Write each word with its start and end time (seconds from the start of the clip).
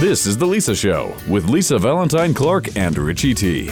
This 0.00 0.24
is 0.24 0.38
The 0.38 0.46
Lisa 0.46 0.74
Show 0.74 1.14
with 1.28 1.50
Lisa 1.50 1.78
Valentine 1.78 2.32
Clark 2.32 2.74
and 2.74 2.96
Richie 2.96 3.34
T. 3.34 3.70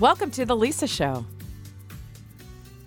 Welcome 0.00 0.32
to 0.32 0.44
The 0.44 0.56
Lisa 0.56 0.88
Show. 0.88 1.24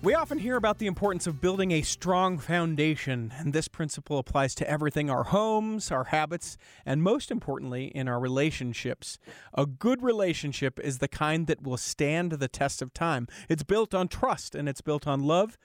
We 0.02 0.12
often 0.12 0.36
hear 0.36 0.56
about 0.56 0.76
the 0.76 0.86
importance 0.86 1.26
of 1.26 1.40
building 1.40 1.70
a 1.70 1.80
strong 1.80 2.36
foundation, 2.36 3.32
and 3.38 3.54
this 3.54 3.68
principle 3.68 4.18
applies 4.18 4.54
to 4.56 4.68
everything 4.68 5.08
our 5.08 5.24
homes, 5.24 5.90
our 5.90 6.04
habits, 6.04 6.58
and 6.84 7.02
most 7.02 7.30
importantly, 7.30 7.86
in 7.86 8.06
our 8.06 8.20
relationships. 8.20 9.18
A 9.54 9.64
good 9.64 10.02
relationship 10.02 10.78
is 10.78 10.98
the 10.98 11.08
kind 11.08 11.46
that 11.46 11.62
will 11.62 11.78
stand 11.78 12.32
the 12.32 12.48
test 12.48 12.82
of 12.82 12.92
time. 12.92 13.28
It's 13.48 13.62
built 13.62 13.94
on 13.94 14.08
trust 14.08 14.54
and 14.54 14.68
it's 14.68 14.82
built 14.82 15.06
on 15.06 15.22
love. 15.22 15.56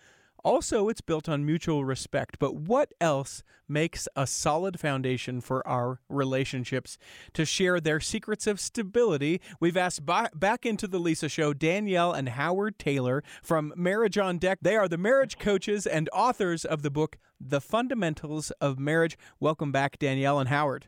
Also, 0.43 0.89
it's 0.89 1.01
built 1.01 1.29
on 1.29 1.45
mutual 1.45 1.85
respect. 1.85 2.37
But 2.39 2.55
what 2.55 2.93
else 2.99 3.43
makes 3.67 4.07
a 4.15 4.27
solid 4.27 4.79
foundation 4.79 5.41
for 5.41 5.65
our 5.67 5.99
relationships? 6.09 6.97
To 7.33 7.45
share 7.45 7.79
their 7.79 7.99
secrets 7.99 8.47
of 8.47 8.59
stability, 8.59 9.39
we've 9.59 9.77
asked 9.77 10.05
back 10.05 10.65
into 10.65 10.87
the 10.87 10.99
Lisa 10.99 11.29
Show 11.29 11.53
Danielle 11.53 12.11
and 12.11 12.29
Howard 12.29 12.77
Taylor 12.77 13.23
from 13.41 13.73
Marriage 13.75 14.17
on 14.17 14.37
Deck. 14.37 14.59
They 14.61 14.75
are 14.75 14.87
the 14.87 14.97
marriage 14.97 15.37
coaches 15.37 15.87
and 15.87 16.09
authors 16.11 16.65
of 16.65 16.81
the 16.81 16.91
book, 16.91 17.17
The 17.39 17.61
Fundamentals 17.61 18.51
of 18.61 18.77
Marriage. 18.77 19.17
Welcome 19.39 19.71
back, 19.71 19.97
Danielle 19.99 20.39
and 20.39 20.49
Howard. 20.49 20.87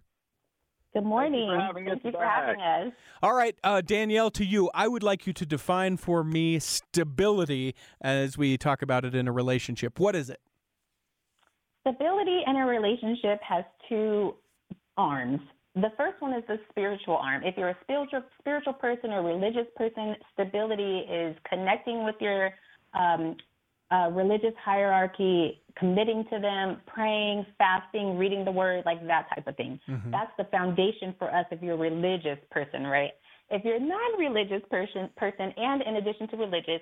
Good 0.93 1.05
morning. 1.05 1.49
Thank 1.49 1.51
you 1.51 1.57
for 1.57 1.65
having 1.65 1.85
Thank 1.85 1.97
us. 1.97 2.03
you 2.05 2.11
for 2.11 2.23
having 2.23 2.61
us. 2.61 2.93
All 3.23 3.33
right, 3.33 3.55
uh, 3.63 3.81
Danielle, 3.81 4.29
to 4.31 4.45
you, 4.45 4.69
I 4.75 4.87
would 4.87 5.01
like 5.01 5.25
you 5.25 5.33
to 5.33 5.45
define 5.45 5.97
for 5.97 6.23
me 6.23 6.59
stability 6.59 7.73
as 7.99 8.37
we 8.37 8.57
talk 8.57 8.83
about 8.83 9.03
it 9.03 9.15
in 9.15 9.27
a 9.27 9.31
relationship. 9.31 9.99
What 9.99 10.15
is 10.15 10.29
it? 10.29 10.39
Stability 11.81 12.41
in 12.45 12.55
a 12.57 12.65
relationship 12.65 13.41
has 13.41 13.65
two 13.89 14.35
arms. 14.95 15.39
The 15.75 15.89
first 15.97 16.21
one 16.21 16.33
is 16.33 16.43
the 16.47 16.59
spiritual 16.69 17.17
arm. 17.17 17.43
If 17.43 17.57
you're 17.57 17.69
a 17.69 17.77
spiritual 17.81 18.21
spiritual 18.39 18.73
person 18.73 19.09
or 19.11 19.23
religious 19.23 19.67
person, 19.75 20.15
stability 20.33 20.99
is 20.99 21.35
connecting 21.49 22.05
with 22.05 22.15
your 22.21 22.51
um, 22.93 23.35
uh, 23.93 24.09
religious 24.11 24.53
hierarchy, 24.63 25.61
committing 25.77 26.25
to 26.31 26.39
them, 26.39 26.81
praying, 26.87 27.45
fasting, 27.57 28.17
reading 28.17 28.43
the 28.43 28.51
word, 28.51 28.83
like 28.85 29.05
that 29.05 29.27
type 29.33 29.45
of 29.45 29.55
thing. 29.55 29.79
Mm-hmm. 29.87 30.11
That's 30.11 30.31
the 30.37 30.45
foundation 30.45 31.13
for 31.19 31.33
us 31.33 31.45
if 31.51 31.61
you're 31.61 31.75
a 31.75 31.77
religious 31.77 32.39
person, 32.49 32.83
right? 32.87 33.11
If 33.51 33.63
you're 33.63 33.75
a 33.75 33.79
non-religious 33.79 34.63
person, 34.71 35.09
person, 35.15 35.53
and 35.57 35.83
in 35.83 35.97
addition 35.97 36.27
to 36.29 36.37
religious, 36.37 36.81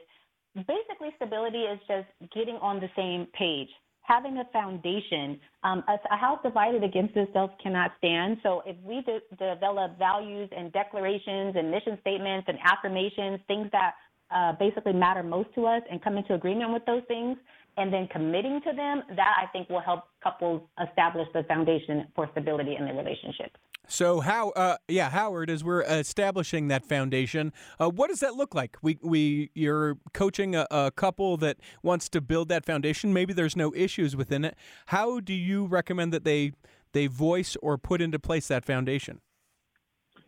basically 0.55 1.09
stability 1.17 1.63
is 1.73 1.79
just 1.87 2.07
getting 2.33 2.55
on 2.55 2.79
the 2.79 2.89
same 2.95 3.27
page, 3.37 3.69
having 4.03 4.37
a 4.37 4.45
foundation. 4.53 5.39
Um, 5.63 5.83
a, 5.89 5.95
a 6.13 6.17
house 6.17 6.39
divided 6.43 6.83
against 6.83 7.15
itself 7.17 7.51
cannot 7.61 7.91
stand. 7.97 8.37
So 8.43 8.61
if 8.65 8.77
we 8.83 9.01
de- 9.01 9.53
develop 9.53 9.97
values 9.99 10.49
and 10.55 10.71
declarations 10.71 11.55
and 11.57 11.71
mission 11.71 11.97
statements 12.01 12.45
and 12.47 12.57
affirmations, 12.63 13.39
things 13.47 13.67
that 13.73 13.95
uh, 14.33 14.53
basically 14.59 14.93
matter 14.93 15.23
most 15.23 15.53
to 15.55 15.65
us 15.65 15.81
and 15.89 16.03
come 16.03 16.17
into 16.17 16.33
agreement 16.33 16.71
with 16.71 16.85
those 16.85 17.03
things 17.07 17.37
and 17.77 17.93
then 17.93 18.07
committing 18.11 18.59
to 18.61 18.73
them, 18.73 19.01
that 19.15 19.35
I 19.41 19.47
think 19.47 19.69
will 19.69 19.79
help 19.79 20.03
couples 20.21 20.61
establish 20.87 21.27
the 21.33 21.43
foundation 21.43 22.07
for 22.15 22.27
stability 22.31 22.75
in 22.77 22.85
their 22.85 22.95
relationship. 22.95 23.57
So 23.87 24.19
how, 24.19 24.49
uh, 24.51 24.77
yeah, 24.87 25.09
Howard, 25.09 25.49
as 25.49 25.63
we're 25.63 25.81
establishing 25.81 26.67
that 26.67 26.85
foundation, 26.85 27.51
uh, 27.79 27.89
what 27.89 28.09
does 28.09 28.19
that 28.19 28.35
look 28.35 28.53
like? 28.53 28.77
We, 28.81 28.99
we, 29.01 29.51
you're 29.53 29.97
coaching 30.13 30.55
a, 30.55 30.67
a, 30.69 30.91
couple 30.91 31.35
that 31.37 31.57
wants 31.81 32.07
to 32.09 32.21
build 32.21 32.49
that 32.49 32.65
foundation. 32.65 33.13
Maybe 33.13 33.33
there's 33.33 33.55
no 33.55 33.73
issues 33.73 34.15
within 34.15 34.45
it. 34.45 34.55
How 34.87 35.19
do 35.19 35.33
you 35.33 35.65
recommend 35.65 36.13
that 36.13 36.23
they, 36.23 36.51
they 36.93 37.07
voice 37.07 37.57
or 37.61 37.77
put 37.77 38.01
into 38.01 38.19
place 38.19 38.47
that 38.47 38.65
foundation? 38.65 39.19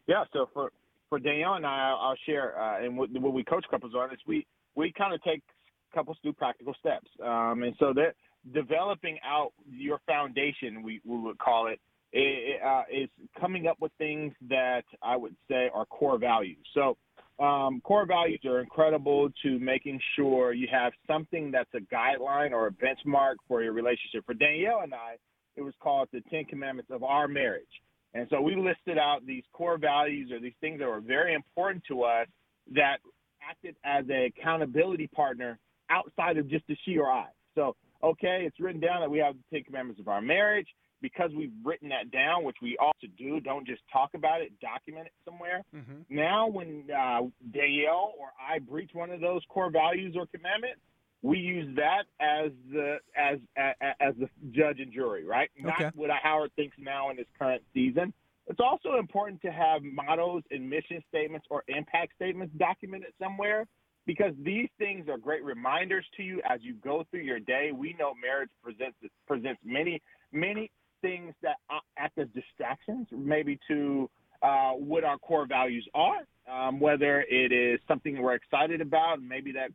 Yeah, 0.08 0.24
so 0.34 0.50
for 0.54 0.72
for 1.14 1.20
Danielle 1.20 1.54
and 1.54 1.66
I, 1.66 1.96
I'll 1.96 2.16
share, 2.26 2.60
uh, 2.60 2.84
and 2.84 2.98
what, 2.98 3.12
what, 3.12 3.34
we 3.34 3.44
coach 3.44 3.64
couples 3.70 3.94
on 3.94 4.12
is 4.12 4.18
we 4.26 4.48
we 4.76 4.92
kind 4.92 5.14
of 5.14 5.22
take 5.22 5.44
couples 5.94 6.18
through 6.24 6.34
practical 6.34 6.74
steps, 6.80 7.08
um, 7.24 7.62
and 7.62 7.76
so 7.78 7.94
that 7.94 8.16
developing 8.52 9.20
out 9.24 9.52
your 9.70 10.00
foundation, 10.08 10.82
we, 10.82 11.02
we 11.06 11.20
would 11.20 11.38
call 11.38 11.68
it, 11.68 11.80
it 12.14 12.60
uh, 12.66 12.82
is 12.92 13.10
coming 13.40 13.68
up 13.68 13.78
with 13.80 13.92
things 14.00 14.34
that 14.50 14.86
I 15.04 15.16
would 15.16 15.36
say 15.48 15.70
are 15.72 15.86
core 15.86 16.18
values. 16.18 16.66
So. 16.74 16.98
Um, 17.40 17.82
core 17.84 18.06
values 18.06 18.42
are 18.46 18.60
incredible 18.60 19.28
to 19.42 19.58
making 19.58 20.00
sure 20.16 20.54
you 20.54 20.68
have 20.72 20.94
something 21.08 21.50
that's 21.50 21.70
a 21.74 21.80
guideline 21.94 22.52
or 22.52 22.68
a 22.68 22.72
benchmark 22.72 23.38
for 23.48 23.64
your 23.64 23.74
relationship. 23.74 24.24
For 24.28 24.36
Danielle 24.36 24.82
and 24.84 24.94
I, 24.94 25.16
it 25.56 25.64
was 25.64 25.74
called 25.82 26.10
the 26.14 26.22
Ten 26.30 26.46
Commandments 26.46 26.92
of 26.92 27.04
our 27.04 27.28
marriage. 27.28 27.66
And 28.14 28.28
so 28.30 28.42
we 28.42 28.56
listed 28.56 28.98
out 28.98 29.26
these 29.26 29.44
core 29.54 29.78
values 29.78 30.32
or 30.32 30.40
these 30.40 30.54
things 30.62 30.80
that 30.80 30.88
were 30.88 31.02
very 31.02 31.34
important 31.34 31.84
to 31.88 32.04
us 32.04 32.28
that 32.74 32.98
acted 33.48 33.76
as 33.84 34.06
an 34.10 34.32
accountability 34.38 35.08
partner 35.08 35.60
outside 35.90 36.38
of 36.38 36.50
just 36.50 36.66
the 36.68 36.78
she 36.86 36.98
or 36.98 37.12
I. 37.12 37.28
So, 37.56 37.76
okay, 38.04 38.44
it's 38.46 38.60
written 38.60 38.82
down 38.82 39.02
that 39.02 39.12
we 39.12 39.20
have 39.20 39.36
the 39.36 39.44
Ten 39.52 39.64
Commandments 39.64 40.00
of 40.00 40.08
our 40.08 40.22
marriage. 40.22 40.68
Because 41.02 41.32
we've 41.36 41.52
written 41.66 41.90
that 41.90 42.12
down, 42.12 42.46
which 42.46 42.56
we 42.62 42.78
also 42.80 43.08
do, 43.18 43.42
don't 43.42 43.68
just 43.68 43.82
talk 43.92 44.12
about 44.16 44.40
it, 44.40 44.58
document 44.62 45.08
it 45.08 45.12
somewhere. 45.26 45.62
Mm-hmm. 45.76 46.16
Now, 46.16 46.48
when 46.48 46.86
uh, 46.90 47.24
Danielle 47.52 48.14
or 48.18 48.32
I 48.40 48.60
breach 48.60 48.92
one 48.94 49.10
of 49.10 49.20
those 49.20 49.42
core 49.50 49.70
values 49.70 50.16
or 50.18 50.28
commandments, 50.28 50.80
we 51.24 51.40
use 51.40 51.74
that 51.78 52.04
as 52.20 52.52
the 52.72 52.98
as 53.18 53.40
as, 53.58 53.76
as 54.00 54.14
the 54.20 54.30
judge 54.52 54.80
and 54.80 54.94
jury, 54.94 55.26
right? 55.26 55.50
Okay. 55.66 55.84
Not 55.86 55.96
what 55.96 56.10
Howard 56.12 56.52
thinks 56.56 56.76
now 56.78 57.10
in 57.10 57.18
his 57.18 57.26
current 57.40 57.64
season. 57.74 58.14
It's 58.48 58.60
also 58.60 58.98
important 59.00 59.42
to 59.44 59.52
have 59.52 59.82
mottos 59.84 60.44
and 60.52 60.70
mission 60.70 61.02
statements 61.08 61.48
or 61.50 61.64
impact 61.70 62.12
statements 62.18 62.54
documented 62.58 63.14
somewhere 63.18 63.66
because 64.06 64.34
these 64.44 64.68
things 64.78 65.08
are 65.08 65.18
great 65.18 65.46
reminders 65.46 66.06
to 66.18 66.24
you 66.24 66.42
as 66.48 66.60
you 66.62 66.76
go 66.84 67.06
through 67.10 67.22
your 67.22 67.40
day. 67.40 67.72
We 67.74 67.96
know 67.98 68.14
marriage 68.14 68.50
presents 68.62 68.98
presents 69.26 69.62
many 69.64 70.02
many 70.34 70.72
things 71.02 71.34
that 71.42 71.56
act 71.98 72.18
as 72.18 72.28
distractions, 72.36 73.08
maybe 73.12 73.58
to 73.70 74.10
uh, 74.42 74.72
what 74.72 75.06
our 75.06 75.18
core 75.20 75.46
values 75.48 75.88
are. 75.94 76.28
Um, 76.52 76.80
whether 76.80 77.22
it 77.30 77.54
is 77.54 77.80
something 77.88 78.22
we're 78.22 78.36
excited 78.36 78.82
about, 78.82 79.22
maybe 79.22 79.54
that 79.54 79.70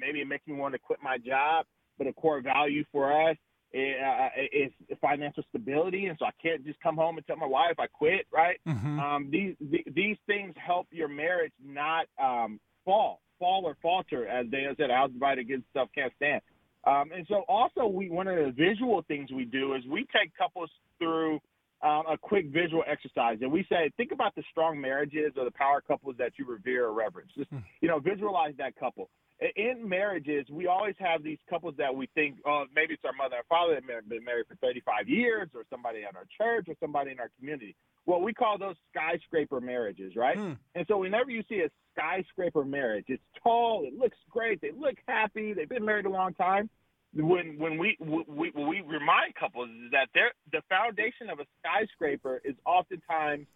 maybe 0.00 0.20
it 0.20 0.26
makes 0.26 0.46
me 0.48 0.54
want 0.54 0.74
to 0.74 0.78
quit 0.78 0.98
my 1.02 1.16
job, 1.16 1.64
but 1.96 2.08
a 2.08 2.12
core 2.12 2.40
value 2.40 2.84
for 2.90 3.30
us 3.30 3.36
is, 3.72 3.94
uh, 4.04 4.28
is 4.52 4.72
financial 5.00 5.44
stability, 5.50 6.06
and 6.06 6.18
so 6.18 6.26
I 6.26 6.30
can't 6.42 6.64
just 6.64 6.80
come 6.80 6.96
home 6.96 7.18
and 7.18 7.26
tell 7.26 7.36
my 7.36 7.46
wife 7.46 7.74
I 7.78 7.86
quit. 7.86 8.26
Right? 8.32 8.60
Mm-hmm. 8.66 8.98
Um, 8.98 9.30
these 9.30 9.54
these 9.94 10.16
things 10.26 10.54
help 10.56 10.88
your 10.90 11.08
marriage 11.08 11.52
not 11.64 12.06
um, 12.20 12.58
fall, 12.84 13.20
fall 13.38 13.64
or 13.64 13.76
falter, 13.80 14.26
as 14.26 14.46
Danielle 14.48 14.74
said. 14.76 14.90
House 14.90 15.10
divided 15.12 15.42
against 15.42 15.66
itself 15.68 15.90
can't 15.94 16.12
stand. 16.16 16.42
Um, 16.84 17.10
and 17.14 17.26
so 17.28 17.44
also 17.48 17.86
we 17.86 18.08
one 18.10 18.28
of 18.28 18.36
the 18.36 18.52
visual 18.52 19.04
things 19.08 19.30
we 19.30 19.44
do 19.44 19.74
is 19.74 19.82
we 19.86 20.06
take 20.12 20.36
couples 20.36 20.70
through 20.98 21.38
um, 21.82 22.04
a 22.10 22.18
quick 22.18 22.46
visual 22.46 22.82
exercise, 22.86 23.38
and 23.40 23.52
we 23.52 23.64
say, 23.68 23.90
think 23.96 24.10
about 24.12 24.34
the 24.34 24.42
strong 24.50 24.80
marriages 24.80 25.32
or 25.36 25.44
the 25.44 25.50
power 25.52 25.80
couples 25.80 26.16
that 26.18 26.32
you 26.36 26.44
revere 26.44 26.86
or 26.86 26.92
reverence. 26.92 27.30
Just 27.36 27.50
you 27.80 27.88
know, 27.88 28.00
visualize 28.00 28.54
that 28.58 28.74
couple. 28.76 29.10
In 29.54 29.88
marriages, 29.88 30.46
we 30.50 30.66
always 30.66 30.96
have 30.98 31.22
these 31.22 31.38
couples 31.48 31.74
that 31.78 31.94
we 31.94 32.08
think, 32.16 32.38
oh, 32.44 32.64
maybe 32.74 32.94
it's 32.94 33.04
our 33.04 33.12
mother 33.12 33.36
and 33.36 33.46
father 33.46 33.74
that 33.74 33.94
have 33.94 34.08
been 34.08 34.24
married 34.24 34.46
for 34.48 34.56
35 34.56 35.08
years, 35.08 35.48
or 35.54 35.64
somebody 35.70 36.02
at 36.02 36.16
our 36.16 36.26
church, 36.36 36.66
or 36.68 36.74
somebody 36.80 37.12
in 37.12 37.20
our 37.20 37.30
community. 37.38 37.76
Well, 38.06 38.20
we 38.20 38.34
call 38.34 38.58
those 38.58 38.74
skyscraper 38.90 39.60
marriages, 39.60 40.16
right? 40.16 40.36
Hmm. 40.36 40.54
And 40.74 40.84
so, 40.88 40.98
whenever 40.98 41.30
you 41.30 41.44
see 41.48 41.60
a 41.60 41.70
skyscraper 41.94 42.64
marriage, 42.64 43.04
it's 43.06 43.22
tall, 43.40 43.84
it 43.86 43.96
looks 43.96 44.16
great, 44.28 44.60
they 44.60 44.72
look 44.72 44.96
happy, 45.06 45.52
they've 45.52 45.68
been 45.68 45.84
married 45.84 46.06
a 46.06 46.10
long 46.10 46.34
time 46.34 46.68
when 47.14 47.58
when 47.58 47.78
we 47.78 47.96
we 48.00 48.50
we 48.50 48.80
remind 48.82 49.34
couples 49.34 49.68
is 49.70 49.90
that 49.92 50.08
they 50.14 50.22
the 50.52 50.62
foundation 50.68 51.30
of 51.30 51.40
a 51.40 51.46
skyscraper 51.58 52.40
is 52.44 52.54
oftentimes 52.66 53.46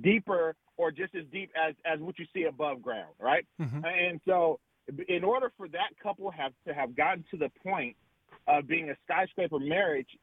deeper 0.00 0.54
or 0.76 0.90
just 0.90 1.14
as 1.14 1.24
deep 1.32 1.50
as 1.56 1.74
as 1.84 1.98
what 2.00 2.18
you 2.18 2.26
see 2.32 2.44
above 2.44 2.82
ground, 2.82 3.12
right? 3.18 3.46
Mhm. 3.60 3.84
And 3.84 4.20
so, 4.24 4.60
in 5.08 5.24
order 5.24 5.50
for 5.56 5.68
that 5.68 5.90
couple 6.02 6.30
have 6.30 6.52
to 6.66 6.74
have 6.74 6.94
gotten 6.94 7.24
to 7.30 7.36
the 7.36 7.50
point 7.62 7.96
of 8.46 8.66
being 8.66 8.90
a 8.90 8.96
skyscraper 9.04 9.58
marriage, 9.58 10.16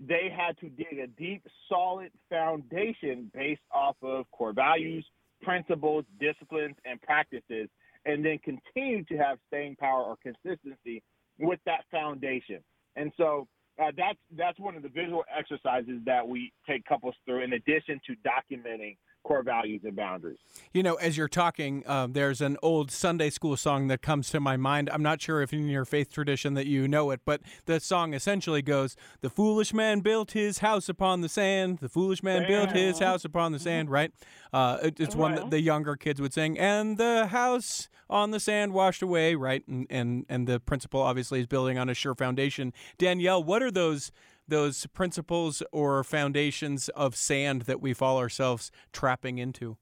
they 0.00 0.28
had 0.28 0.58
to 0.58 0.68
dig 0.68 0.98
a 0.98 1.06
deep, 1.06 1.46
solid 1.68 2.10
foundation 2.28 3.30
based 3.32 3.62
off 3.70 3.96
of 4.02 4.28
core 4.32 4.52
values, 4.52 5.06
principles, 5.42 6.04
disciplines, 6.20 6.76
and 6.84 7.00
practices, 7.02 7.68
and 8.04 8.24
then 8.24 8.38
continue 8.38 9.04
to 9.04 9.16
have 9.16 9.38
staying 9.46 9.76
power 9.76 10.02
or 10.02 10.16
consistency 10.16 11.02
with 11.38 11.60
that 11.66 11.84
foundation. 11.90 12.60
And 12.96 13.12
so 13.16 13.48
uh, 13.82 13.90
that's 13.96 14.18
that's 14.36 14.58
one 14.60 14.76
of 14.76 14.82
the 14.82 14.88
visual 14.88 15.24
exercises 15.36 16.00
that 16.04 16.26
we 16.26 16.52
take 16.68 16.84
couples 16.84 17.14
through, 17.24 17.42
in 17.42 17.54
addition 17.54 18.00
to 18.06 18.14
documenting 18.16 18.96
core 19.22 19.42
values 19.42 19.82
and 19.84 19.94
boundaries. 19.96 20.38
You 20.72 20.82
know, 20.82 20.94
as 20.94 21.16
you're 21.16 21.28
talking, 21.28 21.84
uh, 21.86 22.08
there's 22.10 22.40
an 22.40 22.56
old 22.62 22.90
Sunday 22.90 23.30
school 23.30 23.56
song 23.56 23.88
that 23.88 24.02
comes 24.02 24.30
to 24.30 24.40
my 24.40 24.56
mind. 24.56 24.90
I'm 24.92 25.02
not 25.02 25.20
sure 25.20 25.42
if 25.42 25.52
in 25.52 25.68
your 25.68 25.84
faith 25.84 26.12
tradition 26.12 26.54
that 26.54 26.66
you 26.66 26.88
know 26.88 27.10
it, 27.10 27.20
but 27.24 27.40
the 27.66 27.80
song 27.80 28.14
essentially 28.14 28.62
goes, 28.62 28.96
"The 29.20 29.30
foolish 29.30 29.72
man 29.72 30.00
built 30.00 30.32
his 30.32 30.58
house 30.58 30.88
upon 30.88 31.20
the 31.20 31.28
sand. 31.28 31.78
The 31.78 31.88
foolish 31.88 32.22
man 32.22 32.46
built 32.46 32.72
his 32.72 32.98
house 32.98 33.24
upon 33.24 33.52
the 33.52 33.58
sand." 33.58 33.90
Right? 33.90 34.12
Uh, 34.52 34.78
it, 34.82 35.00
it's 35.00 35.14
one 35.14 35.34
that 35.34 35.50
the 35.50 35.60
younger 35.60 35.96
kids 35.96 36.20
would 36.20 36.32
sing, 36.32 36.58
and 36.58 36.98
the 36.98 37.26
house 37.28 37.88
on 38.10 38.30
the 38.30 38.40
sand 38.40 38.72
washed 38.72 39.02
away. 39.02 39.34
Right? 39.34 39.66
And 39.68 39.86
and 39.90 40.26
and 40.28 40.46
the 40.46 40.60
principle 40.60 41.00
obviously 41.00 41.40
is 41.40 41.46
building 41.46 41.78
on 41.78 41.88
a 41.88 41.94
sure 41.94 42.14
foundation. 42.14 42.72
Danielle, 42.98 43.42
what 43.42 43.62
are 43.62 43.70
those? 43.70 44.12
Those 44.52 44.86
principles 44.88 45.62
or 45.72 46.04
foundations 46.04 46.90
of 46.90 47.16
sand 47.16 47.62
that 47.62 47.80
we 47.80 47.94
fall 47.94 48.18
ourselves 48.18 48.70
trapping 48.92 49.38
into? 49.38 49.78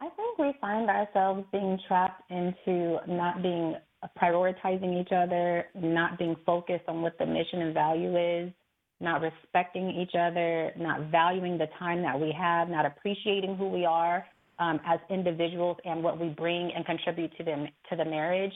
I 0.00 0.08
think 0.10 0.38
we 0.38 0.52
find 0.60 0.88
ourselves 0.88 1.44
being 1.50 1.76
trapped 1.88 2.22
into 2.30 2.98
not 3.08 3.42
being 3.42 3.74
prioritizing 4.16 5.00
each 5.00 5.10
other, 5.10 5.66
not 5.74 6.20
being 6.20 6.36
focused 6.46 6.84
on 6.86 7.02
what 7.02 7.18
the 7.18 7.26
mission 7.26 7.62
and 7.62 7.74
value 7.74 8.16
is, 8.16 8.52
not 9.00 9.22
respecting 9.22 9.90
each 9.90 10.14
other, 10.14 10.70
not 10.78 11.10
valuing 11.10 11.58
the 11.58 11.66
time 11.80 12.00
that 12.02 12.18
we 12.18 12.32
have, 12.38 12.68
not 12.68 12.86
appreciating 12.86 13.56
who 13.56 13.68
we 13.68 13.84
are 13.84 14.24
um, 14.60 14.78
as 14.86 15.00
individuals 15.10 15.76
and 15.84 16.00
what 16.02 16.20
we 16.20 16.28
bring 16.28 16.70
and 16.76 16.86
contribute 16.86 17.36
to 17.38 17.42
the 17.42 17.66
to 17.90 17.96
the 17.96 18.04
marriage. 18.04 18.52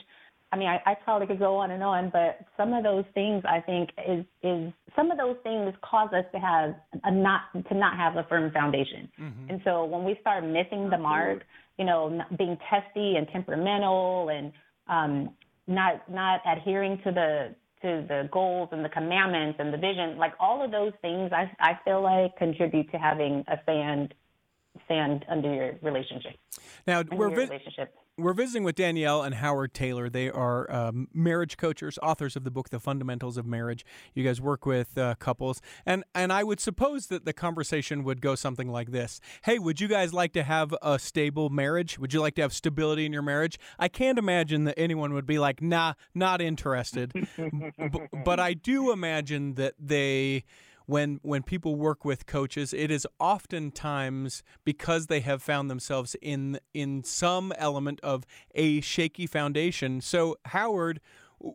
I 0.53 0.55
mean, 0.55 0.67
I, 0.67 0.79
I 0.85 0.93
probably 0.93 1.25
could 1.25 1.39
go 1.39 1.55
on 1.55 1.71
and 1.71 1.81
on, 1.81 2.11
but 2.11 2.45
some 2.55 2.73
of 2.73 2.83
those 2.83 3.05
things 3.15 3.41
I 3.43 3.59
think 3.59 3.89
is 4.07 4.23
is 4.43 4.71
some 4.95 5.09
of 5.09 5.17
those 5.17 5.37
things 5.41 5.73
cause 5.81 6.09
us 6.13 6.25
to 6.31 6.39
have 6.39 6.75
a 7.03 7.11
not 7.11 7.41
to 7.69 7.73
not 7.73 7.97
have 7.97 8.17
a 8.17 8.23
firm 8.29 8.51
foundation. 8.51 9.09
Mm-hmm. 9.19 9.49
And 9.49 9.61
so 9.63 9.83
when 9.83 10.03
we 10.03 10.15
start 10.21 10.43
missing 10.43 10.91
the 10.91 10.97
mark, 10.99 11.41
you 11.79 11.85
know, 11.85 12.21
being 12.37 12.55
testy 12.69 13.15
and 13.15 13.27
temperamental 13.29 14.29
and 14.29 14.51
um, 14.87 15.33
not 15.65 16.07
not 16.07 16.41
adhering 16.45 16.99
to 17.03 17.11
the 17.11 17.55
to 17.81 18.05
the 18.07 18.29
goals 18.31 18.69
and 18.71 18.85
the 18.85 18.89
commandments 18.89 19.57
and 19.59 19.73
the 19.73 19.77
vision, 19.77 20.17
like 20.19 20.33
all 20.39 20.63
of 20.63 20.69
those 20.69 20.93
things, 21.01 21.31
I 21.33 21.51
I 21.59 21.79
feel 21.83 22.03
like 22.03 22.37
contribute 22.37 22.91
to 22.91 22.99
having 22.99 23.43
a 23.47 23.57
sand 23.65 24.13
sand 24.87 25.25
under 25.29 25.53
your 25.53 25.73
relationship. 25.81 26.33
Now 26.87 27.03
we're 27.11 27.29
vi- 27.29 27.43
relationship 27.43 27.93
we're 28.17 28.33
visiting 28.33 28.63
with 28.63 28.75
Danielle 28.75 29.23
and 29.23 29.35
Howard 29.35 29.73
Taylor. 29.73 30.07
They 30.07 30.29
are 30.29 30.71
um, 30.71 31.07
marriage 31.13 31.57
coaches, 31.57 31.97
authors 32.03 32.35
of 32.35 32.43
the 32.43 32.51
book 32.51 32.69
The 32.69 32.79
Fundamentals 32.79 33.37
of 33.37 33.45
Marriage. 33.45 33.83
You 34.13 34.23
guys 34.23 34.39
work 34.39 34.65
with 34.65 34.97
uh, 34.97 35.15
couples, 35.15 35.61
and 35.85 36.03
and 36.13 36.31
I 36.31 36.43
would 36.43 36.59
suppose 36.59 37.07
that 37.07 37.25
the 37.25 37.33
conversation 37.33 38.03
would 38.03 38.21
go 38.21 38.35
something 38.35 38.67
like 38.67 38.91
this: 38.91 39.19
Hey, 39.43 39.57
would 39.57 39.81
you 39.81 39.87
guys 39.87 40.13
like 40.13 40.31
to 40.33 40.43
have 40.43 40.75
a 40.81 40.99
stable 40.99 41.49
marriage? 41.49 41.97
Would 41.97 42.13
you 42.13 42.21
like 42.21 42.35
to 42.35 42.43
have 42.43 42.53
stability 42.53 43.05
in 43.05 43.13
your 43.13 43.23
marriage? 43.23 43.57
I 43.79 43.87
can't 43.87 44.19
imagine 44.19 44.65
that 44.65 44.77
anyone 44.77 45.13
would 45.13 45.25
be 45.25 45.39
like, 45.39 45.61
Nah, 45.61 45.93
not 46.13 46.39
interested. 46.41 47.13
B- 47.37 47.99
but 48.23 48.39
I 48.39 48.53
do 48.53 48.91
imagine 48.91 49.55
that 49.55 49.73
they 49.79 50.43
when 50.85 51.19
when 51.23 51.43
people 51.43 51.75
work 51.75 52.05
with 52.05 52.25
coaches, 52.25 52.73
it 52.73 52.91
is 52.91 53.07
oftentimes 53.19 54.43
because 54.63 55.07
they 55.07 55.21
have 55.21 55.41
found 55.41 55.69
themselves 55.69 56.15
in 56.21 56.59
in 56.73 57.03
some 57.03 57.53
element 57.57 57.99
of 58.01 58.25
a 58.55 58.81
shaky 58.81 59.27
foundation. 59.27 60.01
So 60.01 60.37
Howard, 60.45 60.99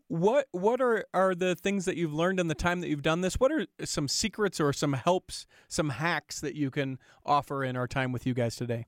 what 0.08 0.46
what 0.52 0.80
are 0.80 1.04
are 1.14 1.34
the 1.34 1.54
things 1.54 1.84
that 1.86 1.96
you've 1.96 2.12
learned 2.12 2.40
in 2.40 2.48
the 2.48 2.54
time 2.54 2.80
that 2.80 2.88
you've 2.88 3.02
done 3.02 3.22
this? 3.22 3.34
What 3.34 3.52
are 3.52 3.66
some 3.84 4.08
secrets 4.08 4.60
or 4.60 4.72
some 4.72 4.92
helps, 4.92 5.46
some 5.68 5.90
hacks 5.90 6.40
that 6.40 6.54
you 6.54 6.70
can 6.70 6.98
offer 7.24 7.64
in 7.64 7.76
our 7.76 7.88
time 7.88 8.12
with 8.12 8.26
you 8.26 8.34
guys 8.34 8.56
today? 8.56 8.86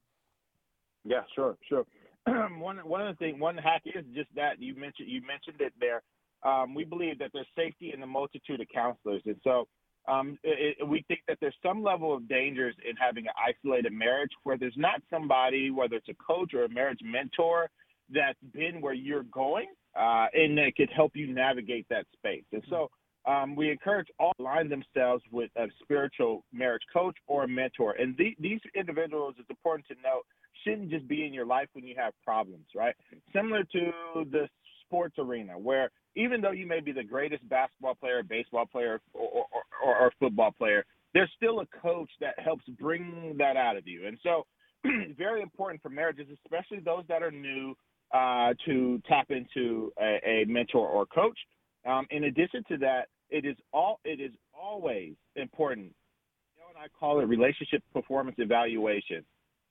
Yeah, 1.05 1.23
sure, 1.35 1.57
sure. 1.69 1.85
one 2.27 2.77
one 2.79 3.01
of 3.07 3.17
the 3.17 3.25
things, 3.25 3.41
one 3.41 3.57
hack 3.57 3.83
is 3.87 4.05
just 4.15 4.29
that 4.35 4.61
you 4.61 4.75
mentioned 4.75 5.09
you 5.09 5.23
mentioned 5.23 5.61
it 5.61 5.73
there. 5.81 6.03
Um, 6.43 6.75
we 6.75 6.85
believe 6.85 7.19
that 7.19 7.31
there's 7.33 7.47
safety 7.57 7.93
in 7.93 8.01
the 8.01 8.07
multitude 8.07 8.61
of 8.61 8.67
counselors, 8.73 9.23
and 9.27 9.37
so 9.45 9.69
um, 10.11 10.39
it, 10.43 10.77
it, 10.81 10.89
we 10.89 11.05
think 11.09 11.21
that 11.29 11.39
there's 11.41 11.55
some 11.63 11.83
level 11.83 12.15
of 12.15 12.29
dangers 12.29 12.75
in 12.89 12.97
having 12.97 13.27
an 13.27 13.33
isolated 13.47 13.93
marriage 13.93 14.31
where 14.43 14.59
there's 14.59 14.77
not 14.77 15.03
somebody, 15.11 15.71
whether 15.71 15.97
it's 15.97 16.09
a 16.09 16.15
coach 16.15 16.55
or 16.55 16.65
a 16.65 16.69
marriage 16.69 17.01
mentor, 17.03 17.69
that's 18.13 18.39
been 18.53 18.81
where 18.81 18.95
you're 18.95 19.23
going 19.25 19.67
uh, 19.99 20.27
and 20.35 20.59
that 20.59 20.73
could 20.77 20.91
help 20.95 21.13
you 21.15 21.33
navigate 21.33 21.87
that 21.91 22.07
space. 22.17 22.45
And 22.53 22.63
so 22.69 22.91
um, 23.27 23.55
we 23.55 23.71
encourage 23.71 24.09
all 24.19 24.33
to 24.37 24.43
align 24.43 24.69
themselves 24.69 25.23
with 25.31 25.51
a 25.57 25.67
spiritual 25.83 26.45
marriage 26.53 26.83
coach 26.93 27.17
or 27.27 27.45
a 27.45 27.49
mentor. 27.49 27.93
And 27.93 28.17
the, 28.17 28.35
these 28.41 28.61
individuals, 28.75 29.35
it's 29.39 29.51
important 29.51 29.87
to 29.89 29.95
note, 30.03 30.23
shouldn't 30.65 30.91
just 30.91 31.07
be 31.07 31.25
in 31.25 31.33
your 31.33 31.47
life 31.47 31.69
when 31.73 31.87
you 31.87 31.95
have 31.97 32.13
problems, 32.25 32.67
right? 32.75 32.95
Similar 33.33 33.65
to 33.73 33.93
the 34.15 34.49
sports 34.85 35.15
arena 35.19 35.59
where 35.59 35.91
even 36.17 36.41
though 36.41 36.51
you 36.51 36.67
may 36.67 36.81
be 36.81 36.93
the 36.93 37.05
greatest 37.05 37.49
basketball 37.49 37.95
player, 37.95 38.23
baseball 38.23 38.67
player, 38.67 39.01
or, 39.13 39.47
or, 39.85 39.97
or 39.97 40.13
football 40.19 40.53
player, 40.53 40.85
there's 41.15 41.31
still 41.37 41.61
a 41.61 41.67
coach 41.83 42.11
that 42.21 42.39
helps 42.39 42.65
bring 42.79 43.35
that 43.39 43.57
out 43.57 43.77
of 43.77 43.87
you. 43.87 44.07
And 44.07 44.19
so, 44.23 44.47
very 45.19 45.43
important 45.43 45.83
for 45.83 45.91
marriages, 45.91 46.27
especially 46.45 46.81
those 46.81 47.05
that 47.09 47.23
are 47.23 47.31
new, 47.31 47.75
uh, 48.13 48.55
to 48.65 49.01
tap 49.09 49.31
into 49.31 49.93
a, 50.01 50.19
a 50.27 50.45
mentor 50.47 50.89
or 50.89 51.07
coach. 51.07 51.39
Um, 51.87 52.07
in 52.11 52.25
addition 52.25 52.65
to 52.69 52.77
that, 52.79 53.09
it 53.31 53.45
is 53.45 53.57
all 53.73 54.01
it 54.05 54.21
is 54.21 54.33
always 54.53 55.15
important. 55.37 55.87
You 55.87 56.61
know, 56.61 56.69
and 56.75 56.79
I 56.79 56.89
call 56.99 57.21
it 57.21 57.25
relationship 57.25 57.83
performance 57.93 58.37
evaluation. 58.39 59.25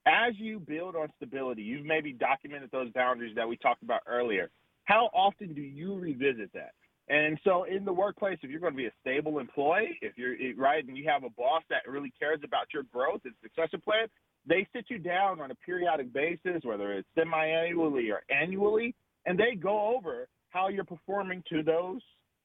As 0.07 0.33
you 0.37 0.59
build 0.59 0.95
on 0.95 1.09
stability, 1.17 1.61
you've 1.61 1.85
maybe 1.85 2.13
documented 2.13 2.71
those 2.71 2.91
boundaries 2.93 3.35
that 3.35 3.47
we 3.47 3.57
talked 3.57 3.83
about 3.83 4.01
earlier. 4.07 4.49
How 4.89 5.11
often 5.13 5.53
do 5.53 5.61
you 5.61 5.93
revisit 5.93 6.51
that? 6.53 6.71
And 7.09 7.39
so 7.43 7.65
in 7.65 7.85
the 7.85 7.93
workplace, 7.93 8.39
if 8.41 8.49
you're 8.49 8.59
going 8.59 8.73
to 8.73 8.77
be 8.77 8.87
a 8.87 8.91
stable 9.01 9.37
employee, 9.37 9.99
if 10.01 10.17
you're 10.17 10.35
right 10.55 10.83
and 10.83 10.97
you 10.97 11.07
have 11.07 11.23
a 11.23 11.29
boss 11.29 11.61
that 11.69 11.87
really 11.87 12.11
cares 12.19 12.39
about 12.43 12.73
your 12.73 12.81
growth 12.91 13.21
and 13.23 13.35
succession 13.43 13.81
plan, 13.81 14.07
they 14.47 14.67
sit 14.73 14.85
you 14.89 14.97
down 14.97 15.41
on 15.41 15.51
a 15.51 15.55
periodic 15.55 16.11
basis, 16.11 16.63
whether 16.63 16.93
it's 16.93 17.07
semi-annually 17.13 18.09
or 18.09 18.23
annually, 18.35 18.95
and 19.27 19.37
they 19.37 19.53
go 19.53 19.95
over 19.95 20.27
how 20.49 20.69
you're 20.69 20.83
performing 20.83 21.43
to 21.49 21.61
those 21.61 22.01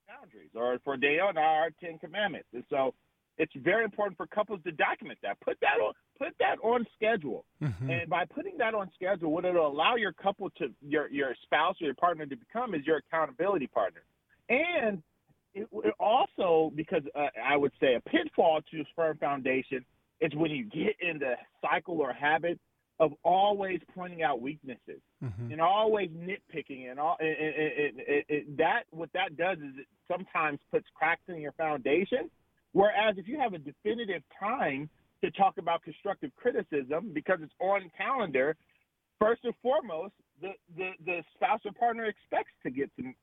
boundaries, 0.06 0.50
or 0.54 0.78
for 0.84 0.98
Dale 0.98 1.28
and 1.30 1.38
our 1.38 1.70
Ten 1.80 1.98
Commandments. 1.98 2.48
And 2.52 2.64
so 2.68 2.92
it's 3.38 3.52
very 3.56 3.84
important 3.84 4.16
for 4.16 4.26
couples 4.26 4.60
to 4.64 4.72
document 4.72 5.18
that. 5.22 5.40
Put 5.40 5.58
that 5.60 5.80
on 5.82 5.92
put 6.18 6.34
that 6.38 6.56
on 6.62 6.86
schedule. 6.96 7.44
Mm-hmm. 7.62 7.90
And 7.90 8.10
by 8.10 8.24
putting 8.24 8.56
that 8.58 8.74
on 8.74 8.90
schedule, 8.94 9.32
what 9.32 9.44
it'll 9.44 9.66
allow 9.66 9.96
your 9.96 10.12
couple 10.12 10.50
to 10.58 10.68
your 10.80 11.10
your 11.10 11.34
spouse 11.42 11.76
or 11.80 11.86
your 11.86 11.94
partner 11.94 12.26
to 12.26 12.36
become 12.36 12.74
is 12.74 12.86
your 12.86 12.98
accountability 12.98 13.66
partner. 13.66 14.02
And 14.48 15.02
it, 15.54 15.68
it 15.72 15.94
also 15.98 16.72
because 16.74 17.02
uh, 17.14 17.26
I 17.44 17.56
would 17.56 17.72
say 17.80 17.94
a 17.94 18.00
pitfall 18.00 18.60
to 18.70 18.80
a 18.80 18.84
firm 18.94 19.18
foundation 19.18 19.84
is 20.20 20.32
when 20.34 20.50
you 20.50 20.64
get 20.64 20.96
in 21.00 21.18
the 21.18 21.34
cycle 21.60 22.00
or 22.00 22.12
habit 22.12 22.58
of 23.00 23.12
always 23.24 23.80
pointing 23.92 24.22
out 24.22 24.40
weaknesses 24.40 25.00
mm-hmm. 25.22 25.50
and 25.50 25.60
always 25.60 26.08
nitpicking 26.10 26.90
and 26.90 27.00
all 27.00 27.16
it, 27.18 27.94
it, 28.06 28.24
it, 28.28 28.56
that 28.56 28.84
what 28.90 29.10
that 29.14 29.36
does 29.36 29.58
is 29.58 29.74
it 29.78 29.86
sometimes 30.06 30.60
puts 30.70 30.86
cracks 30.94 31.22
in 31.26 31.40
your 31.40 31.52
foundation 31.52 32.30
Whereas 32.74 33.14
if 33.16 33.26
you 33.26 33.38
have 33.38 33.54
a 33.54 33.58
definitive 33.58 34.22
time 34.38 34.90
to 35.22 35.30
talk 35.30 35.54
about 35.58 35.82
constructive 35.82 36.30
criticism 36.36 37.12
because 37.14 37.38
it's 37.40 37.52
on 37.60 37.90
calendar, 37.96 38.56
first 39.18 39.42
and 39.44 39.54
foremost, 39.62 40.12
the, 40.42 40.50
the, 40.76 40.90
the 41.06 41.22
spouse 41.34 41.60
or 41.64 41.72
partner 41.72 42.04
expects 42.04 42.52
to 42.64 42.70
get 42.70 42.90
some, 42.96 43.14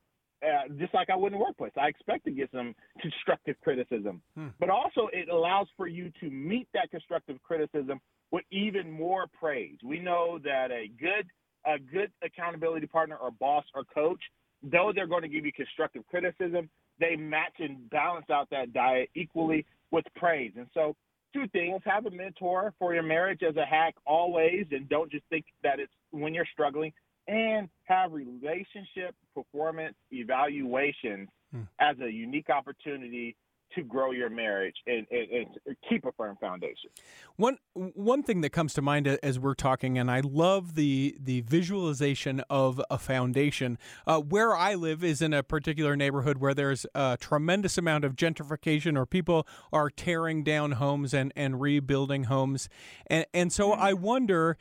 uh, 0.42 0.74
just 0.80 0.94
like 0.94 1.10
I 1.10 1.16
would 1.16 1.34
in 1.34 1.38
the 1.38 1.44
workplace. 1.44 1.74
I 1.80 1.88
expect 1.88 2.24
to 2.26 2.32
get 2.32 2.50
some 2.52 2.74
constructive 3.02 3.58
criticism. 3.62 4.22
Hmm. 4.36 4.48
But 4.58 4.70
also, 4.70 5.10
it 5.12 5.28
allows 5.30 5.68
for 5.76 5.88
you 5.88 6.12
to 6.22 6.30
meet 6.30 6.68
that 6.74 6.90
constructive 6.90 7.38
criticism 7.44 8.00
with 8.32 8.46
even 8.52 8.90
more 8.90 9.26
praise. 9.38 9.78
We 9.84 10.00
know 10.00 10.40
that 10.46 10.72
a 10.72 10.90
good 11.00 11.28
a 11.66 11.78
good 11.78 12.12
accountability 12.24 12.88
partner 12.88 13.18
or 13.18 13.30
boss 13.30 13.66
or 13.76 13.84
coach, 13.84 14.20
though 14.64 14.92
they're 14.96 15.06
going 15.06 15.22
to 15.22 15.28
give 15.28 15.46
you 15.46 15.54
constructive 15.54 16.02
criticism, 16.08 16.70
they 17.02 17.18
match 17.18 17.56
and 17.60 17.90
balance 17.90 18.30
out 18.30 18.50
that 18.52 18.72
diet 18.72 19.10
equally 19.16 19.66
with 19.90 20.06
praise. 20.16 20.54
And 20.56 20.68
so, 20.74 20.96
two 21.34 21.48
things 21.50 21.82
have 21.84 22.06
a 22.06 22.12
mentor 22.12 22.74
for 22.80 22.94
your 22.94 23.04
marriage 23.04 23.42
as 23.44 23.58
a 23.58 23.66
hack 23.66 23.96
always, 24.06 24.66
and 24.72 24.88
don't 24.88 25.12
just 25.12 25.26
think 25.30 25.46
that 25.64 25.80
it's 25.80 25.92
when 26.12 26.34
you're 26.34 26.48
struggling, 26.54 26.94
and 27.28 27.68
have 27.86 28.14
relationship 28.14 29.16
performance 29.34 29.96
evaluations 30.12 31.28
hmm. 31.52 31.62
as 31.80 31.98
a 32.00 32.10
unique 32.10 32.50
opportunity 32.50 33.36
to 33.76 33.84
grow 33.84 34.12
your 34.12 34.30
marriage 34.30 34.76
and, 34.88 35.06
and, 35.12 35.28
and, 35.32 35.76
keep 35.88 36.06
a 36.06 36.12
firm 36.14 36.38
foundation. 36.40 36.90
One 37.36 37.58
one 37.74 38.24
thing 38.24 38.42
that 38.42 38.52
comes 38.52 38.74
to 38.74 38.82
mind 38.82 39.08
as 39.08 39.40
we're 39.40 39.54
talking, 39.54 39.98
and 39.98 40.10
I 40.10 40.22
love 40.22 40.76
the 40.76 41.16
the 41.20 41.42
visualization 41.42 42.42
of 42.50 42.82
a 42.90 42.98
foundation. 42.98 43.78
Uh, 44.06 44.20
where 44.20 44.56
I 44.56 44.76
live 44.76 45.04
is 45.04 45.22
in 45.22 45.34
a 45.34 45.44
particular 45.44 45.96
neighborhood 45.96 46.38
where 46.38 46.54
there's 46.54 46.86
a 46.94 47.18
tremendous 47.20 47.78
amount 47.78 48.06
of 48.06 48.16
gentrification, 48.16 48.98
or 48.98 49.06
people 49.06 49.48
are 49.72 49.90
tearing 49.90 50.44
down 50.44 50.74
homes 50.74 51.14
and 51.14 51.32
and 51.36 51.62
rebuilding 51.62 52.26
homes, 52.26 52.70
and 53.08 53.26
and 53.34 53.52
so 53.52 53.74
I 53.74 53.94
mm-hmm. 53.94 54.04
wonder 54.04 54.58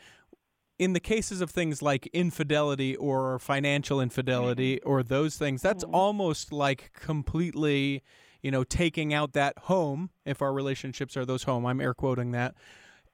in 0.81 0.95
the 0.95 1.01
cases 1.01 1.43
of 1.43 1.51
things 1.51 1.83
like 1.83 2.07
infidelity 2.15 2.97
or 2.97 3.39
financial 3.39 4.01
infidelity 4.01 4.77
mm-hmm. 4.77 4.89
or 4.89 5.03
those 5.03 5.37
things, 5.37 5.61
that's 5.61 5.85
mm-hmm. 5.85 5.95
almost 5.95 6.53
like 6.53 6.91
completely 6.95 8.03
you 8.43 8.51
know, 8.51 8.65
taking 8.65 9.13
out 9.13 9.33
that 9.33 9.59
home, 9.59 10.11
if 10.25 10.43
our 10.43 10.53
relationships 10.53 11.17
are 11.17 11.25
those 11.25 11.45
home, 11.45 11.67
I'm 11.67 11.81
air 11.81 11.95
quoting 11.95 12.33
that. 12.33 12.55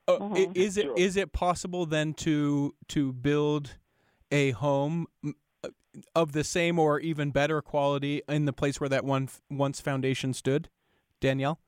Uh, 0.08 0.18
mm-hmm. 0.18 0.52
Is 0.54 0.76
it 0.76 0.84
sure. 0.84 0.96
is 0.96 1.16
it 1.16 1.32
possible 1.32 1.84
then 1.84 2.14
to 2.14 2.74
to 2.88 3.12
build 3.12 3.76
a 4.30 4.52
home 4.52 5.06
uh, 5.64 5.68
of 6.14 6.32
the 6.32 6.44
same 6.44 6.78
or 6.78 7.00
even 7.00 7.30
better 7.30 7.60
quality 7.60 8.22
in 8.28 8.44
the 8.44 8.52
place 8.52 8.80
where 8.80 8.88
that 8.88 9.04
one 9.04 9.28
once 9.50 9.80
foundation 9.80 10.32
stood, 10.32 10.68
Danielle? 11.20 11.58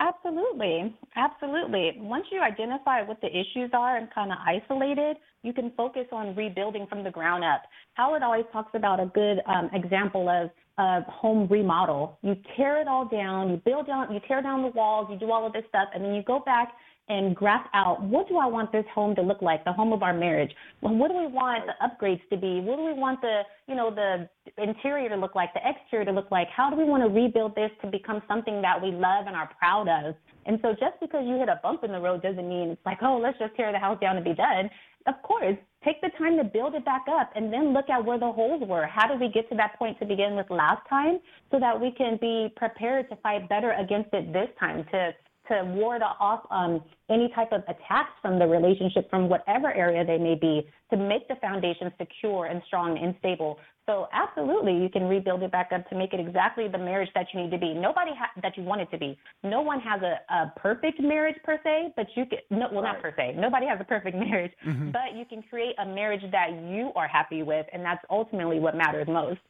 Absolutely. 0.00 0.94
Absolutely. 1.14 1.92
Once 1.98 2.26
you 2.32 2.40
identify 2.40 3.02
what 3.02 3.20
the 3.20 3.28
issues 3.28 3.70
are 3.72 3.96
and 3.96 4.12
kind 4.12 4.32
of 4.32 4.38
isolate 4.44 4.98
it, 4.98 5.16
you 5.42 5.52
can 5.52 5.70
focus 5.76 6.06
on 6.10 6.34
rebuilding 6.34 6.86
from 6.88 7.04
the 7.04 7.10
ground 7.10 7.44
up. 7.44 7.62
Howard 7.94 8.22
always 8.22 8.44
talks 8.52 8.72
about 8.74 8.98
a 8.98 9.06
good 9.06 9.40
um, 9.46 9.70
example 9.72 10.28
of 10.28 10.50
a 10.78 11.02
home 11.02 11.46
remodel. 11.48 12.18
You 12.22 12.36
tear 12.56 12.80
it 12.80 12.88
all 12.88 13.06
down, 13.06 13.50
you 13.50 13.56
build 13.64 13.86
down, 13.86 14.12
you 14.12 14.20
tear 14.26 14.42
down 14.42 14.62
the 14.62 14.68
walls, 14.68 15.08
you 15.10 15.18
do 15.18 15.30
all 15.30 15.46
of 15.46 15.52
this 15.52 15.64
stuff, 15.68 15.88
and 15.94 16.04
then 16.04 16.14
you 16.14 16.22
go 16.22 16.40
back 16.40 16.72
and 17.08 17.36
graph 17.36 17.66
out 17.74 18.02
what 18.02 18.26
do 18.28 18.38
I 18.38 18.46
want 18.46 18.72
this 18.72 18.86
home 18.94 19.14
to 19.16 19.22
look 19.22 19.42
like, 19.42 19.62
the 19.64 19.72
home 19.72 19.92
of 19.92 20.02
our 20.02 20.14
marriage. 20.14 20.50
Well, 20.80 20.94
what 20.94 21.10
do 21.10 21.18
we 21.18 21.26
want 21.26 21.64
the 21.66 21.74
upgrades 21.86 22.22
to 22.30 22.36
be? 22.38 22.60
What 22.60 22.76
do 22.76 22.84
we 22.84 22.94
want 22.94 23.20
the, 23.20 23.42
you 23.68 23.74
know, 23.74 23.94
the 23.94 24.26
interior 24.56 25.10
to 25.10 25.16
look 25.16 25.34
like, 25.34 25.52
the 25.52 25.60
exterior 25.62 26.06
to 26.06 26.12
look 26.12 26.30
like? 26.30 26.48
How 26.48 26.70
do 26.70 26.76
we 26.76 26.84
want 26.84 27.02
to 27.02 27.10
rebuild 27.10 27.54
this 27.54 27.70
to 27.82 27.90
become 27.90 28.22
something 28.26 28.62
that 28.62 28.80
we 28.80 28.90
love 28.90 29.26
and 29.26 29.36
are 29.36 29.50
proud 29.58 29.86
of? 29.86 30.14
And 30.46 30.58
so 30.62 30.70
just 30.70 30.98
because 31.00 31.24
you 31.26 31.36
hit 31.36 31.50
a 31.50 31.60
bump 31.62 31.84
in 31.84 31.92
the 31.92 32.00
road 32.00 32.22
doesn't 32.22 32.48
mean 32.48 32.70
it's 32.70 32.86
like, 32.86 32.98
oh, 33.02 33.18
let's 33.22 33.38
just 33.38 33.54
tear 33.54 33.70
the 33.70 33.78
house 33.78 34.00
down 34.00 34.16
and 34.16 34.24
be 34.24 34.34
done. 34.34 34.70
Of 35.06 35.20
course, 35.22 35.56
take 35.84 36.00
the 36.00 36.10
time 36.18 36.36
to 36.38 36.44
build 36.44 36.74
it 36.74 36.84
back 36.84 37.04
up 37.10 37.30
and 37.34 37.52
then 37.52 37.72
look 37.72 37.88
at 37.90 38.04
where 38.04 38.18
the 38.18 38.30
holes 38.32 38.62
were. 38.66 38.86
How 38.86 39.06
did 39.06 39.20
we 39.20 39.28
get 39.28 39.48
to 39.50 39.56
that 39.56 39.78
point 39.78 39.98
to 40.00 40.06
begin 40.06 40.36
with 40.36 40.48
last 40.50 40.88
time 40.88 41.20
so 41.50 41.60
that 41.60 41.78
we 41.78 41.90
can 41.90 42.18
be 42.20 42.52
prepared 42.56 43.08
to 43.10 43.16
fight 43.16 43.48
better 43.48 43.72
against 43.72 44.10
it 44.12 44.32
this 44.32 44.48
time 44.58 44.84
to 44.92 45.12
to 45.48 45.64
ward 45.74 46.02
off 46.02 46.40
um, 46.50 46.82
any 47.10 47.28
type 47.34 47.52
of 47.52 47.62
attacks 47.64 48.12
from 48.22 48.38
the 48.38 48.46
relationship 48.46 49.08
from 49.10 49.28
whatever 49.28 49.72
area 49.72 50.04
they 50.04 50.18
may 50.18 50.34
be 50.34 50.66
to 50.90 50.96
make 50.96 51.28
the 51.28 51.36
foundation 51.36 51.92
secure 51.98 52.46
and 52.46 52.62
strong 52.66 52.98
and 52.98 53.14
stable. 53.18 53.58
So 53.86 54.08
absolutely, 54.12 54.72
you 54.72 54.88
can 54.88 55.04
rebuild 55.04 55.42
it 55.42 55.52
back 55.52 55.70
up 55.74 55.86
to 55.90 55.94
make 55.94 56.14
it 56.14 56.20
exactly 56.20 56.68
the 56.68 56.78
marriage 56.78 57.10
that 57.14 57.26
you 57.34 57.42
need 57.42 57.50
to 57.50 57.58
be. 57.58 57.74
Nobody 57.74 58.12
ha- 58.18 58.30
that 58.42 58.56
you 58.56 58.62
want 58.62 58.80
it 58.80 58.90
to 58.92 58.98
be. 58.98 59.18
No 59.42 59.60
one 59.60 59.78
has 59.80 60.00
a, 60.00 60.32
a 60.32 60.52
perfect 60.56 61.00
marriage 61.00 61.36
per 61.44 61.58
se, 61.62 61.92
but 61.94 62.06
you 62.16 62.24
can 62.24 62.38
no, 62.50 62.68
well 62.72 62.82
right. 62.82 62.94
not 62.94 63.02
per 63.02 63.12
se. 63.14 63.34
Nobody 63.36 63.66
has 63.66 63.78
a 63.80 63.84
perfect 63.84 64.16
marriage, 64.16 64.52
mm-hmm. 64.66 64.90
but 64.90 65.14
you 65.14 65.26
can 65.26 65.42
create 65.42 65.74
a 65.78 65.84
marriage 65.84 66.22
that 66.32 66.52
you 66.66 66.92
are 66.96 67.06
happy 67.06 67.42
with, 67.42 67.66
and 67.74 67.84
that's 67.84 68.02
ultimately 68.08 68.58
what 68.58 68.74
matters 68.74 69.06
most. 69.06 69.40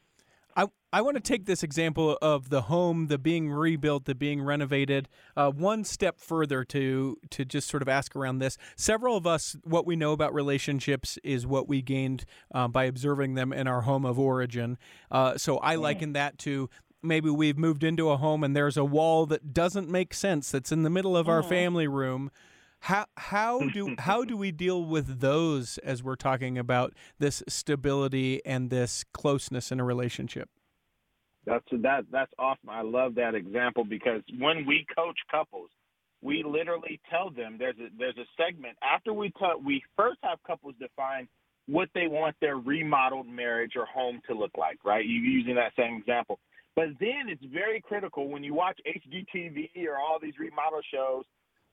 I, 0.55 0.67
I 0.93 1.01
want 1.01 1.15
to 1.15 1.21
take 1.21 1.45
this 1.45 1.63
example 1.63 2.17
of 2.21 2.49
the 2.49 2.63
home, 2.63 3.07
the 3.07 3.17
being 3.17 3.49
rebuilt, 3.49 4.05
the 4.05 4.15
being 4.15 4.41
renovated, 4.41 5.09
uh, 5.35 5.51
one 5.51 5.83
step 5.83 6.19
further 6.19 6.63
to 6.65 7.17
to 7.31 7.45
just 7.45 7.67
sort 7.67 7.81
of 7.81 7.89
ask 7.89 8.15
around 8.15 8.39
this. 8.39 8.57
Several 8.75 9.17
of 9.17 9.27
us, 9.27 9.55
what 9.63 9.85
we 9.85 9.95
know 9.95 10.13
about 10.13 10.33
relationships 10.33 11.17
is 11.23 11.45
what 11.45 11.67
we 11.67 11.81
gained 11.81 12.25
uh, 12.53 12.67
by 12.67 12.85
observing 12.85 13.35
them 13.35 13.51
in 13.51 13.67
our 13.67 13.81
home 13.81 14.05
of 14.05 14.17
origin. 14.17 14.77
Uh, 15.11 15.37
so 15.37 15.57
I 15.57 15.75
liken 15.75 16.13
that 16.13 16.37
to 16.39 16.69
maybe 17.03 17.29
we've 17.29 17.57
moved 17.57 17.83
into 17.83 18.09
a 18.09 18.17
home 18.17 18.43
and 18.43 18.55
there's 18.55 18.77
a 18.77 18.85
wall 18.85 19.25
that 19.27 19.53
doesn't 19.53 19.89
make 19.89 20.13
sense 20.13 20.49
that's 20.49 20.71
in 20.71 20.83
the 20.83 20.89
middle 20.89 21.15
of 21.15 21.29
our 21.29 21.41
mm-hmm. 21.41 21.49
family 21.49 21.87
room 21.87 22.31
how 22.85 23.07
how 23.17 23.59
do 23.69 23.95
how 23.97 24.23
do 24.23 24.37
we 24.37 24.51
deal 24.51 24.85
with 24.85 25.19
those 25.19 25.79
as 25.79 26.03
we're 26.03 26.15
talking 26.15 26.55
about 26.55 26.93
this 27.17 27.41
stability 27.47 28.45
and 28.45 28.69
this 28.69 29.03
closeness 29.11 29.71
in 29.71 29.79
a 29.79 29.83
relationship? 29.83 30.49
That's 31.45 31.65
that 31.71 32.05
that's 32.11 32.31
awesome. 32.37 32.69
I 32.69 32.83
love 32.83 33.15
that 33.15 33.33
example 33.33 33.85
because 33.85 34.21
when 34.37 34.67
we 34.67 34.85
coach 34.95 35.17
couples, 35.31 35.69
we 36.21 36.43
literally 36.43 36.99
tell 37.09 37.31
them 37.31 37.55
there's 37.57 37.77
a 37.79 37.87
there's 37.97 38.17
a 38.17 38.27
segment 38.37 38.77
after 38.83 39.13
we 39.13 39.31
tell 39.39 39.59
we 39.59 39.81
first 39.97 40.19
have 40.21 40.37
couples 40.45 40.75
define 40.79 41.27
what 41.65 41.89
they 41.95 42.05
want 42.05 42.35
their 42.39 42.57
remodeled 42.57 43.27
marriage 43.27 43.71
or 43.75 43.87
home 43.87 44.21
to 44.27 44.35
look 44.35 44.51
like, 44.59 44.77
right? 44.85 45.03
You 45.03 45.19
using 45.19 45.55
that 45.55 45.71
same 45.75 45.95
example. 45.95 46.39
But 46.75 46.89
then 46.99 47.29
it's 47.29 47.43
very 47.51 47.81
critical 47.81 48.29
when 48.29 48.43
you 48.43 48.53
watch 48.53 48.79
HGTV 48.85 49.87
or 49.87 49.97
all 49.97 50.19
these 50.21 50.37
remodel 50.37 50.81
shows 50.93 51.23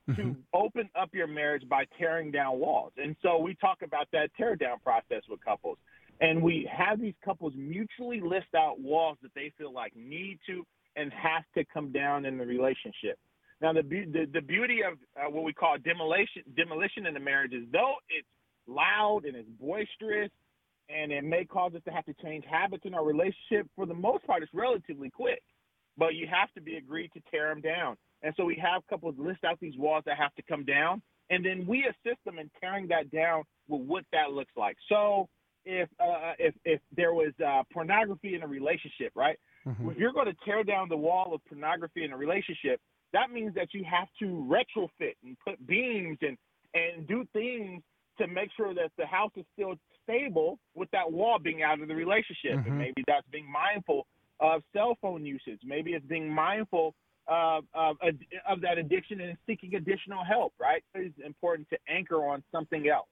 to 0.08 0.12
mm-hmm. 0.12 0.32
open 0.52 0.88
up 1.00 1.10
your 1.12 1.26
marriage 1.26 1.68
by 1.68 1.84
tearing 1.98 2.30
down 2.30 2.58
walls. 2.58 2.92
And 2.96 3.14
so 3.22 3.38
we 3.38 3.54
talk 3.54 3.82
about 3.82 4.08
that 4.12 4.30
tear 4.36 4.56
down 4.56 4.78
process 4.80 5.22
with 5.28 5.44
couples. 5.44 5.78
And 6.20 6.42
we 6.42 6.68
have 6.72 7.00
these 7.00 7.14
couples 7.24 7.52
mutually 7.56 8.20
list 8.20 8.54
out 8.56 8.80
walls 8.80 9.18
that 9.22 9.32
they 9.34 9.52
feel 9.58 9.72
like 9.72 9.94
need 9.96 10.38
to 10.46 10.64
and 10.96 11.12
have 11.12 11.44
to 11.56 11.64
come 11.72 11.92
down 11.92 12.24
in 12.24 12.38
the 12.38 12.46
relationship. 12.46 13.18
Now, 13.60 13.72
the 13.72 13.82
the, 13.82 14.26
the 14.32 14.40
beauty 14.40 14.80
of 14.82 14.98
uh, 15.16 15.30
what 15.30 15.44
we 15.44 15.52
call 15.52 15.76
demolition 15.78 16.42
demolition 16.56 17.06
in 17.06 17.14
the 17.14 17.20
marriage 17.20 17.52
is 17.52 17.64
though 17.72 17.94
it's 18.10 18.26
loud 18.66 19.24
and 19.24 19.36
it's 19.36 19.48
boisterous 19.60 20.30
and 20.88 21.12
it 21.12 21.24
may 21.24 21.44
cause 21.44 21.72
us 21.74 21.80
to 21.84 21.90
have 21.90 22.04
to 22.06 22.14
change 22.22 22.44
habits 22.50 22.84
in 22.84 22.94
our 22.94 23.04
relationship. 23.04 23.68
For 23.76 23.86
the 23.86 23.94
most 23.94 24.26
part, 24.26 24.42
it's 24.42 24.52
relatively 24.52 25.10
quick, 25.10 25.42
but 25.96 26.14
you 26.14 26.26
have 26.26 26.52
to 26.54 26.60
be 26.60 26.76
agreed 26.76 27.12
to 27.14 27.20
tear 27.30 27.48
them 27.48 27.60
down. 27.60 27.96
And 28.22 28.32
so 28.36 28.44
we 28.44 28.56
have 28.62 28.82
couples 28.88 29.14
list 29.18 29.44
out 29.44 29.58
these 29.60 29.76
walls 29.76 30.04
that 30.06 30.16
have 30.16 30.34
to 30.36 30.42
come 30.42 30.64
down, 30.64 31.02
and 31.30 31.44
then 31.44 31.66
we 31.66 31.84
assist 31.84 32.18
them 32.24 32.38
in 32.38 32.50
tearing 32.60 32.86
that 32.88 33.10
down 33.10 33.42
with 33.68 33.82
what 33.82 34.04
that 34.12 34.32
looks 34.32 34.52
like. 34.56 34.76
So 34.88 35.28
if 35.64 35.88
uh, 36.00 36.32
if 36.38 36.54
if 36.64 36.80
there 36.96 37.14
was 37.14 37.32
uh, 37.44 37.62
pornography 37.72 38.34
in 38.34 38.42
a 38.42 38.46
relationship, 38.46 39.12
right? 39.14 39.38
Mm-hmm. 39.66 39.90
If 39.90 39.96
you're 39.96 40.12
going 40.12 40.26
to 40.26 40.36
tear 40.44 40.64
down 40.64 40.88
the 40.88 40.96
wall 40.96 41.32
of 41.34 41.40
pornography 41.46 42.04
in 42.04 42.12
a 42.12 42.16
relationship, 42.16 42.80
that 43.12 43.30
means 43.30 43.54
that 43.54 43.68
you 43.72 43.84
have 43.84 44.08
to 44.18 44.26
retrofit 44.26 45.14
and 45.24 45.36
put 45.46 45.64
beams 45.66 46.18
and 46.22 46.36
and 46.74 47.06
do 47.06 47.24
things 47.32 47.82
to 48.18 48.26
make 48.26 48.50
sure 48.56 48.74
that 48.74 48.90
the 48.98 49.06
house 49.06 49.30
is 49.36 49.44
still 49.52 49.74
stable 50.02 50.58
with 50.74 50.90
that 50.90 51.10
wall 51.10 51.38
being 51.38 51.62
out 51.62 51.80
of 51.80 51.88
the 51.88 51.94
relationship. 51.94 52.52
Mm-hmm. 52.52 52.68
And 52.68 52.78
maybe 52.78 53.04
that's 53.06 53.26
being 53.30 53.50
mindful 53.50 54.06
of 54.40 54.62
cell 54.72 54.96
phone 55.00 55.24
usage. 55.24 55.60
Maybe 55.64 55.92
it's 55.92 56.06
being 56.06 56.28
mindful 56.28 56.94
of, 57.28 57.64
of, 57.74 57.96
of 58.48 58.60
that 58.62 58.78
addiction 58.78 59.20
and 59.20 59.36
seeking 59.46 59.74
additional 59.74 60.24
help, 60.24 60.52
right? 60.60 60.82
It's 60.94 61.14
important 61.24 61.68
to 61.70 61.78
anchor 61.88 62.26
on 62.26 62.42
something 62.52 62.88
else. 62.88 63.08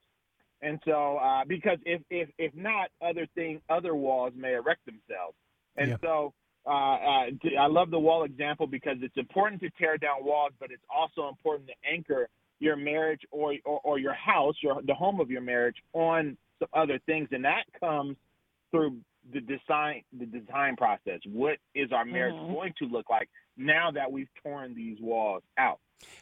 And 0.61 0.79
so, 0.85 1.17
uh, 1.17 1.43
because 1.47 1.79
if, 1.85 2.01
if, 2.09 2.29
if 2.37 2.53
not, 2.53 2.89
other 3.01 3.27
thing, 3.35 3.61
other 3.69 3.95
walls 3.95 4.33
may 4.35 4.53
erect 4.53 4.85
themselves. 4.85 5.35
And 5.77 5.91
yeah. 5.91 5.97
so, 6.01 6.33
uh, 6.65 6.69
uh, 6.69 7.25
I 7.59 7.65
love 7.65 7.89
the 7.89 7.99
wall 7.99 8.23
example 8.23 8.67
because 8.67 8.97
it's 9.01 9.17
important 9.17 9.61
to 9.61 9.69
tear 9.71 9.97
down 9.97 10.23
walls, 10.23 10.51
but 10.59 10.69
it's 10.71 10.83
also 10.93 11.27
important 11.27 11.69
to 11.69 11.73
anchor 11.91 12.29
your 12.59 12.75
marriage 12.75 13.21
or, 13.31 13.55
or, 13.65 13.79
or 13.83 13.97
your 13.97 14.13
house, 14.13 14.53
your, 14.61 14.81
the 14.85 14.93
home 14.93 15.19
of 15.19 15.31
your 15.31 15.41
marriage 15.41 15.77
on 15.93 16.37
some 16.59 16.69
other 16.73 16.99
things. 17.07 17.27
And 17.31 17.43
that 17.43 17.63
comes 17.79 18.15
through 18.69 18.97
the 19.33 19.41
design 19.41 20.01
the 20.17 20.25
design 20.25 20.75
process. 20.75 21.19
What 21.25 21.57
is 21.75 21.91
our 21.91 22.05
marriage 22.05 22.35
mm-hmm. 22.35 22.53
going 22.53 22.73
to 22.79 22.85
look 22.85 23.09
like 23.09 23.29
now 23.57 23.91
that 23.91 24.11
we've 24.11 24.29
torn 24.43 24.75
these 24.75 24.97
walls 25.01 25.43
out? 25.57 25.79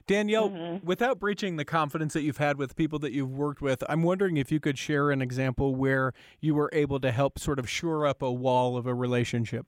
Danielle, 0.07 0.49
mm-hmm. 0.49 0.85
without 0.85 1.19
breaching 1.19 1.55
the 1.55 1.65
confidence 1.65 2.13
that 2.13 2.21
you've 2.21 2.37
had 2.37 2.57
with 2.57 2.75
people 2.75 2.99
that 2.99 3.11
you've 3.11 3.31
worked 3.31 3.61
with, 3.61 3.83
I'm 3.87 4.03
wondering 4.03 4.37
if 4.37 4.51
you 4.51 4.59
could 4.59 4.77
share 4.77 5.11
an 5.11 5.21
example 5.21 5.75
where 5.75 6.13
you 6.41 6.55
were 6.55 6.69
able 6.73 6.99
to 6.99 7.11
help 7.11 7.39
sort 7.39 7.59
of 7.59 7.69
shore 7.69 8.05
up 8.05 8.21
a 8.21 8.31
wall 8.31 8.75
of 8.75 8.85
a 8.85 8.93
relationship. 8.93 9.65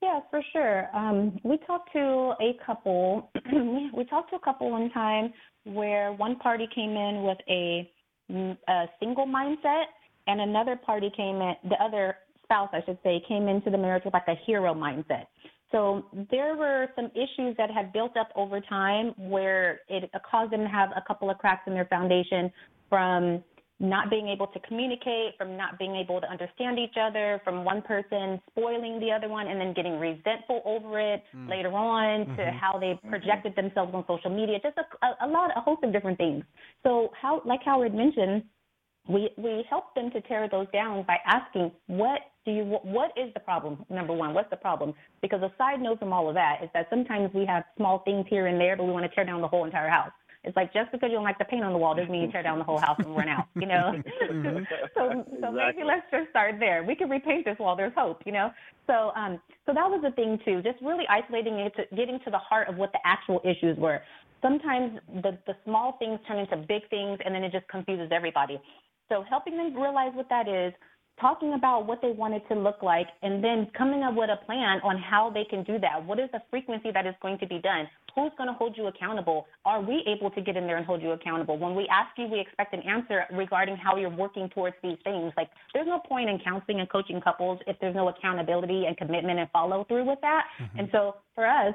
Yeah, 0.00 0.20
for 0.30 0.42
sure. 0.52 0.88
Um, 0.94 1.38
we 1.42 1.58
talked 1.66 1.92
to 1.92 2.34
a 2.40 2.56
couple. 2.64 3.32
we 3.52 4.04
talked 4.04 4.30
to 4.30 4.36
a 4.36 4.40
couple 4.40 4.70
one 4.70 4.90
time 4.90 5.32
where 5.64 6.12
one 6.12 6.36
party 6.36 6.68
came 6.72 6.90
in 6.90 7.24
with 7.24 7.38
a, 7.48 7.90
a 8.68 8.86
single 9.00 9.26
mindset 9.26 9.84
and 10.28 10.40
another 10.40 10.76
party 10.76 11.10
came 11.16 11.36
in, 11.36 11.54
the 11.68 11.82
other 11.82 12.16
spouse, 12.44 12.70
I 12.72 12.80
should 12.86 12.98
say, 13.02 13.22
came 13.26 13.48
into 13.48 13.70
the 13.70 13.78
marriage 13.78 14.04
with 14.04 14.14
like 14.14 14.28
a 14.28 14.36
hero 14.46 14.72
mindset. 14.72 15.26
So 15.72 16.06
there 16.30 16.56
were 16.56 16.88
some 16.96 17.10
issues 17.14 17.56
that 17.58 17.70
had 17.70 17.92
built 17.92 18.16
up 18.16 18.30
over 18.36 18.60
time 18.60 19.12
where 19.16 19.80
it 19.88 20.10
caused 20.28 20.52
them 20.52 20.60
to 20.60 20.68
have 20.68 20.90
a 20.96 21.02
couple 21.06 21.30
of 21.30 21.38
cracks 21.38 21.62
in 21.66 21.74
their 21.74 21.84
foundation 21.86 22.50
from 22.88 23.44
not 23.80 24.10
being 24.10 24.28
able 24.28 24.48
to 24.48 24.58
communicate, 24.60 25.36
from 25.38 25.56
not 25.56 25.78
being 25.78 25.94
able 25.94 26.20
to 26.20 26.28
understand 26.28 26.78
each 26.78 26.96
other, 27.00 27.40
from 27.44 27.64
one 27.64 27.80
person 27.82 28.40
spoiling 28.50 28.98
the 28.98 29.12
other 29.12 29.28
one 29.28 29.46
and 29.46 29.60
then 29.60 29.72
getting 29.72 29.98
resentful 30.00 30.62
over 30.64 30.98
it 30.98 31.22
mm. 31.36 31.48
later 31.48 31.72
on, 31.72 32.24
mm-hmm. 32.24 32.36
to 32.36 32.50
how 32.50 32.78
they 32.78 32.98
projected 33.08 33.52
mm-hmm. 33.52 33.66
themselves 33.66 33.92
on 33.94 34.04
social 34.08 34.34
media, 34.34 34.58
just 34.60 34.76
a, 34.78 35.06
a, 35.06 35.28
a 35.28 35.28
lot, 35.28 35.50
a 35.56 35.60
host 35.60 35.84
of 35.84 35.92
different 35.92 36.18
things. 36.18 36.42
So, 36.82 37.10
how, 37.20 37.40
like 37.44 37.60
Howard 37.64 37.94
mentioned, 37.94 38.42
we 39.08 39.30
we 39.36 39.64
help 39.68 39.94
them 39.94 40.10
to 40.10 40.20
tear 40.22 40.48
those 40.48 40.66
down 40.72 41.04
by 41.06 41.16
asking 41.26 41.72
what 41.86 42.20
do 42.44 42.52
you 42.52 42.64
what 42.64 43.10
is 43.16 43.32
the 43.34 43.40
problem? 43.40 43.84
Number 43.90 44.12
one 44.12 44.34
what's 44.34 44.50
the 44.50 44.56
problem? 44.56 44.94
Because 45.22 45.42
a 45.42 45.52
side 45.56 45.80
note 45.80 45.98
from 45.98 46.12
all 46.12 46.28
of 46.28 46.34
that 46.34 46.60
is 46.62 46.68
that 46.74 46.86
sometimes 46.90 47.32
we 47.34 47.46
have 47.46 47.64
small 47.76 48.00
things 48.04 48.26
here 48.28 48.46
and 48.46 48.60
there 48.60 48.76
but 48.76 48.84
we 48.84 48.92
want 48.92 49.04
to 49.08 49.14
tear 49.14 49.24
down 49.24 49.40
the 49.40 49.48
whole 49.48 49.64
entire 49.64 49.88
house. 49.88 50.12
It's 50.44 50.56
like 50.56 50.72
just 50.72 50.92
because 50.92 51.08
you 51.10 51.16
don't 51.16 51.24
like 51.24 51.38
the 51.38 51.44
paint 51.44 51.64
on 51.64 51.72
the 51.72 51.78
wall 51.78 51.94
doesn't 51.94 52.12
mean 52.12 52.22
you 52.22 52.30
tear 52.30 52.44
down 52.44 52.58
the 52.58 52.64
whole 52.64 52.78
house 52.78 52.96
and 52.98 53.16
run 53.16 53.28
out 53.28 53.46
you 53.56 53.66
know? 53.66 53.92
Mm-hmm. 54.28 54.58
so 54.94 55.24
so 55.40 55.48
exactly. 55.48 55.52
maybe 55.52 55.84
let's 55.84 56.06
just 56.10 56.28
start 56.30 56.56
there. 56.58 56.84
We 56.84 56.94
can 56.94 57.08
repaint 57.08 57.44
this 57.44 57.58
wall 57.58 57.76
there's 57.76 57.94
hope 57.96 58.22
you 58.26 58.32
know? 58.32 58.50
So 58.86 59.10
um 59.16 59.40
so 59.64 59.72
that 59.72 59.88
was 59.88 60.00
the 60.02 60.10
thing 60.12 60.38
too 60.44 60.60
just 60.62 60.80
really 60.82 61.04
isolating 61.08 61.54
it 61.54 61.72
to 61.76 61.96
getting 61.96 62.18
to 62.24 62.30
the 62.30 62.38
heart 62.38 62.68
of 62.68 62.76
what 62.76 62.92
the 62.92 62.98
actual 63.04 63.40
issues 63.44 63.78
were. 63.78 64.02
Sometimes 64.42 65.00
the 65.22 65.38
the 65.46 65.54
small 65.64 65.96
things 65.98 66.20
turn 66.28 66.38
into 66.38 66.56
big 66.56 66.88
things 66.90 67.18
and 67.24 67.34
then 67.34 67.42
it 67.42 67.52
just 67.52 67.66
confuses 67.68 68.10
everybody 68.12 68.60
so 69.08 69.24
helping 69.28 69.56
them 69.56 69.74
realize 69.74 70.12
what 70.14 70.28
that 70.28 70.48
is, 70.48 70.72
talking 71.20 71.54
about 71.54 71.86
what 71.86 72.00
they 72.00 72.12
want 72.12 72.34
it 72.34 72.42
to 72.48 72.54
look 72.54 72.82
like, 72.82 73.08
and 73.22 73.42
then 73.42 73.68
coming 73.76 74.02
up 74.02 74.14
with 74.14 74.30
a 74.30 74.44
plan 74.46 74.80
on 74.84 74.96
how 74.98 75.30
they 75.30 75.44
can 75.44 75.64
do 75.64 75.78
that. 75.80 76.04
What 76.04 76.18
is 76.18 76.28
the 76.32 76.40
frequency 76.50 76.90
that 76.92 77.06
is 77.06 77.14
going 77.20 77.38
to 77.38 77.46
be 77.46 77.58
done? 77.58 77.88
Who's 78.14 78.32
going 78.36 78.48
to 78.48 78.54
hold 78.54 78.76
you 78.76 78.86
accountable? 78.86 79.46
Are 79.64 79.80
we 79.80 80.04
able 80.06 80.30
to 80.30 80.40
get 80.40 80.56
in 80.56 80.66
there 80.66 80.76
and 80.76 80.86
hold 80.86 81.02
you 81.02 81.12
accountable? 81.12 81.58
When 81.58 81.74
we 81.74 81.88
ask 81.88 82.10
you, 82.16 82.26
we 82.26 82.40
expect 82.40 82.74
an 82.74 82.82
answer 82.82 83.24
regarding 83.32 83.76
how 83.76 83.96
you're 83.96 84.14
working 84.14 84.48
towards 84.50 84.76
these 84.82 84.98
things. 85.04 85.32
Like, 85.36 85.50
there's 85.74 85.86
no 85.86 86.00
point 86.00 86.28
in 86.28 86.38
counseling 86.40 86.80
and 86.80 86.88
coaching 86.88 87.20
couples 87.20 87.60
if 87.66 87.76
there's 87.80 87.94
no 87.94 88.08
accountability 88.08 88.86
and 88.86 88.96
commitment 88.96 89.38
and 89.38 89.50
follow 89.50 89.84
through 89.84 90.04
with 90.04 90.20
that. 90.22 90.44
Mm-hmm. 90.60 90.78
And 90.80 90.88
so 90.92 91.16
for 91.34 91.46
us, 91.46 91.74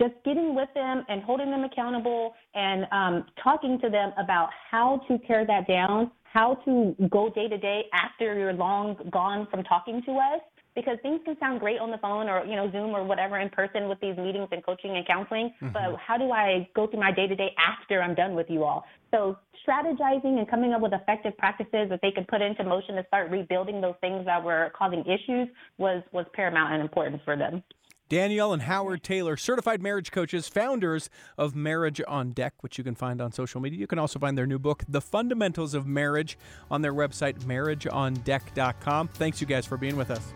just 0.00 0.14
getting 0.24 0.54
with 0.54 0.68
them 0.74 1.04
and 1.08 1.22
holding 1.22 1.50
them 1.50 1.64
accountable 1.64 2.34
and 2.54 2.86
um, 2.90 3.26
talking 3.42 3.78
to 3.80 3.88
them 3.88 4.12
about 4.18 4.48
how 4.70 5.00
to 5.08 5.18
tear 5.26 5.46
that 5.46 5.68
down 5.68 6.10
how 6.34 6.56
to 6.64 6.96
go 7.10 7.30
day 7.30 7.48
to 7.48 7.56
day 7.56 7.84
after 7.92 8.36
you're 8.36 8.52
long 8.52 8.96
gone 9.10 9.46
from 9.50 9.62
talking 9.62 10.02
to 10.04 10.12
us 10.12 10.40
because 10.74 10.98
things 11.02 11.20
can 11.24 11.38
sound 11.38 11.60
great 11.60 11.78
on 11.78 11.92
the 11.92 11.98
phone 11.98 12.28
or 12.28 12.44
you 12.44 12.56
know 12.56 12.70
Zoom 12.72 12.90
or 12.90 13.04
whatever 13.04 13.38
in 13.38 13.48
person 13.48 13.88
with 13.88 14.00
these 14.00 14.16
meetings 14.16 14.48
and 14.50 14.64
coaching 14.66 14.96
and 14.96 15.06
counseling. 15.06 15.52
Mm-hmm. 15.62 15.72
But 15.72 15.96
how 16.04 16.18
do 16.18 16.32
I 16.32 16.68
go 16.74 16.88
through 16.88 16.98
my 16.98 17.12
day 17.12 17.28
to 17.28 17.36
day 17.36 17.54
after 17.56 18.02
I'm 18.02 18.16
done 18.16 18.34
with 18.34 18.50
you 18.50 18.64
all? 18.64 18.84
So 19.12 19.38
strategizing 19.66 20.38
and 20.38 20.50
coming 20.50 20.72
up 20.72 20.80
with 20.80 20.92
effective 20.92 21.38
practices 21.38 21.88
that 21.88 22.00
they 22.02 22.10
could 22.10 22.26
put 22.26 22.42
into 22.42 22.64
motion 22.64 22.96
to 22.96 23.04
start 23.06 23.30
rebuilding 23.30 23.80
those 23.80 23.94
things 24.00 24.26
that 24.26 24.42
were 24.42 24.72
causing 24.76 25.04
issues 25.06 25.48
was 25.78 26.02
was 26.12 26.26
paramount 26.34 26.72
and 26.72 26.82
important 26.82 27.22
for 27.24 27.36
them. 27.36 27.62
Danielle 28.08 28.52
and 28.52 28.62
Howard 28.62 29.02
Taylor, 29.02 29.36
certified 29.36 29.82
marriage 29.82 30.10
coaches, 30.10 30.48
founders 30.48 31.08
of 31.38 31.54
Marriage 31.54 32.00
on 32.06 32.32
Deck, 32.32 32.54
which 32.62 32.76
you 32.76 32.84
can 32.84 32.94
find 32.94 33.20
on 33.20 33.32
social 33.32 33.60
media. 33.60 33.78
You 33.78 33.86
can 33.86 33.98
also 33.98 34.18
find 34.18 34.36
their 34.36 34.46
new 34.46 34.58
book, 34.58 34.84
The 34.88 35.00
Fundamentals 35.00 35.74
of 35.74 35.86
Marriage, 35.86 36.36
on 36.70 36.82
their 36.82 36.92
website, 36.92 37.38
marriageondeck.com. 37.40 39.08
Thanks, 39.08 39.40
you 39.40 39.46
guys, 39.46 39.66
for 39.66 39.76
being 39.76 39.96
with 39.96 40.10
us. 40.10 40.32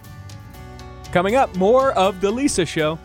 Coming 1.13 1.37
up, 1.37 1.55
more 1.57 1.93
of 1.93 2.21
The 2.21 2.31
Lisa 2.31 2.65
Show. 2.67 2.99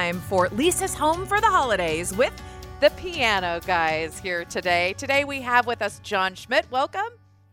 Time 0.00 0.18
for 0.18 0.48
Lisa's 0.48 0.94
Home 0.94 1.26
for 1.26 1.42
the 1.42 1.46
Holidays 1.46 2.16
with 2.16 2.32
the 2.80 2.88
Piano 2.96 3.60
Guys 3.66 4.18
here 4.18 4.46
today. 4.46 4.94
Today 4.94 5.24
we 5.24 5.42
have 5.42 5.66
with 5.66 5.82
us 5.82 6.00
John 6.02 6.34
Schmidt. 6.34 6.64
Welcome. 6.70 7.10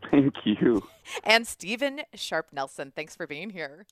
Thank 0.09 0.33
you. 0.45 0.87
And 1.25 1.45
Steven 1.45 2.03
Sharp 2.13 2.53
Nelson. 2.53 2.93
Thanks 2.95 3.17
for 3.17 3.27
being 3.27 3.49
here. 3.49 3.85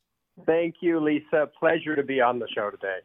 Thank 0.45 0.75
you, 0.79 1.01
Lisa. 1.01 1.49
Pleasure 1.59 1.97
to 1.97 2.03
be 2.03 2.21
on 2.21 2.39
the 2.39 2.47
show 2.55 2.69
today. 2.69 2.99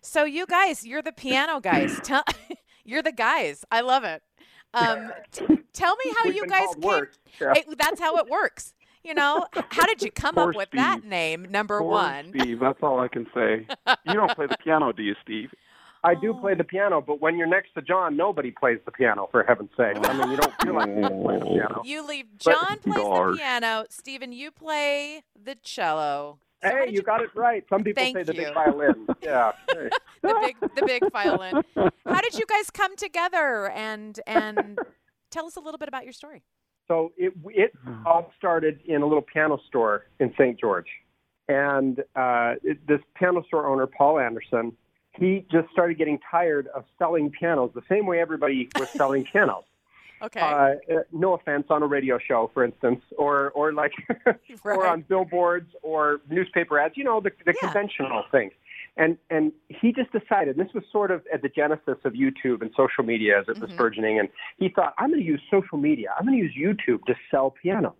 So 0.00 0.22
you 0.22 0.46
guys, 0.46 0.86
you're 0.86 1.02
the 1.02 1.10
piano 1.10 1.58
guys. 1.58 1.98
Tell, 2.04 2.22
you're 2.84 3.02
the 3.02 3.10
guys. 3.10 3.64
I 3.72 3.80
love 3.80 4.04
it. 4.04 4.22
Um, 4.74 5.10
t- 5.32 5.44
tell 5.72 5.96
me 5.96 6.14
how 6.16 6.26
We've 6.26 6.36
you 6.36 6.46
guys 6.46 6.68
came. 6.80 7.06
Yeah. 7.40 7.52
It, 7.56 7.78
that's 7.78 7.98
how 7.98 8.18
it 8.18 8.28
works. 8.28 8.74
You 9.04 9.14
know, 9.14 9.46
how 9.70 9.84
did 9.86 10.02
you 10.02 10.10
come 10.10 10.34
Poor 10.34 10.50
up 10.50 10.56
with 10.56 10.68
Steve. 10.68 10.80
that 10.80 11.04
name, 11.04 11.46
number 11.50 11.78
Poor 11.80 11.88
one? 11.90 12.32
Steve, 12.38 12.58
that's 12.60 12.78
all 12.82 13.00
I 13.00 13.08
can 13.08 13.26
say. 13.34 13.66
You 14.06 14.14
don't 14.14 14.34
play 14.34 14.46
the 14.46 14.56
piano, 14.62 14.92
do 14.92 15.02
you, 15.02 15.14
Steve? 15.22 15.50
I 16.02 16.14
do 16.14 16.34
play 16.34 16.54
the 16.54 16.64
piano, 16.64 17.00
but 17.00 17.20
when 17.20 17.36
you're 17.38 17.46
next 17.46 17.72
to 17.74 17.82
John, 17.82 18.16
nobody 18.16 18.50
plays 18.50 18.78
the 18.84 18.90
piano. 18.92 19.28
For 19.30 19.42
heaven's 19.42 19.70
sake, 19.76 19.96
I 20.06 20.12
mean, 20.12 20.30
you 20.30 20.36
don't 20.36 20.52
feel 20.62 20.74
like 20.74 20.88
you 20.88 21.08
play 21.22 21.38
the 21.38 21.44
piano. 21.46 21.82
You 21.84 22.06
leave. 22.06 22.26
John 22.38 22.78
plays 22.82 22.96
Darn. 22.96 23.30
the 23.32 23.36
piano. 23.38 23.84
Steven, 23.88 24.32
you 24.32 24.50
play 24.50 25.22
the 25.42 25.54
cello. 25.62 26.38
So 26.62 26.68
Hey, 26.70 26.86
did 26.86 26.94
you 26.94 27.02
got 27.02 27.22
it 27.22 27.30
right. 27.34 27.64
Some 27.70 27.82
people 27.84 28.02
Thank 28.02 28.16
say 28.18 28.22
the 28.22 28.34
you. 28.34 28.44
big 28.44 28.54
violin. 28.54 29.06
Yeah. 29.22 29.52
Hey. 29.72 29.88
the 30.22 30.34
big 30.42 30.56
the 30.76 30.82
big 30.86 31.10
violin. 31.12 31.62
How 32.06 32.20
did 32.20 32.34
you 32.38 32.44
guys 32.46 32.70
come 32.70 32.96
together 32.96 33.70
and 33.70 34.18
and 34.26 34.78
tell 35.30 35.46
us 35.46 35.56
a 35.56 35.60
little 35.60 35.78
bit 35.78 35.88
about 35.88 36.04
your 36.04 36.12
story? 36.12 36.42
So 36.88 37.12
it 37.16 37.32
it 37.46 37.74
all 38.04 38.32
started 38.38 38.80
in 38.86 39.02
a 39.02 39.06
little 39.06 39.22
piano 39.22 39.58
store 39.68 40.06
in 40.20 40.32
St. 40.34 40.58
George, 40.58 40.88
and 41.48 42.00
uh, 42.14 42.54
it, 42.62 42.86
this 42.86 43.00
piano 43.14 43.42
store 43.46 43.66
owner, 43.66 43.86
Paul 43.86 44.18
Anderson, 44.18 44.72
he 45.12 45.46
just 45.50 45.70
started 45.72 45.96
getting 45.96 46.18
tired 46.30 46.68
of 46.68 46.84
selling 46.98 47.30
pianos 47.30 47.70
the 47.74 47.82
same 47.88 48.06
way 48.06 48.20
everybody 48.20 48.68
was 48.76 48.88
selling 48.98 49.24
pianos. 49.32 49.64
Okay. 50.22 50.40
Uh, 50.40 50.94
uh, 50.94 51.02
no 51.12 51.34
offense 51.34 51.66
on 51.70 51.82
a 51.82 51.86
radio 51.86 52.18
show, 52.18 52.50
for 52.54 52.64
instance, 52.64 53.00
or 53.18 53.50
or 53.52 53.72
like 53.72 53.92
or 54.64 54.86
on 54.86 55.02
billboards 55.08 55.70
or 55.82 56.20
newspaper 56.30 56.78
ads. 56.78 56.96
You 56.96 57.04
know 57.04 57.20
the 57.20 57.30
the 57.46 57.54
Yeah. 57.62 57.68
conventional 57.68 58.24
things. 58.30 58.52
And 58.96 59.18
and 59.28 59.52
he 59.68 59.92
just 59.92 60.12
decided 60.12 60.56
this 60.56 60.72
was 60.72 60.84
sort 60.92 61.10
of 61.10 61.22
at 61.32 61.42
the 61.42 61.48
genesis 61.48 61.98
of 62.04 62.12
YouTube 62.12 62.62
and 62.62 62.70
social 62.76 63.02
media 63.02 63.40
as 63.40 63.48
it 63.48 63.58
was 63.58 63.70
Mhm. 63.70 63.76
burgeoning. 63.76 64.18
And 64.20 64.28
he 64.56 64.68
thought, 64.68 64.94
I'm 64.98 65.10
going 65.10 65.20
to 65.20 65.26
use 65.26 65.42
social 65.50 65.78
media. 65.78 66.14
I'm 66.16 66.26
going 66.26 66.38
to 66.38 66.44
use 66.44 66.54
YouTube 66.56 67.04
to 67.06 67.14
sell 67.30 67.50
pianos. 67.50 67.94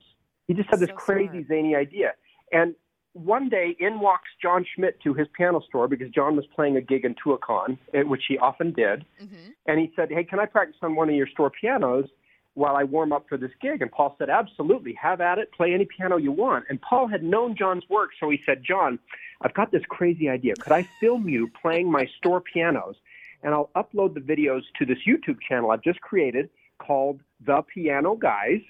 He 0.46 0.54
just 0.54 0.68
had 0.70 0.78
this 0.78 0.90
crazy 0.94 1.28
smart. 1.28 1.46
zany 1.48 1.74
idea. 1.74 2.14
And 2.52 2.76
one 3.14 3.48
day, 3.48 3.76
in 3.80 4.00
walks 4.00 4.28
John 4.40 4.64
Schmidt 4.74 5.00
to 5.00 5.14
his 5.14 5.26
piano 5.36 5.60
store 5.62 5.88
because 5.88 6.10
John 6.10 6.36
was 6.36 6.46
playing 6.54 6.76
a 6.76 6.80
gig 6.80 7.04
in 7.04 7.14
Tuacahn, 7.14 7.78
eh, 7.92 8.02
which 8.02 8.24
he 8.28 8.38
often 8.38 8.72
did. 8.72 9.04
hmm 9.18 9.50
And 9.66 9.80
he 9.80 9.92
said, 9.96 10.10
Hey, 10.10 10.22
can 10.24 10.38
I 10.38 10.46
practice 10.46 10.76
on 10.82 10.94
one 10.94 11.08
of 11.08 11.14
your 11.16 11.26
store 11.28 11.50
pianos 11.50 12.08
while 12.54 12.76
I 12.76 12.84
warm 12.84 13.12
up 13.12 13.26
for 13.28 13.36
this 13.36 13.50
gig? 13.60 13.82
And 13.82 13.90
Paul 13.90 14.14
said, 14.18 14.30
Absolutely. 14.30 14.94
Have 14.94 15.20
at 15.20 15.38
it. 15.38 15.52
Play 15.52 15.74
any 15.74 15.84
piano 15.84 16.16
you 16.16 16.32
want. 16.32 16.64
And 16.68 16.80
Paul 16.80 17.08
had 17.08 17.22
known 17.22 17.56
John's 17.56 17.84
work, 17.88 18.10
so 18.18 18.30
he 18.30 18.40
said, 18.46 18.62
John, 18.66 18.98
I've 19.42 19.54
got 19.54 19.70
this 19.70 19.82
crazy 19.88 20.28
idea. 20.28 20.54
Could 20.54 20.72
I 20.72 20.88
film 21.00 21.28
you 21.28 21.50
playing 21.60 21.90
my 21.90 22.08
store 22.18 22.40
pianos? 22.40 22.96
And 23.42 23.52
I'll 23.52 23.70
upload 23.76 24.14
the 24.14 24.20
videos 24.20 24.62
to 24.78 24.86
this 24.86 24.98
YouTube 25.06 25.38
channel 25.46 25.70
I've 25.70 25.82
just 25.82 26.00
created 26.00 26.48
called 26.78 27.20
The 27.44 27.62
Piano 27.62 28.16
Guys. 28.16 28.60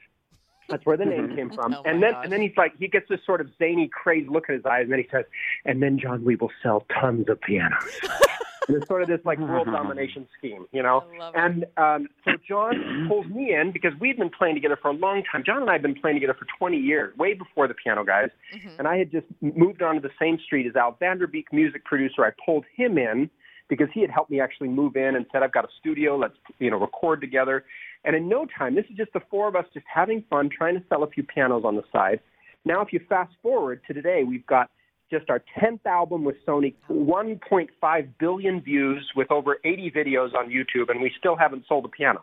That's 0.69 0.85
where 0.87 0.97
the 0.97 1.05
name 1.05 1.27
mm-hmm. 1.27 1.37
came 1.37 1.51
from. 1.51 1.75
Oh 1.75 1.83
and 1.85 2.03
then 2.03 2.15
and 2.15 2.33
then 2.33 2.41
he's 2.41 2.57
like 2.57 2.73
he 2.79 2.89
gets 2.89 3.09
this 3.09 3.21
sort 3.27 3.41
of 3.41 3.51
zany, 3.59 3.89
crazed 3.89 4.31
look 4.31 4.49
in 4.49 4.55
his 4.55 4.65
eyes, 4.65 4.85
and 4.85 4.93
then 4.93 4.99
he 4.99 5.09
says, 5.11 5.25
And 5.67 5.83
then 5.83 5.99
John, 5.99 6.25
we 6.25 6.37
will 6.37 6.51
sell 6.63 6.87
tons 7.01 7.29
of 7.29 7.41
pianos. 7.41 8.01
and 8.69 8.77
it's 8.77 8.87
sort 8.87 9.03
of 9.03 9.09
this 9.09 9.21
like 9.25 9.39
world 9.51 9.67
domination 9.67 10.27
scheme, 10.39 10.67
you 10.73 10.83
know? 10.83 11.05
I 11.15 11.19
love 11.19 11.35
it. 11.35 11.41
And 11.41 11.65
um, 11.77 12.09
so 12.25 12.33
John 12.47 13.07
pulls 13.09 13.27
me 13.27 13.55
in 13.55 13.73
because 13.73 13.93
we've 14.01 14.17
been 14.17 14.31
playing 14.31 14.55
together 14.55 14.79
for 14.81 14.89
a 14.89 14.95
long 14.95 15.23
time. 15.31 15.43
John 15.45 15.63
and 15.63 15.71
I 15.71 15.75
have 15.75 15.83
been 15.83 15.95
playing 15.95 16.17
together 16.17 16.35
for 16.39 16.47
20 16.59 16.77
years, 16.77 17.17
way 17.17 17.35
before 17.35 17.69
the 17.69 17.75
piano 17.75 18.05
guys. 18.05 18.31
Mhm. 18.55 18.79
And 18.79 18.89
I 18.89 18.97
had 18.97 19.11
just 19.11 19.27
moved 19.41 19.83
onto 19.83 20.01
the 20.01 20.13
same 20.19 20.39
street 20.39 20.67
as 20.67 20.77
Al 20.77 20.97
van 20.99 21.19
der 21.19 21.27
Beek, 21.27 21.53
music 21.53 21.85
producer. 21.85 22.25
I 22.25 22.31
pulled 22.45 22.65
him 22.75 22.99
in 22.99 23.31
because 23.69 23.89
he 23.93 24.01
had 24.01 24.11
helped 24.11 24.31
me 24.31 24.41
actually 24.41 24.69
move 24.69 24.97
in 24.97 25.17
and 25.17 25.27
said, 25.33 25.43
I've 25.43 25.53
got 25.53 25.65
a 25.65 25.69
studio, 25.81 26.17
let's 26.17 26.37
you 26.59 26.71
know 26.71 26.79
record 26.79 27.21
together. 27.21 27.65
And 28.05 28.15
in 28.15 28.29
no 28.29 28.47
time, 28.47 28.75
this 28.75 28.85
is 28.91 28.97
just 28.97 29.13
the 29.15 29.21
four 29.31 29.49
of 29.49 29.57
us 29.57 29.65
just 29.73 29.87
having 29.93 30.23
fun, 30.29 30.51
trying 30.51 30.75
to 30.75 30.85
sell 30.89 31.03
a 31.03 31.07
few 31.09 31.23
pianos 31.23 31.65
on 31.65 31.77
the 31.77 31.85
side. 31.91 32.21
Now, 32.67 32.81
if 32.83 32.93
you 32.93 33.01
fast 33.09 33.33
forward 33.43 33.81
to 33.87 33.95
today, 33.95 34.25
we've 34.25 34.47
got 34.47 34.71
just 35.11 35.31
our 35.31 35.43
10th 35.61 35.85
album 35.87 36.25
with 36.25 36.37
Sony, 36.47 36.75
1.5 36.91 38.09
billion 38.19 38.61
views 38.61 39.11
with 39.17 39.31
over 39.31 39.59
80 39.65 39.91
videos 39.91 40.35
on 40.35 40.49
YouTube, 40.49 40.91
and 40.91 41.01
we 41.01 41.13
still 41.19 41.37
haven't 41.37 41.65
sold 41.69 41.85
a 41.85 41.89
piano. 41.89 42.23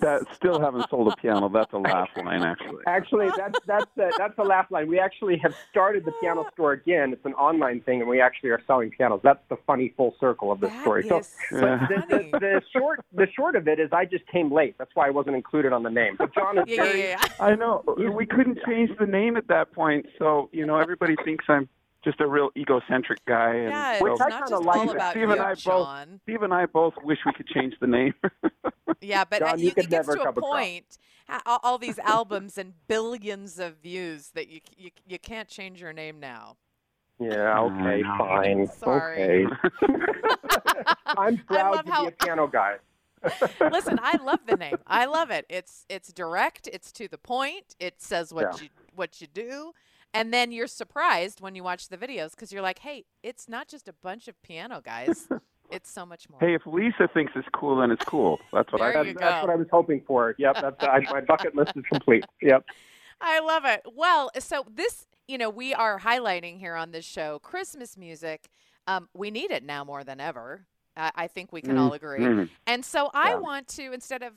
That 0.00 0.22
still 0.34 0.60
haven't 0.60 0.90
sold 0.90 1.12
a 1.12 1.16
piano. 1.16 1.48
That's 1.48 1.72
a 1.72 1.78
laugh 1.78 2.08
line, 2.16 2.42
actually. 2.42 2.82
Actually, 2.88 3.28
that's 3.36 3.56
that's 3.66 3.86
a, 3.96 4.10
that's 4.18 4.36
a 4.36 4.42
laugh 4.42 4.66
line. 4.70 4.88
We 4.88 4.98
actually 4.98 5.38
have 5.38 5.54
started 5.70 6.04
the 6.04 6.10
piano 6.20 6.44
store 6.54 6.72
again. 6.72 7.12
It's 7.12 7.24
an 7.24 7.34
online 7.34 7.82
thing, 7.82 8.00
and 8.00 8.10
we 8.10 8.20
actually 8.20 8.50
are 8.50 8.60
selling 8.66 8.90
pianos. 8.90 9.20
That's 9.22 9.38
the 9.48 9.56
funny 9.64 9.94
full 9.96 10.16
circle 10.18 10.50
of 10.50 10.58
the 10.58 10.66
That 10.66 10.80
story. 10.82 11.02
is 11.04 11.08
so, 11.08 11.22
so 11.50 11.60
but 11.60 11.88
the, 11.88 12.02
funny. 12.10 12.30
the, 12.32 12.38
the 12.40 12.62
short 12.76 13.00
the 13.12 13.28
short 13.36 13.54
of 13.54 13.68
it 13.68 13.78
is, 13.78 13.90
I 13.92 14.04
just 14.04 14.26
came 14.26 14.52
late. 14.52 14.74
That's 14.76 14.90
why 14.94 15.06
I 15.06 15.10
wasn't 15.10 15.36
included 15.36 15.72
on 15.72 15.84
the 15.84 15.90
name. 15.90 16.16
But 16.18 16.34
John 16.34 16.58
is 16.58 16.64
Yeah, 16.66 16.74
yeah, 16.74 16.82
very 16.84 17.00
yeah, 17.00 17.20
yeah. 17.38 17.44
I 17.46 17.54
know. 17.54 17.84
We 18.12 18.26
couldn't 18.26 18.58
change 18.66 18.90
the 18.98 19.06
name 19.06 19.36
at 19.36 19.46
that 19.48 19.70
point, 19.72 20.06
so 20.18 20.48
you 20.52 20.66
know 20.66 20.78
everybody 20.78 21.14
thinks 21.24 21.44
I'm 21.48 21.68
just 22.04 22.20
a 22.20 22.26
real 22.26 22.50
egocentric 22.56 23.24
guy. 23.26 23.54
And 23.54 23.70
Yeah, 23.70 23.98
so 23.98 24.06
it's 24.12 24.20
I 24.20 24.28
not 24.28 24.32
kinda 24.44 24.50
just 24.50 24.62
like 24.64 24.76
all 24.78 24.90
about 24.90 25.10
Steve 25.12 25.22
you, 25.22 25.32
and 25.32 25.40
I 25.40 25.48
both- 25.50 25.58
John. 25.58 26.20
Steve 26.24 26.42
and 26.42 26.52
I 26.54 26.66
both 26.66 26.94
wish 27.02 27.18
we 27.26 27.32
could 27.32 27.46
change 27.48 27.74
the 27.80 27.86
name. 27.86 28.14
Yeah, 29.00 29.24
but 29.24 29.40
John, 29.40 29.54
uh, 29.54 29.56
you 29.56 29.64
you, 29.66 29.70
could 29.72 29.84
it 29.84 29.90
gets 29.90 30.06
never 30.08 30.18
to 30.18 30.28
a 30.28 30.32
point, 30.32 30.98
all, 31.46 31.58
all 31.64 31.78
these 31.78 31.98
albums 31.98 32.56
and 32.56 32.74
billions 32.86 33.58
of 33.58 33.78
views 33.78 34.30
that 34.34 34.46
you, 34.48 34.60
you 34.76 34.90
you 35.06 35.18
can't 35.18 35.48
change 35.48 35.80
your 35.80 35.92
name 35.92 36.20
now. 36.20 36.56
yeah. 37.18 37.58
Okay, 37.58 38.02
Oh, 38.04 38.12
no. 38.12 38.18
fine. 38.18 38.66
Sorry. 38.68 39.46
Okay. 39.46 39.94
I'm 41.06 41.38
proud 41.38 41.84
to 41.84 41.90
how- 41.90 42.02
be 42.02 42.08
a 42.08 42.24
piano 42.24 42.46
guy. 42.46 42.76
Listen, 43.70 43.98
I 44.02 44.18
love 44.22 44.40
the 44.46 44.56
name. 44.56 44.76
I 44.86 45.04
love 45.06 45.30
it. 45.30 45.46
It's 45.48 45.84
it's 45.88 46.12
direct. 46.12 46.68
It's 46.72 46.92
to 46.92 47.08
the 47.08 47.18
point. 47.18 47.74
It 47.80 48.00
says 48.02 48.32
what 48.32 48.56
Yeah. 48.56 48.62
you 48.64 48.68
what 48.94 49.20
you 49.20 49.26
do, 49.28 49.72
and 50.14 50.32
then 50.32 50.52
you're 50.52 50.66
surprised 50.66 51.40
when 51.40 51.54
you 51.54 51.62
watch 51.64 51.88
the 51.88 51.96
videos 51.96 52.30
because 52.32 52.52
you're 52.52 52.62
like, 52.62 52.80
hey, 52.80 53.04
it's 53.22 53.48
not 53.48 53.68
just 53.68 53.88
a 53.88 53.92
bunch 53.92 54.28
of 54.28 54.40
piano 54.42 54.80
guys. 54.82 55.28
It's 55.70 55.90
so 55.90 56.04
much 56.04 56.28
more. 56.28 56.38
hey, 56.38 56.54
if 56.54 56.60
Lisa 56.66 57.08
thinks 57.14 57.32
it's 57.34 57.48
cool, 57.54 57.76
then 57.80 57.90
it's 57.90 58.04
cool. 58.04 58.38
That's 58.52 58.70
what 58.70 58.82
I 58.82 58.92
go. 58.92 59.04
That's 59.04 59.40
what 59.42 59.48
I 59.50 59.54
was 59.56 59.68
hoping 59.72 60.02
for. 60.06 60.34
Yep. 60.36 60.56
That's 60.60 60.76
I, 60.80 61.00
my 61.10 61.22
bucket 61.22 61.54
list 61.54 61.72
is 61.76 61.84
complete. 61.90 62.24
Yep. 62.42 62.66
I 63.22 63.40
love 63.40 63.64
it. 63.64 63.80
Well, 63.90 64.30
so 64.38 64.66
this, 64.70 65.06
you 65.26 65.38
know, 65.38 65.48
we 65.48 65.72
are 65.72 66.00
highlighting 66.00 66.58
here 66.58 66.74
on 66.74 66.90
this 66.90 67.06
show 67.06 67.38
Christmas 67.38 67.96
music. 67.96 68.50
Um, 68.86 69.08
we 69.14 69.30
need 69.30 69.50
it 69.50 69.64
now 69.64 69.82
more 69.82 70.04
than 70.04 70.20
ever. 70.20 70.66
I, 70.94 71.10
I 71.14 71.26
think 71.26 71.52
we 71.52 71.62
can 71.62 71.78
all 71.78 71.94
agree. 71.94 72.20
Mhm. 72.20 72.50
And 72.66 72.84
so 72.84 73.10
I 73.14 73.30
Yeah. 73.30 73.36
want 73.38 73.68
to, 73.68 73.94
instead 73.94 74.22
of 74.22 74.34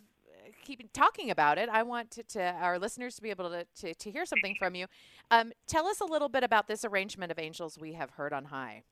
keeping 0.63 0.89
talking 0.93 1.29
about 1.31 1.58
it, 1.58 1.69
I 1.69 1.84
want 1.84 2.12
to, 2.12 2.23
to 2.23 2.41
our 2.43 2.77
listeners 2.79 3.15
to 3.15 3.21
be 3.21 3.29
able 3.29 3.49
to, 3.49 3.65
to, 3.81 3.93
to 3.93 4.12
hear 4.12 4.25
something 4.25 4.55
from 4.58 4.75
you. 4.75 4.88
Um, 5.31 5.51
tell 5.67 5.88
us 5.88 5.99
a 5.99 6.05
little 6.05 6.29
bit 6.29 6.43
about 6.43 6.67
this 6.67 6.86
arrangement 6.86 7.31
of 7.31 7.39
Angels 7.39 7.77
We 7.79 7.93
Have 7.93 8.12
Heard 8.12 8.34
on 8.34 8.45
High. 8.45 8.84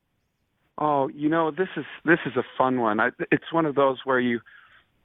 Oh, 0.78 1.08
you 1.10 1.30
know, 1.30 1.52
this 1.52 1.68
is 1.78 1.86
this 2.04 2.20
is 2.26 2.36
a 2.36 2.44
fun 2.58 2.80
one. 2.80 3.00
I, 3.00 3.10
it's 3.32 3.52
one 3.52 3.66
of 3.66 3.76
those 3.76 4.00
where 4.06 4.20
you 4.20 4.40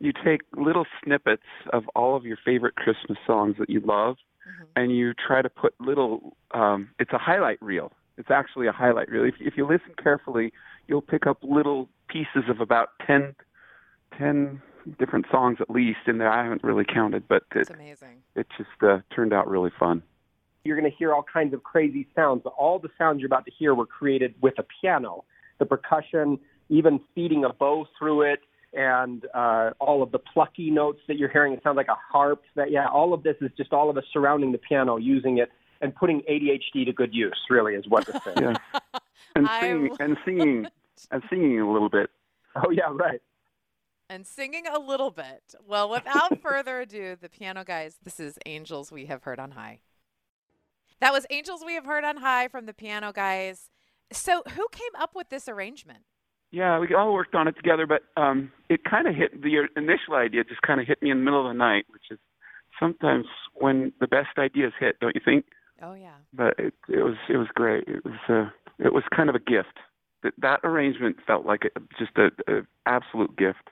you 0.01 0.13
take 0.25 0.41
little 0.57 0.87
snippets 1.05 1.43
of 1.73 1.85
all 1.95 2.17
of 2.17 2.25
your 2.25 2.39
favorite 2.45 2.77
Christmas 2.77 3.19
songs 3.27 3.57
that 3.59 3.69
you 3.69 3.81
love, 3.81 4.17
Mhm. 4.49 4.67
and 4.77 4.97
you 4.97 5.13
try 5.13 5.43
to 5.43 5.51
put 5.51 5.75
little. 5.81 6.37
Um, 6.53 6.91
it's 6.99 7.13
a 7.13 7.19
highlight 7.19 7.61
reel. 7.61 7.93
It's 8.17 8.31
actually 8.31 8.67
a 8.67 8.73
highlight 8.73 9.11
reel. 9.11 9.25
If, 9.25 9.35
if 9.41 9.57
you 9.59 9.67
listen 9.67 9.95
carefully, 10.03 10.53
you'll 10.87 11.03
pick 11.03 11.27
up 11.27 11.39
little 11.43 11.89
pieces 12.09 12.45
of 12.49 12.61
about 12.61 12.91
10, 13.07 13.35
10 14.17 14.63
different 14.99 15.27
songs 15.31 15.59
at 15.61 15.71
least 15.71 16.01
in 16.07 16.19
there. 16.19 16.31
I 16.31 16.43
haven't 16.43 16.63
really 16.65 16.85
counted, 16.85 17.27
but 17.29 17.45
it 17.55 17.61
It's 17.61 17.71
amazing. 17.71 18.23
it 18.35 18.47
just 18.57 18.71
uh, 18.83 18.99
turned 19.15 19.33
out 19.33 19.49
really 19.49 19.71
fun. 19.79 20.03
You're 20.65 20.79
going 20.79 20.91
to 20.91 20.97
hear 20.97 21.15
all 21.15 21.23
kinds 21.25 21.55
of 21.55 21.63
crazy 21.63 22.07
sounds. 22.15 22.43
but 22.45 22.53
All 22.59 22.79
the 22.79 22.91
sounds 22.99 23.21
you're 23.21 23.27
about 23.27 23.45
to 23.47 23.53
hear 23.59 23.75
were 23.75 23.87
created 23.87 24.35
with 24.41 24.55
a 24.59 24.65
piano. 24.81 25.25
The 25.59 25.67
percussion, 25.67 26.39
even 26.69 27.01
feeding 27.15 27.45
a 27.45 27.53
bow 27.53 27.87
through 27.99 28.23
it, 28.23 28.41
and 28.75 29.25
uh, 29.35 29.71
all 29.81 30.03
of 30.03 30.13
the 30.13 30.19
plucky 30.19 30.71
notes 30.71 31.01
that 31.09 31.17
you're 31.17 31.31
hearing. 31.31 31.53
It 31.55 31.63
sounds 31.63 31.77
like 31.77 31.89
a 31.89 31.97
harp. 32.13 32.43
That 32.55 32.71
yeah, 32.71 32.87
all 32.89 33.15
of 33.15 33.23
this 33.23 33.37
is 33.41 33.51
just 33.57 33.73
all 33.73 33.89
of 33.89 33.97
us 33.97 34.05
surrounding 34.13 34.53
the 34.53 34.59
piano, 34.59 34.99
using 34.99 35.39
it 35.39 35.51
and 35.81 35.95
putting 35.95 36.21
ADHD 36.31 36.85
to 36.85 36.93
good 36.93 37.15
use. 37.15 37.39
Really, 37.49 37.75
is 37.75 37.87
what 37.89 38.05
this 38.07 38.17
is. 38.17 38.35
Yeah, 38.39 38.55
and 39.37 39.49
singing 39.61 39.97
and 40.01 40.17
singing 40.25 40.67
and 41.11 41.23
singing 41.31 41.61
a 41.61 41.71
little 41.71 41.89
bit. 41.89 42.11
Oh 42.57 42.71
yeah, 42.71 42.91
right. 42.93 43.23
And 44.11 44.27
singing 44.27 44.67
a 44.67 44.79
little 44.79 45.11
bit. 45.11 45.55
Well, 45.67 45.89
without 45.91 46.41
further 46.43 46.81
ado, 46.81 47.17
the 47.21 47.29
piano 47.29 47.65
guys, 47.65 47.97
this 48.03 48.19
is 48.19 48.39
Angels 48.47 48.91
We 48.91 49.07
Have 49.07 49.23
Heard 49.23 49.39
on 49.39 49.53
High. 49.53 49.81
That 51.01 51.13
was 51.13 51.27
Angels 51.31 51.63
We 51.65 51.75
Have 51.75 51.85
Heard 51.85 52.05
on 52.05 52.17
High 52.17 52.49
from 52.49 52.67
the 52.67 52.75
piano 52.75 53.13
guys. 53.13 53.71
So, 54.13 54.43
who 54.55 54.67
came 54.73 54.93
up 54.99 55.15
with 55.15 55.29
this 55.29 55.49
arrangement? 55.49 56.01
Yeah, 56.51 56.79
we 56.79 56.95
all 56.95 57.13
worked 57.13 57.35
on 57.35 57.47
it 57.47 57.57
together, 57.57 57.87
but 57.87 58.03
um, 58.21 58.51
it 58.71 58.83
kind 58.85 59.07
of 59.07 59.15
hit 59.15 59.43
the 59.43 59.69
initial 59.77 60.15
idea. 60.15 60.45
Just 60.45 60.63
kind 60.63 60.81
of 60.81 60.87
hit 60.87 61.03
me 61.03 61.11
in 61.11 61.19
the 61.19 61.25
middle 61.25 61.47
of 61.47 61.53
the 61.53 61.59
night, 61.59 61.85
which 61.91 62.05
is 62.11 62.19
sometimes 62.81 63.27
when 63.55 63.93
the 64.01 64.07
best 64.07 64.39
ideas 64.39 64.73
hit, 64.81 64.99
don't 65.01 65.15
you 65.15 65.21
think? 65.23 65.45
Oh, 65.83 65.93
yeah. 65.93 66.17
But 66.33 66.55
it, 66.59 66.73
it 66.89 67.03
was 67.03 67.17
it 67.29 67.37
was 67.37 67.49
great. 67.55 67.85
It 67.87 68.03
was 68.03 68.15
uh, 68.29 68.51
it 68.79 68.95
was 68.95 69.05
kind 69.15 69.29
of 69.29 69.35
a 69.35 69.41
gift. 69.41 69.79
That 70.23 70.33
that 70.39 70.61
arrangement 70.65 71.17
felt 71.27 71.45
like 71.45 71.71
a, 71.77 71.81
just 71.99 72.17
a, 72.17 72.31
a 72.51 72.63
absolute 72.87 73.37
gift. 73.37 73.69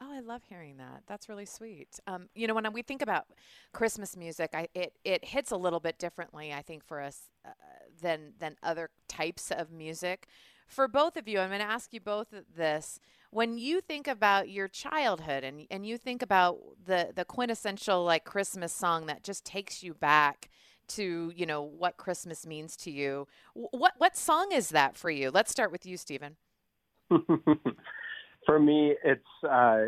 Oh, 0.00 0.12
I 0.12 0.20
love 0.20 0.42
hearing 0.48 0.76
that. 0.76 1.04
That's 1.06 1.28
really 1.28 1.46
sweet. 1.46 2.00
Um, 2.06 2.28
you 2.34 2.46
know, 2.46 2.54
when 2.54 2.70
we 2.72 2.82
think 2.82 3.00
about 3.00 3.26
Christmas 3.72 4.16
music, 4.16 4.50
I, 4.52 4.68
it 4.74 4.94
it 5.04 5.24
hits 5.24 5.50
a 5.50 5.56
little 5.56 5.80
bit 5.80 5.98
differently, 5.98 6.52
I 6.52 6.60
think, 6.60 6.84
for 6.84 7.00
us 7.00 7.30
uh, 7.46 7.50
than 8.02 8.34
than 8.38 8.56
other 8.62 8.90
types 9.08 9.50
of 9.50 9.72
music. 9.72 10.26
For 10.66 10.86
both 10.86 11.16
of 11.16 11.28
you, 11.28 11.38
I'm 11.38 11.48
going 11.48 11.60
to 11.60 11.66
ask 11.66 11.94
you 11.94 12.00
both 12.00 12.28
this: 12.56 13.00
when 13.30 13.56
you 13.56 13.80
think 13.80 14.06
about 14.06 14.50
your 14.50 14.68
childhood 14.68 15.44
and 15.44 15.66
and 15.70 15.86
you 15.86 15.96
think 15.96 16.20
about 16.20 16.58
the 16.84 17.12
the 17.14 17.24
quintessential 17.24 18.04
like 18.04 18.24
Christmas 18.24 18.74
song 18.74 19.06
that 19.06 19.24
just 19.24 19.46
takes 19.46 19.82
you 19.82 19.94
back 19.94 20.50
to 20.88 21.32
you 21.34 21.46
know 21.46 21.62
what 21.62 21.96
Christmas 21.96 22.46
means 22.46 22.76
to 22.78 22.90
you, 22.90 23.26
what 23.54 23.94
what 23.96 24.14
song 24.14 24.48
is 24.52 24.68
that 24.70 24.94
for 24.94 25.08
you? 25.08 25.30
Let's 25.30 25.50
start 25.50 25.72
with 25.72 25.86
you, 25.86 25.96
Steven. 25.96 26.36
For 28.46 28.58
me, 28.60 28.94
it's 29.04 29.44
uh, 29.48 29.86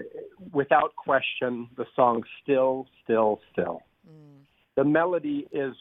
without 0.53 0.95
question 0.97 1.69
the 1.77 1.87
song 1.95 2.25
"Still, 2.43 2.87
Still, 3.05 3.41
Still." 3.53 3.83
Mm. 4.07 4.41
The 4.77 4.85
melody 4.85 5.47
is 5.53 5.75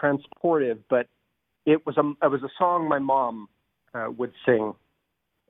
transportive, 0.00 0.78
but 0.88 1.06
it 1.66 1.84
was 1.84 1.96
a 1.98 2.12
it 2.24 2.28
was 2.30 2.42
a 2.42 2.48
song 2.56 2.88
my 2.88 3.00
mom 3.00 3.48
uh, 3.94 4.06
would 4.16 4.32
sing, 4.46 4.74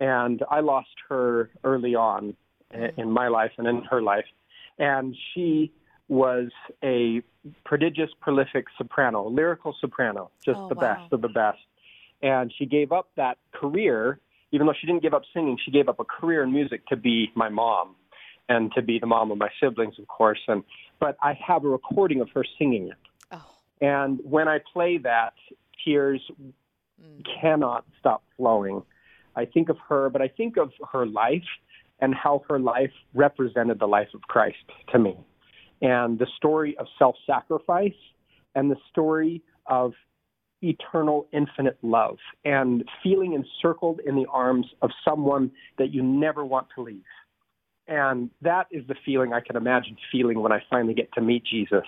and 0.01 0.43
I 0.51 0.61
lost 0.61 0.89
her 1.11 1.51
early 1.65 1.95
on 1.95 2.35
i- 2.75 2.93
in 2.97 3.11
my 3.11 3.29
life 3.29 3.53
and 3.59 3.67
in 3.69 3.83
her 3.85 4.01
life, 4.01 4.25
and 4.79 5.15
she 5.35 5.73
was 6.09 6.49
a 6.83 7.23
prodigious, 7.65 8.11
prolific 8.21 8.65
soprano, 8.77 9.29
lyrical 9.29 9.77
soprano, 9.81 10.31
just 10.45 10.59
Oh, 10.61 10.69
the 10.71 10.75
wow. 10.75 10.81
best 10.81 11.13
of 11.13 11.21
the 11.21 11.29
best. 11.29 11.61
And 12.23 12.53
she 12.57 12.67
gave 12.67 12.91
up 12.91 13.09
that 13.17 13.39
career, 13.53 14.19
even 14.53 14.67
though 14.67 14.75
she 14.79 14.87
didn't 14.87 15.03
give 15.03 15.15
up 15.15 15.23
singing. 15.33 15.59
She 15.65 15.71
gave 15.71 15.89
up 15.89 16.01
a 16.01 16.05
career 16.05 16.43
in 16.43 16.53
music 16.53 16.87
to 16.89 16.97
be 16.97 17.31
my 17.35 17.49
mom, 17.49 17.95
and 18.49 18.73
to 18.75 18.83
be 18.83 18.99
the 18.99 19.07
mom 19.07 19.31
of 19.31 19.39
my 19.39 19.49
siblings, 19.63 19.95
of 19.99 20.09
course. 20.09 20.41
And 20.49 20.65
but 20.99 21.17
I 21.23 21.39
have 21.47 21.65
a 21.65 21.69
recording 21.69 22.21
of 22.21 22.29
her 22.35 22.45
singing 22.59 22.89
it. 22.89 22.99
Oh, 23.33 23.45
And 23.81 24.21
when 24.25 24.49
I 24.49 24.59
play 24.73 24.99
that, 24.99 25.35
tears 25.85 26.21
mm. 26.41 27.25
cannot 27.41 27.87
stop 27.99 28.23
flowing. 28.37 28.83
I 29.37 29.45
think 29.45 29.69
of 29.69 29.79
her, 29.89 30.11
but 30.11 30.21
I 30.21 30.29
think 30.29 30.57
of 30.57 30.73
her 30.93 31.07
life 31.07 31.49
and 32.01 32.15
how 32.15 32.43
her 32.49 32.59
life 32.59 32.93
represented 33.15 33.79
the 33.79 33.87
life 33.87 34.09
of 34.15 34.23
Christ 34.23 34.57
to 34.93 34.99
me. 34.99 35.17
And 35.81 36.19
the 36.19 36.27
story 36.37 36.77
of 36.79 36.87
self 36.99 37.15
sacrifice 37.27 37.93
and 38.55 38.71
the 38.71 38.77
story 38.91 39.43
of 39.67 39.93
eternal, 40.63 41.27
infinite 41.33 41.79
love 41.83 42.19
and 42.45 42.85
feeling 43.03 43.33
encircled 43.33 44.01
in 44.07 44.15
the 44.15 44.27
arms 44.31 44.67
of 44.83 44.91
someone 45.05 45.51
that 45.79 45.93
you 45.93 46.03
never 46.03 46.45
want 46.45 46.67
to 46.75 46.83
leave. 46.83 47.03
And 47.89 48.31
that 48.43 48.67
is 48.71 48.87
the 48.87 48.95
feeling 49.05 49.33
I 49.33 49.41
can 49.41 49.57
imagine 49.57 49.97
feeling 50.13 50.41
when 50.41 50.53
I 50.53 50.63
finally 50.71 50.95
get 50.95 51.13
to 51.15 51.21
meet 51.21 51.45
Jesus. 51.45 51.87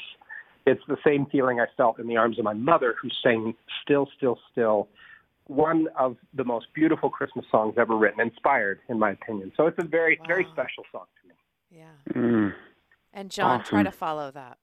It's 0.67 0.83
the 0.89 0.97
same 1.07 1.27
feeling 1.27 1.61
I 1.61 1.67
felt 1.77 1.99
in 1.99 2.07
the 2.07 2.17
arms 2.17 2.39
of 2.39 2.45
my 2.45 2.55
mother, 2.55 2.95
who 3.01 3.09
sang 3.23 3.55
Still, 3.83 4.09
Still, 4.17 4.39
Still, 4.51 4.89
one 5.47 5.89
of 5.99 6.17
the 6.35 6.45
most 6.45 6.67
beautiful 6.75 7.11
Christmas 7.11 7.45
songs 7.51 7.75
ever 7.79 7.97
written, 7.97 8.21
inspired, 8.21 8.81
in 8.89 8.99
my 8.99 9.11
opinion. 9.11 9.53
So 9.57 9.67
it's 9.67 9.79
a 9.79 9.87
very, 9.87 10.21
very 10.27 10.47
special 10.53 10.85
song 10.91 11.07
to 11.21 11.29
me. 11.29 11.35
Yeah. 11.71 12.13
Mm. 12.15 12.55
And 13.13 13.31
John, 13.31 13.63
try 13.65 13.83
to 13.83 13.91
follow 13.91 14.31
that. 14.31 14.59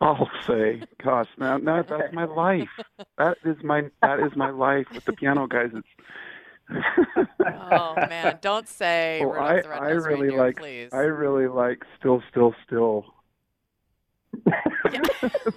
I'll 0.00 0.30
say, 0.46 0.82
gosh, 1.02 1.28
now, 1.38 1.56
now 1.56 1.82
that's 1.82 2.12
my 2.12 2.24
life. 2.24 2.68
That 3.18 3.38
is 3.44 3.56
my 3.62 3.84
that 4.02 4.20
is 4.20 4.36
my 4.36 4.50
life 4.50 4.86
with 4.94 5.04
the 5.04 5.12
piano 5.12 5.46
guys. 5.46 5.70
It's 5.72 5.86
Oh 7.44 7.94
man, 8.08 8.38
don't 8.40 8.68
say 8.68 9.20
Oh, 9.26 9.30
Rudolph 9.30 9.66
I 9.66 9.78
the 9.78 9.80
I 9.80 9.90
really 9.90 10.30
Reindeer, 10.30 10.38
like 10.38 10.56
please. 10.56 10.90
I 10.92 11.02
really 11.02 11.48
like 11.48 11.82
still 11.98 12.22
still 12.30 12.54
still. 12.66 13.04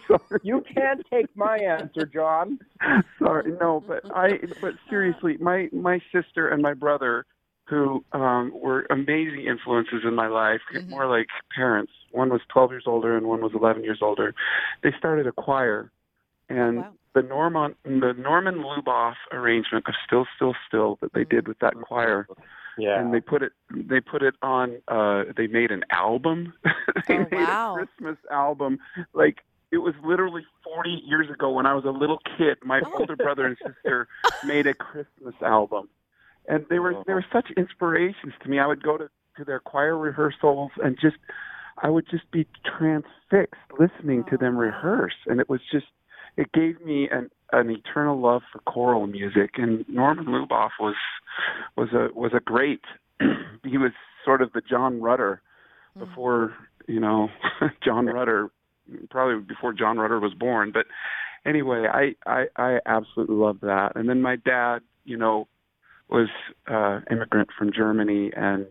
Sorry. 0.08 0.39
You 0.43 0.63
can't 0.73 1.02
take 1.12 1.28
my 1.36 1.58
answer, 1.58 2.06
John. 2.06 2.60
Sorry, 3.19 3.52
no, 3.60 3.84
but 3.86 4.04
I 4.15 4.39
but 4.62 4.75
seriously, 4.89 5.38
my 5.39 5.69
my 5.73 5.99
sister 6.13 6.49
and 6.49 6.62
my 6.62 6.73
brother 6.73 7.25
who 7.69 8.03
um, 8.13 8.51
were 8.53 8.88
amazing 8.89 9.45
influences 9.45 10.01
in 10.03 10.15
my 10.15 10.27
life, 10.27 10.62
Mhm. 10.73 10.89
more 10.89 11.05
like 11.05 11.27
parents. 11.55 11.91
One 12.12 12.29
was 12.29 12.41
12 12.49 12.71
years 12.71 12.84
older 12.88 13.15
and 13.15 13.27
one 13.27 13.41
was 13.41 13.53
11 13.53 13.84
years 13.84 13.99
older. 14.01 14.34
They 14.82 14.91
started 14.97 15.27
a 15.27 15.32
choir, 15.32 15.91
and 16.49 16.77
wow. 16.79 16.93
the 17.13 17.21
Norman 17.21 17.75
the 17.84 18.13
Norman 18.17 18.55
Luboff 18.63 19.15
arrangement 19.32 19.88
of 19.88 19.93
Still 20.05 20.25
Still 20.36 20.55
Still 20.67 20.97
that 21.01 21.13
they 21.13 21.23
did 21.23 21.47
with 21.47 21.60
that 21.60 21.75
choir, 21.75 22.27
Yeah. 22.77 22.99
and 22.99 23.13
they 23.13 23.21
put 23.21 23.43
it 23.43 23.51
they 23.69 23.99
put 24.01 24.23
it 24.23 24.36
on. 24.41 24.82
Uh, 24.88 25.25
they 25.38 25.45
made 25.47 25.69
an 25.71 25.84
album. 25.91 26.53
they 27.08 27.19
Oh, 27.19 27.27
made 27.32 27.47
wow. 27.47 27.73
a 27.75 27.77
Christmas 27.86 28.17
album, 28.32 28.79
like. 29.13 29.38
It 29.71 29.77
was 29.77 29.93
literally 30.03 30.43
40 30.63 30.89
years 31.05 31.29
ago 31.29 31.51
when 31.51 31.67
I 31.67 31.75
was 31.75 31.86
a 31.86 31.91
little 31.91 32.17
kid. 32.36 32.58
My 32.63 32.82
Oh. 32.84 33.01
older 33.01 33.15
brother 33.15 33.45
and 33.45 33.55
sister 33.63 34.08
made 34.43 34.65
a 34.65 34.73
Christmas 34.73 35.36
album, 35.43 35.89
and 36.47 36.65
they 36.69 36.80
were 36.80 36.95
they 37.06 37.13
were 37.13 37.25
such 37.32 37.47
inspirations 37.58 38.34
to 38.43 38.49
me. 38.49 38.60
I 38.60 38.67
would 38.67 38.84
go 38.84 38.97
to 38.97 39.10
to 39.38 39.45
their 39.45 39.60
choir 39.60 39.97
rehearsals 39.97 40.71
and 40.84 40.97
just 40.99 41.17
I 41.82 41.89
would 41.89 42.06
just 42.10 42.30
be 42.32 42.45
transfixed 42.78 43.62
listening 43.80 44.23
to 44.30 44.38
them 44.38 44.56
Oh, 44.56 44.60
rehearse, 44.60 45.15
and 45.28 45.39
it 45.39 45.49
was 45.49 45.62
just 45.71 45.86
it 46.38 46.52
gave 46.52 46.82
me 46.86 47.10
an 47.12 47.30
an 47.52 47.69
eternal 47.69 48.19
love 48.19 48.43
for 48.52 48.60
choral 48.60 49.08
music. 49.08 49.52
And 49.58 49.88
Norman 49.89 50.25
Luboff 50.25 50.71
was 50.80 50.95
was 51.75 51.89
a 51.93 52.10
was 52.17 52.32
a 52.36 52.39
great. 52.39 52.82
he 53.63 53.78
was 53.78 53.91
sort 54.25 54.41
of 54.41 54.52
the 54.54 54.62
John 54.62 55.02
Rutter 55.02 55.41
Mm. 55.97 56.08
before 56.08 56.54
you 56.88 56.99
know 56.99 57.30
John 57.84 58.06
Rutter, 58.06 58.49
probably 59.10 59.41
before 59.43 59.73
John 59.73 59.97
Rutter 59.97 60.19
was 60.19 60.34
born. 60.36 60.71
But 60.71 60.86
anyway, 61.45 61.88
I 61.91 62.15
I, 62.30 62.45
I 62.56 62.80
absolutely 62.86 63.36
love 63.36 63.60
that. 63.62 63.93
And 63.95 64.08
then 64.08 64.21
my 64.21 64.36
dad, 64.36 64.80
you 65.04 65.17
know, 65.17 65.47
was 66.10 66.30
uh, 66.67 67.02
immigrant 67.12 67.50
from 67.58 67.72
Germany, 67.72 68.32
and 68.36 68.65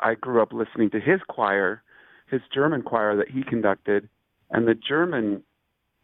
I 0.00 0.14
grew 0.14 0.40
up 0.42 0.52
listening 0.52 0.90
to 0.90 1.00
his 1.00 1.20
choir, 1.28 1.82
his 2.30 2.40
German 2.54 2.82
choir 2.82 3.16
that 3.16 3.30
he 3.30 3.42
conducted, 3.42 4.08
and 4.50 4.66
the 4.66 4.74
German 4.74 5.42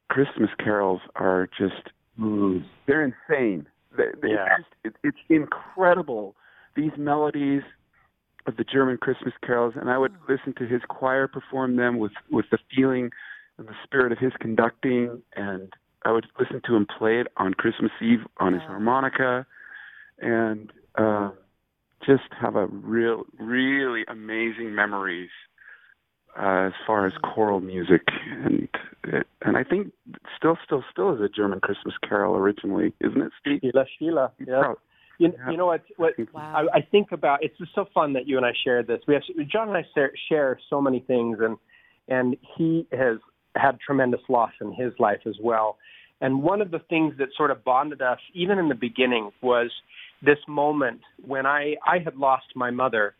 Christmas 0.08 0.50
carols 0.58 1.00
are 1.14 1.48
just 1.58 1.90
Mm. 2.20 2.64
they're 2.86 3.02
insane. 3.02 3.66
They, 3.96 4.04
they, 4.20 4.32
Yeah. 4.32 4.56
it's, 4.58 4.68
just, 4.68 4.74
it, 4.84 4.96
it's 5.02 5.18
incredible. 5.28 6.36
These 6.74 6.92
melodies 6.96 7.62
of 8.46 8.56
the 8.56 8.64
German 8.64 8.98
Christmas 8.98 9.34
carols, 9.42 9.74
and 9.76 9.90
I 9.90 9.98
would 9.98 10.14
listen 10.28 10.52
to 10.58 10.66
his 10.66 10.82
choir 10.88 11.28
perform 11.28 11.76
them 11.76 11.98
with 11.98 12.12
with 12.30 12.46
the 12.50 12.58
feeling 12.74 13.10
and 13.58 13.68
the 13.68 13.74
spirit 13.84 14.12
of 14.12 14.18
his 14.18 14.32
conducting, 14.40 15.22
and 15.36 15.72
I 16.04 16.12
would 16.12 16.26
listen 16.38 16.60
to 16.66 16.76
him 16.76 16.86
play 16.86 17.20
it 17.20 17.28
on 17.36 17.54
Christmas 17.54 17.92
Eve 18.00 18.26
on 18.38 18.54
his 18.54 18.62
harmonica, 18.62 19.46
and 20.22 20.72
uh, 20.96 21.30
just 22.06 22.22
have 22.40 22.56
a 22.56 22.66
real, 22.66 23.24
really 23.38 24.04
amazing 24.08 24.74
memories 24.74 25.30
uh, 26.38 26.66
as 26.68 26.72
far 26.86 27.06
as 27.06 27.12
choral 27.22 27.60
music, 27.60 28.02
and 28.44 28.68
and 29.42 29.56
I 29.56 29.64
think 29.64 29.92
still, 30.36 30.56
still, 30.64 30.84
still 30.90 31.14
is 31.14 31.20
a 31.20 31.28
German 31.28 31.60
Christmas 31.60 31.94
carol 32.08 32.36
originally, 32.36 32.94
isn't 33.00 33.20
it, 33.20 33.32
Steve? 33.40 33.60
Sheila, 33.62 33.84
Sheila. 33.98 34.32
Yeah. 34.38 34.60
Prob- 34.62 34.78
You, 35.18 35.32
Yeah. 35.36 35.50
you 35.50 35.56
know 35.56 35.66
what? 35.66 35.82
What 35.96 36.14
Wow. 36.32 36.68
I, 36.72 36.78
I 36.78 36.80
think 36.80 37.12
about 37.12 37.42
it's 37.44 37.58
just 37.58 37.74
so 37.74 37.84
fun 37.92 38.12
that 38.14 38.26
you 38.26 38.36
and 38.38 38.46
I 38.46 38.52
shared 38.64 38.86
this. 38.86 39.00
We 39.06 39.14
have 39.14 39.22
John 39.48 39.68
and 39.68 39.76
I 39.76 39.84
share, 39.94 40.12
share 40.28 40.58
so 40.70 40.80
many 40.80 41.00
things, 41.00 41.38
and 41.40 41.58
and 42.08 42.36
he 42.56 42.86
has 42.92 43.18
had 43.54 43.78
tremendous 43.80 44.20
loss 44.28 44.52
in 44.60 44.72
his 44.72 44.92
life 44.98 45.20
as 45.26 45.36
well. 45.40 45.76
And 46.20 46.42
one 46.42 46.62
of 46.62 46.70
the 46.70 46.78
things 46.78 47.14
that 47.18 47.28
sort 47.36 47.50
of 47.50 47.62
bonded 47.64 48.00
us, 48.00 48.18
even 48.32 48.58
in 48.58 48.68
the 48.68 48.74
beginning, 48.76 49.30
was 49.42 49.70
this 50.22 50.38
moment 50.46 51.00
when 51.24 51.46
I 51.46 51.74
I 51.86 51.98
had 51.98 52.16
lost 52.16 52.46
my 52.54 52.70
mother, 52.70 53.14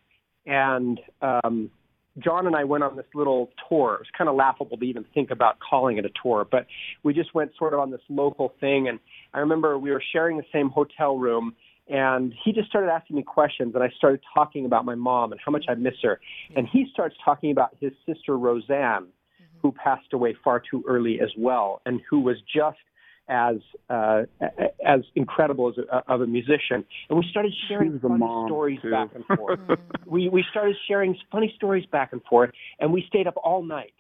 and 0.47 1.01
um, 1.21 1.71
John 2.19 2.47
and 2.47 2.55
I 2.55 2.65
went 2.65 2.85
on 2.85 2.97
this 2.97 3.07
little 3.15 3.51
tour. 3.69 3.95
It 3.95 4.01
was 4.01 4.09
kind 4.17 4.29
of 4.29 4.37
laughable 4.37 4.77
to 4.77 4.85
even 4.85 5.05
think 5.15 5.31
about 5.31 5.57
calling 5.59 5.97
it 5.99 6.05
a 6.05 6.11
tour, 6.23 6.47
but 6.51 6.67
we 7.03 7.15
just 7.15 7.35
went 7.35 7.53
sort 7.59 7.73
of 7.73 7.81
on 7.81 7.91
this 7.91 8.01
local 8.09 8.55
thing. 8.61 8.89
And 8.89 8.99
I 9.33 9.39
remember 9.39 9.79
we 9.79 9.91
were 9.91 10.03
sharing 10.13 10.37
the 10.37 10.45
same 10.53 10.69
hotel 10.69 11.17
room, 11.17 11.55
and 11.89 12.35
he 12.45 12.53
just 12.53 12.69
started 12.69 12.91
asking 12.91 13.17
me 13.17 13.23
questions, 13.23 13.75
and 13.75 13.83
I 13.83 13.89
started 13.97 14.21
talking 14.35 14.67
about 14.67 14.85
my 14.85 14.95
mom 14.95 15.33
and 15.33 15.41
how 15.45 15.53
much 15.53 15.65
I 15.69 15.75
miss 15.75 15.95
her. 16.03 16.21
And 16.55 16.69
he 16.71 16.87
starts 16.93 17.17
talking 17.25 17.51
about 17.51 17.77
his 17.81 17.93
sister 18.07 18.37
Roseanne, 18.37 19.07
who 19.63 19.73
passed 19.73 20.13
away 20.13 20.37
far 20.45 20.61
too 20.71 20.85
early 20.87 21.21
as 21.21 21.31
well, 21.39 21.81
and 21.87 22.01
who 22.11 22.21
was 22.21 22.37
just 22.55 22.79
as 23.29 23.57
uh, 23.89 24.23
as 24.87 25.01
incredible 25.15 25.69
as 25.69 25.75
a, 25.79 26.13
of 26.13 26.21
a 26.21 26.27
musician. 26.27 26.85
And 27.09 27.19
we 27.19 27.27
started 27.31 27.53
sharing 27.69 27.99
funny 28.01 28.19
mom, 28.19 28.49
stories 28.49 28.81
too. 28.83 28.91
back 28.91 29.11
and 29.15 29.25
forth. 29.37 29.61
Mm. 29.69 29.77
we 30.07 30.29
we 30.29 30.45
started 30.51 30.77
sharing 30.89 31.17
funny 31.31 31.53
stories 31.57 31.85
back 31.87 32.13
and 32.13 32.23
forth, 32.25 32.51
and 32.81 32.93
we 32.93 33.05
stayed 33.09 33.27
up 33.27 33.35
all 33.43 33.63
night 33.63 33.93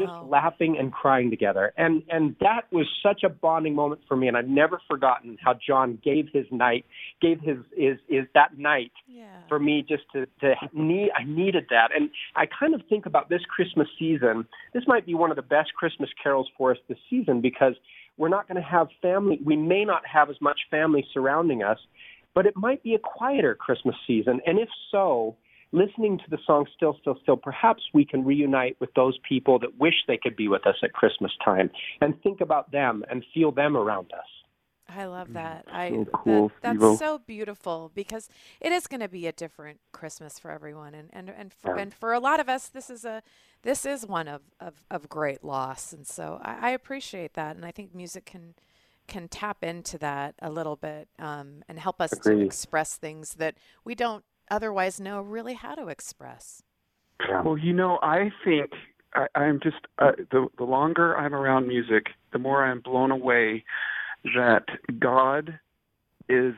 just 0.00 0.12
laughing 0.30 0.76
and 0.78 0.92
crying 0.92 1.30
together. 1.30 1.72
And 1.76 2.02
and 2.08 2.34
that 2.40 2.62
was 2.72 2.86
such 3.02 3.22
a 3.22 3.28
bonding 3.28 3.74
moment 3.74 4.00
for 4.08 4.16
me. 4.16 4.28
And 4.28 4.36
I've 4.36 4.48
never 4.48 4.80
forgotten 4.88 5.36
how 5.44 5.54
John 5.66 5.98
gave 6.02 6.28
his 6.32 6.46
night, 6.50 6.86
gave 7.20 7.40
his 7.40 7.58
is 7.76 7.98
is 8.08 8.26
that 8.34 8.56
night 8.58 8.92
Yeah. 9.06 9.26
for 9.48 9.58
me 9.58 9.84
just 9.86 10.04
to 10.14 10.26
to 10.40 10.54
need 10.72 11.10
I 11.14 11.24
needed 11.24 11.66
that. 11.70 11.90
And 11.94 12.08
I 12.34 12.46
kind 12.46 12.74
of 12.74 12.80
think 12.88 13.04
about 13.06 13.28
this 13.28 13.42
Christmas 13.54 13.88
season. 13.98 14.46
This 14.72 14.84
might 14.86 15.04
be 15.04 15.14
one 15.14 15.30
of 15.30 15.36
the 15.36 15.42
best 15.42 15.74
Christmas 15.74 16.08
carols 16.22 16.48
for 16.56 16.70
us 16.72 16.78
this 16.88 16.98
season 17.10 17.40
because 17.42 17.74
we're 18.16 18.28
not 18.28 18.48
going 18.48 18.60
to 18.60 18.68
have 18.68 18.88
family. 19.02 19.40
We 19.44 19.56
may 19.56 19.84
not 19.84 20.02
have 20.06 20.30
as 20.30 20.36
much 20.40 20.60
family 20.70 21.04
surrounding 21.12 21.62
us, 21.62 21.78
but 22.34 22.46
it 22.46 22.56
might 22.56 22.82
be 22.82 22.94
a 22.94 22.98
quieter 22.98 23.54
Christmas 23.54 23.96
season. 24.06 24.40
And 24.46 24.58
if 24.58 24.68
so, 24.90 25.36
listening 25.72 26.18
to 26.18 26.24
the 26.30 26.38
song 26.46 26.66
Still, 26.76 26.96
Still, 27.00 27.18
Still, 27.22 27.36
perhaps 27.36 27.82
we 27.92 28.04
can 28.04 28.24
reunite 28.24 28.76
with 28.80 28.92
those 28.94 29.18
people 29.28 29.58
that 29.60 29.78
wish 29.78 29.94
they 30.06 30.18
could 30.20 30.36
be 30.36 30.48
with 30.48 30.66
us 30.66 30.76
at 30.82 30.92
Christmas 30.92 31.32
time 31.44 31.70
and 32.00 32.20
think 32.22 32.40
about 32.40 32.70
them 32.72 33.04
and 33.10 33.24
feel 33.34 33.50
them 33.50 33.76
around 33.76 34.12
us. 34.12 34.33
I 34.96 35.06
love 35.06 35.32
that. 35.34 35.64
I 35.70 35.90
so 35.90 36.04
cool, 36.12 36.48
that, 36.48 36.62
that's 36.62 36.78
Steve-O. 36.78 36.96
so 36.96 37.18
beautiful 37.18 37.90
because 37.94 38.28
it 38.60 38.72
is 38.72 38.86
going 38.86 39.00
to 39.00 39.08
be 39.08 39.26
a 39.26 39.32
different 39.32 39.80
Christmas 39.92 40.38
for 40.38 40.50
everyone, 40.50 40.94
and 40.94 41.10
and 41.12 41.30
and 41.30 41.52
for, 41.52 41.76
Yeah. 41.76 41.82
and 41.82 41.94
for 41.94 42.12
a 42.12 42.20
lot 42.20 42.40
of 42.40 42.48
us, 42.48 42.68
this 42.68 42.90
is 42.90 43.04
a 43.04 43.22
this 43.62 43.84
is 43.86 44.06
one 44.06 44.28
of 44.28 44.42
of, 44.60 44.82
of 44.90 45.08
great 45.08 45.42
loss, 45.44 45.92
and 45.92 46.06
so 46.06 46.40
I, 46.42 46.68
I 46.68 46.70
appreciate 46.70 47.34
that, 47.34 47.56
and 47.56 47.64
I 47.64 47.70
think 47.70 47.94
music 47.94 48.24
can 48.26 48.54
can 49.06 49.28
tap 49.28 49.62
into 49.62 49.98
that 49.98 50.34
a 50.40 50.50
little 50.50 50.76
bit 50.76 51.08
um, 51.18 51.62
and 51.68 51.78
help 51.78 52.00
us 52.00 52.10
to 52.10 52.40
express 52.40 52.96
things 52.96 53.34
that 53.34 53.54
we 53.84 53.94
don't 53.94 54.24
otherwise 54.50 54.98
know 54.98 55.20
really 55.20 55.54
how 55.54 55.74
to 55.74 55.88
express. 55.88 56.62
Well, 57.44 57.58
you 57.58 57.72
know, 57.72 57.98
I 58.02 58.30
think 58.44 58.70
I, 59.14 59.26
I'm 59.34 59.60
just 59.62 59.76
uh, 59.98 60.12
the 60.30 60.48
the 60.58 60.64
longer 60.64 61.16
I'm 61.16 61.34
around 61.34 61.68
music, 61.68 62.06
the 62.32 62.38
more 62.38 62.64
I'm 62.64 62.80
blown 62.80 63.10
away 63.10 63.64
that 64.36 64.64
God 64.98 65.58
is 66.28 66.54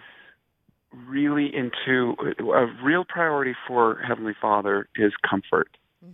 really 0.92 1.50
into 1.54 2.14
a 2.38 2.66
real 2.82 3.04
priority 3.04 3.54
for 3.66 4.00
Heavenly 4.06 4.34
Father 4.40 4.88
is 4.96 5.12
comfort. 5.28 5.76
hmm 6.02 6.10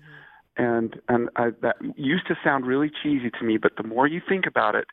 and 0.57 1.01
and 1.09 1.31
I, 1.37 1.51
that 1.63 1.77
used 1.97 2.27
to 2.27 2.35
sound 2.45 2.67
really 2.67 2.91
cheesy 3.03 3.31
to 3.31 3.43
me, 3.45 3.57
but 3.57 3.73
the 3.77 3.83
more 3.85 4.07
you 4.07 4.21
think 4.29 4.45
about 4.47 4.75
it, 4.75 4.85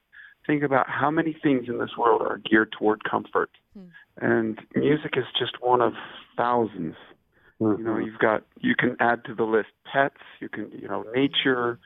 think 0.47 0.63
about 0.63 0.89
how 0.89 1.11
many 1.11 1.33
things 1.43 1.65
in 1.67 1.79
this 1.79 1.97
world 1.97 2.21
are 2.21 2.37
geared 2.49 2.71
toward 2.71 3.03
comfort, 3.03 3.51
Hmm. 3.73 3.89
and 4.21 4.59
music 4.73 5.15
is 5.17 5.25
just 5.37 5.61
one 5.61 5.81
of 5.81 5.93
thousands. 6.37 6.95
You 7.59 7.77
know, 7.79 7.97
you've 7.97 8.19
got 8.19 8.43
you 8.61 8.73
can 8.73 8.95
add 9.01 9.25
to 9.25 9.35
the 9.35 9.43
list 9.43 9.67
pets, 9.91 10.15
you 10.39 10.47
can 10.47 10.71
you 10.71 10.87
know 10.87 11.03
nature. 11.13 11.77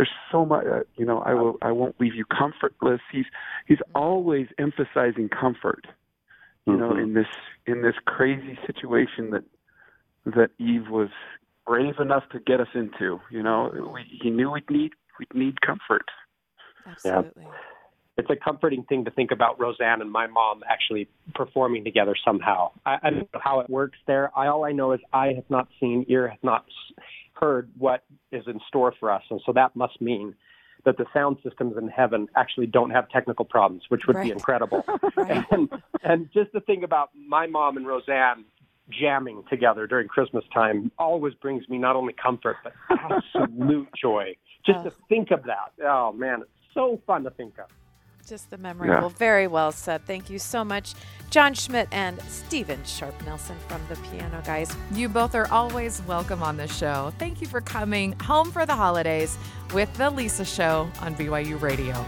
There's 0.00 0.08
so 0.32 0.46
much. 0.46 0.64
Uh, 0.64 0.80
you 0.96 1.04
know, 1.04 1.18
I 1.18 1.34
will 1.34 1.58
I 1.60 1.72
won't 1.72 2.00
leave 2.00 2.14
you 2.14 2.24
comfortless. 2.24 3.02
He's 3.12 3.26
he's 3.66 3.80
always 3.94 4.46
emphasizing 4.58 5.28
comfort. 5.28 5.86
You 6.64 6.74
know, 6.78 6.92
Mhm. 6.92 7.02
in 7.02 7.12
this 7.12 7.26
in 7.66 7.82
this 7.82 7.96
crazy 8.06 8.58
situation 8.66 9.28
that 9.32 9.44
that 10.24 10.52
Eve 10.58 10.88
was 10.88 11.10
brave 11.66 11.98
enough 12.00 12.26
to 12.30 12.40
get 12.40 12.60
us 12.60 12.68
into. 12.74 13.20
You 13.30 13.42
know, 13.42 13.90
we, 13.92 14.04
he 14.22 14.30
knew 14.30 14.50
we'd 14.52 14.70
need 14.70 14.92
we'd 15.18 15.34
need 15.34 15.60
comfort. 15.60 16.06
Absolutely. 16.86 17.44
it's 18.16 18.30
a 18.30 18.36
comforting 18.36 18.84
thing 18.84 19.04
to 19.04 19.10
think 19.10 19.30
about 19.32 19.60
Roseanne 19.60 20.00
and 20.00 20.10
my 20.10 20.26
mom 20.26 20.62
actually 20.66 21.08
performing 21.34 21.84
together 21.84 22.14
somehow. 22.24 22.70
I, 22.86 22.96
I 23.02 23.10
don't 23.10 23.32
know 23.34 23.40
how 23.42 23.60
it 23.60 23.68
works 23.68 23.98
there. 24.06 24.30
I, 24.36 24.46
all 24.48 24.64
I 24.64 24.72
know 24.72 24.92
is 24.92 25.00
I 25.12 25.34
have 25.34 25.48
not 25.50 25.68
seen, 25.78 26.06
ear 26.08 26.28
has 26.28 26.38
not 26.42 26.64
s- 26.66 27.04
heard 27.40 27.70
what 27.78 28.04
is 28.32 28.44
in 28.46 28.60
store 28.68 28.92
for 28.98 29.10
us, 29.10 29.22
and 29.30 29.40
so 29.44 29.52
that 29.52 29.74
must 29.74 30.00
mean 30.00 30.34
that 30.84 30.96
the 30.96 31.04
sound 31.12 31.36
systems 31.42 31.76
in 31.76 31.88
heaven 31.88 32.26
actually 32.36 32.66
don't 32.66 32.90
have 32.90 33.08
technical 33.10 33.44
problems, 33.44 33.82
which 33.88 34.06
would 34.06 34.16
Right. 34.16 34.26
be 34.26 34.30
incredible. 34.30 34.84
Right. 35.16 35.44
and, 35.50 35.68
and 36.02 36.28
just 36.32 36.52
to 36.52 36.60
think 36.60 36.84
about 36.84 37.10
my 37.14 37.46
mom 37.46 37.76
and 37.76 37.86
Roseanne 37.86 38.44
jamming 38.90 39.42
together 39.50 39.86
during 39.86 40.08
Christmas 40.08 40.44
time 40.52 40.90
always 40.98 41.34
brings 41.34 41.68
me 41.68 41.78
not 41.78 41.96
only 41.96 42.12
comfort 42.14 42.56
but 42.64 42.72
absolute 42.90 43.88
joy. 44.00 44.34
Just 44.64 44.78
oh. 44.80 44.84
to 44.84 44.92
think 45.08 45.30
of 45.30 45.44
that. 45.44 45.72
Oh 45.84 46.12
man, 46.12 46.40
it's 46.42 46.50
so 46.74 47.00
fun 47.06 47.24
to 47.24 47.30
think 47.30 47.58
of. 47.58 47.66
Just 48.26 48.50
the 48.50 48.58
memory. 48.58 48.88
Yeah. 48.88 49.00
Well, 49.00 49.10
very 49.10 49.46
well 49.46 49.72
said. 49.72 50.04
Thank 50.06 50.30
you 50.30 50.38
so 50.38 50.64
much, 50.64 50.94
John 51.30 51.54
Schmidt 51.54 51.88
and 51.90 52.20
Steven 52.22 52.82
Sharp 52.84 53.14
Nelson 53.24 53.56
from 53.68 53.80
the 53.88 53.96
Piano 54.08 54.40
Guys. 54.44 54.74
You 54.92 55.08
both 55.08 55.34
are 55.34 55.50
always 55.50 56.00
welcome 56.02 56.42
on 56.42 56.56
the 56.56 56.68
show. 56.68 57.12
Thank 57.18 57.40
you 57.40 57.46
for 57.46 57.60
coming 57.60 58.12
home 58.20 58.52
for 58.52 58.66
the 58.66 58.74
holidays 58.74 59.36
with 59.74 59.92
the 59.94 60.10
Lisa 60.10 60.44
Show 60.44 60.88
on 61.00 61.14
BYU 61.16 61.60
Radio. 61.60 62.04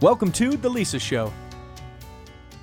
Welcome 0.00 0.30
to 0.32 0.56
The 0.58 0.68
Lisa 0.68 0.98
Show. 0.98 1.32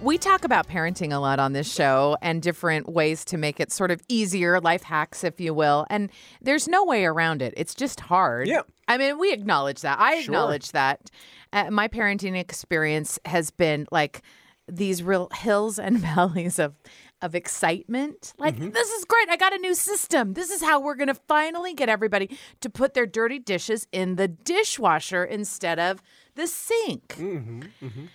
We 0.01 0.17
talk 0.17 0.43
about 0.43 0.67
parenting 0.67 1.13
a 1.13 1.17
lot 1.17 1.39
on 1.39 1.53
this 1.53 1.71
show 1.73 2.17
and 2.21 2.41
different 2.41 2.89
ways 2.89 3.23
to 3.25 3.37
make 3.37 3.59
it 3.59 3.71
sort 3.71 3.89
of 3.89 4.01
easier, 4.07 4.59
life 4.59 4.83
hacks, 4.83 5.23
if 5.23 5.39
you 5.39 5.53
will. 5.53 5.87
And 5.89 6.09
there's 6.41 6.67
no 6.67 6.83
way 6.83 7.05
around 7.05 7.41
it. 7.41 7.53
It's 7.57 7.73
just 7.73 8.01
hard. 8.01 8.47
Yeah. 8.47 8.61
I 8.87 8.97
mean, 8.97 9.17
we 9.17 9.31
acknowledge 9.33 9.81
that. 9.81 9.97
I 9.99 10.15
Sure. 10.15 10.21
acknowledge 10.25 10.73
that. 10.73 11.09
Uh, 11.53 11.71
my 11.71 11.87
parenting 11.87 12.37
experience 12.37 13.17
has 13.25 13.49
been 13.49 13.87
like 13.91 14.21
these 14.67 15.01
real 15.01 15.29
hills 15.33 15.79
and 15.79 15.97
valleys 16.15 16.59
of 16.59 16.75
of 17.21 17.33
excitement. 17.35 18.33
Like, 18.37 18.59
this 18.59 18.89
is 18.89 19.05
great. 19.05 19.29
I 19.29 19.37
got 19.37 19.53
a 19.53 19.57
new 19.57 19.73
system. 19.75 20.33
This 20.33 20.51
is 20.51 20.61
how 20.61 20.81
we're 20.81 20.95
going 20.95 21.07
to 21.07 21.13
finally 21.13 21.73
get 21.73 21.87
everybody 21.87 22.37
to 22.59 22.69
put 22.69 22.93
their 22.95 23.05
dirty 23.05 23.39
dishes 23.39 23.87
in 23.93 24.17
the 24.17 24.27
dishwasher 24.27 25.23
instead 25.23 25.79
of 25.79 26.03
the 26.35 26.47
sink. 26.47 27.07
Mm-hmm, 27.17 27.61
mm-hmm. 27.83 28.05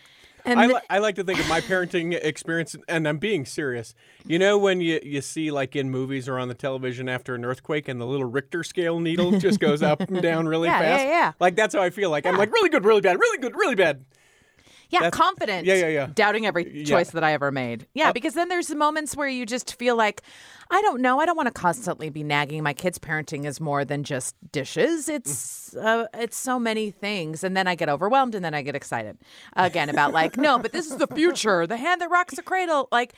And 0.44 0.60
I, 0.60 0.66
li- 0.66 0.80
I 0.88 0.98
like 0.98 1.16
to 1.16 1.24
think 1.24 1.40
of 1.40 1.48
my 1.48 1.60
parenting 1.60 2.14
experience, 2.22 2.74
and 2.88 3.06
I'm 3.06 3.18
being 3.18 3.44
serious. 3.44 3.94
You 4.24 4.38
know, 4.38 4.56
when 4.56 4.80
you, 4.80 4.98
you 5.02 5.20
see, 5.20 5.50
like 5.50 5.76
in 5.76 5.90
movies 5.90 6.28
or 6.28 6.38
on 6.38 6.48
the 6.48 6.54
television 6.54 7.08
after 7.08 7.34
an 7.34 7.44
earthquake, 7.44 7.86
and 7.88 8.00
the 8.00 8.06
little 8.06 8.24
Richter 8.24 8.64
scale 8.64 8.98
needle 9.00 9.38
just 9.38 9.60
goes 9.60 9.82
up 9.82 10.00
and 10.00 10.22
down 10.22 10.48
really 10.48 10.68
Yeah, 10.68 10.80
yeah, 10.80 10.96
fast? 10.96 11.06
yeah. 11.06 11.32
Like, 11.40 11.54
that's 11.56 11.74
how 11.74 11.82
I 11.82 11.90
feel. 11.90 12.08
Like, 12.10 12.24
I'm 12.24 12.36
like, 12.36 12.52
really 12.52 12.70
good, 12.70 12.84
really 12.84 13.00
bad, 13.02 13.18
really 13.18 13.38
good, 13.38 13.54
really 13.56 13.74
bad. 13.74 14.04
Yeah, 14.90 15.00
That's- 15.00 15.18
confident. 15.18 15.66
yeah, 15.66 15.74
yeah, 15.74 15.88
yeah. 15.88 16.06
Doubting 16.14 16.46
every 16.46 16.70
Yeah. 16.78 16.84
choice 16.84 17.10
that 17.10 17.22
I 17.22 17.32
ever 17.34 17.50
made. 17.52 17.86
Yeah, 17.94 18.12
because 18.12 18.34
then 18.34 18.48
there's 18.48 18.68
the 18.68 18.74
moments 18.74 19.14
where 19.16 19.28
you 19.28 19.44
just 19.44 19.74
feel 19.78 19.96
like, 19.96 20.22
I 20.70 20.80
don't 20.82 21.02
know, 21.02 21.20
I 21.20 21.26
don't 21.26 21.36
want 21.36 21.46
to 21.48 21.52
constantly 21.52 22.08
be 22.08 22.22
nagging. 22.22 22.62
My 22.62 22.72
kids' 22.72 22.98
parenting 22.98 23.44
is 23.44 23.60
more 23.60 23.84
than 23.84 24.02
just 24.02 24.34
dishes. 24.50 25.08
It's 25.08 25.74
uh, 25.76 26.06
it's 26.14 26.36
so 26.38 26.58
many 26.58 26.90
things, 26.90 27.44
and 27.44 27.56
then 27.56 27.66
I 27.66 27.74
get 27.74 27.88
overwhelmed, 27.90 28.34
and 28.34 28.42
then 28.44 28.54
I 28.54 28.62
get 28.62 28.74
excited 28.74 29.18
again 29.56 29.88
about 29.90 30.12
like, 30.12 30.36
no, 30.38 30.58
but 30.58 30.72
this 30.72 30.90
is 30.90 30.96
the 30.96 31.06
future, 31.06 31.66
the 31.66 31.76
hand 31.76 32.00
that 32.00 32.10
rocks 32.10 32.36
the 32.36 32.42
cradle. 32.42 32.88
Like, 32.90 33.12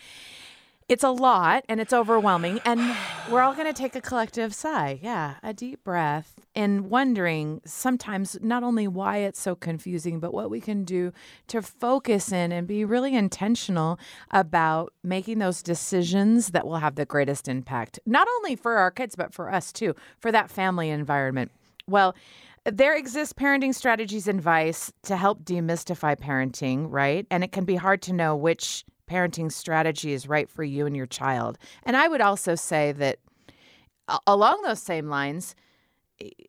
it's 0.90 1.04
a 1.04 1.10
lot 1.10 1.64
and 1.68 1.80
it's 1.80 1.92
overwhelming, 1.92 2.60
and 2.64 2.80
we're 3.30 3.40
all 3.40 3.54
going 3.54 3.68
to 3.68 3.72
take 3.72 3.94
a 3.94 4.00
collective 4.00 4.52
sigh. 4.52 4.98
Yeah, 5.00 5.36
a 5.40 5.54
deep 5.54 5.84
breath, 5.84 6.34
and 6.54 6.90
wondering 6.90 7.60
sometimes 7.64 8.36
not 8.42 8.64
only 8.64 8.88
why 8.88 9.18
it's 9.18 9.40
so 9.40 9.54
confusing, 9.54 10.18
but 10.18 10.34
what 10.34 10.50
we 10.50 10.60
can 10.60 10.82
do 10.82 11.12
to 11.46 11.62
focus 11.62 12.32
in 12.32 12.50
and 12.50 12.66
be 12.66 12.84
really 12.84 13.14
intentional 13.14 14.00
about 14.32 14.92
making 15.04 15.38
those 15.38 15.62
decisions 15.62 16.48
that 16.48 16.66
will 16.66 16.78
have 16.78 16.96
the 16.96 17.06
greatest 17.06 17.46
impact, 17.46 18.00
not 18.04 18.26
only 18.36 18.56
for 18.56 18.78
our 18.78 18.90
kids, 18.90 19.14
but 19.14 19.32
for 19.32 19.52
us 19.52 19.72
too, 19.72 19.94
for 20.18 20.32
that 20.32 20.50
family 20.50 20.90
environment. 20.90 21.52
Well, 21.86 22.16
there 22.64 22.96
exists 22.96 23.32
parenting 23.32 23.74
strategies 23.74 24.26
and 24.26 24.38
advice 24.38 24.92
to 25.04 25.16
help 25.16 25.44
demystify 25.44 26.18
parenting, 26.18 26.86
right? 26.88 27.26
And 27.30 27.44
it 27.44 27.52
can 27.52 27.64
be 27.64 27.76
hard 27.76 28.02
to 28.02 28.12
know 28.12 28.36
which 28.36 28.84
parenting 29.10 29.50
strategy 29.50 30.12
is 30.12 30.28
right 30.28 30.48
for 30.48 30.62
you 30.62 30.86
and 30.86 30.96
your 30.96 31.06
child. 31.06 31.58
And 31.82 31.96
I 31.96 32.08
would 32.08 32.20
also 32.20 32.54
say 32.54 32.92
that 32.92 33.18
along 34.26 34.62
those 34.62 34.80
same 34.80 35.08
lines, 35.08 35.54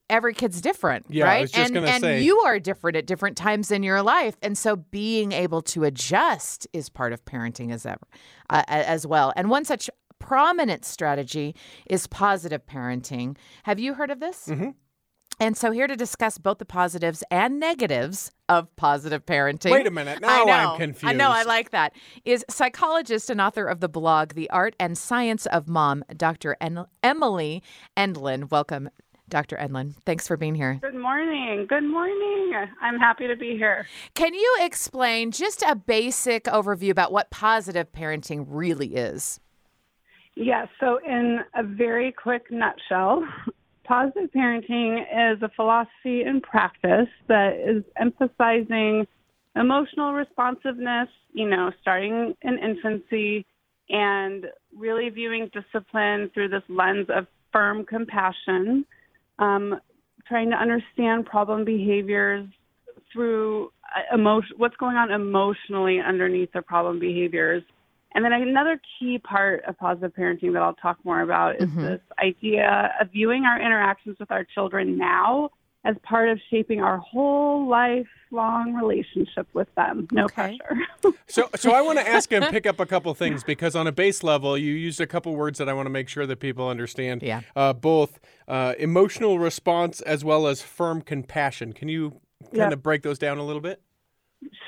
every 0.09 0.33
kid's 0.33 0.61
different, 0.61 1.05
Yeah, 1.09 1.25
right? 1.25 1.57
and 1.57 1.77
and 1.77 2.01
say. 2.01 2.21
you 2.21 2.39
are 2.39 2.59
different 2.59 2.97
at 2.97 3.05
different 3.05 3.37
times 3.37 3.71
in 3.71 3.83
your 3.83 4.01
life, 4.01 4.35
and 4.41 4.57
so 4.57 4.75
being 4.75 5.31
able 5.31 5.61
to 5.63 5.83
adjust 5.85 6.67
is 6.73 6.89
part 6.89 7.13
of 7.13 7.23
parenting 7.25 7.71
as 7.71 7.85
ever, 7.85 8.05
uh, 8.49 8.63
as 8.67 9.07
well. 9.07 9.31
And 9.35 9.49
one 9.49 9.65
such 9.65 9.89
prominent 10.19 10.85
strategy 10.85 11.55
is 11.87 12.05
positive 12.07 12.65
parenting. 12.65 13.37
Have 13.63 13.79
you 13.79 13.93
heard 13.95 14.11
of 14.11 14.19
this? 14.19 14.47
Mm-hmm. 14.47 14.69
And 15.41 15.57
so, 15.57 15.71
here 15.71 15.87
to 15.87 15.95
discuss 15.95 16.37
both 16.37 16.59
the 16.59 16.65
positives 16.65 17.23
and 17.31 17.59
negatives 17.59 18.31
of 18.47 18.73
positive 18.75 19.25
parenting. 19.25 19.71
Wait 19.71 19.87
a 19.87 19.91
minute. 19.91 20.19
I 20.23 20.45
know, 20.45 20.53
I'm 20.53 20.77
confused. 20.77 21.03
I 21.11 21.13
know. 21.13 21.31
I 21.31 21.41
like 21.41 21.71
that. 21.71 21.93
Is 22.23 22.45
psychologist 22.47 23.27
and 23.27 23.41
author 23.41 23.65
of 23.65 23.79
the 23.79 23.89
blog 23.89 24.35
The 24.35 24.47
Art 24.51 24.75
and 24.79 24.95
Science 24.95 25.47
of 25.47 25.67
Mom, 25.67 26.03
Dr. 26.15 26.57
En- 26.61 26.85
Emily 27.01 27.63
Edlynn. 27.97 28.51
Welcome, 28.51 28.91
Dr. 29.29 29.57
Edlynn. 29.57 29.95
Thanks 30.05 30.27
for 30.27 30.37
being 30.37 30.53
here. 30.53 30.77
Good 30.79 30.93
morning. 30.93 31.65
Good 31.67 31.85
morning. 31.85 32.53
I'm 32.79 32.99
happy 32.99 33.25
to 33.25 33.35
be 33.35 33.57
here. 33.57 33.87
Can 34.13 34.35
you 34.35 34.57
explain 34.59 35.31
just 35.31 35.63
a 35.63 35.75
basic 35.75 36.43
overview 36.43 36.91
about 36.91 37.11
what 37.11 37.31
positive 37.31 37.91
parenting 37.91 38.45
really 38.47 38.93
is? 38.93 39.39
Yes, 40.35 40.67
so 40.79 40.99
in 41.03 41.39
a 41.55 41.63
very 41.63 42.11
quick 42.11 42.51
nutshell, 42.51 43.23
positive 43.91 44.29
parenting 44.33 45.01
is 45.01 45.41
a 45.41 45.49
philosophy 45.53 46.21
and 46.21 46.41
practice 46.41 47.09
that 47.27 47.55
is 47.55 47.83
emphasizing 47.99 49.05
emotional 49.57 50.13
responsiveness, 50.13 51.09
you 51.33 51.49
know, 51.49 51.69
starting 51.81 52.33
in 52.43 52.57
infancy 52.57 53.45
and 53.89 54.45
really 54.73 55.09
viewing 55.09 55.51
discipline 55.51 56.31
through 56.33 56.47
this 56.47 56.63
lens 56.69 57.07
of 57.13 57.27
firm 57.51 57.85
compassion, 57.85 58.85
um, 59.39 59.77
trying 60.25 60.49
to 60.49 60.55
understand 60.55 61.25
problem 61.25 61.65
behaviors 61.65 62.47
through 63.11 63.73
uh, 63.93 64.15
emotion, 64.15 64.55
what's 64.55 64.77
going 64.77 64.95
on 64.95 65.11
emotionally 65.11 65.99
underneath 65.99 66.49
the 66.53 66.61
problem 66.61 66.97
behaviors. 66.97 67.61
And 68.13 68.25
then 68.25 68.33
another 68.33 68.79
key 68.99 69.17
part 69.19 69.63
of 69.65 69.77
positive 69.77 70.13
parenting 70.13 70.53
that 70.53 70.61
I'll 70.61 70.73
talk 70.75 70.97
more 71.05 71.21
about 71.21 71.55
is 71.61 71.69
Mhm. 71.69 71.81
this 71.81 72.01
idea 72.19 72.93
of 72.99 73.09
viewing 73.11 73.45
our 73.45 73.59
interactions 73.59 74.17
with 74.19 74.31
our 74.31 74.43
children 74.43 74.97
now 74.97 75.49
as 75.83 75.95
part 76.03 76.29
of 76.29 76.39
shaping 76.49 76.79
our 76.81 76.97
whole 76.97 77.67
lifelong 77.67 78.73
relationship 78.73 79.47
with 79.53 79.73
them. 79.75 80.07
No 80.11 80.25
Okay. 80.25 80.59
pressure. 80.59 80.81
So, 81.27 81.49
so 81.55 81.71
I 81.71 81.81
want 81.81 81.97
to 81.97 82.07
ask 82.07 82.31
and 82.33 82.45
pick 82.47 82.67
up 82.67 82.79
a 82.79 82.85
couple 82.85 83.11
things 83.15 83.43
because 83.43 83.73
on 83.75 83.87
a 83.87 83.91
base 83.91 84.21
level, 84.21 84.57
you 84.57 84.73
used 84.73 84.99
a 84.99 85.07
couple 85.07 85.33
words 85.35 85.57
that 85.59 85.67
I 85.69 85.73
want 85.73 85.85
to 85.85 85.89
make 85.89 86.09
sure 86.09 86.25
that 86.27 86.39
people 86.41 86.67
understand. 86.67 87.23
Yeah. 87.23 87.41
Uh, 87.55 87.71
both 87.73 88.19
uh, 88.49 88.73
emotional 88.77 89.39
response 89.39 90.01
as 90.01 90.23
well 90.25 90.45
as 90.45 90.61
firm 90.61 91.01
compassion. 91.01 91.71
Can 91.73 91.87
you 91.87 92.19
kind 92.41 92.55
Yep. 92.57 92.73
of 92.73 92.83
break 92.83 93.01
those 93.03 93.17
down 93.17 93.37
a 93.37 93.43
little 93.45 93.61
bit? 93.61 93.81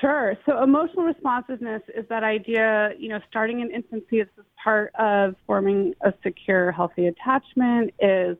Sure. 0.00 0.36
So 0.46 0.62
emotional 0.62 1.04
responsiveness 1.04 1.82
is 1.96 2.06
that 2.08 2.22
idea, 2.22 2.92
you 2.98 3.08
know, 3.08 3.18
starting 3.28 3.60
in 3.60 3.70
infancy 3.70 4.20
is 4.20 4.28
this 4.36 4.46
part 4.62 4.94
of 4.94 5.34
forming 5.46 5.94
a 6.02 6.12
secure, 6.22 6.70
healthy 6.70 7.06
attachment 7.08 7.92
is 7.98 8.36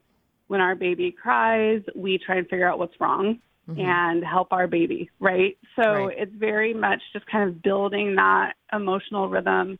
when 0.47 0.61
our 0.61 0.75
baby 0.75 1.11
cries, 1.11 1.83
we 1.97 2.19
try 2.19 2.37
and 2.37 2.49
figure 2.49 2.69
out 2.69 2.79
what's 2.79 2.95
wrong 3.01 3.39
and 3.79 4.23
help 4.23 4.53
our 4.53 4.67
baby, 4.67 5.11
right? 5.21 5.57
So 5.75 6.07
Right. 6.07 6.19
it's 6.19 6.35
very 6.35 6.75
much 6.75 7.01
just 7.15 7.25
kind 7.27 7.49
of 7.49 7.63
building 7.63 8.15
that 8.17 8.53
emotional 8.75 9.29
rhythm. 9.31 9.79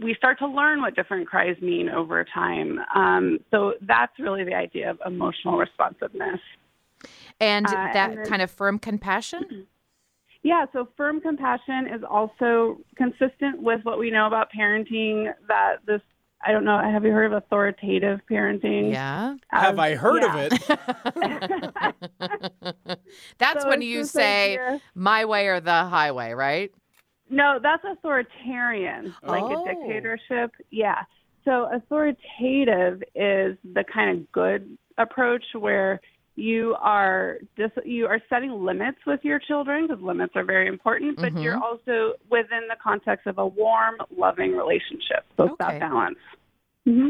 We 0.00 0.14
start 0.14 0.38
to 0.38 0.46
learn 0.46 0.80
what 0.80 0.96
different 0.96 1.28
cries 1.28 1.60
mean 1.60 1.90
over 1.90 2.24
time. 2.24 2.80
Um, 2.94 3.38
so 3.50 3.74
that's 3.82 4.18
really 4.18 4.44
the 4.44 4.54
idea 4.54 4.90
of 4.90 4.98
emotional 5.04 5.58
responsiveness. 5.58 6.40
And 7.38 7.66
Uh, 7.66 7.70
that 7.70 8.10
and 8.10 8.18
then- 8.18 8.26
kind 8.26 8.40
of 8.40 8.50
firm 8.50 8.78
compassion? 8.78 9.66
Yeah, 10.42 10.64
so 10.72 10.88
firm 10.96 11.20
compassion 11.20 11.86
is 11.94 12.02
also 12.08 12.78
consistent 12.96 13.62
with 13.62 13.80
what 13.84 13.98
we 13.98 14.10
know 14.10 14.26
about 14.26 14.48
parenting 14.56 15.32
that 15.48 15.76
this 15.86 16.00
I 16.44 16.50
don't 16.50 16.64
know, 16.64 16.76
have 16.82 17.04
you 17.04 17.12
heard 17.12 17.32
of 17.32 17.44
authoritative 17.44 18.18
parenting? 18.28 18.90
Yeah. 18.90 19.36
Have 19.50 19.78
I 19.78 19.94
heard 19.94 20.22
yeah. 20.22 20.36
of 20.36 20.52
it? 20.52 20.60
That's 23.38 23.62
So 23.62 23.68
when 23.68 23.80
you 23.80 24.02
say 24.04 24.54
idea- 24.58 24.80
my 24.96 25.24
way 25.24 25.46
or 25.46 25.60
the 25.60 25.84
highway, 25.84 26.32
right? 26.32 26.72
No, 27.30 27.60
that's 27.62 27.84
authoritarian, 27.84 29.14
like 29.22 29.44
Oh. 29.44 29.64
a 29.64 29.68
dictatorship. 29.68 30.50
Yeah. 30.70 31.02
So 31.44 31.70
authoritative 31.72 33.04
is 33.14 33.56
the 33.72 33.84
kind 33.84 34.10
of 34.18 34.32
good 34.32 34.76
approach 34.98 35.44
where 35.54 36.00
you 36.34 36.74
are 36.80 37.38
dis- 37.56 37.70
you 37.84 38.06
are 38.06 38.20
setting 38.28 38.64
limits 38.64 38.98
with 39.06 39.20
your 39.22 39.38
children 39.38 39.86
because 39.86 40.02
limits 40.02 40.32
are 40.34 40.44
very 40.44 40.66
important, 40.66 41.16
but 41.16 41.32
you're 41.40 41.56
Mhm. 41.56 41.62
also 41.62 42.14
within 42.30 42.66
the 42.68 42.76
context 42.82 43.26
of 43.26 43.38
a 43.38 43.46
warm, 43.46 43.96
loving 44.16 44.56
relationship. 44.56 45.24
So 45.36 45.44
Okay. 45.44 45.54
that 45.58 45.80
balance. 45.80 46.18
hmm 46.84 47.08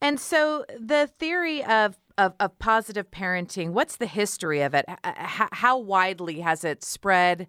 And 0.00 0.18
so 0.18 0.64
the 0.78 1.06
theory 1.18 1.64
of 1.64 1.98
of, 2.16 2.34
of 2.38 2.58
positive 2.60 3.10
parenting, 3.10 3.70
what's 3.70 3.96
the 3.96 4.06
history 4.06 4.60
of 4.62 4.72
it? 4.72 4.84
H- 4.88 5.48
how 5.52 5.78
widely 5.78 6.40
has 6.40 6.64
it 6.64 6.84
spread 6.84 7.48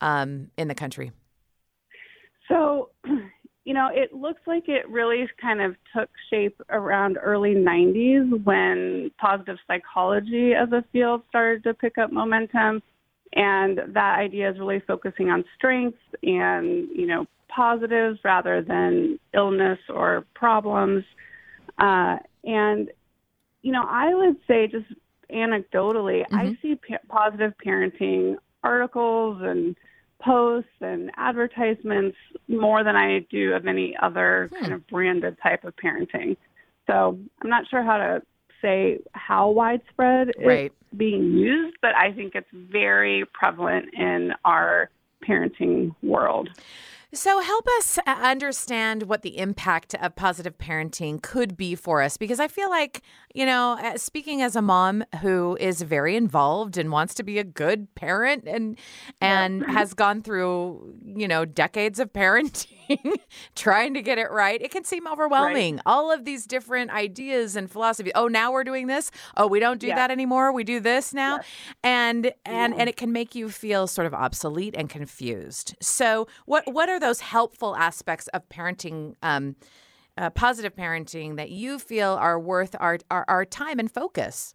um, 0.00 0.50
in 0.56 0.66
the 0.66 0.74
country? 0.74 1.12
So, 2.48 2.90
you 3.64 3.74
know, 3.74 3.88
it 3.92 4.14
looks 4.14 4.40
like 4.46 4.68
it 4.68 4.88
really 4.88 5.28
kind 5.40 5.60
of 5.60 5.76
took 5.94 6.08
shape 6.30 6.60
around 6.70 7.18
early 7.22 7.54
90s 7.54 8.44
when 8.44 9.10
positive 9.20 9.58
psychology 9.66 10.54
as 10.54 10.72
a 10.72 10.84
field 10.92 11.22
started 11.28 11.62
to 11.64 11.74
pick 11.74 11.98
up 11.98 12.10
momentum. 12.10 12.82
And 13.34 13.80
that 13.94 14.18
idea 14.18 14.50
is 14.50 14.58
really 14.58 14.82
focusing 14.86 15.30
on 15.30 15.44
strengths 15.56 15.98
and, 16.22 16.88
you 16.94 17.06
know, 17.06 17.26
positives 17.48 18.18
rather 18.24 18.62
than 18.62 19.18
illness 19.34 19.78
or 19.88 20.24
problems. 20.34 21.04
Uh, 21.78 22.16
and, 22.44 22.90
you 23.62 23.72
know, 23.72 23.84
I 23.86 24.14
would 24.14 24.36
say 24.48 24.66
just 24.66 24.86
anecdotally, 25.30 26.22
mm-hmm. 26.22 26.34
I 26.34 26.58
see 26.62 26.76
p- 26.76 26.96
positive 27.08 27.52
parenting 27.64 28.36
articles 28.64 29.38
and 29.42 29.76
posts 30.20 30.70
and 30.80 31.10
advertisements 31.16 32.16
more 32.48 32.84
than 32.84 32.96
I 32.96 33.20
do 33.30 33.54
of 33.54 33.66
any 33.66 33.96
other 34.00 34.48
hmm. 34.52 34.60
kind 34.60 34.72
of 34.74 34.86
branded 34.86 35.36
type 35.42 35.64
of 35.64 35.74
parenting. 35.76 36.36
So 36.86 37.18
I'm 37.42 37.50
not 37.50 37.64
sure 37.68 37.82
how 37.82 37.96
to 37.96 38.22
say 38.60 38.98
how 39.12 39.50
widespread 39.50 40.32
right. 40.38 40.66
it's 40.66 40.74
being 40.96 41.32
used, 41.32 41.76
but 41.80 41.94
I 41.94 42.12
think 42.12 42.34
it's 42.34 42.48
very 42.52 43.24
prevalent 43.32 43.86
in 43.94 44.32
our 44.44 44.90
parenting 45.26 45.94
world. 46.02 46.48
So, 47.12 47.40
help 47.40 47.66
us 47.78 47.98
uh, 47.98 48.02
understand 48.06 49.04
what 49.04 49.22
the 49.22 49.38
impact 49.38 49.96
of 49.96 50.14
positive 50.14 50.58
parenting 50.58 51.20
could 51.20 51.56
be 51.56 51.74
for 51.74 52.02
us 52.02 52.16
because 52.16 52.38
I 52.38 52.46
feel 52.46 52.70
like, 52.70 53.02
you 53.34 53.46
know, 53.46 53.78
uh, 53.80 53.96
speaking 53.96 54.42
as 54.42 54.56
a 54.56 54.62
mom 54.62 55.04
who 55.20 55.56
is 55.60 55.82
very 55.82 56.16
involved 56.16 56.76
and 56.76 56.90
wants 56.90 57.14
to 57.14 57.22
be 57.22 57.38
a 57.38 57.44
good 57.44 57.94
parent 57.94 58.44
and 58.46 58.76
and 59.20 59.62
yeah. 59.62 59.72
has 59.72 59.94
gone 59.94 60.22
through, 60.22 60.94
you 61.04 61.28
know, 61.28 61.44
decades 61.44 61.98
of 61.98 62.12
parenting 62.12 62.80
trying 63.54 63.94
to 63.94 64.02
get 64.02 64.18
it 64.18 64.30
right, 64.30 64.60
it 64.60 64.70
can 64.70 64.84
seem 64.84 65.06
overwhelming. 65.06 65.76
Right. 65.76 65.82
All 65.86 66.10
of 66.10 66.24
these 66.24 66.46
different 66.46 66.90
ideas 66.90 67.56
and 67.56 67.70
philosophy. 67.70 68.10
Oh, 68.14 68.28
now 68.28 68.52
we're 68.52 68.64
doing 68.64 68.86
this. 68.86 69.10
Oh, 69.36 69.46
we 69.46 69.60
don't 69.60 69.80
do 69.80 69.88
yeah. 69.88 69.96
that 69.96 70.10
anymore. 70.10 70.52
We 70.52 70.64
do 70.64 70.80
this 70.80 71.14
now. 71.14 71.36
Yeah. 71.36 71.42
And 71.84 72.32
and 72.44 72.74
and 72.74 72.88
it 72.88 72.96
can 72.96 73.12
make 73.12 73.34
you 73.34 73.48
feel 73.48 73.86
sort 73.86 74.06
of 74.06 74.14
obsolete 74.14 74.74
and 74.76 74.88
confused. 74.88 75.76
So, 75.80 76.26
what 76.46 76.70
what 76.72 76.88
are 76.88 77.00
those 77.00 77.20
helpful 77.20 77.76
aspects 77.76 78.28
of 78.28 78.48
parenting, 78.48 79.14
um, 79.22 79.56
uh, 80.16 80.30
positive 80.30 80.74
parenting, 80.74 81.36
that 81.36 81.50
you 81.50 81.78
feel 81.78 82.10
are 82.20 82.38
worth 82.38 82.74
our, 82.78 82.98
our, 83.10 83.24
our 83.28 83.44
time 83.44 83.78
and 83.78 83.90
focus? 83.90 84.54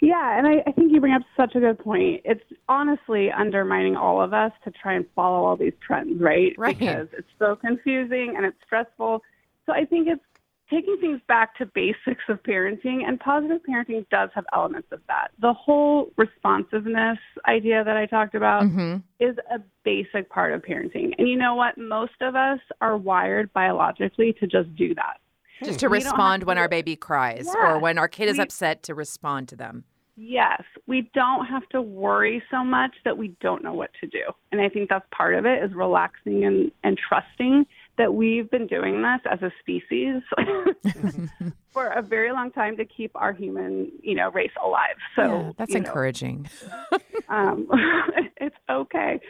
Yeah, 0.00 0.38
and 0.38 0.46
I, 0.46 0.62
I 0.66 0.72
think 0.72 0.92
you 0.92 1.00
bring 1.00 1.14
up 1.14 1.22
such 1.36 1.56
a 1.56 1.60
good 1.60 1.78
point. 1.80 2.22
It's 2.24 2.44
honestly 2.68 3.30
undermining 3.32 3.96
all 3.96 4.22
of 4.22 4.32
us 4.32 4.52
to 4.64 4.70
try 4.70 4.94
and 4.94 5.04
follow 5.16 5.44
all 5.44 5.56
these 5.56 5.72
trends, 5.84 6.20
right? 6.20 6.54
Right. 6.56 6.78
Because 6.78 7.08
it's 7.16 7.28
so 7.38 7.56
confusing 7.56 8.34
and 8.36 8.46
it's 8.46 8.56
stressful. 8.64 9.22
So 9.66 9.72
I 9.72 9.84
think 9.84 10.06
it's 10.06 10.22
taking 10.70 10.98
things 11.00 11.20
back 11.28 11.56
to 11.56 11.66
basics 11.66 12.22
of 12.28 12.42
parenting, 12.42 13.06
and 13.06 13.18
positive 13.18 13.60
parenting 13.68 14.06
does 14.10 14.30
have 14.34 14.44
elements 14.54 14.88
of 14.92 15.00
that. 15.08 15.28
The 15.40 15.52
whole 15.52 16.12
responsiveness 16.16 17.18
idea 17.46 17.84
that 17.84 17.96
I 17.96 18.06
talked 18.06 18.34
about 18.34 18.64
mm-hmm. 18.64 18.96
is 19.20 19.36
a 19.50 19.60
basic 19.84 20.28
part 20.30 20.52
of 20.52 20.62
parenting. 20.62 21.12
And 21.18 21.28
you 21.28 21.36
know 21.36 21.54
what? 21.54 21.78
Most 21.78 22.20
of 22.20 22.36
us 22.36 22.60
are 22.80 22.96
wired 22.96 23.52
biologically 23.52 24.34
to 24.40 24.46
just 24.46 24.74
do 24.76 24.94
that. 24.94 25.18
Just 25.64 25.80
to 25.80 25.88
we 25.88 25.98
respond 25.98 26.44
when 26.44 26.56
to, 26.56 26.62
our 26.62 26.68
baby 26.68 26.94
cries 26.94 27.46
yeah, 27.46 27.72
or 27.72 27.78
when 27.80 27.98
our 27.98 28.06
kid 28.06 28.28
is 28.28 28.36
we, 28.36 28.44
upset 28.44 28.82
to 28.84 28.94
respond 28.94 29.48
to 29.48 29.56
them. 29.56 29.84
Yes, 30.16 30.62
we 30.86 31.10
don't 31.14 31.46
have 31.46 31.68
to 31.70 31.82
worry 31.82 32.42
so 32.50 32.64
much 32.64 32.94
that 33.04 33.16
we 33.16 33.36
don't 33.40 33.64
know 33.64 33.72
what 33.72 33.90
to 34.00 34.06
do. 34.06 34.22
And 34.52 34.60
I 34.60 34.68
think 34.68 34.88
that's 34.88 35.06
part 35.10 35.34
of 35.34 35.46
it 35.46 35.62
is 35.64 35.72
relaxing 35.74 36.44
and, 36.44 36.70
and 36.84 36.98
trusting 36.98 37.66
that 37.98 38.14
we've 38.14 38.50
been 38.50 38.66
doing 38.66 39.02
this 39.02 39.20
as 39.30 39.42
a 39.42 39.52
species 39.60 40.22
for 41.72 41.88
a 41.88 42.00
very 42.00 42.32
long 42.32 42.50
time 42.50 42.76
to 42.76 42.84
keep 42.84 43.10
our 43.14 43.32
human, 43.32 43.92
you 44.00 44.14
know, 44.14 44.30
race 44.30 44.52
alive. 44.64 44.96
So 45.16 45.22
yeah, 45.22 45.52
that's 45.58 45.74
encouraging. 45.74 46.48
Know, 46.92 46.98
um, 47.28 47.68
it's 48.38 48.56
okay. 48.70 49.20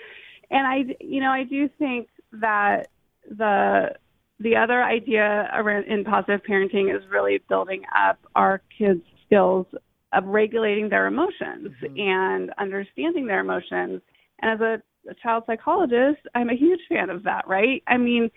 And 0.50 0.66
I, 0.66 0.96
you 1.00 1.20
know, 1.20 1.30
I 1.30 1.44
do 1.44 1.68
think 1.78 2.08
that 2.32 2.88
the 3.28 3.94
the 4.40 4.54
other 4.54 4.84
idea 4.84 5.50
around 5.52 5.84
in 5.86 6.04
positive 6.04 6.40
parenting 6.48 6.94
is 6.94 7.02
really 7.10 7.40
building 7.48 7.82
up 7.96 8.18
our 8.36 8.62
kids' 8.78 9.02
skills 9.26 9.66
of 10.12 10.24
regulating 10.26 10.88
their 10.88 11.06
emotions 11.06 11.74
mm-hmm. 11.82 11.98
and 11.98 12.50
understanding 12.58 13.26
their 13.26 13.40
emotions. 13.40 14.00
And 14.40 14.52
as 14.52 14.60
a, 14.60 15.10
a 15.10 15.14
child 15.22 15.42
psychologist, 15.46 16.20
I'm 16.34 16.50
a 16.50 16.54
huge 16.54 16.80
fan 16.88 17.10
of 17.10 17.24
that, 17.24 17.48
right? 17.48 17.82
I 17.88 17.96
mean, 17.96 18.30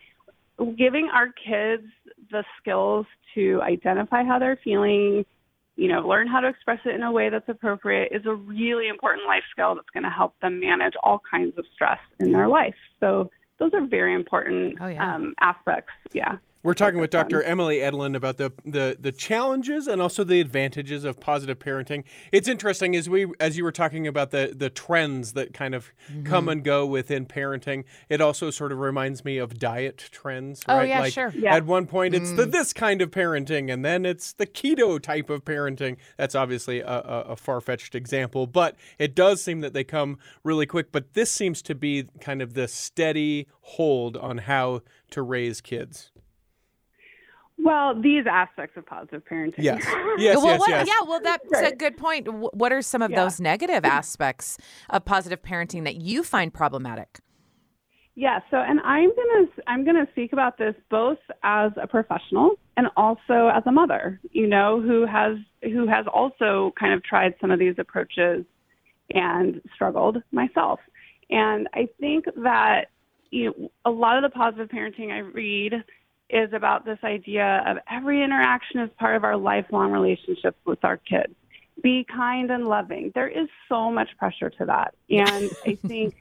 giving 0.78 1.10
our 1.14 1.28
kids 1.28 1.88
the 2.32 2.43
skills 2.60 3.06
to 3.36 3.62
identify 3.64 4.24
how 4.24 4.39
they're 4.39 4.60
feeling, 4.64 5.26
you 5.76 5.88
know, 5.88 6.02
learn 6.02 6.28
how 6.28 6.39
to 6.39 6.47
express 6.47 6.80
it 6.86 6.95
in 6.95 7.04
a 7.04 7.12
way 7.12 7.30
that's 7.30 7.47
appropriate 7.49 8.12
is 8.12 8.26
a 8.26 8.34
really 8.34 8.88
important 8.88 9.26
life 9.28 9.43
skill 9.52 9.76
that's 9.76 9.89
going 9.93 10.04
to 10.04 10.10
help 10.10 10.39
them 10.41 10.60
manage 10.60 10.93
all 11.04 11.22
kinds 11.30 11.58
of 11.58 11.66
stress 11.74 11.99
in 12.20 12.32
their 12.32 12.47
life. 12.47 12.76
So 12.99 13.30
those 13.60 13.74
are 13.74 13.86
very 13.86 14.14
important 14.14 14.78
oh, 14.82 14.88
yeah. 14.88 15.16
um, 15.16 15.34
aspects. 15.39 15.93
Yeah. 16.14 16.38
We're 16.64 16.76
talking 16.76 16.99
with 16.99 17.09
Dr. 17.09 17.41
Emily 17.41 17.78
Edlynn 17.78 18.16
about 18.16 18.38
the, 18.38 18.51
the 18.64 18.95
the 18.99 19.12
challenges 19.12 19.88
and 19.88 19.99
also 19.99 20.24
the 20.24 20.39
advantages 20.39 21.03
of 21.03 21.20
positive 21.20 21.57
parenting. 21.57 22.03
It's 22.32 22.47
interesting 22.47 22.95
as 22.95 23.09
we 23.09 23.26
as 23.39 23.57
you 23.57 23.64
were 23.64 23.72
talking 23.72 24.05
about 24.05 24.30
the 24.30 24.53
the 24.55 24.70
trends 24.70 25.34
that 25.34 25.53
kind 25.53 25.74
of 25.74 25.91
mm-hmm. 26.07 26.24
come 26.24 26.47
and 26.47 26.64
go 26.64 26.86
within 26.86 27.26
parenting. 27.26 27.86
It 28.09 28.22
also 28.22 28.51
sort 28.51 28.72
of 28.72 28.78
reminds 28.78 29.26
me 29.26 29.39
of 29.39 29.57
diet 29.57 29.97
trends. 30.12 30.62
Oh 30.68 30.82
yeah, 30.82 30.99
like 30.99 31.14
sure. 31.14 31.34
Yeah. 31.36 31.55
At 31.55 31.66
one 31.66 31.88
point, 31.88 32.14
it's 32.14 32.30
mm. 32.30 32.38
the 32.38 32.45
this 32.45 32.74
kind 32.74 33.01
of 33.01 33.09
parenting, 33.09 33.74
and 33.74 33.84
then 33.84 34.05
it's 34.05 34.34
the 34.34 34.45
keto 34.45 35.01
type 35.01 35.32
of 35.32 35.43
parenting. 35.43 35.97
That's 36.18 36.36
obviously 36.36 36.82
a, 36.82 36.88
a, 36.88 37.22
a 37.30 37.36
far 37.36 37.59
fetched 37.62 37.95
example, 37.95 38.45
but 38.45 38.76
it 38.99 39.16
does 39.16 39.41
seem 39.41 39.62
that 39.62 39.74
they 39.74 39.84
come 39.84 40.20
really 40.43 40.68
quick. 40.68 40.91
But 40.91 41.14
this 41.14 41.32
seems 41.32 41.64
to 41.64 41.74
be 41.74 42.05
kind 42.20 42.39
of 42.39 42.53
the 42.53 42.68
steady 42.68 43.47
hold 43.62 44.16
on 44.16 44.39
how 44.39 44.82
to 45.09 45.24
raise 45.24 45.59
kids. 45.59 46.12
Well, 47.64 47.99
these 47.99 48.26
aspects 48.30 48.76
of 48.78 48.86
positive 48.86 49.24
parenting. 49.30 49.55
Yes. 49.59 49.86
Yes. 50.18 50.38
well, 50.38 50.45
yes, 50.45 50.59
what, 50.59 50.70
yes. 50.70 50.88
Yeah. 50.88 51.07
Well, 51.07 51.20
that's 51.24 51.51
right. 51.51 51.72
a 51.72 51.76
good 51.76 51.97
point. 51.97 52.28
What 52.30 52.72
are 52.72 52.82
some 52.82 53.01
of 53.01 53.12
yeah. 53.12 53.24
those 53.24 53.39
negative 53.39 53.86
aspects 53.86 54.57
of 54.89 55.05
positive 55.05 55.41
parenting 55.41 55.84
that 55.86 55.95
you 55.95 56.24
find 56.24 56.53
problematic? 56.53 57.20
Yeah. 58.16 58.39
So, 58.51 58.57
and 58.57 58.80
I'm 58.82 59.09
gonna 59.09 59.47
I'm 59.68 59.86
gonna 59.86 60.07
speak 60.12 60.34
about 60.34 60.57
this 60.57 60.76
both 60.89 61.18
as 61.43 61.72
a 61.82 61.88
professional 61.88 62.55
and 62.78 62.88
also 62.97 63.49
as 63.53 63.64
a 63.66 63.72
mother. 63.72 64.20
You 64.32 64.47
know, 64.47 64.82
who 64.82 65.05
has 65.05 65.38
who 65.64 65.88
has 65.88 66.05
also 66.12 66.74
kind 66.80 66.93
of 66.93 67.03
tried 67.03 67.36
some 67.39 67.51
of 67.51 67.59
these 67.59 67.76
approaches 67.78 68.45
and 69.14 69.62
struggled 69.76 70.18
myself. 70.32 70.80
And 71.30 71.68
I 71.74 71.88
think 71.99 72.26
that 72.43 72.88
you 73.30 73.45
know 73.45 73.72
a 73.86 73.91
lot 73.91 74.18
of 74.18 74.30
the 74.30 74.36
positive 74.36 74.68
parenting 74.68 75.12
I 75.12 75.20
read 75.20 75.74
is 76.32 76.54
about 76.54 76.86
this 76.86 77.00
idea 77.04 77.64
of 77.68 77.78
every 77.90 78.24
interaction 78.24 78.80
is 78.80 78.90
part 78.98 79.16
of 79.16 79.24
our 79.24 79.38
lifelong 79.38 79.92
relationships 79.92 80.58
with 80.66 80.84
our 80.84 80.98
kids. 80.98 81.34
Be 81.82 82.06
kind 82.06 82.52
and 82.52 82.68
loving. 82.68 83.12
There 83.14 83.28
is 83.28 83.48
so 83.68 83.92
much 83.92 84.10
pressure 84.18 84.50
to 84.50 84.66
that. 84.66 84.94
And 85.10 85.52
I 85.66 85.76
think 85.88 86.16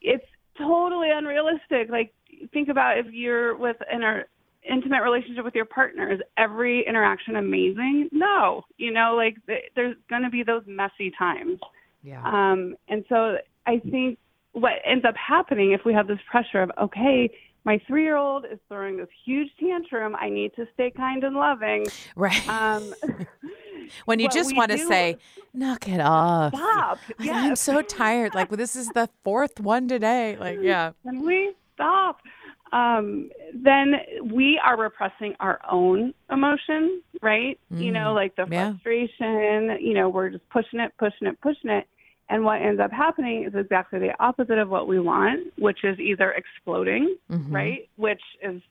it's 0.00 0.26
totally 0.58 1.08
unrealistic. 1.10 1.88
Like, 1.90 2.12
think 2.52 2.68
about 2.68 2.98
if 2.98 3.06
you're 3.12 3.56
with 3.56 3.76
an 3.90 4.24
intimate 4.68 5.02
relationship 5.02 5.44
with 5.44 5.54
your 5.54 5.64
partner. 5.64 6.12
Is 6.12 6.20
every 6.36 6.86
interaction 6.86 7.36
amazing? 7.36 8.08
No. 8.12 8.62
You 8.76 8.92
know, 8.92 9.14
like, 9.16 9.36
there's 9.74 9.96
going 10.08 10.22
to 10.22 10.30
be 10.30 10.42
those 10.42 10.62
messy 10.66 11.12
times. 11.18 11.58
Yeah. 12.02 12.22
Um, 12.24 12.76
and 12.88 13.04
so 13.08 13.36
I 13.66 13.78
think 13.78 14.18
what 14.52 14.72
ends 14.84 15.04
up 15.04 15.14
happening 15.16 15.72
if 15.72 15.84
we 15.84 15.92
have 15.94 16.06
this 16.06 16.18
pressure 16.30 16.62
of, 16.62 16.70
okay, 16.80 17.30
my 17.64 17.80
three 17.86 18.02
year 18.02 18.16
old 18.16 18.44
is 18.44 18.58
throwing 18.68 18.98
this 18.98 19.08
huge 19.24 19.48
tantrum. 19.58 20.14
I 20.16 20.28
need 20.28 20.54
to 20.56 20.66
stay 20.74 20.90
kind 20.90 21.24
and 21.24 21.34
loving. 21.34 21.86
Right. 22.14 22.48
Um, 22.48 22.94
when 24.04 24.20
you 24.20 24.28
just 24.28 24.54
want 24.54 24.70
to 24.70 24.78
say, 24.78 25.16
knock 25.52 25.88
it 25.88 26.00
off. 26.00 26.54
Stop. 26.54 26.98
Yes. 27.20 27.36
I'm 27.36 27.56
so 27.56 27.80
tired. 27.82 28.34
Like, 28.34 28.50
well, 28.50 28.58
this 28.58 28.76
is 28.76 28.88
the 28.88 29.08
fourth 29.22 29.60
one 29.60 29.88
today. 29.88 30.36
Like, 30.38 30.58
yeah. 30.60 30.92
Can 31.04 31.24
we 31.24 31.54
stop? 31.74 32.20
Um, 32.72 33.30
then 33.54 33.94
we 34.32 34.60
are 34.62 34.76
repressing 34.76 35.34
our 35.38 35.60
own 35.70 36.12
emotion, 36.30 37.02
right? 37.22 37.58
Mm, 37.72 37.82
you 37.82 37.92
know, 37.92 38.08
mm, 38.08 38.14
like 38.16 38.36
the 38.36 38.46
frustration, 38.46 39.66
yeah. 39.66 39.76
you 39.78 39.94
know, 39.94 40.08
we're 40.08 40.30
just 40.30 40.48
pushing 40.48 40.80
it, 40.80 40.92
pushing 40.98 41.28
it, 41.28 41.40
pushing 41.40 41.70
it. 41.70 41.86
And 42.28 42.44
what 42.44 42.62
ends 42.62 42.80
up 42.80 42.90
happening 42.90 43.44
is 43.44 43.54
exactly 43.54 43.98
the 43.98 44.12
opposite 44.18 44.58
of 44.58 44.70
what 44.70 44.88
we 44.88 44.98
want, 44.98 45.52
which 45.58 45.84
is 45.84 45.98
either 45.98 46.32
exploding, 46.32 47.16
mm-hmm. 47.30 47.54
right? 47.54 47.88
Which 47.96 48.22
is 48.42 48.62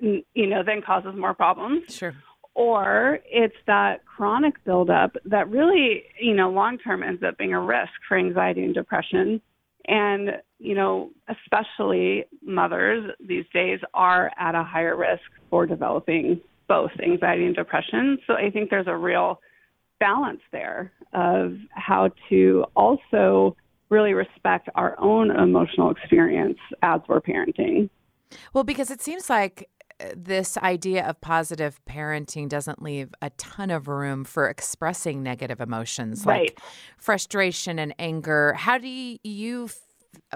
you 0.00 0.46
know, 0.46 0.62
then 0.64 0.82
causes 0.82 1.14
more 1.16 1.34
problems. 1.34 1.94
Sure. 1.94 2.14
Or 2.54 3.20
it's 3.24 3.56
that 3.66 4.04
chronic 4.04 4.62
buildup 4.64 5.16
that 5.24 5.48
really, 5.48 6.04
you 6.20 6.34
know, 6.34 6.50
long 6.50 6.78
term 6.78 7.02
ends 7.02 7.22
up 7.22 7.38
being 7.38 7.52
a 7.52 7.60
risk 7.60 7.92
for 8.06 8.18
anxiety 8.18 8.64
and 8.64 8.74
depression. 8.74 9.40
And, 9.86 10.42
you 10.58 10.74
know, 10.74 11.10
especially 11.28 12.24
mothers 12.42 13.10
these 13.20 13.44
days 13.54 13.80
are 13.94 14.30
at 14.38 14.54
a 14.54 14.62
higher 14.62 14.96
risk 14.96 15.22
for 15.50 15.66
developing 15.66 16.40
both 16.66 16.90
anxiety 17.02 17.46
and 17.46 17.54
depression. 17.54 18.18
So 18.26 18.34
I 18.34 18.50
think 18.50 18.70
there's 18.70 18.88
a 18.88 18.96
real 18.96 19.40
balance 20.00 20.40
there 20.52 20.92
of 21.12 21.56
how 21.70 22.10
to 22.28 22.64
also 22.76 23.56
really 23.90 24.12
respect 24.14 24.68
our 24.74 24.98
own 25.00 25.30
emotional 25.30 25.90
experience 25.90 26.58
as 26.82 27.00
we're 27.08 27.20
parenting. 27.20 27.88
Well, 28.52 28.64
because 28.64 28.90
it 28.90 29.00
seems 29.00 29.30
like 29.30 29.68
uh, 30.00 30.08
this 30.14 30.58
idea 30.58 31.06
of 31.06 31.20
positive 31.22 31.80
parenting 31.88 32.48
doesn't 32.48 32.82
leave 32.82 33.14
a 33.22 33.30
ton 33.30 33.70
of 33.70 33.88
room 33.88 34.24
for 34.24 34.48
expressing 34.48 35.22
negative 35.22 35.60
emotions 35.60 36.26
Right. 36.26 36.50
like 36.50 36.60
frustration 36.98 37.78
and 37.78 37.94
anger. 37.98 38.52
How 38.52 38.76
do 38.78 38.88
you 38.88 39.70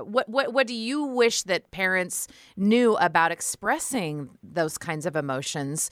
what 0.03 0.29
what 0.29 0.53
what 0.53 0.67
do 0.67 0.75
you 0.75 1.05
wish 1.05 1.43
that 1.43 1.71
parents 1.71 2.29
knew 2.57 2.95
about 2.97 3.33
expressing 3.33 4.31
those 4.43 4.79
kinds 4.79 5.07
of 5.07 5.17
emotions 5.17 5.91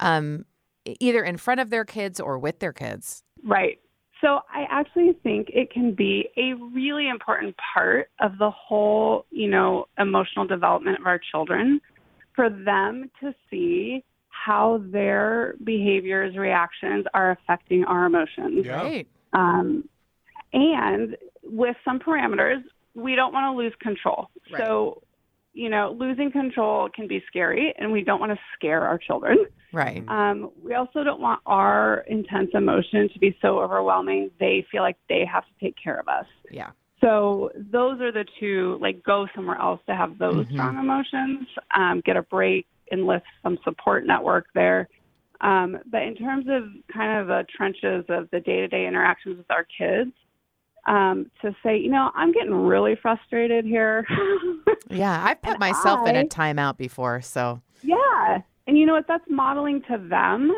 um, 0.00 0.44
either 0.84 1.22
in 1.24 1.36
front 1.36 1.60
of 1.60 1.70
their 1.70 1.84
kids 1.84 2.20
or 2.20 2.38
with 2.38 2.58
their 2.58 2.72
kids? 2.72 3.22
Right. 3.44 3.78
So 4.20 4.40
I 4.54 4.66
actually 4.70 5.14
think 5.24 5.48
it 5.50 5.72
can 5.72 5.94
be 5.94 6.28
a 6.36 6.54
really 6.72 7.08
important 7.08 7.56
part 7.74 8.08
of 8.20 8.38
the 8.38 8.50
whole, 8.50 9.26
you 9.30 9.48
know, 9.48 9.86
emotional 9.98 10.46
development 10.46 11.00
of 11.00 11.06
our 11.06 11.20
children 11.30 11.80
for 12.34 12.48
them 12.48 13.10
to 13.20 13.34
see 13.50 14.04
how 14.28 14.80
their 14.90 15.54
behaviors, 15.64 16.36
reactions 16.36 17.04
are 17.14 17.32
affecting 17.32 17.84
our 17.84 18.06
emotions. 18.06 18.64
Yeah. 18.64 18.82
Right. 18.82 19.08
Um, 19.32 19.88
and 20.52 21.16
with 21.42 21.76
some 21.84 21.98
parameters, 21.98 22.62
we 22.94 23.14
don't 23.14 23.32
want 23.32 23.52
to 23.52 23.56
lose 23.56 23.72
control. 23.80 24.30
Right. 24.52 24.62
So, 24.64 25.02
you 25.52 25.68
know, 25.68 25.94
losing 25.98 26.30
control 26.30 26.88
can 26.94 27.06
be 27.06 27.22
scary, 27.26 27.74
and 27.78 27.92
we 27.92 28.02
don't 28.02 28.20
want 28.20 28.32
to 28.32 28.38
scare 28.54 28.82
our 28.82 28.98
children. 28.98 29.38
Right. 29.72 30.04
Um, 30.08 30.50
we 30.62 30.74
also 30.74 31.02
don't 31.02 31.20
want 31.20 31.40
our 31.46 32.04
intense 32.08 32.50
emotion 32.54 33.08
to 33.12 33.18
be 33.18 33.36
so 33.40 33.60
overwhelming 33.60 34.30
they 34.38 34.66
feel 34.70 34.82
like 34.82 34.96
they 35.08 35.24
have 35.24 35.44
to 35.44 35.64
take 35.64 35.76
care 35.82 35.98
of 35.98 36.08
us. 36.08 36.26
Yeah. 36.50 36.70
So 37.00 37.50
those 37.56 38.00
are 38.00 38.12
the 38.12 38.24
two, 38.38 38.78
like 38.80 39.02
go 39.02 39.26
somewhere 39.34 39.58
else 39.58 39.80
to 39.86 39.94
have 39.94 40.18
those 40.18 40.46
Mhm. 40.46 40.52
strong 40.52 40.78
emotions, 40.78 41.48
um, 41.74 42.00
get 42.00 42.16
a 42.16 42.22
break, 42.22 42.66
enlist 42.92 43.24
some 43.42 43.58
support 43.64 44.06
network 44.06 44.46
there. 44.54 44.88
Um, 45.40 45.78
but 45.86 46.02
in 46.02 46.14
terms 46.14 46.46
of 46.48 46.70
kind 46.92 47.18
of 47.18 47.26
the 47.26 47.44
trenches 47.56 48.04
of 48.08 48.30
the 48.30 48.40
day 48.40 48.60
to 48.60 48.68
day 48.68 48.86
interactions 48.86 49.38
with 49.38 49.50
our 49.50 49.64
kids, 49.64 50.12
um, 50.86 51.30
to 51.40 51.54
say, 51.62 51.78
you 51.78 51.90
know, 51.90 52.10
I'm 52.14 52.32
getting 52.32 52.54
really 52.54 52.96
frustrated 53.00 53.64
here. 53.64 54.06
Yeah, 54.90 55.24
I've 55.24 55.40
put 55.40 55.52
And 55.52 55.60
myself 55.60 56.06
in 56.06 56.16
a 56.16 56.24
timeout 56.24 56.76
before, 56.76 57.22
so 57.22 57.62
Yeah. 57.82 58.42
And 58.66 58.76
you 58.76 58.84
know 58.84 58.92
what? 58.92 59.06
That's 59.08 59.24
modeling 59.28 59.80
to 59.90 59.96
them 59.96 60.52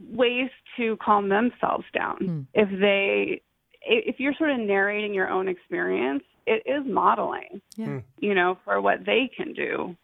ways 0.00 0.48
to 0.78 0.96
calm 0.96 1.28
themselves 1.28 1.84
down. 1.92 2.16
Hmm. 2.16 2.40
If 2.54 2.70
they, 2.80 3.42
if 3.82 4.18
you're 4.18 4.32
sort 4.34 4.50
of 4.50 4.60
narrating 4.60 5.12
your 5.12 5.28
own 5.28 5.46
experience, 5.46 6.22
it 6.46 6.62
is 6.64 6.90
modeling, 6.90 7.60
Yeah. 7.76 7.86
Hmm. 7.86 7.98
you 8.18 8.34
know, 8.34 8.56
for 8.64 8.80
what 8.80 9.04
they 9.04 9.30
can 9.36 9.52
do 9.52 9.94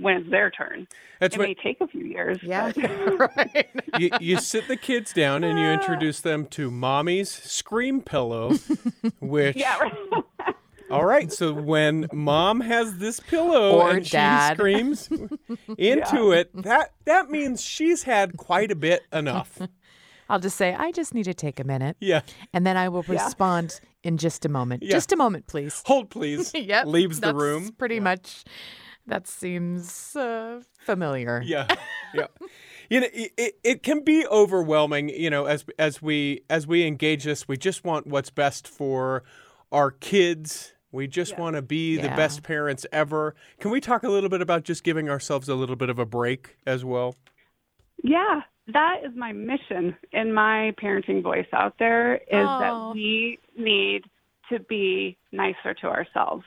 when 0.00 0.16
it's 0.18 0.30
their 0.30 0.50
turn. 0.50 0.86
That's 1.20 1.34
it 1.34 1.38
what 1.38 1.48
may 1.48 1.54
take 1.54 1.80
a 1.80 1.86
few 1.88 2.04
years. 2.04 2.38
yeah. 2.42 2.72
right. 2.76 3.68
you, 3.98 4.10
you 4.20 4.38
sit 4.38 4.68
the 4.68 4.76
kids 4.76 5.12
down 5.12 5.44
and 5.44 5.58
you 5.58 5.66
introduce 5.66 6.20
them 6.20 6.46
to 6.46 6.70
mommy's 6.70 7.30
scream 7.30 8.00
pillow, 8.00 8.54
which 9.20 9.56
yeah. 9.56 9.78
Right. 9.78 10.54
all 10.90 11.04
right. 11.04 11.32
So 11.32 11.52
when 11.52 12.06
mom 12.12 12.60
has 12.60 12.98
this 12.98 13.20
pillow 13.20 13.80
Or 13.80 13.90
and 13.96 14.08
dad. 14.08 14.50
she 14.50 14.54
screams 14.54 15.08
into 15.76 16.32
it, 16.32 16.50
that 16.62 16.92
that 17.04 17.30
means 17.30 17.62
she's 17.64 18.04
had 18.04 18.36
quite 18.36 18.70
a 18.70 18.76
bit 18.76 19.02
enough. 19.12 19.58
I'll 20.30 20.38
just 20.40 20.56
say, 20.58 20.74
I 20.74 20.92
just 20.92 21.14
need 21.14 21.24
to 21.24 21.32
take 21.34 21.58
a 21.58 21.64
minute. 21.64 21.96
Yeah. 22.00 22.20
And 22.52 22.66
then 22.66 22.76
I 22.76 22.90
will 22.90 23.02
Yeah. 23.08 23.24
respond 23.24 23.80
in 24.04 24.18
just 24.18 24.44
a 24.44 24.48
moment. 24.50 24.82
Yeah. 24.82 24.90
Just 24.90 25.10
a 25.10 25.16
moment, 25.16 25.46
please. 25.46 25.82
Hold 25.86 26.10
please. 26.10 26.52
yep. 26.54 26.86
Leaves 26.86 27.20
the 27.20 27.34
room. 27.34 27.72
Pretty 27.78 27.98
much. 27.98 28.44
That 29.08 29.26
seems 29.26 30.14
uh, 30.14 30.60
familiar. 30.84 31.42
Yeah, 31.44 31.66
yeah. 32.14 32.26
You 32.90 33.00
know, 33.00 33.06
it, 33.12 33.32
it, 33.38 33.58
it 33.64 33.82
can 33.82 34.04
be 34.04 34.26
overwhelming. 34.26 35.08
You 35.08 35.30
know, 35.30 35.46
as 35.46 35.64
as 35.78 36.00
we 36.02 36.42
as 36.50 36.66
we 36.66 36.86
engage 36.86 37.24
this, 37.24 37.48
we 37.48 37.56
just 37.56 37.84
want 37.84 38.06
what's 38.06 38.28
best 38.30 38.68
for 38.68 39.24
our 39.72 39.90
kids. 39.90 40.74
We 40.92 41.06
just 41.06 41.32
Yeah. 41.32 41.40
want 41.40 41.56
to 41.56 41.62
be 41.62 41.96
the 41.96 42.08
best 42.08 42.42
parents 42.42 42.86
ever. 42.92 43.34
Can 43.60 43.70
we 43.70 43.80
talk 43.80 44.02
a 44.04 44.08
little 44.10 44.30
bit 44.30 44.40
about 44.42 44.64
just 44.64 44.84
giving 44.84 45.08
ourselves 45.10 45.48
a 45.48 45.54
little 45.54 45.76
bit 45.76 45.90
of 45.90 45.98
a 45.98 46.06
break 46.06 46.56
as 46.66 46.84
well? 46.84 47.14
Yeah, 48.02 48.40
that 48.72 48.96
is 49.04 49.12
my 49.16 49.32
mission 49.32 49.96
in 50.12 50.32
my 50.32 50.72
parenting 50.82 51.22
voice 51.22 51.46
out 51.52 51.74
there 51.78 52.16
is 52.16 52.22
Oh. 52.32 52.58
that 52.60 52.94
we 52.94 53.38
need 53.56 54.04
to 54.50 54.60
be 54.60 55.16
nicer 55.32 55.74
to 55.82 55.86
ourselves 55.88 56.44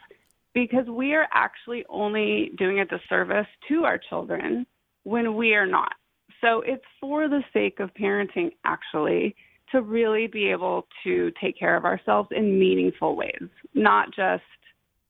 because 0.53 0.85
we 0.87 1.13
are 1.13 1.27
actually 1.33 1.85
only 1.89 2.51
doing 2.57 2.79
a 2.79 2.85
disservice 2.85 3.47
to 3.67 3.83
our 3.83 3.97
children 3.97 4.65
when 5.03 5.35
we 5.35 5.53
are 5.53 5.65
not. 5.65 5.93
So 6.41 6.61
it's 6.65 6.83
for 6.99 7.27
the 7.27 7.43
sake 7.53 7.79
of 7.79 7.93
parenting 7.93 8.51
actually 8.65 9.35
to 9.71 9.81
really 9.81 10.27
be 10.27 10.47
able 10.49 10.87
to 11.03 11.31
take 11.39 11.57
care 11.57 11.77
of 11.77 11.85
ourselves 11.85 12.29
in 12.31 12.59
meaningful 12.59 13.15
ways, 13.15 13.47
not 13.73 14.13
just 14.13 14.43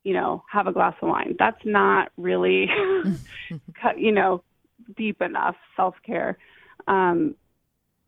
you 0.04 0.14
know, 0.14 0.44
have 0.52 0.68
a 0.68 0.72
glass 0.72 0.96
of 1.02 1.10
wine. 1.10 1.36
That's 1.38 1.62
not 1.64 2.12
really, 2.18 2.68
you 3.98 4.12
know, 4.12 4.44
deep 4.98 5.22
enough 5.22 5.56
self 5.76 5.96
care. 6.06 6.38
Um, 6.88 7.36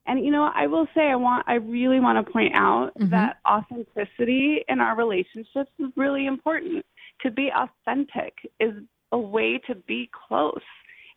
and 0.05 0.23
you 0.23 0.31
know, 0.31 0.49
I 0.53 0.67
will 0.67 0.87
say, 0.95 1.01
I 1.01 1.15
want, 1.15 1.45
I 1.47 1.55
really 1.55 1.99
want 1.99 2.25
to 2.25 2.31
point 2.31 2.53
out 2.55 2.91
Mhm. 2.99 3.11
that 3.11 3.37
authenticity 3.47 4.63
in 4.67 4.79
our 4.79 4.95
relationships 4.97 5.71
is 5.79 5.91
really 5.95 6.25
important. 6.25 6.85
To 7.23 7.31
be 7.31 7.51
authentic 7.51 8.33
is 8.59 8.73
a 9.11 9.17
way 9.17 9.59
to 9.67 9.75
be 9.75 10.09
close, 10.27 10.61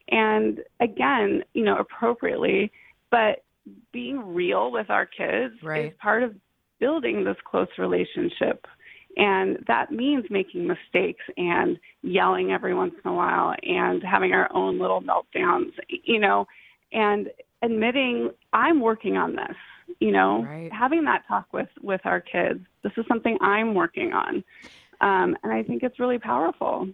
and 0.09 0.63
again, 0.81 1.43
you 1.55 1.65
know, 1.65 1.77
appropriately. 1.79 2.71
But 3.11 3.45
being 3.93 4.35
real 4.35 4.71
with 4.71 4.91
our 4.91 5.07
kids 5.07 5.55
Right. 5.63 5.87
is 5.87 5.99
part 5.99 6.23
of 6.23 6.35
building 6.79 7.25
this 7.25 7.37
close 7.45 7.69
relationship. 7.79 8.67
And 9.17 9.65
that 9.67 9.91
means 9.91 10.27
making 10.31 10.67
mistakes 10.67 11.25
and 11.39 11.79
yelling 12.03 12.53
every 12.53 12.75
once 12.75 12.95
in 13.03 13.11
a 13.11 13.15
while 13.15 13.55
and 13.63 14.03
having 14.03 14.33
our 14.33 14.49
own 14.55 14.79
little 14.79 15.01
meltdowns, 15.01 15.73
you 15.89 16.21
know, 16.21 16.47
and 16.93 17.31
admitting 17.63 18.31
I'm 18.53 18.81
working 18.81 19.17
on 19.17 19.35
this, 19.35 19.57
you 20.01 20.13
know, 20.13 20.43
Right. 20.43 20.71
having 20.73 21.05
that 21.05 21.27
talk 21.27 21.51
with 21.53 21.71
with 21.81 22.03
our 22.05 22.21
kids. 22.21 22.61
This 22.83 22.93
is 22.99 23.07
something 23.07 23.39
I'm 23.41 23.75
working 23.75 24.13
on. 24.13 24.45
Um, 25.01 25.36
and 25.42 25.53
I 25.53 25.62
think 25.62 25.82
it's 25.82 25.99
really 25.99 26.18
powerful. 26.18 26.88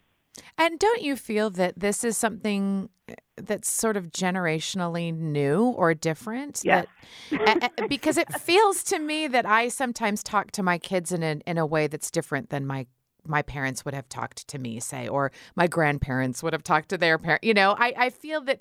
And 0.57 0.79
don't 0.79 1.03
you 1.03 1.17
feel 1.17 1.51
that 1.51 1.79
this 1.79 2.05
is 2.05 2.17
something 2.17 2.89
uh, 3.09 3.15
that's 3.37 3.71
sort 3.71 3.97
of 3.97 4.11
generationally 4.11 5.15
new 5.15 5.65
or 5.65 5.93
different? 5.95 6.63
Yes. 6.65 6.87
That, 7.31 7.63
a- 7.63 7.71
a- 7.85 7.89
because 7.89 8.17
it 8.17 8.33
feels 8.33 8.83
to 8.85 8.99
me 8.99 9.27
that 9.29 9.45
I 9.47 9.69
sometimes 9.69 10.23
talk 10.23 10.51
to 10.53 10.63
my 10.63 10.79
kids 10.79 11.13
in 11.13 11.23
a, 11.23 11.41
in 11.47 11.59
a 11.59 11.67
way 11.67 11.87
that's 11.87 12.11
different 12.11 12.51
than 12.51 12.67
my 12.67 12.87
my 13.25 13.41
parents 13.41 13.85
would 13.85 13.95
have 13.95 14.09
talked 14.09 14.49
to 14.49 14.59
me, 14.59 14.81
say, 14.81 15.07
or 15.07 15.31
my 15.55 15.69
grandparents 15.69 16.43
would 16.43 16.53
have 16.53 16.65
talked 16.65 16.89
to 16.89 16.99
their 16.99 17.19
parent. 17.19 17.45
You 17.45 17.55
know, 17.55 17.77
I, 17.79 17.93
I 17.97 18.11
feel 18.11 18.41
that 18.41 18.59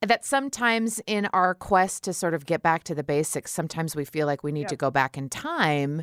that 0.00 0.24
sometimes 0.24 1.00
in 1.06 1.26
our 1.26 1.54
quest 1.54 2.02
to 2.04 2.12
sort 2.12 2.34
of 2.34 2.44
get 2.44 2.64
back 2.64 2.82
to 2.84 2.96
the 2.96 3.04
basics, 3.04 3.52
sometimes 3.52 3.94
we 3.94 4.04
feel 4.04 4.26
like 4.26 4.42
we 4.42 4.50
need 4.50 4.62
Yep. 4.62 4.68
to 4.70 4.76
go 4.76 4.90
back 4.90 5.16
in 5.16 5.28
time. 5.28 6.02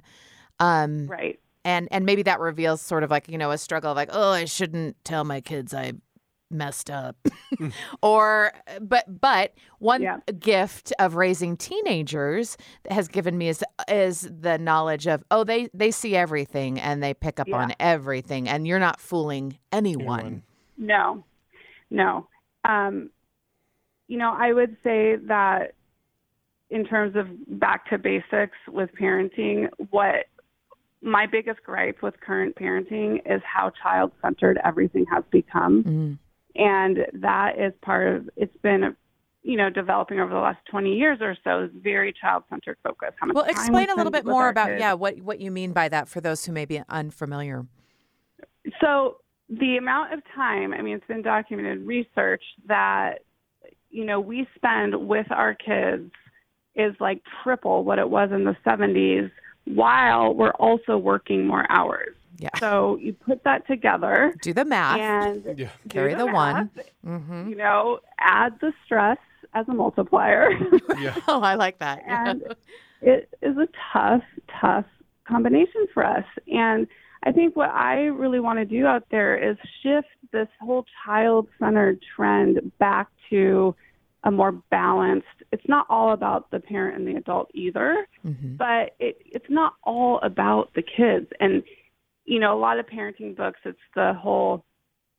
Um, 0.61 1.07
right. 1.07 1.39
And 1.69 1.87
and 1.91 2.05
maybe 2.05 2.23
that 2.23 2.39
reveals 2.39 2.81
sort 2.81 3.03
of 3.03 3.11
like 3.11 3.29
you 3.29 3.37
know 3.37 3.51
a 3.51 3.57
struggle 3.57 3.91
of 3.91 3.95
like 3.95 4.09
oh 4.11 4.31
i 4.31 4.45
shouldn't 4.45 4.95
tell 5.05 5.23
my 5.23 5.39
kids 5.41 5.73
i 5.73 5.93
messed 6.51 6.89
up 6.89 7.15
or 8.01 8.51
but 8.81 9.05
but 9.21 9.53
one 9.77 10.01
Yeah. 10.01 10.17
gift 10.39 10.91
of 10.97 11.13
raising 11.15 11.55
teenagers 11.55 12.57
has 12.89 13.07
given 13.07 13.37
me 13.37 13.49
is 13.49 13.63
is 13.87 14.27
the 14.41 14.57
knowledge 14.57 15.05
of 15.07 15.23
oh 15.29 15.43
they 15.43 15.69
they 15.75 15.91
see 15.91 16.15
everything 16.15 16.79
and 16.79 17.03
they 17.03 17.13
pick 17.13 17.39
up 17.39 17.47
Yeah. 17.47 17.57
on 17.57 17.73
everything 17.79 18.49
and 18.49 18.67
you're 18.67 18.79
not 18.79 18.99
fooling 18.99 19.59
anyone, 19.71 20.19
Anyone. 20.19 20.43
No, 20.77 21.23
no. 21.91 22.27
Um, 22.67 23.11
you 24.07 24.17
know, 24.17 24.33
I 24.35 24.51
would 24.53 24.75
say 24.83 25.17
that 25.27 25.75
in 26.71 26.83
terms 26.85 27.15
of 27.15 27.27
back 27.59 27.87
to 27.91 27.97
basics 27.99 28.57
with 28.67 28.89
parenting, 28.99 29.67
what 29.91 30.25
my 31.01 31.25
biggest 31.25 31.63
gripe 31.63 32.01
with 32.01 32.19
current 32.19 32.55
parenting 32.55 33.21
is 33.25 33.41
how 33.43 33.71
child 33.81 34.11
centered 34.21 34.59
everything 34.65 35.05
has 35.11 35.23
become. 35.31 35.83
Mm. 35.83 36.17
and 36.55 37.21
that 37.21 37.57
is 37.57 37.73
part 37.81 38.15
of 38.15 38.29
it's 38.35 38.55
been 38.61 38.95
you 39.43 39.55
know 39.55 39.69
developing 39.69 40.19
over 40.19 40.33
the 40.33 40.39
last 40.39 40.59
20 40.69 40.93
years 40.93 41.19
or 41.21 41.37
so 41.43 41.63
is 41.63 41.71
very 41.81 42.13
child 42.19 42.43
centered 42.49 42.77
focus 42.83 43.11
How 43.19 43.27
much 43.27 43.35
well 43.35 43.45
explain 43.45 43.89
a 43.89 43.95
little 43.95 44.11
bit 44.11 44.25
more 44.25 44.49
about 44.49 44.67
kids. 44.69 44.79
yeah 44.81 44.93
what 44.93 45.19
what 45.21 45.39
you 45.39 45.51
mean 45.51 45.71
by 45.71 45.87
that 45.89 46.09
for 46.09 46.19
those 46.21 46.45
who 46.45 46.51
may 46.51 46.65
be 46.65 46.81
unfamiliar 46.89 47.65
so 48.81 49.17
the 49.49 49.77
amount 49.77 50.13
of 50.13 50.19
time 50.35 50.73
i 50.73 50.81
mean 50.81 50.95
it's 50.95 51.07
been 51.07 51.21
documented 51.21 51.85
research 51.87 52.43
that 52.67 53.19
you 53.89 54.03
know 54.03 54.19
we 54.19 54.45
spend 54.55 55.07
with 55.07 55.27
our 55.31 55.53
kids 55.53 56.11
is 56.75 56.93
like 56.99 57.21
triple 57.43 57.83
what 57.83 57.99
it 57.99 58.09
was 58.09 58.29
in 58.31 58.43
the 58.43 58.55
70s 58.65 59.31
while 59.69 60.33
we're 60.33 60.51
also 60.51 60.97
working 60.97 61.45
more 61.45 61.69
hours. 61.71 62.15
Yeah. 62.37 62.49
So 62.57 62.97
you 63.01 63.13
put 63.13 63.43
that 63.43 63.67
together. 63.67 64.33
Do 64.41 64.53
the 64.53 64.65
math. 64.65 64.99
And 64.99 65.59
yeah. 65.59 65.69
carry 65.89 66.13
the, 66.13 66.25
the 66.25 66.31
one. 66.31 66.69
Mm-hmm. 67.05 67.49
You 67.49 67.55
know, 67.55 67.99
add 68.19 68.57
the 68.61 68.71
stress 68.85 69.17
as 69.53 69.67
a 69.67 69.73
multiplier. 69.73 70.51
yeah. 70.99 71.15
oh, 71.27 71.41
I 71.43 71.55
like 71.55 71.79
that. 71.79 72.01
and 72.07 72.43
it 73.01 73.29
is 73.41 73.57
a 73.57 73.67
tough, 73.93 74.23
tough 74.59 74.85
combination 75.27 75.87
for 75.93 76.05
us. 76.05 76.25
And 76.47 76.87
I 77.23 77.31
think 77.31 77.55
what 77.55 77.69
I 77.69 78.03
really 78.05 78.39
want 78.39 78.59
to 78.59 78.65
do 78.65 78.85
out 78.85 79.03
there 79.11 79.37
is 79.37 79.57
shift 79.83 80.07
this 80.31 80.47
whole 80.61 80.85
child 81.05 81.47
centered 81.59 81.99
trend 82.15 82.71
back 82.79 83.09
to 83.29 83.75
a 84.23 84.31
more 84.31 84.51
balanced 84.69 85.27
it's 85.51 85.67
not 85.67 85.85
all 85.89 86.13
about 86.13 86.49
the 86.51 86.59
parent 86.59 86.97
and 86.97 87.07
the 87.07 87.17
adult 87.17 87.49
either 87.53 88.07
mm-hmm. 88.25 88.55
but 88.55 88.95
it 88.99 89.17
it's 89.25 89.49
not 89.49 89.73
all 89.83 90.19
about 90.23 90.69
the 90.75 90.81
kids 90.81 91.27
and 91.39 91.63
you 92.25 92.39
know 92.39 92.57
a 92.57 92.59
lot 92.59 92.79
of 92.79 92.85
parenting 92.85 93.35
books 93.35 93.59
it's 93.65 93.77
the 93.95 94.13
whole 94.13 94.63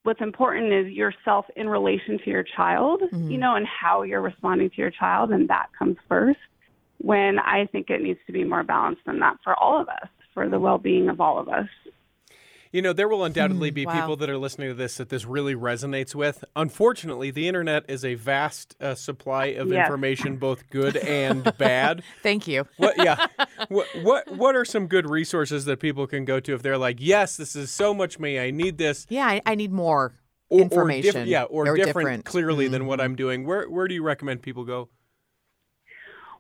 what's 0.03 0.21
important 0.21 0.73
is 0.73 0.93
yourself 0.93 1.45
in 1.57 1.69
relation 1.69 2.19
to 2.25 2.31
your 2.31 2.45
child 2.57 3.01
mm-hmm. 3.01 3.31
you 3.31 3.39
know 3.39 3.55
and 3.57 3.67
how 3.67 4.03
you're 4.03 4.21
responding 4.21 4.69
to 4.69 4.77
your 4.77 4.91
child 4.91 5.31
and 5.31 5.49
that 5.49 5.67
comes 5.79 5.97
first 6.09 6.39
when 6.99 7.39
i 7.39 7.67
think 7.73 7.89
it 7.89 8.03
needs 8.03 8.21
to 8.27 8.33
be 8.33 8.45
more 8.45 8.63
balanced 8.63 9.03
than 9.07 9.19
that 9.19 9.37
for 9.43 9.59
all 9.59 9.81
of 9.81 9.89
us 9.89 10.09
for 10.35 10.49
the 10.49 10.61
well-being 10.61 11.09
of 11.09 11.21
all 11.21 11.39
of 11.39 11.49
us 11.49 11.69
you 12.73 12.83
know, 12.83 12.93
there 12.93 13.09
will 13.09 13.25
undoubtedly 13.25 13.71
hmm, 13.71 13.75
be 13.75 13.87
wow. 13.87 14.01
people 14.01 14.17
that 14.17 14.31
are 14.31 14.39
listening 14.39 14.69
to 14.69 14.75
this 14.75 14.97
that 14.99 15.09
this 15.09 15.25
really 15.25 15.55
resonates 15.55 16.15
with. 16.15 16.45
Unfortunately, 16.55 17.31
the 17.31 17.49
internet 17.49 17.85
is 17.89 18.05
a 18.05 18.15
vast 18.15 18.77
uh, 18.81 18.95
supply 18.95 19.47
of 19.47 19.69
yes. 19.69 19.87
information, 19.87 20.37
both 20.37 20.69
good 20.71 20.97
and 20.99 21.53
bad. 21.59 22.03
Thank 22.23 22.47
you. 22.47 22.67
What, 22.77 22.97
yeah. 22.97 23.27
what, 23.69 23.87
what 24.03 24.31
What 24.37 24.55
are 24.55 24.65
some 24.65 24.87
good 24.87 25.09
resources 25.09 25.65
that 25.65 25.81
people 25.81 26.07
can 26.07 26.25
go 26.25 26.39
to 26.41 26.55
if 26.55 26.63
they're 26.63 26.79
like, 26.79 26.99
yes, 27.01 27.37
this 27.37 27.57
is 27.57 27.71
so 27.71 27.93
much 27.93 28.19
me. 28.19 28.39
I 28.39 28.51
need 28.51 28.79
this. 28.79 29.07
Yeah, 29.09 29.27
I, 29.27 29.43
I 29.45 29.55
need 29.55 29.73
more 29.73 30.15
or, 30.49 30.61
information. 30.61 31.11
Or 31.11 31.21
diff- 31.21 31.29
yeah, 31.29 31.43
or, 31.45 31.69
or 31.69 31.77
different, 31.77 31.95
different, 31.95 32.25
clearly 32.25 32.67
mm-hmm. 32.67 32.73
than 32.73 32.87
what 32.87 33.01
I'm 33.01 33.17
doing. 33.17 33.47
Where 33.47 33.69
Where 33.69 33.89
do 33.89 33.95
you 33.95 34.03
recommend 34.03 34.43
people 34.43 34.65
go? 34.65 34.89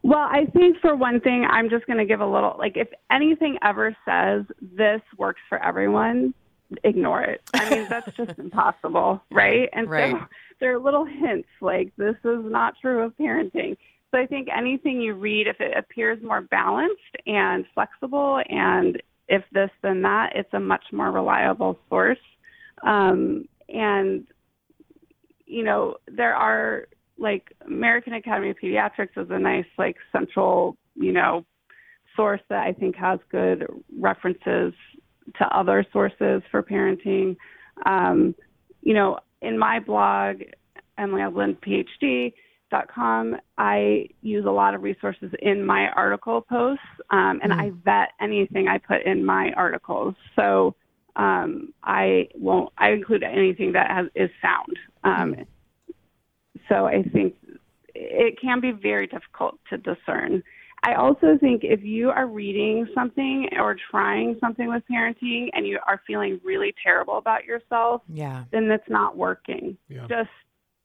Well, 0.02 0.18
I 0.18 0.46
think 0.46 0.78
for 0.80 0.96
one 0.96 1.20
thing, 1.20 1.44
I'm 1.44 1.68
just 1.68 1.86
going 1.86 1.98
to 1.98 2.06
give 2.06 2.20
a 2.20 2.26
little 2.26 2.56
like 2.58 2.76
if 2.76 2.88
anything 3.10 3.58
ever 3.62 3.96
says 4.06 4.44
this 4.60 5.02
works 5.18 5.40
for 5.48 5.62
everyone, 5.62 6.34
ignore 6.84 7.22
it. 7.22 7.42
I 7.54 7.68
mean, 7.70 7.86
that's 7.88 8.10
just 8.16 8.38
impossible, 8.38 9.22
right? 9.30 9.68
And 9.72 9.90
right. 9.90 10.12
so 10.12 10.26
there 10.60 10.74
are 10.74 10.78
little 10.78 11.04
hints 11.04 11.48
like 11.60 11.92
this 11.96 12.16
is 12.24 12.44
not 12.44 12.74
true 12.80 13.02
of 13.02 13.16
parenting. 13.16 13.76
So 14.10 14.18
I 14.18 14.26
think 14.26 14.48
anything 14.54 15.00
you 15.00 15.14
read, 15.14 15.46
if 15.46 15.60
it 15.60 15.76
appears 15.76 16.20
more 16.22 16.40
balanced 16.40 17.16
and 17.26 17.64
flexible, 17.74 18.42
and 18.48 19.00
if 19.28 19.44
this 19.52 19.70
then 19.82 20.02
that, 20.02 20.32
it's 20.34 20.52
a 20.52 20.60
much 20.60 20.84
more 20.92 21.12
reliable 21.12 21.78
source. 21.88 22.18
Um, 22.82 23.48
and 23.68 24.26
you 25.46 25.64
know, 25.64 25.96
there 26.08 26.34
are 26.34 26.86
like 27.20 27.52
American 27.66 28.14
Academy 28.14 28.50
of 28.50 28.56
Pediatrics 28.62 29.16
is 29.16 29.28
a 29.30 29.38
nice 29.38 29.66
like 29.78 29.96
central, 30.10 30.76
you 30.94 31.12
know, 31.12 31.44
source 32.16 32.40
that 32.48 32.66
I 32.66 32.72
think 32.72 32.96
has 32.96 33.20
good 33.30 33.66
references 33.98 34.72
to 35.38 35.44
other 35.56 35.86
sources 35.92 36.42
for 36.50 36.62
parenting. 36.62 37.36
Um, 37.86 38.34
you 38.82 38.94
know, 38.94 39.20
in 39.42 39.58
my 39.58 39.78
blog, 39.78 40.36
Emily 40.98 41.22
Edlynn 41.22 41.56
PhD 41.64 42.32
dot 42.70 42.88
com, 42.92 43.36
I 43.58 44.08
use 44.22 44.44
a 44.46 44.50
lot 44.50 44.74
of 44.74 44.82
resources 44.82 45.30
in 45.40 45.64
my 45.64 45.88
article 45.90 46.40
posts, 46.40 46.84
um, 47.10 47.40
and 47.42 47.52
mm. 47.52 47.60
I 47.60 47.72
vet 47.84 48.08
anything 48.20 48.68
I 48.68 48.78
put 48.78 49.04
in 49.06 49.24
my 49.24 49.52
articles. 49.56 50.14
So 50.36 50.74
um, 51.16 51.72
I 51.82 52.28
won't. 52.34 52.72
I 52.78 52.90
include 52.90 53.22
anything 53.22 53.72
that 53.72 53.90
has, 53.90 54.06
is 54.14 54.30
sound. 54.40 54.76
Um, 55.04 55.34
mm. 55.34 55.46
So 56.70 56.86
I 56.86 57.02
think 57.02 57.34
it 57.94 58.40
can 58.40 58.60
be 58.60 58.72
very 58.72 59.06
difficult 59.06 59.58
to 59.70 59.78
discern. 59.78 60.42
I 60.82 60.94
also 60.94 61.36
think 61.38 61.62
if 61.62 61.82
you 61.82 62.10
are 62.10 62.26
reading 62.26 62.86
something 62.94 63.48
or 63.58 63.76
trying 63.90 64.38
something 64.40 64.68
with 64.68 64.82
parenting 64.90 65.48
and 65.52 65.66
you 65.66 65.78
are 65.86 66.00
feeling 66.06 66.40
really 66.42 66.74
terrible 66.82 67.18
about 67.18 67.44
yourself, 67.44 68.02
yeah. 68.08 68.44
then 68.50 68.68
that's 68.68 68.88
not 68.88 69.16
working. 69.16 69.76
Yeah. 69.88 70.06
Just 70.08 70.30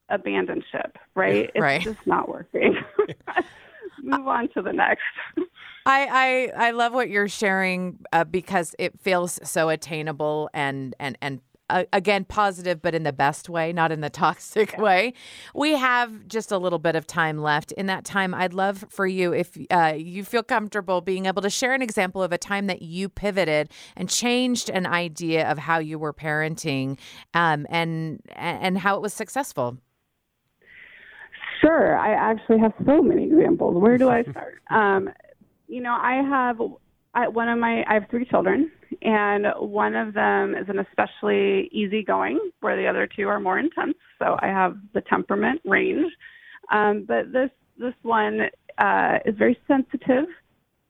abandon 0.09 0.61
ship, 0.71 0.97
right? 1.15 1.49
It's 1.53 1.61
right. 1.61 1.81
just 1.81 2.05
not 2.05 2.27
working. 2.27 2.75
Move 4.03 4.27
on 4.27 4.49
to 4.49 4.61
the 4.61 4.73
next. 4.73 5.01
I, 5.85 6.51
I 6.57 6.67
I 6.67 6.71
love 6.71 6.93
what 6.93 7.09
you're 7.09 7.29
sharing 7.29 7.99
uh, 8.11 8.23
because 8.25 8.75
it 8.77 8.99
feels 8.99 9.39
so 9.43 9.69
attainable 9.69 10.49
and 10.53 10.93
and 10.99 11.17
and 11.21 11.39
uh, 11.69 11.83
again 11.93 12.25
positive 12.25 12.81
but 12.81 12.93
in 12.93 13.03
the 13.03 13.13
best 13.13 13.49
way 13.49 13.73
not 13.73 13.91
in 13.91 14.01
the 14.01 14.09
toxic 14.25 14.73
yeah. 14.73 14.81
way. 14.81 15.13
We 15.53 15.71
have 15.71 16.27
just 16.27 16.51
a 16.51 16.57
little 16.57 16.79
bit 16.79 16.95
of 16.95 17.07
time 17.07 17.39
left. 17.39 17.71
In 17.73 17.85
that 17.87 18.05
time 18.05 18.33
i'd 18.33 18.53
love 18.53 18.85
for 18.89 19.07
you 19.07 19.33
if 19.33 19.57
uh, 19.71 19.93
you 19.97 20.23
feel 20.23 20.43
comfortable 20.43 21.01
being 21.01 21.25
able 21.25 21.41
to 21.41 21.49
share 21.49 21.73
an 21.73 21.81
example 21.81 22.23
of 22.23 22.31
a 22.31 22.37
time 22.37 22.67
that 22.67 22.81
you 22.81 23.09
pivoted 23.09 23.71
and 23.95 24.09
changed 24.09 24.69
an 24.69 24.85
idea 24.85 25.49
of 25.49 25.57
how 25.57 25.79
you 25.79 25.99
were 25.99 26.13
parenting 26.13 26.97
um, 27.33 27.65
and 27.69 28.21
and 28.35 28.77
how 28.77 28.95
it 28.95 29.01
was 29.01 29.13
successful. 29.13 29.77
Sure. 31.61 31.97
I 31.97 32.11
actually 32.11 32.59
have 32.59 32.73
so 32.85 33.01
many 33.01 33.25
examples. 33.25 33.81
Where 33.81 33.97
do 33.97 34.09
i 34.09 34.23
start? 34.23 34.61
Um, 34.71 35.09
you 35.67 35.81
know 35.81 35.97
i 35.99 36.15
have 36.15 36.61
I, 37.15 37.27
one 37.29 37.47
of 37.47 37.57
my 37.57 37.83
I 37.87 37.93
have 37.95 38.05
three 38.09 38.25
children, 38.25 38.69
and 39.01 39.47
one 39.57 39.95
of 39.95 40.13
them 40.13 40.53
is 40.53 40.67
an 40.67 40.79
especially 40.79 41.69
easygoing, 41.71 42.39
where 42.59 42.75
the 42.75 42.87
other 42.87 43.07
two 43.07 43.27
are 43.29 43.39
more 43.39 43.57
intense. 43.57 43.95
So 44.19 44.37
I 44.41 44.47
have 44.47 44.77
the 44.93 45.01
temperament 45.01 45.61
range, 45.65 46.11
um, 46.71 47.05
but 47.07 47.31
this 47.31 47.49
this 47.77 47.93
one 48.03 48.41
uh, 48.77 49.19
is 49.25 49.35
very 49.37 49.57
sensitive, 49.67 50.25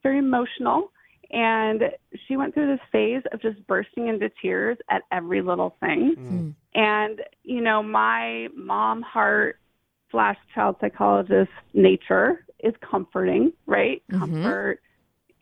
very 0.01 0.17
emotional, 0.17 0.91
and 1.31 1.83
she 2.27 2.37
went 2.37 2.55
through 2.55 2.67
this 2.67 2.85
phase 2.91 3.21
of 3.31 3.41
just 3.41 3.65
bursting 3.67 4.07
into 4.07 4.29
tears 4.41 4.77
at 4.89 5.03
every 5.11 5.41
little 5.43 5.75
thing. 5.79 6.15
Mm. 6.17 6.55
And 6.73 7.21
you 7.43 7.61
know, 7.61 7.83
my 7.83 8.47
mom 8.55 9.03
heart 9.03 9.59
slash 10.09 10.37
child 10.55 10.77
psychologist 10.81 11.51
nature 11.75 12.45
is 12.63 12.73
comforting, 12.81 13.53
right? 13.67 14.01
Mm-hmm. 14.11 14.19
Comfort 14.19 14.79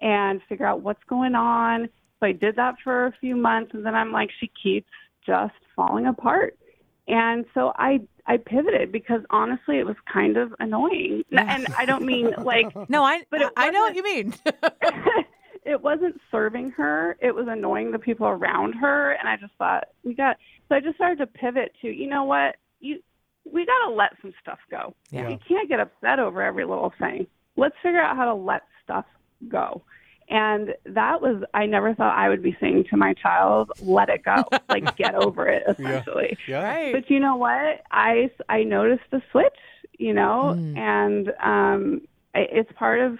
and 0.04 0.42
figure 0.50 0.68
out 0.68 0.82
what's 0.82 1.04
going 1.06 1.34
on. 1.34 1.90
So 2.20 2.28
I 2.28 2.34
did 2.34 2.58
that 2.58 2.76
for 2.84 3.08
a 3.08 3.14
few 3.20 3.36
months, 3.36 3.72
and 3.74 3.86
then 3.86 3.96
I'm 3.96 4.12
like, 4.12 4.30
she 4.40 4.52
keeps 4.62 4.90
just 5.26 5.54
falling 5.76 6.06
apart. 6.06 6.60
And 7.08 7.46
so 7.54 7.74
I 7.76 8.02
I 8.26 8.38
pivoted 8.38 8.92
because 8.92 9.22
honestly, 9.30 9.80
it 9.80 9.86
was 9.86 9.96
kind 10.12 10.38
of 10.38 10.54
annoying. 10.60 11.24
And 11.32 11.68
I 11.78 11.86
don't 11.86 12.06
mean 12.06 12.34
like 12.38 12.68
no, 12.90 13.04
I 13.04 13.24
but 13.32 13.52
I 13.58 13.72
know 13.72 13.82
what 13.82 13.96
you 13.96 14.04
mean. 14.04 14.34
it 15.66 15.82
wasn't 15.82 16.20
serving 16.32 16.72
her. 16.72 17.18
It 17.22 17.34
was 17.34 17.48
annoying 17.50 17.92
the 17.92 18.00
people 18.00 18.28
around 18.28 18.74
her, 18.74 19.14
and 19.14 19.28
I 19.28 19.38
just 19.38 19.54
thought 19.58 19.86
we 20.04 20.14
got. 20.14 20.38
So 20.70 20.76
I 20.76 20.80
just 20.80 20.96
started 20.96 21.20
to 21.20 21.28
pivot 21.28 21.74
to 21.82 21.88
you 21.88 22.08
know 22.08 22.26
what 22.26 22.58
you 22.80 23.00
we 23.46 23.66
got 23.66 23.90
to 23.90 23.94
let 23.94 24.12
some 24.22 24.34
stuff 24.42 24.60
go. 24.70 24.96
Yeah. 25.12 25.30
You 25.30 25.38
can't 25.46 25.68
get 25.68 25.80
upset 25.80 26.20
over 26.20 26.42
every 26.42 26.66
little 26.66 26.94
thing. 26.98 27.28
Let's 27.58 27.76
figure 27.84 28.02
out 28.02 28.16
how 28.16 28.26
to 28.26 28.34
let 28.34 28.62
stuff 28.84 29.06
go. 29.50 29.82
And 30.30 30.74
that 30.86 31.22
was, 31.22 31.44
I 31.54 31.66
never 31.66 31.94
thought 31.94 32.18
I 32.18 32.30
would 32.30 32.42
be 32.42 32.56
saying 32.60 32.86
to 32.90 32.98
my 32.98 33.14
child, 33.14 33.72
let 33.82 34.10
it 34.10 34.24
go, 34.24 34.44
like 34.70 34.96
get 34.96 35.16
over 35.16 35.48
it, 35.48 35.64
essentially. 35.68 36.38
Yeah. 36.48 36.62
yeah. 36.62 36.74
Right. 36.74 36.94
But 36.94 37.10
you 37.10 37.20
know 37.20 37.36
what? 37.36 37.84
I, 37.92 38.32
I 38.50 38.64
noticed 38.64 39.04
the 39.12 39.22
switch, 39.32 39.54
you 40.00 40.14
know, 40.14 40.56
mm. 40.58 40.78
and 40.78 41.34
um, 41.44 42.02
it's 42.34 42.72
part 42.78 43.02
of 43.02 43.20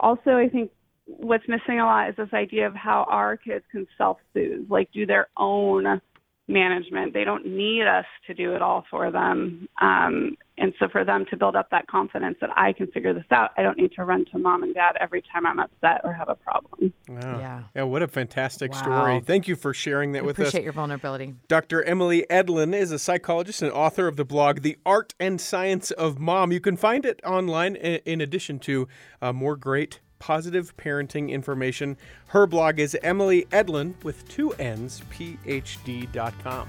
also, 0.00 0.36
I 0.36 0.48
think 0.48 0.70
what's 1.06 1.46
missing 1.48 1.80
a 1.80 1.84
lot 1.84 2.10
is 2.10 2.16
this 2.16 2.32
idea 2.32 2.66
of 2.66 2.74
how 2.74 3.06
our 3.08 3.36
kids 3.36 3.64
can 3.70 3.86
self 3.96 4.18
soothe, 4.34 4.70
like 4.70 4.90
do 4.92 5.06
their 5.06 5.28
own 5.36 6.00
management. 6.46 7.14
They 7.14 7.24
don't 7.24 7.46
need 7.46 7.86
us 7.86 8.06
to 8.26 8.34
do 8.34 8.54
it 8.54 8.62
all 8.62 8.84
for 8.90 9.10
them. 9.10 9.68
Um, 9.80 10.36
And 10.60 10.74
so 10.78 10.88
for 10.88 11.04
them 11.04 11.24
to 11.30 11.36
build 11.36 11.54
up 11.56 11.70
that 11.70 11.86
confidence 11.86 12.36
that 12.40 12.50
I 12.56 12.72
can 12.72 12.88
figure 12.88 13.14
this 13.14 13.24
out, 13.30 13.50
I 13.56 13.62
don't 13.62 13.78
need 13.78 13.92
to 13.92 14.04
run 14.04 14.24
to 14.32 14.38
mom 14.38 14.62
and 14.62 14.74
dad 14.74 14.96
every 15.00 15.22
time 15.32 15.46
I'm 15.46 15.58
upset 15.60 16.00
or 16.04 16.12
have 16.12 16.28
a 16.28 16.34
problem. 16.34 16.92
Wow. 17.08 17.38
Yeah. 17.38 17.62
Yeah, 17.76 17.82
what 17.84 18.02
a 18.02 18.08
fantastic 18.08 18.72
Wow. 18.72 18.78
story. 18.82 19.20
Thank 19.20 19.46
you 19.48 19.56
for 19.56 19.72
sharing 19.72 20.12
that 20.12 20.20
I 20.20 20.22
with 20.22 20.36
appreciate 20.36 20.46
us. 20.46 20.48
Appreciate 20.54 20.64
your 20.64 20.72
vulnerability. 20.72 21.34
Dr. 21.46 21.82
Emily 21.84 22.26
Edlynn 22.28 22.74
is 22.74 22.90
a 22.92 22.98
psychologist 22.98 23.62
and 23.62 23.70
author 23.72 24.08
of 24.08 24.16
the 24.16 24.24
blog 24.24 24.62
The 24.62 24.76
Art 24.84 25.14
and 25.20 25.40
Science 25.40 25.90
of 25.92 26.18
Mom. 26.18 26.50
You 26.52 26.60
can 26.60 26.76
find 26.76 27.06
it 27.06 27.20
online 27.24 27.76
in 27.76 28.20
addition 28.20 28.58
to 28.60 28.88
uh, 29.22 29.32
more 29.32 29.56
great 29.56 30.00
positive 30.18 30.76
parenting 30.76 31.30
information. 31.30 31.96
Her 32.28 32.46
blog 32.48 32.80
is 32.80 32.96
Emily 33.04 33.44
Edlynn 33.52 33.94
with 34.02 34.28
two 34.28 34.50
N's, 34.54 35.00
PhD.com. 35.12 36.68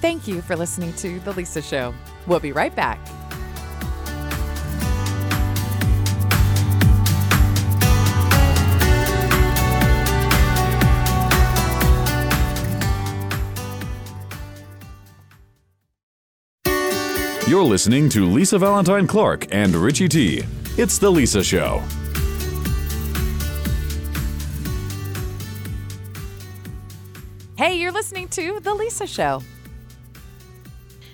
Thank 0.00 0.28
you 0.28 0.42
for 0.42 0.54
listening 0.54 0.92
to 0.94 1.18
The 1.20 1.32
Lisa 1.32 1.60
Show. 1.60 1.92
We'll 2.28 2.38
be 2.38 2.52
right 2.52 2.74
back. 2.74 3.00
You're 17.48 17.64
listening 17.64 18.08
to 18.10 18.26
Lisa 18.26 18.58
Valentine 18.58 19.06
Clark 19.06 19.46
and 19.52 19.74
Richie 19.74 20.08
T. 20.08 20.44
It's 20.76 20.98
The 20.98 21.10
Lisa 21.10 21.42
Show. 21.42 21.82
Hey, 27.56 27.80
you're 27.80 27.90
listening 27.90 28.28
to 28.28 28.60
The 28.60 28.74
Lisa 28.74 29.06
Show. 29.06 29.42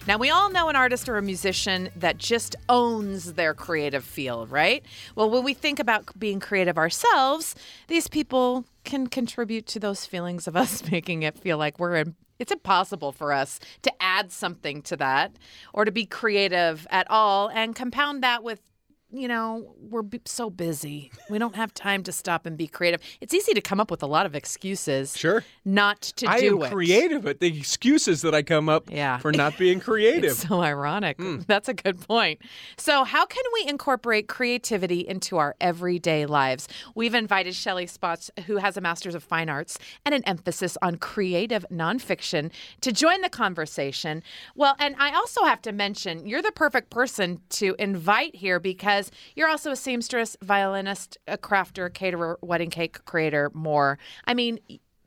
Now, 0.07 0.19
we 0.19 0.29
all 0.29 0.51
know 0.51 0.69
an 0.69 0.77
artist 0.77 1.09
or 1.09 1.17
a 1.17 1.23
musician 1.23 1.89
that 1.97 2.19
just 2.19 2.57
owns 2.69 3.33
their 3.35 3.55
creative 3.55 4.05
field, 4.05 4.51
right? 4.51 4.85
Well, 5.15 5.31
when 5.31 5.45
we 5.45 5.55
think 5.55 5.79
about 5.79 6.19
being 6.19 6.41
creative 6.41 6.77
ourselves, 6.77 7.55
these 7.89 8.07
people 8.07 8.67
can 8.85 9.07
contribute 9.07 9.67
to 9.69 9.81
those 9.81 10.05
feelings 10.05 10.47
of 10.47 10.57
us 10.65 10.91
making 10.91 11.23
it 11.23 11.39
feel 11.39 11.57
like 11.57 11.79
we're 11.79 11.97
in. 11.97 12.17
It's 12.39 12.53
impossible 12.53 13.13
for 13.13 13.33
us 13.33 13.61
to 13.81 13.93
add 13.99 14.31
something 14.31 14.83
to 14.83 14.97
that 14.97 15.33
or 15.73 15.87
to 15.87 15.93
be 15.93 16.05
creative 16.05 16.87
at 16.91 17.11
all 17.11 17.49
and 17.49 17.75
compound 17.75 18.23
that 18.23 18.43
with 18.43 18.61
you 19.11 19.29
know, 19.29 19.75
we're 19.79 20.03
b- 20.03 20.21
so 20.25 20.51
busy. 20.51 21.11
We 21.31 21.39
don't 21.39 21.55
have 21.55 21.73
time 21.73 22.03
to 22.05 22.13
stop 22.13 22.47
and 22.47 22.57
be 22.57 22.67
creative. 22.67 23.01
It's 23.21 23.33
easy 23.33 23.55
to 23.55 23.61
come 23.61 23.79
up 23.79 23.91
with 23.91 24.03
a 24.03 24.07
lot 24.07 24.27
of 24.27 24.35
excuses 24.35 25.17
Sure. 25.17 25.45
not 25.65 26.01
to 26.03 26.25
do 26.25 26.31
it. 26.31 26.35
I 26.35 26.41
do 26.41 26.57
am 26.59 26.67
it. 26.67 26.73
creative, 26.73 27.23
but 27.23 27.39
the 27.39 27.57
excuses 27.57 28.23
that 28.23 28.35
I 28.35 28.43
come 28.43 28.69
up 28.69 28.91
Yeah. 28.91 29.19
for 29.19 29.31
not 29.31 29.57
being 29.57 29.79
creative. 29.89 30.33
So 30.33 30.61
ironic. 30.63 31.17
Hmm. 31.19 31.41
That's 31.47 31.69
a 31.69 31.75
good 31.75 32.01
point. 32.01 32.41
So, 32.77 33.05
how 33.05 33.25
can 33.25 33.45
we 33.55 33.69
incorporate 33.69 34.27
creativity 34.27 35.07
into 35.07 35.37
our 35.37 35.55
everyday 35.61 36.27
lives? 36.27 36.67
We've 36.97 37.15
invited 37.15 37.55
Shelley 37.55 37.87
Spots, 37.87 38.31
who 38.47 38.57
has 38.57 38.77
a 38.77 38.81
master's 38.81 39.15
of 39.15 39.23
fine 39.23 39.49
arts 39.49 39.79
and 40.05 40.15
an 40.15 40.25
emphasis 40.25 40.77
on 40.83 40.97
creative 40.97 41.65
nonfiction, 41.71 42.51
to 42.81 42.91
join 42.91 43.21
the 43.21 43.29
conversation. 43.31 44.23
Well, 44.57 44.75
and 44.81 44.97
I 44.99 45.15
also 45.15 45.45
have 45.45 45.63
to 45.63 45.73
mention, 45.73 46.27
you're 46.27 46.43
the 46.43 46.51
perfect 46.53 46.91
person 46.91 47.41
to 47.51 47.77
invite 47.79 48.35
here 48.35 48.59
because 48.59 49.04
you're 49.37 49.49
also 49.49 49.71
a 49.71 49.77
seamstress, 49.77 50.37
violinist, 50.43 51.19
a 51.27 51.39
crafter, 51.39 51.93
caterer, 51.93 52.39
wedding 52.43 52.71
cake 52.71 53.05
creator, 53.05 53.51
more. 53.55 53.99
I 54.27 54.35
mean, 54.35 54.59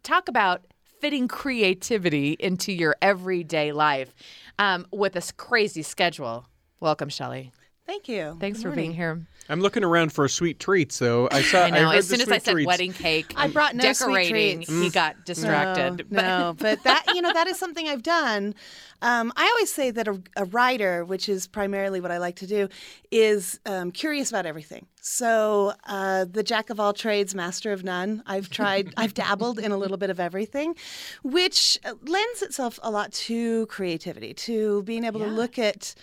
talk 0.04 0.28
about 0.28 0.66
fitting 1.00 1.28
creativity 1.28 2.36
into 2.40 2.72
your 2.72 2.96
everyday 3.02 3.72
life 3.72 4.14
um, 4.58 4.88
with 4.92 5.14
this 5.14 5.32
crazy 5.32 5.84
schedule. 5.84 6.48
Welcome, 6.80 7.10
Shelley. 7.10 7.52
Thank 7.86 8.08
you. 8.08 8.38
Thanks 8.40 8.60
Good 8.60 8.70
for 8.70 8.76
being 8.76 8.94
here. 8.94 9.26
I'm 9.50 9.62
looking 9.62 9.84
around 9.84 10.14
for 10.14 10.26
a 10.26 10.30
sweet 10.30 10.60
treat, 10.60 10.92
so 10.92 11.28
I 11.32 11.42
saw. 11.42 11.64
I 11.64 11.70
know. 11.70 11.90
heard 11.90 11.98
as 11.98 12.08
soon 12.08 12.22
as 12.22 12.28
I 12.28 12.38
sweet 12.38 12.44
said 12.44 12.52
treats. 12.52 12.68
wedding 12.68 12.94
cake, 12.94 13.34
I 13.36 13.48
brought 13.48 13.76
no 13.76 13.94
sweet 13.94 14.08
decorating, 14.08 14.58
treats. 14.64 14.70
he 14.70 14.90
got 14.90 15.26
distracted. 15.26 16.12
No, 16.12 16.22
no, 16.22 16.54
but 16.58 16.84
that 16.84 17.04
you 17.14 17.22
know 17.22 17.34
that 17.34 17.48
is 17.48 17.58
something 17.58 17.88
I've 17.88 18.04
done. 18.04 18.56
Um, 19.02 19.32
I 19.36 19.46
always 19.46 19.72
say 19.72 19.92
that 19.92 20.08
a, 20.08 20.20
a 20.36 20.46
writer, 20.46 21.06
which 21.06 21.30
is 21.30 21.48
primarily 21.48 22.02
what 22.02 22.12
I 22.12 22.18
like 22.18 22.38
to 22.38 22.48
do, 22.48 22.68
is 23.12 23.60
um, 23.66 23.92
curious 23.92 24.30
about 24.30 24.46
everything. 24.46 24.88
So 25.02 25.74
uh, 25.86 26.26
the 26.26 26.44
jack 26.44 26.70
of 26.70 26.80
all 26.80 26.94
trades, 26.94 27.36
master 27.36 27.72
of 27.72 27.84
none. 27.84 28.24
I've 28.26 28.50
tried, 28.50 28.94
I've 28.98 29.14
dabbled 29.14 29.60
in 29.60 29.72
a 29.72 29.78
little 29.78 29.98
bit 29.98 30.10
of 30.10 30.20
everything, 30.20 30.76
which 31.24 31.78
uh, 31.86 31.94
lends 32.06 32.42
itself 32.42 32.80
a 32.82 32.90
lot 32.90 33.12
to 33.14 33.68
creativity, 33.68 34.34
to 34.34 34.82
being 34.84 35.04
able 35.04 35.20
to 35.20 35.28
look 35.28 35.60
at 35.60 35.94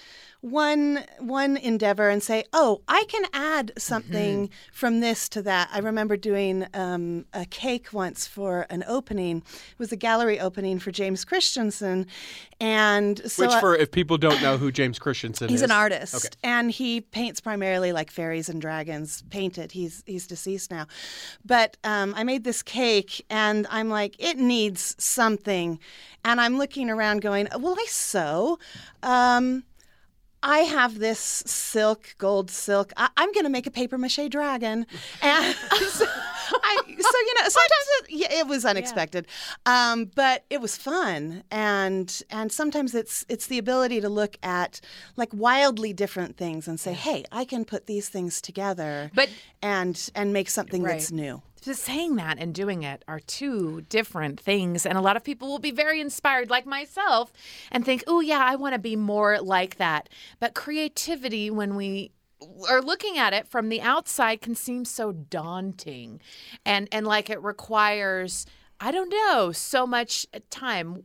one 0.50 1.02
one 1.20 1.56
endeavor 1.56 2.10
and 2.10 2.22
say, 2.22 2.44
"Oh, 2.52 2.82
I 2.86 3.04
can 3.08 3.24
add 3.32 3.72
something 3.78 4.50
from 4.74 5.00
this 5.00 5.26
to 5.30 5.40
that." 5.42 5.70
I 5.72 5.78
remember 5.78 6.18
doing 6.18 6.66
um, 6.74 7.24
a 7.32 7.46
cake 7.46 7.94
once 7.94 8.26
for 8.26 8.66
an 8.68 8.84
opening. 8.86 9.38
It 9.38 9.78
was 9.78 9.90
a 9.90 9.96
gallery 9.96 10.38
opening 10.38 10.78
for 10.80 10.90
James 10.90 11.24
Christensen, 11.24 12.06
and 12.60 13.20
so 13.30 13.44
Which, 13.46 13.52
I- 13.54 13.82
if 13.82 13.90
people 13.90 14.18
don't 14.18 14.42
know 14.42 14.58
who 14.58 14.70
James 14.70 14.98
Christensen 14.98 15.48
He's 15.48 15.56
is, 15.56 15.60
he's 15.62 15.70
an 15.70 15.74
artist, 15.74 16.14
Okay. 16.14 16.28
and 16.42 16.70
he 16.70 17.00
paints 17.00 17.40
primarily 17.40 17.92
like 17.92 18.10
fairies 18.10 18.50
and 18.50 18.60
dragons. 18.60 19.22
Painted. 19.30 19.72
He's 19.72 20.02
he's 20.04 20.26
deceased 20.26 20.70
now, 20.70 20.86
but 21.42 21.78
um, 21.84 22.12
I 22.16 22.22
made 22.22 22.44
this 22.44 22.62
cake, 22.62 23.24
and 23.30 23.66
I'm 23.70 23.88
like, 23.88 24.14
it 24.18 24.36
needs 24.36 24.94
something, 24.98 25.78
and 26.22 26.38
I'm 26.38 26.58
looking 26.58 26.90
around, 26.90 27.22
going, 27.22 27.48
well, 27.58 27.76
I 27.78 27.86
sew. 27.88 28.58
Um, 29.02 29.64
I 30.46 30.58
have 30.58 30.98
this 30.98 31.18
silk, 31.18 32.14
gold 32.18 32.50
silk. 32.50 32.92
I, 32.98 33.08
I'm 33.16 33.32
going 33.32 33.44
to 33.44 33.50
make 33.50 33.66
a 33.66 33.70
paper 33.70 33.96
mache 33.96 34.20
dragon, 34.28 34.86
and 35.22 35.54
so, 35.56 36.04
I, 36.06 36.76
so 36.86 36.86
you 36.86 37.34
know, 37.40 37.48
sometimes 37.48 37.86
it, 37.98 38.10
yeah, 38.10 38.26
it 38.40 38.46
was 38.46 38.66
unexpected, 38.66 39.26
um, 39.64 40.10
but 40.14 40.44
it 40.50 40.60
was 40.60 40.76
fun, 40.76 41.44
and 41.50 42.22
and 42.30 42.52
sometimes 42.52 42.94
it's 42.94 43.24
it's 43.30 43.46
the 43.46 43.56
ability 43.58 44.02
to 44.02 44.08
look 44.10 44.36
at 44.42 44.80
like 45.16 45.30
wildly 45.32 45.94
different 45.94 46.36
things 46.36 46.68
and 46.68 46.78
say, 46.78 46.92
hey, 46.92 47.24
I 47.32 47.46
can 47.46 47.64
put 47.64 47.86
these 47.86 48.10
things 48.10 48.40
together, 48.42 49.10
But- 49.14 49.30
and 49.62 50.10
and 50.14 50.32
make 50.34 50.50
something 50.50 50.82
that's 50.82 51.10
new. 51.10 51.40
Just 51.64 51.82
saying 51.82 52.16
that 52.16 52.38
and 52.38 52.54
doing 52.54 52.82
it 52.82 53.02
are 53.08 53.20
two 53.20 53.80
different 53.88 54.38
things. 54.38 54.84
And 54.84 54.98
a 54.98 55.00
lot 55.00 55.16
of 55.16 55.24
people 55.24 55.48
will 55.48 55.58
be 55.58 55.70
very 55.70 55.98
inspired, 55.98 56.50
like 56.50 56.66
myself, 56.66 57.32
and 57.72 57.86
think, 57.86 58.04
oh, 58.06 58.20
yeah, 58.20 58.44
I 58.44 58.56
want 58.56 58.74
to 58.74 58.78
be 58.78 58.96
more 58.96 59.40
like 59.40 59.76
that. 59.76 60.10
But 60.40 60.54
creativity, 60.54 61.50
when 61.50 61.74
we 61.74 62.12
are 62.68 62.82
looking 62.82 63.16
at 63.16 63.32
it 63.32 63.48
from 63.48 63.70
the 63.70 63.80
outside, 63.80 64.42
can 64.42 64.54
seem 64.54 64.84
so 64.84 65.12
daunting 65.12 66.20
and, 66.66 66.86
and 66.92 67.06
like 67.06 67.30
it 67.30 67.42
requires. 67.42 68.44
I 68.78 68.90
don't 68.90 69.08
know, 69.08 69.52
so 69.52 69.86
much 69.86 70.26
time. 70.50 71.02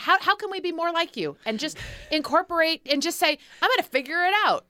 How, 0.00 0.18
how 0.18 0.34
can 0.34 0.50
we 0.50 0.60
be 0.60 0.72
more 0.72 0.90
like 0.92 1.14
you 1.14 1.36
and 1.44 1.58
just 1.58 1.76
incorporate 2.10 2.80
and 2.90 3.02
just 3.02 3.18
say, 3.18 3.36
I'm 3.60 3.68
going 3.68 3.78
to 3.78 3.82
figure 3.82 4.24
it 4.24 4.32
out? 4.46 4.64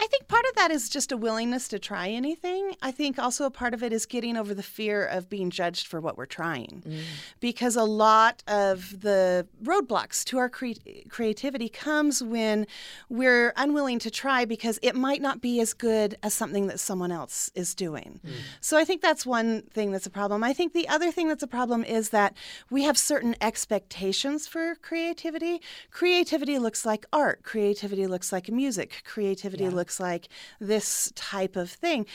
I 0.00 0.06
think 0.06 0.26
part 0.28 0.44
of 0.46 0.56
that 0.56 0.70
is 0.70 0.88
just 0.88 1.12
a 1.12 1.16
willingness 1.16 1.68
to 1.68 1.78
try 1.78 2.08
anything. 2.08 2.72
I 2.82 2.90
think 2.90 3.18
also 3.18 3.44
a 3.44 3.50
part 3.50 3.74
of 3.74 3.82
it 3.82 3.92
is 3.92 4.06
getting 4.06 4.36
over 4.36 4.54
the 4.54 4.62
fear 4.62 5.04
of 5.04 5.28
being 5.28 5.50
judged 5.50 5.86
for 5.86 6.00
what 6.00 6.16
we're 6.16 6.26
trying. 6.26 6.82
Mm. 6.86 7.02
Because 7.40 7.76
a 7.76 7.84
lot 7.84 8.42
of 8.48 9.00
the 9.00 9.46
roadblocks 9.62 10.24
to 10.24 10.38
our 10.38 10.48
cre- 10.48 10.72
creativity 11.08 11.68
comes 11.68 12.22
when 12.22 12.66
we're 13.08 13.52
unwilling 13.56 13.98
to 14.00 14.10
try 14.10 14.44
because 14.44 14.78
it 14.82 14.96
might 14.96 15.22
not 15.22 15.40
be 15.40 15.60
as 15.60 15.72
good 15.72 16.16
as 16.22 16.34
something 16.34 16.66
that 16.66 16.80
someone 16.80 17.12
else 17.12 17.50
is 17.54 17.74
doing. 17.74 18.20
Mm. 18.26 18.32
So 18.60 18.76
I 18.76 18.84
think 18.84 19.00
that's 19.00 19.24
one 19.24 19.62
thing 19.72 19.92
that's 19.92 20.06
a 20.06 20.10
problem. 20.10 20.42
I 20.42 20.52
think 20.52 20.72
the 20.72 20.88
other 20.88 21.12
thing 21.12 21.28
that's 21.28 21.42
a 21.42 21.48
problem 21.48 21.84
is 21.84 22.10
that 22.10 22.36
we 22.70 22.82
have 22.82 22.98
certain 22.98 23.36
expectations 23.40 24.48
for 24.48 24.71
creativity. 24.74 25.60
Creativity 25.90 26.58
looks 26.58 26.84
like 26.84 27.06
art, 27.12 27.42
creativity 27.42 28.06
looks 28.06 28.32
like 28.32 28.50
music, 28.50 29.02
creativity 29.04 29.68
looks 29.68 30.00
like 30.00 30.28
this 30.60 31.12
type 31.14 31.56
of 31.56 31.70
thing. 31.70 32.06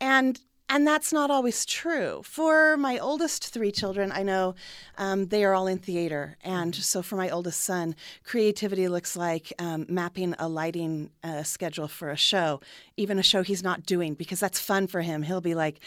And 0.00 0.40
and 0.72 0.86
that's 0.86 1.12
not 1.12 1.30
always 1.30 1.66
true. 1.66 2.22
For 2.24 2.78
my 2.78 2.98
oldest 2.98 3.48
three 3.52 3.70
children, 3.70 4.10
I 4.10 4.22
know 4.22 4.54
um, 4.96 5.26
they 5.26 5.44
are 5.44 5.52
all 5.52 5.66
in 5.66 5.76
theater. 5.76 6.38
And 6.42 6.74
so 6.74 7.02
for 7.02 7.16
my 7.16 7.28
oldest 7.28 7.60
son, 7.60 7.94
creativity 8.24 8.88
looks 8.88 9.14
like 9.14 9.52
um, 9.58 9.84
mapping 9.90 10.34
a 10.38 10.48
lighting 10.48 11.10
uh, 11.22 11.42
schedule 11.42 11.88
for 11.88 12.08
a 12.08 12.16
show, 12.16 12.62
even 12.96 13.18
a 13.18 13.22
show 13.22 13.42
he's 13.42 13.62
not 13.62 13.84
doing, 13.84 14.14
because 14.14 14.40
that's 14.40 14.58
fun 14.58 14.86
for 14.86 15.02
him. 15.02 15.24
He'll 15.24 15.42
be 15.42 15.54
like, 15.54 15.78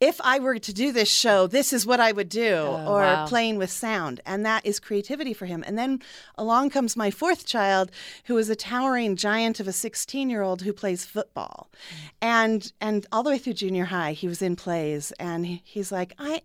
if 0.00 0.18
I 0.22 0.38
were 0.38 0.58
to 0.58 0.72
do 0.72 0.92
this 0.92 1.10
show, 1.10 1.46
this 1.46 1.74
is 1.74 1.86
what 1.86 2.00
I 2.00 2.10
would 2.12 2.30
do, 2.30 2.54
oh, 2.54 2.86
or 2.86 3.02
wow. 3.02 3.26
playing 3.26 3.58
with 3.58 3.70
sound. 3.70 4.20
And 4.24 4.46
that 4.46 4.64
is 4.64 4.80
creativity 4.80 5.34
for 5.34 5.44
him. 5.44 5.62
And 5.66 5.78
then 5.78 6.00
along 6.36 6.70
comes 6.70 6.96
my 6.96 7.10
fourth 7.10 7.44
child, 7.46 7.90
who 8.24 8.38
is 8.38 8.48
a 8.48 8.56
towering 8.56 9.14
giant 9.14 9.60
of 9.60 9.68
a 9.68 9.72
16 9.72 10.30
year 10.30 10.40
old 10.40 10.62
who 10.62 10.72
plays 10.72 11.04
football. 11.04 11.70
Mm. 11.70 12.10
And, 12.22 12.72
and 12.80 13.06
all 13.12 13.22
the 13.22 13.30
way 13.30 13.38
through 13.38 13.52
junior 13.52 13.84
high, 13.84 14.12
he 14.12 14.26
was 14.26 14.40
in 14.40 14.56
plays. 14.56 15.12
And 15.20 15.44
he, 15.44 15.62
he's 15.64 15.92
like, 15.92 16.14
I, 16.18 16.42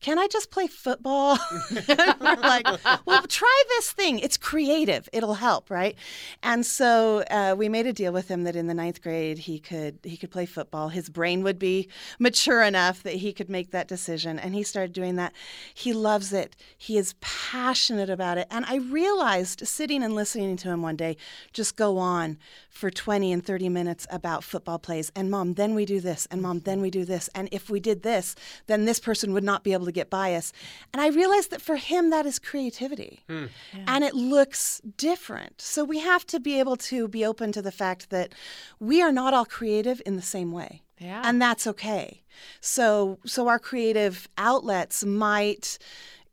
can 0.00 0.18
I 0.18 0.28
just 0.28 0.50
play 0.50 0.66
football? 0.66 1.38
like, 2.20 2.66
well, 3.04 3.22
try 3.28 3.62
this 3.68 3.92
thing. 3.92 4.18
It's 4.20 4.36
creative. 4.36 5.08
It'll 5.12 5.34
help, 5.34 5.70
right? 5.70 5.96
And 6.42 6.64
so 6.64 7.24
uh, 7.30 7.54
we 7.58 7.68
made 7.68 7.86
a 7.86 7.92
deal 7.92 8.12
with 8.12 8.28
him 8.28 8.44
that 8.44 8.54
in 8.54 8.68
the 8.68 8.74
ninth 8.74 9.02
grade 9.02 9.38
he 9.38 9.58
could 9.58 9.98
he 10.02 10.16
could 10.16 10.30
play 10.30 10.46
football. 10.46 10.88
His 10.88 11.08
brain 11.08 11.42
would 11.42 11.58
be 11.58 11.88
mature 12.18 12.62
enough 12.62 13.02
that 13.02 13.14
he 13.14 13.32
could 13.32 13.48
make 13.48 13.70
that 13.72 13.88
decision, 13.88 14.38
and 14.38 14.54
he 14.54 14.62
started 14.62 14.92
doing 14.92 15.16
that. 15.16 15.32
He 15.74 15.92
loves 15.92 16.32
it. 16.32 16.56
He 16.76 16.96
is 16.96 17.14
passionate 17.20 18.10
about 18.10 18.38
it, 18.38 18.46
and 18.50 18.64
I 18.66 18.76
realized 18.76 19.66
sitting 19.66 20.02
and 20.02 20.14
listening 20.14 20.56
to 20.58 20.68
him 20.68 20.82
one 20.82 20.96
day 20.96 21.16
just 21.52 21.76
go 21.76 21.98
on 21.98 22.38
for 22.70 22.90
20 22.90 23.32
and 23.32 23.44
30 23.44 23.68
minutes 23.68 24.06
about 24.10 24.44
football 24.44 24.78
plays 24.78 25.10
and 25.16 25.30
mom 25.30 25.54
then 25.54 25.74
we 25.74 25.84
do 25.84 26.00
this 26.00 26.28
and 26.30 26.40
mom 26.40 26.60
then 26.60 26.80
we 26.80 26.90
do 26.90 27.04
this 27.04 27.28
and 27.34 27.48
if 27.50 27.68
we 27.68 27.80
did 27.80 28.02
this 28.02 28.36
then 28.66 28.84
this 28.84 29.00
person 29.00 29.32
would 29.32 29.42
not 29.42 29.64
be 29.64 29.72
able 29.72 29.87
to 29.88 29.92
get 29.92 30.10
by 30.10 30.34
us 30.34 30.52
and 30.92 31.00
i 31.02 31.08
realized 31.08 31.50
that 31.50 31.60
for 31.60 31.76
him 31.76 32.10
that 32.10 32.26
is 32.26 32.38
creativity. 32.38 33.20
Hmm. 33.28 33.46
and 33.86 34.04
it 34.04 34.14
looks 34.14 34.80
different. 34.96 35.60
So 35.60 35.84
we 35.84 35.98
have 35.98 36.26
to 36.26 36.40
be 36.40 36.58
able 36.58 36.76
to 36.76 37.08
be 37.08 37.24
open 37.24 37.52
to 37.52 37.62
the 37.62 37.72
fact 37.72 38.10
that 38.10 38.34
we 38.78 39.02
are 39.02 39.12
not 39.12 39.34
all 39.34 39.44
creative 39.44 40.00
in 40.06 40.16
the 40.16 40.22
same 40.22 40.52
way. 40.52 40.82
Yeah. 40.98 41.22
and 41.24 41.40
that's 41.40 41.66
okay. 41.66 42.22
So 42.60 43.18
so 43.24 43.46
our 43.48 43.58
creative 43.58 44.28
outlets 44.36 45.04
might 45.04 45.78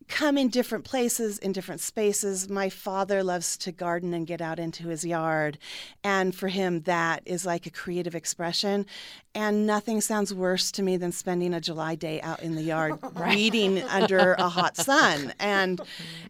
come 0.08 0.38
in 0.38 0.50
different 0.50 0.86
places 0.86 1.38
in 1.40 1.52
different 1.52 1.82
spaces. 1.82 2.50
My 2.50 2.70
father 2.70 3.24
loves 3.24 3.58
to 3.58 3.72
garden 3.72 4.14
and 4.14 4.28
get 4.28 4.42
out 4.42 4.60
into 4.60 4.88
his 4.88 5.04
yard. 5.04 5.58
And 6.04 6.36
for 6.36 6.48
him 6.48 6.82
that 6.82 7.24
is 7.26 7.46
like 7.46 7.66
a 7.66 7.72
creative 7.72 8.16
expression. 8.16 8.86
And 9.34 9.66
nothing 9.66 10.02
sounds 10.02 10.34
worse 10.34 10.72
to 10.74 10.84
me 10.84 10.98
than 10.98 11.12
spending 11.12 11.54
a 11.54 11.62
july 11.62 11.96
day 11.96 12.22
out 12.22 12.42
in 12.42 12.56
the 12.56 12.64
yard 12.64 13.00
weeding 13.28 13.82
under 13.84 14.34
a 14.34 14.50
hot 14.50 14.78
sun. 14.78 15.34
And 15.40 15.82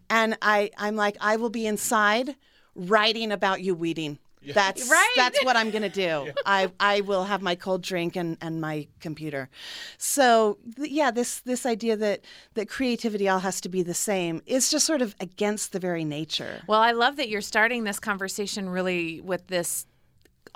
and 0.08 0.36
i 0.42 0.70
i'm 0.78 0.96
like 0.96 1.16
i 1.20 1.36
will 1.36 1.50
be 1.50 1.66
inside 1.66 2.36
writing 2.74 3.32
about 3.32 3.62
you 3.62 3.74
weeding 3.74 4.18
that's 4.54 4.90
Right. 4.90 5.12
that's 5.16 5.44
what 5.44 5.56
I'm 5.56 5.70
gonna 5.70 5.88
do. 5.88 6.32
I, 6.46 6.70
I 6.80 7.00
will 7.02 7.24
have 7.24 7.42
my 7.42 7.54
cold 7.54 7.82
drink 7.82 8.16
and, 8.16 8.36
and 8.40 8.60
my 8.60 8.86
computer. 9.00 9.48
So 9.98 10.58
th- 10.76 10.90
yeah, 10.90 11.10
this 11.10 11.40
this 11.40 11.66
idea 11.66 11.96
that 11.96 12.20
that 12.54 12.68
creativity 12.68 13.28
all 13.28 13.40
has 13.40 13.60
to 13.62 13.68
be 13.68 13.82
the 13.82 13.94
same 13.94 14.42
is 14.46 14.70
just 14.70 14.86
sort 14.86 15.02
of 15.02 15.14
against 15.20 15.72
the 15.72 15.78
very 15.78 16.04
nature. 16.04 16.62
Well, 16.66 16.80
I 16.80 16.92
love 16.92 17.16
that 17.16 17.28
you're 17.28 17.40
starting 17.40 17.84
this 17.84 17.98
conversation 17.98 18.68
really 18.68 19.20
with 19.20 19.46
this 19.48 19.86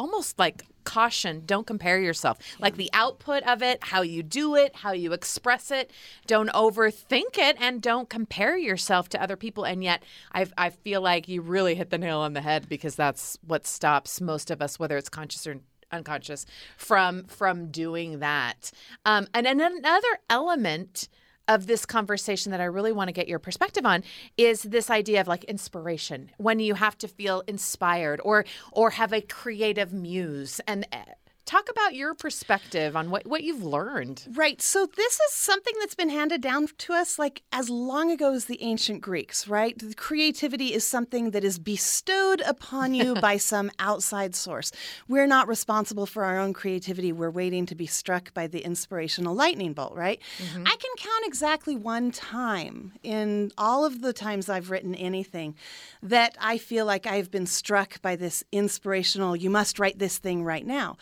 almost 0.01 0.39
like 0.39 0.65
caution 0.85 1.43
don't 1.45 1.67
compare 1.67 2.01
yourself. 2.01 2.39
Like 2.59 2.77
the 2.77 2.91
output 2.95 3.43
of 3.43 3.63
it 3.63 3.79
how 3.83 4.01
you 4.01 4.23
do 4.23 4.55
it 4.55 4.75
how 4.77 4.93
you 4.93 5.13
express 5.13 5.71
it. 5.71 5.91
Don't 6.27 6.49
overthink 6.51 7.37
it 7.37 7.57
and 7.61 7.83
don't 7.83 8.09
compare 8.09 8.57
yourself 8.57 9.11
to 9.11 9.23
other 9.23 9.37
people. 9.37 9.65
And 9.65 9.85
yet 9.85 10.03
I, 10.33 10.47
I 10.57 10.71
feel 10.71 11.03
like 11.03 11.29
you 11.29 11.43
really 11.43 11.75
hit 11.75 11.91
the 11.91 11.99
nail 11.99 12.19
on 12.19 12.33
the 12.33 12.41
head 12.41 12.67
because 12.69 12.95
that's 12.95 13.39
what 13.47 13.67
stops 13.67 14.21
most 14.23 14.51
of 14.51 14.63
us 14.63 14.79
whether 14.79 14.97
it's 14.97 15.11
conscious 15.11 15.47
or 15.47 15.61
unconscious 15.93 16.47
from 16.79 17.25
from 17.25 17.71
doing 17.71 18.21
that. 18.21 18.73
Um, 19.05 19.27
and, 19.35 19.47
and 19.47 19.61
another 19.61 20.19
element 20.31 21.09
of 21.51 21.67
this 21.67 21.85
conversation 21.85 22.53
that 22.53 22.61
I 22.61 22.65
really 22.65 22.93
want 22.93 23.09
to 23.09 23.13
get 23.13 23.27
your 23.27 23.41
perspective 23.41 23.85
on 23.85 24.05
is 24.39 24.63
this 24.63 24.89
idea 24.89 25.21
of 25.21 25.27
like 25.27 25.43
inspiration 25.45 26.31
when 26.39 26.61
you 26.61 26.75
have 26.75 26.97
to 26.99 27.09
feel 27.09 27.43
inspired 27.49 28.21
or 28.23 28.45
or 28.71 28.91
have 28.91 29.13
a 29.13 29.21
creative 29.21 29.93
muse 29.93 30.61
and 30.69 30.87
uh, 30.93 30.99
talk 31.45 31.69
about 31.69 31.95
your 31.95 32.15
perspective 32.15 32.97
on 32.97 33.11
what 33.11 33.27
what 33.27 33.43
you've 33.43 33.63
learned. 33.63 34.27
Right. 34.33 34.61
So 34.63 34.87
this 34.87 35.15
is 35.15 35.33
something 35.33 35.75
that's 35.81 35.95
been 35.95 36.11
handed 36.11 36.41
down 36.41 36.69
to 36.79 36.93
us 36.93 37.19
like 37.19 37.43
as 37.53 37.69
long 37.69 38.11
ago 38.11 38.33
as 38.33 38.45
the 38.45 38.63
ancient 38.63 39.01
Greeks, 39.01 39.49
right? 39.49 39.79
The 39.79 39.95
creativity 39.95 40.73
is 40.73 40.87
something 40.87 41.31
that 41.33 41.45
is 41.45 41.59
bestowed 41.59 42.41
upon 42.43 42.95
you 42.95 43.15
by 43.21 43.37
some 43.37 43.71
outside 43.79 44.35
source. 44.35 44.73
We're 45.09 45.27
not 45.27 45.49
responsible 45.49 46.07
for 46.07 46.25
our 46.25 46.39
own 46.39 46.53
creativity. 46.53 47.13
We're 47.13 47.31
waiting 47.31 47.67
to 47.67 47.75
be 47.75 47.87
struck 47.87 48.33
by 48.35 48.47
the 48.47 48.61
inspirational 48.65 49.35
lightning 49.35 49.73
bolt, 49.73 49.95
right? 49.95 50.21
Mm-hmm. 50.39 50.67
I 50.67 50.77
can 50.77 50.91
count 50.97 51.25
exactly 51.27 51.77
one 51.77 52.11
time 52.11 52.93
in 53.03 53.51
all 53.59 53.85
of 53.85 54.03
the 54.03 54.13
times 54.13 54.49
I've 54.49 54.71
written 54.71 54.95
anything 54.95 55.55
that 56.03 56.37
I 56.41 56.59
feel 56.59 56.87
like 56.87 57.07
I've 57.07 57.31
been 57.31 57.47
struck 57.47 58.01
by 58.03 58.17
this 58.17 58.45
inspirational, 58.53 59.37
you 59.37 59.51
must 59.51 59.79
write 59.79 59.99
this 59.99 60.19
thing 60.19 60.45
right 60.45 60.67
now. 60.67 60.97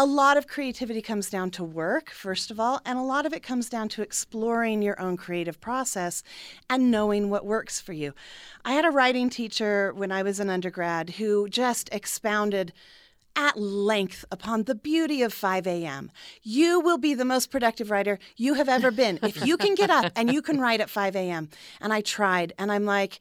A 0.00 0.06
lot 0.06 0.38
of 0.38 0.46
creativity 0.46 1.02
comes 1.02 1.28
down 1.28 1.50
to 1.50 1.62
work, 1.62 2.08
first 2.08 2.50
of 2.50 2.58
all, 2.58 2.80
and 2.86 2.98
a 2.98 3.02
lot 3.02 3.26
of 3.26 3.34
it 3.34 3.42
comes 3.42 3.68
down 3.68 3.90
to 3.90 4.00
exploring 4.00 4.80
your 4.80 4.98
own 4.98 5.18
creative 5.18 5.60
process 5.60 6.22
and 6.70 6.90
knowing 6.90 7.28
what 7.28 7.44
works 7.44 7.82
for 7.82 7.92
you. 7.92 8.14
I 8.64 8.72
had 8.72 8.86
a 8.86 8.90
writing 8.90 9.28
teacher 9.28 9.92
when 9.92 10.10
I 10.10 10.22
was 10.22 10.40
an 10.40 10.48
undergrad 10.48 11.10
who 11.10 11.50
just 11.50 11.90
expounded 11.92 12.72
at 13.36 13.58
length 13.60 14.24
upon 14.32 14.62
the 14.62 14.74
beauty 14.74 15.20
of 15.20 15.34
5 15.34 15.66
a.m. 15.66 16.10
You 16.42 16.80
will 16.80 16.98
be 16.98 17.12
the 17.12 17.26
most 17.26 17.50
productive 17.50 17.90
writer 17.90 18.18
you 18.38 18.54
have 18.54 18.70
ever 18.70 18.90
been 18.90 19.18
if 19.22 19.44
you 19.44 19.58
can 19.58 19.74
get 19.74 19.90
up 19.90 20.12
and 20.16 20.32
you 20.32 20.40
can 20.40 20.62
write 20.62 20.80
at 20.80 20.88
5 20.88 21.14
a.m. 21.14 21.50
And 21.78 21.92
I 21.92 22.00
tried, 22.00 22.54
and 22.58 22.72
I'm 22.72 22.86
like, 22.86 23.20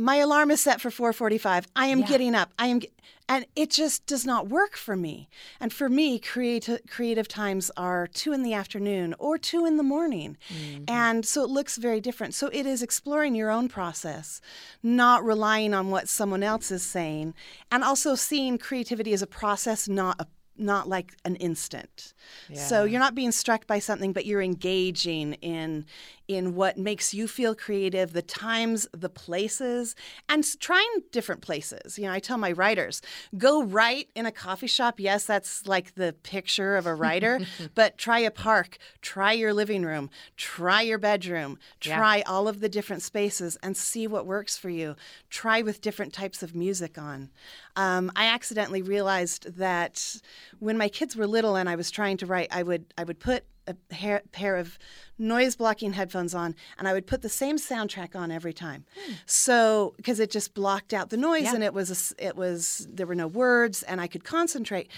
my 0.00 0.16
alarm 0.16 0.50
is 0.50 0.60
set 0.60 0.80
for 0.80 0.90
4:45. 0.90 1.66
I 1.74 1.86
am 1.86 2.02
getting 2.02 2.34
up. 2.34 2.52
I 2.58 2.66
am, 2.66 2.80
and 3.28 3.46
it 3.56 3.70
just 3.70 4.04
does 4.06 4.26
not 4.26 4.48
work 4.48 4.76
for 4.76 4.94
me. 4.94 5.28
And 5.58 5.72
for 5.72 5.88
me, 5.88 6.18
creative 6.18 6.80
creative 6.88 7.28
times 7.28 7.70
are 7.76 8.06
two 8.06 8.32
in 8.32 8.42
the 8.42 8.52
afternoon 8.52 9.14
or 9.18 9.38
two 9.38 9.64
in 9.64 9.78
the 9.78 9.82
morning, 9.82 10.36
mm-hmm. 10.48 10.84
and 10.88 11.24
so 11.24 11.42
it 11.42 11.50
looks 11.50 11.78
very 11.78 12.00
different. 12.00 12.34
So 12.34 12.48
it 12.48 12.66
is 12.66 12.82
exploring 12.82 13.34
your 13.34 13.50
own 13.50 13.68
process, 13.68 14.40
not 14.82 15.24
relying 15.24 15.72
on 15.72 15.90
what 15.90 16.08
someone 16.08 16.42
else 16.42 16.70
is 16.70 16.82
saying, 16.82 17.34
and 17.72 17.82
also 17.82 18.14
seeing 18.14 18.58
creativity 18.58 19.14
as 19.14 19.22
a 19.22 19.26
process, 19.26 19.88
not 19.88 20.20
a 20.20 20.26
not 20.58 20.88
like 20.88 21.14
an 21.24 21.36
instant. 21.36 22.14
So 22.54 22.84
you're 22.84 23.00
not 23.00 23.14
being 23.14 23.32
struck 23.32 23.66
by 23.66 23.78
something, 23.78 24.12
but 24.12 24.26
you're 24.26 24.42
engaging 24.42 25.34
in 25.34 25.84
in 26.28 26.54
what 26.54 26.76
makes 26.76 27.14
you 27.14 27.28
feel 27.28 27.54
creative, 27.54 28.12
the 28.12 28.22
times, 28.22 28.88
the 28.92 29.08
places, 29.08 29.94
and 30.28 30.44
trying 30.60 30.86
different 31.12 31.40
places. 31.40 31.98
You 31.98 32.06
know, 32.06 32.12
I 32.12 32.18
tell 32.18 32.38
my 32.38 32.52
writers, 32.52 33.00
go 33.38 33.62
write 33.62 34.08
in 34.14 34.26
a 34.26 34.32
coffee 34.32 34.66
shop. 34.66 34.98
Yes, 34.98 35.24
that's 35.24 35.66
like 35.66 35.94
the 35.94 36.14
picture 36.22 36.76
of 36.76 36.86
a 36.86 36.94
writer, 36.94 37.40
but 37.74 37.96
try 37.98 38.18
a 38.18 38.30
park, 38.30 38.78
try 39.02 39.32
your 39.32 39.52
living 39.54 39.82
room, 39.82 40.10
try 40.36 40.82
your 40.82 40.98
bedroom, 40.98 41.58
Yeah. 41.84 41.96
try 41.96 42.22
all 42.22 42.48
of 42.48 42.60
the 42.60 42.68
different 42.68 43.02
spaces 43.02 43.56
and 43.62 43.76
see 43.76 44.06
what 44.06 44.26
works 44.26 44.56
for 44.56 44.68
you. 44.70 44.96
Try 45.30 45.62
with 45.62 45.80
different 45.80 46.12
types 46.12 46.42
of 46.42 46.54
music 46.54 46.98
on. 46.98 47.30
Um, 47.76 48.10
I 48.16 48.26
accidentally 48.26 48.82
realized 48.82 49.56
that 49.58 50.16
when 50.58 50.76
my 50.78 50.88
kids 50.88 51.14
were 51.14 51.26
little 51.26 51.56
and 51.56 51.68
I 51.68 51.76
was 51.76 51.90
trying 51.90 52.16
to 52.18 52.26
write, 52.26 52.48
I 52.50 52.62
would 52.62 52.92
I 52.98 53.04
would 53.04 53.20
put 53.20 53.44
a 53.66 53.94
hair, 53.94 54.22
pair 54.32 54.56
of 54.56 54.78
noise 55.18 55.56
blocking 55.56 55.94
headphones 55.94 56.34
on 56.34 56.54
and 56.78 56.86
I 56.86 56.92
would 56.92 57.06
put 57.06 57.22
the 57.22 57.28
same 57.28 57.56
soundtrack 57.56 58.14
on 58.14 58.30
every 58.30 58.52
time. 58.52 58.84
Hmm. 59.06 59.12
So 59.24 59.94
because 59.96 60.20
it 60.20 60.30
just 60.30 60.52
blocked 60.54 60.92
out 60.92 61.10
the 61.10 61.16
noise 61.16 61.44
Yeah. 61.44 61.54
and 61.54 61.64
it 61.64 61.72
was 61.72 62.14
a 62.18 62.24
it 62.24 62.36
was 62.36 62.86
there 62.90 63.06
were 63.06 63.14
no 63.14 63.26
words 63.26 63.82
and 63.84 64.00
I 64.00 64.06
could 64.08 64.24
concentrate. 64.24 64.90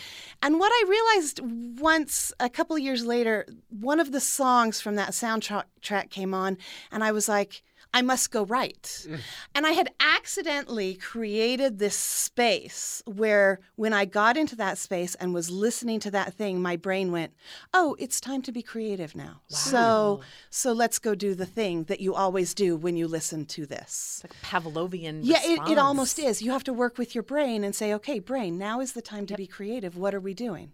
And 0.43 0.59
what 0.59 0.73
I 0.73 0.85
realized 0.89 1.41
once 1.81 2.33
a 2.41 2.49
couple 2.51 2.75
of 2.77 2.83
years 2.83 3.05
later, 3.07 3.47
one 3.69 4.01
of 4.01 4.11
the 4.13 4.21
songs 4.21 4.81
from 4.81 4.97
that 4.97 5.11
soundtrack 5.11 6.11
came 6.11 6.35
on 6.35 6.59
and 6.91 7.05
I 7.05 7.13
was 7.13 7.29
like 7.29 7.63
I 7.95 8.03
must 8.03 8.31
go 8.31 8.45
right. 8.45 9.07
And 9.55 9.67
I 9.67 9.71
had 9.71 9.91
accidentally 9.99 10.95
created 10.95 11.79
this 11.79 11.97
space 11.97 13.03
where 13.07 13.61
when 13.77 13.93
I 13.93 14.05
got 14.05 14.37
into 14.37 14.55
that 14.57 14.79
space 14.79 15.15
and 15.17 15.33
was 15.33 15.51
listening 15.51 15.99
to 16.01 16.11
that 16.11 16.35
thing, 16.35 16.61
my 16.61 16.77
brain 16.77 17.11
went, 17.13 17.33
"Oh, 17.73 17.97
it's 17.99 18.21
time 18.21 18.43
to 18.43 18.53
be 18.53 18.63
creative 18.63 19.15
now." 19.17 19.41
So, 19.49 20.21
so 20.51 20.73
let's 20.73 20.99
go 20.99 21.15
do 21.15 21.35
the 21.35 21.47
thing 21.47 21.85
that 21.85 22.01
you 22.01 22.15
always 22.15 22.55
do 22.55 22.77
when 22.77 22.97
you 22.97 23.09
listen 23.09 23.47
to 23.47 23.67
this. 23.67 24.23
It's 24.23 24.25
like 24.25 24.43
Pavlovian. 24.43 25.21
Yeah, 25.23 25.41
it, 25.43 25.59
it 25.71 25.79
almost 25.79 26.19
is. 26.19 26.43
You 26.43 26.53
have 26.53 26.65
to 26.65 26.73
work 26.73 26.99
with 26.99 27.15
your 27.15 27.25
brain 27.25 27.65
and 27.65 27.75
say, 27.75 27.93
"Okay, 27.95 28.19
brain, 28.19 28.59
now 28.59 28.81
is 28.81 28.93
the 28.93 29.03
time 29.03 29.27
to 29.27 29.35
be 29.35 29.47
creative. 29.47 29.97
What 29.97 30.15
are 30.15 30.21
we 30.21 30.35
doing?" 30.35 30.73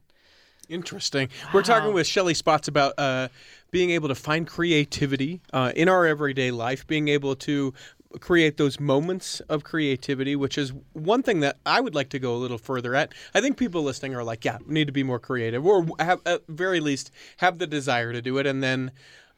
Interesting. 0.69 1.29
We're 1.53 1.63
talking 1.63 1.93
with 1.93 2.07
Shelly 2.07 2.35
Spots 2.35 2.69
about 2.69 2.95
uh, 2.99 3.29
being 3.71 3.91
able 3.91 4.09
to 4.09 4.15
find 4.15 4.47
creativity 4.47 5.41
uh, 5.53 5.73
in 5.75 5.89
our 5.89 6.07
everyday 6.07 6.51
life, 6.51 6.87
being 6.87 7.09
able 7.09 7.35
to 7.37 7.75
create 8.21 8.57
those 8.59 8.79
moments 8.79 9.41
of 9.49 9.65
creativity, 9.65 10.37
which 10.37 10.57
is 10.57 10.73
one 10.93 11.23
thing 11.23 11.41
that 11.41 11.57
I 11.67 11.81
would 11.81 11.95
like 11.97 12.11
to 12.11 12.19
go 12.21 12.35
a 12.35 12.39
little 12.39 12.59
further 12.59 12.95
at. 12.95 13.13
I 13.35 13.41
think 13.41 13.57
people 13.57 13.83
listening 13.83 14.15
are 14.15 14.23
like, 14.23 14.45
yeah, 14.45 14.59
we 14.67 14.73
need 14.75 14.87
to 14.87 14.93
be 14.93 15.03
more 15.03 15.19
creative, 15.19 15.67
or 15.67 15.85
have, 15.99 16.21
at 16.25 16.43
very 16.49 16.79
least 16.81 17.11
have 17.39 17.59
the 17.59 17.67
desire 17.67 18.13
to 18.13 18.23
do 18.23 18.39
it, 18.39 18.47
and 18.47 18.63
then. 18.63 18.91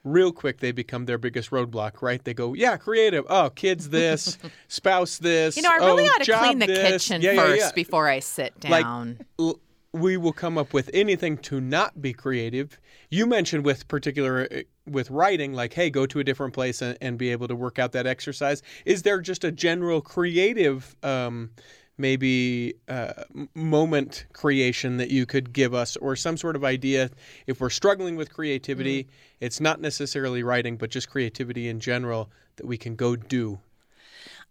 Real 0.05 0.31
quick, 0.31 0.59
they 0.61 0.71
become 0.71 1.07
their 1.07 1.19
biggest 1.19 1.51
roadblock, 1.51 2.01
right? 2.01 2.23
They 2.23 2.33
go, 2.33 2.55
yeah, 2.55 2.77
creative. 2.77 3.25
Oh, 3.29 3.51
kids, 3.51 3.89
this, 3.89 4.39
spouse, 4.69 5.19
this. 5.19 5.57
You 5.57 5.63
know, 5.65 5.71
I 5.73 5.79
really 5.79 6.05
oh, 6.05 6.07
ought 6.07 6.23
to 6.23 6.33
clean 6.33 6.61
the 6.61 6.67
this. 6.67 7.09
kitchen 7.09 7.23
Yeah, 7.23 7.33
yeah, 7.33 7.43
first 7.43 7.61
yeah. 7.61 7.73
before 7.75 8.07
I 8.09 8.21
sit 8.21 8.53
Like, 8.69 8.85
down. 8.85 9.19
l- 9.41 9.59
we 9.97 10.17
will 10.17 10.33
come 10.33 10.59
up 10.59 10.73
with 10.73 10.91
anything 10.93 11.39
to 11.39 11.61
not 11.61 12.01
be 12.01 12.13
creative. 12.13 12.79
You 13.11 13.27
mentioned 13.27 13.65
with 13.65 13.89
particular 13.89 14.49
uh, 14.51 14.63
with 14.87 15.11
writing, 15.11 15.53
like, 15.53 15.73
hey, 15.73 15.91
go 15.91 16.07
to 16.07 16.21
a 16.21 16.25
different 16.25 16.55
place 16.55 16.83
and, 16.83 16.97
and 17.01 17.19
be 17.19 17.31
able 17.31 17.49
to 17.49 17.57
work 17.57 17.79
out 17.79 17.93
that 17.93 18.07
exercise. 18.07 18.63
Is 18.85 19.03
there 19.03 19.21
just 19.21 19.43
a 19.45 19.51
general 19.51 20.01
creative, 20.01 20.95
um, 21.03 21.51
maybe 21.99 22.75
uh, 22.89 23.25
moment 23.55 24.27
creation 24.33 24.99
that 24.99 25.11
you 25.11 25.27
could 25.27 25.53
give 25.53 25.75
us, 25.75 25.97
or 25.97 26.15
some 26.15 26.37
sort 26.37 26.57
of 26.57 26.65
idea? 26.65 27.11
If 27.47 27.61
we're 27.61 27.71
struggling 27.71 28.17
with 28.17 28.33
creativity, 28.33 29.05
mm. 29.05 29.09
it's 29.41 29.61
not 29.61 29.81
necessarily 29.81 30.43
writing, 30.43 30.77
but 30.77 30.91
just 30.91 31.11
creativity 31.11 31.69
in 31.69 31.81
general 31.81 32.31
that 32.57 32.67
we 32.67 32.77
can 32.77 32.97
go 32.97 33.17
do. 33.17 33.59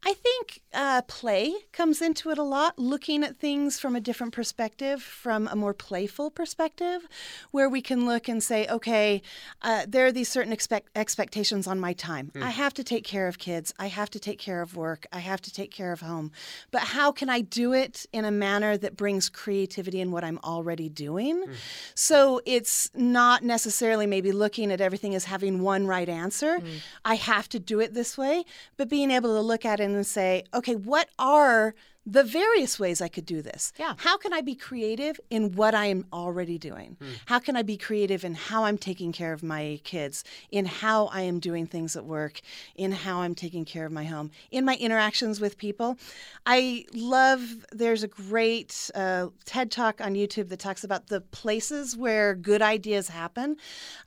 I 0.04 0.14
think 0.14 0.62
uh, 0.72 1.02
play 1.04 1.54
comes 1.72 2.02
into 2.02 2.30
it 2.30 2.38
a 2.38 2.44
lot, 2.44 2.78
looking 2.78 3.24
at 3.24 3.38
things 3.38 3.80
from 3.80 3.96
a 3.96 4.00
different 4.00 4.34
perspective, 4.34 5.02
from 5.02 5.48
a 5.48 5.56
more 5.56 5.74
playful 5.74 6.30
perspective, 6.30 7.08
where 7.50 7.68
we 7.68 7.82
can 7.82 8.06
look 8.06 8.28
and 8.28 8.44
say, 8.44 8.68
okay, 8.68 9.24
uh, 9.64 9.86
there 9.88 10.06
are 10.06 10.12
these 10.12 10.30
certain 10.30 10.54
expect- 10.54 10.90
expectations 10.96 11.66
on 11.66 11.80
my 11.80 11.94
time. 11.94 12.32
Mm. 12.36 12.44
I 12.44 12.50
have 12.50 12.74
to 12.76 12.84
take 12.84 13.04
care 13.04 13.28
of 13.28 13.40
kids. 13.40 13.74
I 13.80 13.88
have 13.88 14.12
to 14.12 14.20
take 14.20 14.38
care 14.38 14.62
of 14.62 14.76
work. 14.76 15.08
I 15.12 15.20
have 15.20 15.42
to 15.42 15.52
take 15.52 15.72
care 15.72 15.92
of 15.92 16.02
home. 16.02 16.32
But 16.70 16.82
how 16.82 17.12
can 17.12 17.30
I 17.30 17.42
do 17.42 17.74
it 17.74 18.06
in 18.14 18.26
a 18.26 18.32
manner 18.32 18.78
that 18.78 18.96
brings 18.96 19.28
creativity 19.28 20.02
in 20.02 20.12
what 20.12 20.24
I'm 20.24 20.40
already 20.44 20.90
doing? 20.90 21.46
Mm. 21.48 21.56
So 21.96 22.42
it's 22.46 22.92
not 22.94 23.44
necessarily 23.44 24.06
maybe 24.06 24.32
looking 24.32 24.72
at 24.72 24.82
everything 24.82 25.16
as 25.16 25.26
having 25.26 25.62
one 25.62 25.88
right 25.88 26.10
answer. 26.10 26.60
Mm. 26.60 26.82
I 27.04 27.16
have 27.16 27.50
to 27.50 27.60
do 27.60 27.80
it 27.80 27.96
this 27.96 28.20
way, 28.20 28.46
but 28.78 28.88
being 28.88 29.10
able 29.10 29.34
to 29.34 29.42
look 29.42 29.66
at 29.66 29.80
it 29.80 29.85
and 29.94 30.08
say, 30.08 30.44
okay, 30.54 30.76
what 30.76 31.10
are 31.20 31.76
the 32.06 32.24
various 32.24 32.80
ways 32.80 33.02
I 33.02 33.08
could 33.08 33.26
do 33.26 33.42
this. 33.42 33.74
Yeah. 33.80 33.96
How 33.98 34.18
can 34.18 34.32
I 34.32 34.42
be 34.42 34.54
creative 34.54 35.20
in 35.32 35.54
what 35.54 35.74
I 35.74 35.88
am 35.88 36.06
already 36.14 36.60
doing? 36.60 36.98
Mm. 37.02 37.08
How 37.26 37.40
can 37.40 37.58
I 37.58 37.64
be 37.64 37.78
creative 37.78 38.24
in 38.24 38.36
how 38.36 38.66
I'm 38.66 38.78
taking 38.78 39.12
care 39.12 39.34
of 39.34 39.42
my 39.42 39.80
kids, 39.84 40.24
in 40.52 40.66
how 40.66 41.08
I 41.08 41.22
am 41.22 41.40
doing 41.40 41.66
things 41.66 41.96
at 41.96 42.06
work, 42.06 42.42
in 42.76 42.92
how 42.92 43.22
I'm 43.22 43.34
taking 43.34 43.66
care 43.66 43.86
of 43.86 43.92
my 43.92 44.04
home, 44.04 44.30
in 44.52 44.66
my 44.66 44.76
interactions 44.76 45.42
with 45.42 45.58
people? 45.58 45.98
I 46.46 46.86
love, 46.94 47.66
there's 47.72 48.04
a 48.04 48.08
great 48.08 48.92
uh, 48.94 49.30
TED 49.46 49.72
talk 49.72 50.00
on 50.00 50.14
YouTube 50.14 50.50
that 50.50 50.60
talks 50.60 50.84
about 50.84 51.08
the 51.08 51.22
places 51.22 51.98
where 51.98 52.36
good 52.36 52.62
ideas 52.62 53.10
happen. 53.10 53.58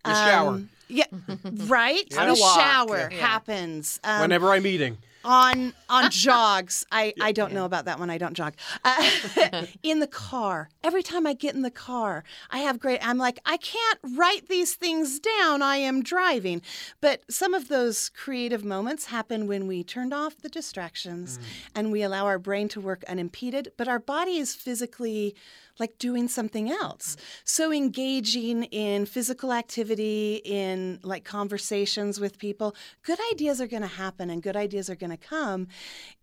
The 0.05 0.11
um, 0.11 0.16
shower. 0.16 0.62
Yeah, 0.87 1.05
right. 1.66 2.09
the 2.11 2.37
shower 2.37 3.09
yeah. 3.11 3.18
happens 3.18 3.99
um, 4.05 4.20
whenever 4.20 4.51
I'm 4.51 4.66
eating 4.66 4.99
on 5.24 5.72
on 5.88 6.10
jogs. 6.10 6.84
I 6.90 7.14
I 7.20 7.32
don't 7.32 7.52
know 7.52 7.64
about 7.64 7.84
that 7.86 7.98
one. 7.98 8.10
I 8.10 8.18
don't 8.18 8.34
jog. 8.34 8.54
Uh, 8.84 9.10
in 9.82 10.00
the 10.00 10.06
car. 10.06 10.68
Every 10.82 11.02
time 11.02 11.26
I 11.26 11.34
get 11.34 11.54
in 11.54 11.62
the 11.62 11.70
car, 11.70 12.24
I 12.50 12.58
have 12.58 12.78
great. 12.78 13.06
I'm 13.06 13.18
like 13.18 13.38
I 13.44 13.56
can't 13.56 13.98
write 14.16 14.48
these 14.48 14.74
things 14.74 15.20
down. 15.20 15.62
I 15.62 15.76
am 15.76 16.02
driving. 16.02 16.62
But 17.00 17.22
some 17.30 17.54
of 17.54 17.68
those 17.68 18.08
creative 18.10 18.64
moments 18.64 19.06
happen 19.06 19.46
when 19.46 19.66
we 19.66 19.84
turned 19.84 20.12
off 20.12 20.38
the 20.38 20.48
distractions 20.48 21.38
mm. 21.38 21.42
and 21.74 21.92
we 21.92 22.02
allow 22.02 22.26
our 22.26 22.38
brain 22.38 22.68
to 22.68 22.80
work 22.80 23.04
unimpeded. 23.08 23.72
But 23.76 23.88
our 23.88 23.98
body 23.98 24.38
is 24.38 24.54
physically 24.54 25.34
like 25.79 25.99
doing 25.99 26.29
something 26.29 26.70
else. 26.70 27.16
So 27.45 27.72
engaging 27.72 28.64
in 28.64 29.07
physical 29.07 29.53
activity, 29.53 30.41
in 30.45 31.01
like 31.03 31.24
conversations 31.24 32.20
with 32.20 32.39
people, 32.39 32.74
good 33.03 33.18
ideas 33.33 33.61
are 33.61 33.66
going 33.66 33.83
to 33.83 33.89
happen 33.89 34.31
and 34.31 34.43
good 34.43 34.57
ideas 34.57 34.91
are 34.91 34.97
going 34.97 35.11
to 35.11 35.16
come 35.16 35.68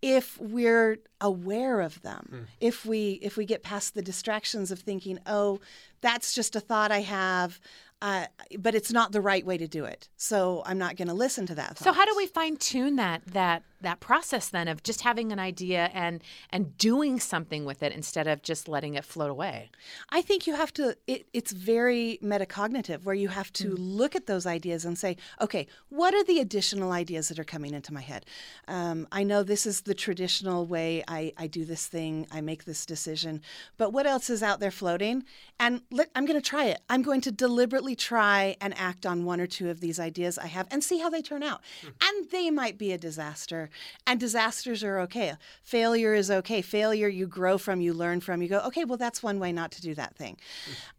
if 0.02 0.40
we're 0.40 1.00
aware 1.22 1.82
of 1.82 2.02
them. 2.02 2.30
Mm. 2.32 2.46
If 2.60 2.86
we 2.86 3.20
if 3.22 3.38
we 3.38 3.46
get 3.46 3.64
past 3.64 3.94
the 3.96 4.02
distractions 4.02 4.72
of 4.72 4.80
thinking, 4.80 5.20
"Oh, 5.26 5.60
that's 6.02 6.34
just 6.34 6.56
a 6.56 6.60
thought 6.60 6.92
I 6.92 7.02
have." 7.02 7.60
Uh, 8.02 8.26
but 8.60 8.76
it's 8.76 8.92
not 8.92 9.14
the 9.14 9.22
right 9.22 9.46
way 9.46 9.58
to 9.58 9.68
do 9.68 9.86
it. 9.86 10.10
So 10.18 10.62
I'm 10.66 10.78
not 10.78 10.98
going 10.98 11.08
to 11.08 11.14
listen 11.14 11.46
to 11.48 11.56
that. 11.56 11.78
Thought. 11.78 11.86
So 11.86 11.94
how 11.94 12.06
do 12.06 12.14
we 12.16 12.28
fine 12.28 12.58
tune 12.58 12.98
that 12.98 13.26
that 13.28 13.64
that 13.86 14.00
process 14.00 14.50
then 14.50 14.68
of 14.68 14.84
just 14.84 15.02
having 15.02 15.32
an 15.32 15.40
idea 15.40 15.90
and 15.94 16.22
and 16.50 16.78
doing 16.78 17.20
something 17.20 17.66
with 17.66 17.82
it 17.82 17.94
instead 17.94 18.28
of 18.28 18.42
just 18.42 18.68
letting 18.68 18.96
it 18.96 19.06
float 19.06 19.32
away? 19.32 19.70
I 20.10 20.22
think 20.22 20.46
you 20.48 20.56
have 20.56 20.74
to. 20.74 20.98
It, 21.08 21.28
it's 21.34 21.52
very 21.52 22.20
metacognitive, 22.22 23.04
where 23.04 23.16
you 23.16 23.30
have 23.30 23.52
to 23.54 23.70
mm. 23.70 23.76
look 23.78 24.16
at 24.16 24.28
those 24.28 24.46
ideas 24.46 24.86
and 24.86 24.98
say, 24.98 25.18
okay, 25.42 25.68
what 25.90 26.14
are 26.14 26.24
the 26.24 26.40
additional 26.40 26.92
ideas 26.92 27.30
that 27.30 27.40
are 27.40 27.44
coming 27.44 27.74
into 27.74 27.94
my 27.94 28.02
head? 28.02 28.26
Um, 28.68 29.08
I 29.12 29.24
know 29.24 29.44
this 29.44 29.66
is 29.66 29.82
the 29.82 29.94
traditional 29.94 30.66
way 30.66 31.04
I, 31.08 31.34
I 31.38 31.48
do 31.48 31.66
this 31.66 31.88
thing. 31.88 32.28
I 32.32 32.42
make 32.42 32.66
this 32.66 32.86
decision, 32.86 33.42
but 33.78 33.94
what 33.94 34.06
else 34.06 34.30
is 34.30 34.44
out 34.44 34.60
there 34.60 34.72
floating? 34.72 35.24
And 35.60 35.82
let, 35.92 36.10
I'm 36.16 36.26
going 36.26 36.40
to 36.40 36.50
try 36.50 36.66
it. 36.66 36.82
I'm 36.90 37.02
going 37.02 37.22
to 37.22 37.32
deliberately 37.32 37.96
try 37.96 38.58
and 38.60 38.78
act 38.78 39.06
on 39.06 39.26
one 39.26 39.40
or 39.40 39.48
two 39.48 39.70
of 39.70 39.80
these 39.80 40.00
ideas 40.00 40.38
I 40.38 40.48
have 40.48 40.68
and 40.72 40.84
see 40.84 41.00
how 41.00 41.10
they 41.10 41.22
turn 41.22 41.44
out. 41.44 41.62
Mm. 41.82 41.94
And 42.08 42.30
they 42.32 42.50
might 42.50 42.78
be 42.78 42.92
a 42.92 42.98
disaster 42.98 43.70
and 44.08 44.20
disasters 44.20 44.84
are 44.84 45.00
okay. 45.00 45.34
Failure 45.64 46.14
is 46.14 46.32
okay. 46.32 46.62
Failure 46.62 47.08
you 47.08 47.28
grow 47.28 47.58
from, 47.58 47.82
you 47.82 47.94
learn 47.94 48.22
from, 48.22 48.42
you 48.42 48.50
go, 48.50 48.60
okay, 48.60 48.86
well, 48.86 48.98
that's 48.98 49.24
one 49.24 49.40
way 49.40 49.52
not 49.52 49.72
to 49.72 49.82
do 49.82 49.96
that 49.96 50.16
thing. 50.16 50.38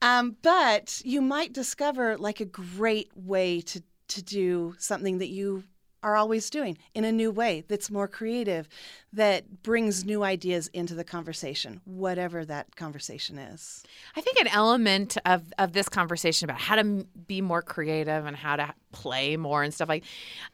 Um, 0.03 0.37
but 0.43 1.01
you 1.05 1.21
might 1.21 1.53
discover 1.53 2.17
like 2.17 2.41
a 2.41 2.45
great 2.45 3.11
way 3.17 3.61
to, 3.63 3.83
to 4.09 4.23
do 4.23 4.75
something 4.79 5.19
that 5.19 5.29
you 5.29 5.65
are 6.03 6.15
always 6.15 6.51
doing 6.51 6.79
in 6.95 7.05
a 7.05 7.11
new 7.11 7.33
way 7.33 7.65
that's 7.67 7.91
more 7.91 8.07
creative, 8.07 8.69
that 9.13 9.63
brings 9.65 10.05
new 10.05 10.23
ideas 10.23 10.69
into 10.69 10.95
the 10.95 11.03
conversation, 11.03 11.81
whatever 11.85 12.45
that 12.45 12.77
conversation 12.77 13.39
is. 13.39 13.83
I 14.15 14.21
think 14.21 14.39
an 14.39 14.47
element 14.47 15.17
of, 15.27 15.53
of 15.59 15.73
this 15.73 15.89
conversation 15.89 16.49
about 16.49 16.61
how 16.61 16.77
to 16.77 17.07
be 17.27 17.41
more 17.41 17.61
creative 17.61 18.25
and 18.25 18.37
how 18.37 18.55
to 18.55 18.73
play 18.97 19.37
more 19.37 19.63
and 19.63 19.75
stuff 19.75 19.91
like 19.91 20.05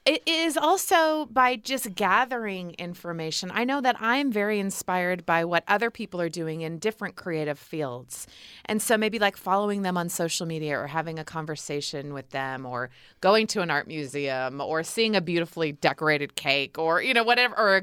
it 0.04 0.20
is 0.26 0.56
also 0.56 1.26
by 1.26 1.54
just 1.54 1.94
gathering 1.94 2.72
information. 2.72 3.52
I 3.54 3.62
know 3.62 3.80
that 3.80 3.94
I'm 4.00 4.32
very 4.32 4.58
inspired 4.58 5.24
by 5.24 5.44
what 5.44 5.62
other 5.68 5.92
people 5.92 6.20
are 6.20 6.28
doing 6.28 6.62
in 6.62 6.78
different 6.78 7.14
creative 7.14 7.56
fields. 7.56 8.26
And 8.64 8.82
so 8.82 8.98
maybe 8.98 9.20
like 9.20 9.36
following 9.36 9.82
them 9.82 9.96
on 9.96 10.08
social 10.08 10.44
media 10.44 10.76
or 10.76 10.88
having 10.88 11.20
a 11.20 11.24
conversation 11.24 12.14
with 12.14 12.30
them 12.30 12.66
or 12.66 12.90
going 13.20 13.46
to 13.48 13.62
an 13.62 13.70
art 13.70 13.86
museum 13.86 14.60
or 14.60 14.82
seeing 14.82 15.14
a 15.14 15.20
beautifully 15.20 15.70
decorated 15.70 16.34
cake 16.34 16.78
or 16.78 17.00
you 17.00 17.14
know 17.14 17.22
whatever 17.22 17.56
or 17.56 17.76
a, 17.76 17.82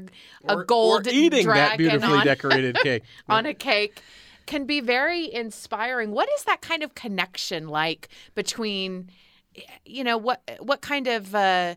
or, 0.52 0.60
a 0.60 0.66
gold 0.66 1.06
or 1.06 1.10
eating 1.10 1.46
that 1.46 1.78
beautifully 1.78 2.18
on, 2.18 2.26
decorated 2.26 2.76
cake 2.82 3.02
on 3.30 3.46
a 3.46 3.54
cake 3.54 4.02
can 4.44 4.66
be 4.66 4.80
very 4.80 5.32
inspiring. 5.32 6.10
What 6.10 6.28
is 6.36 6.44
that 6.44 6.60
kind 6.60 6.82
of 6.82 6.94
connection 6.94 7.68
like 7.68 8.08
between 8.34 9.08
you 9.84 10.04
know 10.04 10.18
what 10.18 10.42
what 10.60 10.80
kind 10.80 11.06
of 11.06 11.34
uh, 11.34 11.74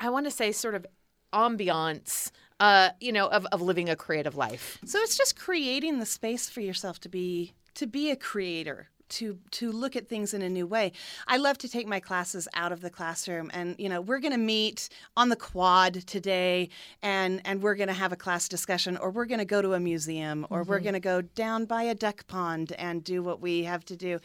I 0.00 0.10
want 0.10 0.26
to 0.26 0.30
say 0.30 0.52
sort 0.52 0.74
of 0.74 0.86
ambiance 1.32 2.30
uh, 2.60 2.90
you 3.00 3.12
know 3.12 3.28
of, 3.28 3.46
of 3.46 3.62
living 3.62 3.88
a 3.88 3.96
creative 3.96 4.36
life. 4.36 4.78
So 4.84 4.98
it's 5.00 5.16
just 5.16 5.38
creating 5.38 5.98
the 5.98 6.06
space 6.06 6.48
for 6.48 6.60
yourself 6.60 7.00
to 7.00 7.08
be 7.08 7.54
to 7.74 7.86
be 7.86 8.10
a 8.10 8.16
creator 8.16 8.88
to 9.08 9.38
to 9.50 9.72
look 9.72 9.96
at 9.96 10.08
things 10.08 10.34
in 10.34 10.42
a 10.42 10.48
new 10.48 10.66
way. 10.66 10.92
I 11.26 11.38
love 11.38 11.58
to 11.58 11.68
take 11.68 11.86
my 11.86 12.00
classes 12.00 12.48
out 12.54 12.72
of 12.72 12.80
the 12.80 12.90
classroom 12.90 13.50
and 13.52 13.74
you 13.78 13.88
know, 13.88 14.00
we're 14.00 14.20
going 14.20 14.32
to 14.32 14.38
meet 14.38 14.88
on 15.16 15.28
the 15.28 15.36
quad 15.36 15.94
today 16.06 16.68
and 17.02 17.40
and 17.44 17.62
we're 17.62 17.74
going 17.74 17.88
to 17.88 17.94
have 17.94 18.12
a 18.12 18.16
class 18.16 18.48
discussion 18.48 18.96
or 18.96 19.10
we're 19.10 19.26
going 19.26 19.38
to 19.38 19.44
go 19.44 19.62
to 19.62 19.74
a 19.74 19.80
museum 19.80 20.46
or 20.50 20.60
mm-hmm. 20.60 20.70
we're 20.70 20.80
going 20.80 20.94
to 20.94 21.00
go 21.00 21.22
down 21.22 21.64
by 21.64 21.82
a 21.82 21.94
duck 21.94 22.26
pond 22.26 22.72
and 22.78 23.04
do 23.04 23.22
what 23.22 23.40
we 23.40 23.64
have 23.64 23.84
to 23.86 23.96
do 23.96 24.18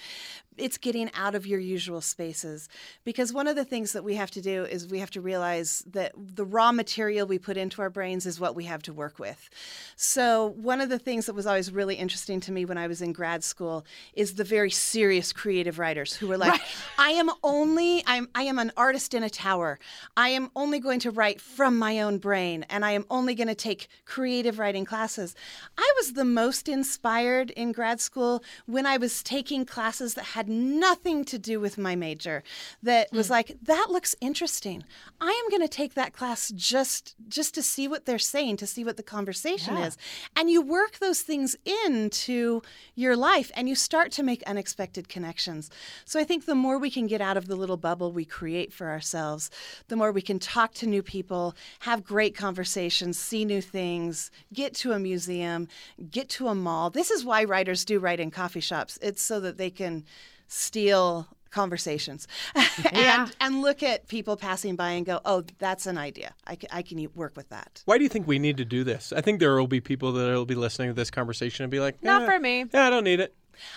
it's 0.57 0.77
getting 0.77 1.09
out 1.13 1.35
of 1.35 1.45
your 1.45 1.59
usual 1.59 2.01
spaces 2.01 2.69
because 3.03 3.33
one 3.33 3.47
of 3.47 3.55
the 3.55 3.65
things 3.65 3.93
that 3.93 4.03
we 4.03 4.15
have 4.15 4.31
to 4.31 4.41
do 4.41 4.65
is 4.65 4.87
we 4.87 4.99
have 4.99 5.11
to 5.11 5.21
realize 5.21 5.83
that 5.87 6.13
the 6.17 6.45
raw 6.45 6.71
material 6.71 7.27
we 7.27 7.37
put 7.37 7.57
into 7.57 7.81
our 7.81 7.89
brains 7.89 8.25
is 8.25 8.39
what 8.39 8.55
we 8.55 8.65
have 8.65 8.81
to 8.83 8.93
work 8.93 9.19
with. 9.19 9.49
So 9.95 10.53
one 10.57 10.81
of 10.81 10.89
the 10.89 10.99
things 10.99 11.25
that 11.25 11.33
was 11.33 11.45
always 11.45 11.71
really 11.71 11.95
interesting 11.95 12.39
to 12.41 12.51
me 12.51 12.65
when 12.65 12.77
I 12.77 12.87
was 12.87 13.01
in 13.01 13.13
grad 13.13 13.43
school 13.43 13.85
is 14.13 14.35
the 14.35 14.43
very 14.43 14.69
serious 14.69 15.33
creative 15.33 15.79
writers 15.79 16.13
who 16.13 16.27
were 16.27 16.37
like, 16.37 16.51
right. 16.51 16.61
I 16.97 17.11
am 17.11 17.29
only 17.43 18.03
I'm 18.05 18.29
I 18.35 18.43
am 18.43 18.59
an 18.59 18.71
artist 18.77 19.13
in 19.13 19.23
a 19.23 19.29
tower. 19.29 19.79
I 20.15 20.29
am 20.29 20.49
only 20.55 20.79
going 20.79 20.99
to 21.01 21.11
write 21.11 21.41
from 21.41 21.77
my 21.77 22.01
own 22.01 22.17
brain 22.17 22.65
and 22.69 22.85
I 22.85 22.91
am 22.91 23.05
only 23.09 23.35
going 23.35 23.47
to 23.47 23.55
take 23.55 23.87
creative 24.05 24.59
writing 24.59 24.85
classes. 24.85 25.35
I 25.77 25.93
was 25.97 26.13
the 26.13 26.25
most 26.25 26.67
inspired 26.69 27.51
in 27.51 27.71
grad 27.71 27.99
school 27.99 28.43
when 28.65 28.85
I 28.85 28.97
was 28.97 29.23
taking 29.23 29.65
classes 29.65 30.13
that 30.15 30.25
had 30.25 30.42
had 30.43 30.49
nothing 30.49 31.23
to 31.25 31.39
do 31.39 31.59
with 31.59 31.77
my 31.77 31.95
major 31.95 32.43
that 32.81 33.11
was 33.11 33.27
hmm. 33.27 33.33
like, 33.33 33.55
that 33.61 33.87
looks 33.89 34.15
interesting. 34.19 34.83
I 35.21 35.29
am 35.29 35.49
going 35.49 35.61
to 35.61 35.73
take 35.73 35.93
that 35.93 36.13
class 36.13 36.51
just 36.55 37.15
just 37.27 37.53
to 37.55 37.63
see 37.63 37.87
what 37.87 38.05
they're 38.05 38.19
saying, 38.19 38.57
to 38.57 38.67
see 38.67 38.83
what 38.83 38.97
the 38.97 39.03
conversation 39.03 39.77
Yeah. 39.77 39.87
is. 39.87 39.97
And 40.35 40.49
you 40.49 40.61
work 40.61 40.99
those 40.99 41.21
things 41.21 41.55
into 41.85 42.61
your 42.95 43.15
life 43.15 43.51
and 43.55 43.69
you 43.69 43.75
start 43.75 44.11
to 44.13 44.23
make 44.23 44.43
unexpected 44.43 45.07
connections. 45.07 45.69
So 46.05 46.19
I 46.19 46.23
think 46.23 46.45
the 46.45 46.55
more 46.55 46.77
we 46.77 46.91
can 46.91 47.07
get 47.07 47.21
out 47.21 47.37
of 47.37 47.47
the 47.47 47.55
little 47.55 47.77
bubble 47.77 48.11
we 48.11 48.25
create 48.25 48.73
for 48.73 48.89
ourselves, 48.89 49.49
the 49.87 49.95
more 49.95 50.11
we 50.11 50.21
can 50.21 50.39
talk 50.39 50.73
to 50.75 50.87
new 50.87 51.01
people, 51.01 51.55
have 51.79 52.03
great 52.03 52.35
conversations, 52.35 53.17
see 53.17 53.45
new 53.45 53.61
things, 53.61 54.29
get 54.51 54.73
to 54.75 54.91
a 54.91 54.99
museum, 54.99 55.67
get 56.09 56.29
to 56.29 56.47
a 56.47 56.55
mall. 56.55 56.89
This 56.89 57.11
is 57.11 57.23
why 57.23 57.43
writers 57.43 57.85
do 57.85 57.99
write 57.99 58.19
in 58.19 58.31
coffee 58.31 58.59
shops. 58.59 58.99
It's 59.01 59.21
so 59.21 59.39
that 59.39 59.57
they 59.57 59.69
can 59.69 60.03
steal 60.47 61.27
conversations 61.51 62.27
and 62.55 62.65
Yeah. 62.93 63.27
and 63.39 63.61
look 63.61 63.83
at 63.83 64.07
people 64.07 64.35
passing 64.37 64.75
by 64.75 64.91
and 64.91 65.05
go, 65.05 65.21
"Oh, 65.23 65.43
that's 65.59 65.85
an 65.85 65.97
idea. 65.97 66.33
I 66.47 66.55
can, 66.55 66.69
I 66.71 66.81
can 66.81 67.07
work 67.13 67.35
with 67.37 67.49
that." 67.49 67.83
Why 67.85 67.97
do 67.97 68.03
you 68.03 68.09
think 68.09 68.27
we 68.27 68.39
need 68.39 68.57
to 68.57 68.65
do 68.65 68.83
this? 68.83 69.13
I 69.15 69.21
think 69.21 69.39
there 69.39 69.55
will 69.55 69.67
be 69.67 69.79
people 69.79 70.11
that 70.13 70.27
will 70.33 70.45
be 70.45 70.55
listening 70.55 70.89
to 70.89 70.93
this 70.93 71.11
conversation 71.11 71.63
and 71.63 71.71
be 71.71 71.79
like, 71.79 72.01
Not 72.03 72.23
"Eh, 72.23 72.25
for 72.25 72.39
me. 72.39 72.65
Yeah, 72.73 72.87
I 72.87 72.89
don't 72.89 73.03
need 73.03 73.19
it. 73.19 73.35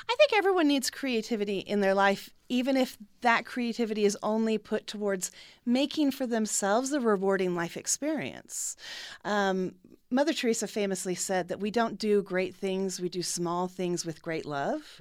I 0.09 0.15
think 0.17 0.33
everyone 0.35 0.69
needs 0.69 0.89
creativity 0.89 1.59
in 1.59 1.81
their 1.83 1.93
life, 1.93 2.31
even 2.49 2.79
if 2.79 2.97
that 3.21 3.45
creativity 3.45 4.07
is 4.07 4.17
only 4.23 4.57
put 4.57 4.87
towards 4.87 5.31
making 5.67 6.13
for 6.13 6.27
themselves 6.27 6.93
a 6.93 6.99
rewarding 7.01 7.55
life 7.55 7.77
experience. 7.77 8.75
Um, 9.23 9.75
Mother 10.09 10.33
Teresa 10.33 10.69
famously 10.69 11.17
said 11.17 11.49
that 11.49 11.59
we 11.59 11.71
don't 11.71 11.99
do 11.99 12.23
great 12.23 12.55
things, 12.55 13.01
we 13.01 13.09
do 13.09 13.23
small 13.23 13.67
things 13.67 14.07
with 14.07 14.23
great 14.23 14.47
love. 14.47 15.01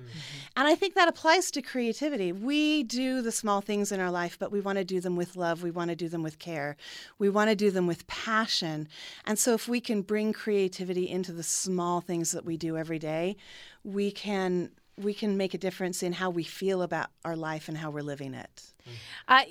And 0.58 0.68
I 0.68 0.74
think 0.74 0.96
that 0.96 1.08
applies 1.08 1.52
to 1.52 1.62
creativity. 1.62 2.32
We 2.32 2.82
do 2.82 3.22
the 3.22 3.32
small 3.32 3.62
things 3.62 3.92
in 3.92 4.00
our 4.00 4.10
life, 4.10 4.38
but 4.40 4.52
we 4.52 4.62
want 4.62 4.80
to 4.80 4.84
do 4.84 5.00
them 5.00 5.16
with 5.16 5.36
love. 5.36 5.62
We 5.62 5.70
want 5.70 5.90
to 5.90 5.96
do 5.96 6.10
them 6.10 6.24
with 6.24 6.40
care. 6.40 6.76
We 7.20 7.30
want 7.30 7.52
to 7.52 7.56
do 7.56 7.70
them 7.70 7.86
with 7.86 8.08
passion. 8.08 8.88
And 9.26 9.38
so, 9.38 9.54
if 9.54 9.68
we 9.68 9.80
can 9.80 10.02
bring 10.02 10.34
creativity 10.34 11.08
into 11.08 11.32
the 11.32 11.44
small 11.44 12.02
things 12.02 12.32
that 12.32 12.44
we 12.44 12.58
do 12.58 12.76
every 12.76 13.00
day, 13.00 13.38
we 13.84 14.12
can 14.12 14.72
we 14.98 15.14
can 15.14 15.38
make 15.38 15.54
a 15.54 15.58
difference 15.58 16.02
in 16.02 16.14
how 16.14 16.30
we 16.32 16.44
feel 16.44 16.82
about 16.82 17.08
our 17.24 17.36
life 17.36 17.68
and 17.68 17.78
how 17.78 17.92
we're 17.92 18.02
living 18.02 18.34
it. 18.34 18.74
Uh, 19.28 19.42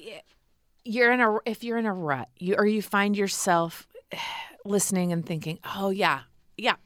you're 0.84 1.12
in 1.12 1.20
a 1.20 1.38
if 1.46 1.62
you're 1.62 1.78
in 1.78 1.86
a 1.86 1.94
rut, 1.94 2.28
you 2.38 2.56
or 2.56 2.66
you 2.66 2.82
find 2.82 3.16
yourself 3.16 3.86
listening 4.64 5.12
and 5.12 5.24
thinking, 5.24 5.58
"Oh 5.76 5.90
yeah, 5.90 6.20
yeah, 6.56 6.76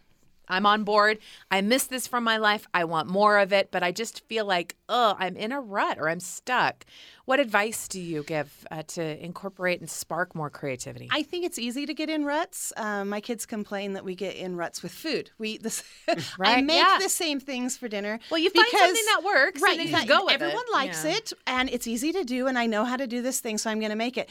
I'm 0.49 0.67
on 0.67 0.85
board. 0.85 1.19
I 1.51 1.61
miss 1.61 1.85
this 1.87 2.07
from 2.07 2.25
my 2.25 2.37
life. 2.39 2.67
I 2.75 2.85
want 2.85 3.09
more 3.09 3.39
of 3.39 3.53
it, 3.53 3.71
but 3.71 3.83
I 3.83 3.93
just 3.93 4.27
feel 4.29 4.45
like, 4.47 4.77
oh, 4.89 5.15
I'm 5.19 5.37
in 5.37 5.53
a 5.53 5.61
rut 5.61 5.99
or 5.99 6.09
I'm 6.09 6.21
stuck." 6.21 6.85
What 7.27 7.41
advice 7.41 7.89
do 7.89 8.01
you 8.01 8.23
give 8.23 8.67
uh, 8.71 8.85
to 8.95 9.23
incorporate 9.23 9.81
and 9.81 9.91
spark 9.91 10.35
more 10.35 10.49
creativity? 10.49 11.09
I 11.13 11.23
think 11.23 11.45
it's 11.45 11.59
easy 11.59 11.85
to 11.85 11.93
get 11.93 12.09
in 12.09 12.25
ruts. 12.25 12.73
Um, 12.79 13.11
my 13.11 13.21
kids 13.21 13.45
complain 13.45 13.93
that 13.93 14.05
we 14.07 14.15
get 14.15 14.35
in 14.35 14.57
ruts 14.57 14.83
with 14.83 14.93
food. 14.93 15.31
We 15.37 15.51
eat 15.51 15.63
this. 15.69 15.83
I 16.41 16.63
make 16.63 16.79
yeah. 16.79 16.97
the 16.99 17.11
same 17.11 17.39
things 17.39 17.77
for 17.77 17.87
dinner. 17.87 18.19
Well, 18.31 18.41
you 18.41 18.49
find 18.49 18.67
something 18.71 19.05
that 19.05 19.23
works, 19.25 19.61
right? 19.61 19.79
and 19.79 19.91
you 19.91 20.07
go 20.07 20.25
with 20.25 20.33
everyone 20.35 20.65
it. 20.69 20.73
likes 20.73 21.05
Yeah. 21.05 21.17
it, 21.17 21.33
and 21.47 21.69
it's 21.69 21.87
easy 21.87 22.13
to 22.13 22.25
do, 22.25 22.47
and 22.47 22.59
I 22.59 22.65
know 22.65 22.85
how 22.87 22.97
to 22.97 23.07
do 23.07 23.21
this 23.21 23.41
thing, 23.41 23.59
so 23.59 23.69
I'm 23.69 23.79
going 23.79 23.91
to 23.91 23.97
make 23.97 24.17
it. 24.17 24.31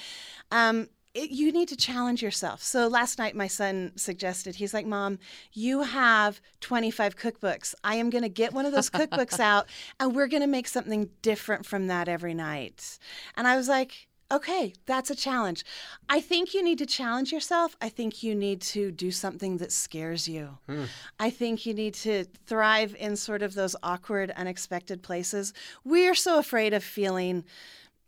Um, 0.51 0.87
it, 1.17 1.31
you 1.31 1.51
need 1.51 1.67
to 1.69 1.75
challenge 1.75 2.21
yourself. 2.21 2.61
So 2.61 2.87
last 2.87 3.17
night, 3.17 3.35
my 3.35 3.47
son 3.47 3.91
suggested, 3.95 4.55
he's 4.55 4.73
like, 4.73 4.85
Mom, 4.85 5.17
you 5.51 5.81
have 5.81 6.39
25 6.61 7.17
cookbooks. 7.17 7.73
I 7.83 7.95
am 7.95 8.09
going 8.09 8.21
to 8.21 8.29
get 8.29 8.53
one 8.53 8.65
of 8.65 8.71
those 8.71 8.89
cookbooks 8.89 9.39
out, 9.39 9.67
and 9.99 10.15
we're 10.15 10.27
going 10.27 10.41
to 10.41 10.47
make 10.47 10.67
something 10.67 11.09
different 11.21 11.65
from 11.65 11.87
that 11.87 12.07
every 12.07 12.33
night. 12.33 12.99
And 13.35 13.47
I 13.47 13.57
was 13.57 13.67
like, 13.67 14.07
Okay, 14.29 14.73
that's 14.85 15.09
a 15.09 15.15
challenge. 15.15 15.63
I 16.09 16.19
think 16.19 16.53
you 16.53 16.61
need 16.61 16.79
to 16.79 16.85
challenge 16.85 17.31
yourself. 17.31 17.77
I 17.79 17.87
think 17.87 18.23
you 18.23 18.35
need 18.35 18.59
to 18.63 18.91
do 18.91 19.09
something 19.09 19.55
that 19.59 19.71
scares 19.71 20.27
you. 20.27 20.57
Hmm. 20.67 20.83
I 21.17 21.29
think 21.29 21.65
you 21.65 21.73
need 21.73 21.93
to 21.93 22.25
thrive 22.45 22.93
in 22.99 23.15
sort 23.15 23.41
of 23.41 23.53
those 23.53 23.73
awkward, 23.83 24.31
unexpected 24.31 25.01
places. 25.01 25.53
We 25.85 26.09
are 26.09 26.13
so 26.13 26.39
afraid 26.39 26.73
of 26.73 26.83
feeling 26.83 27.45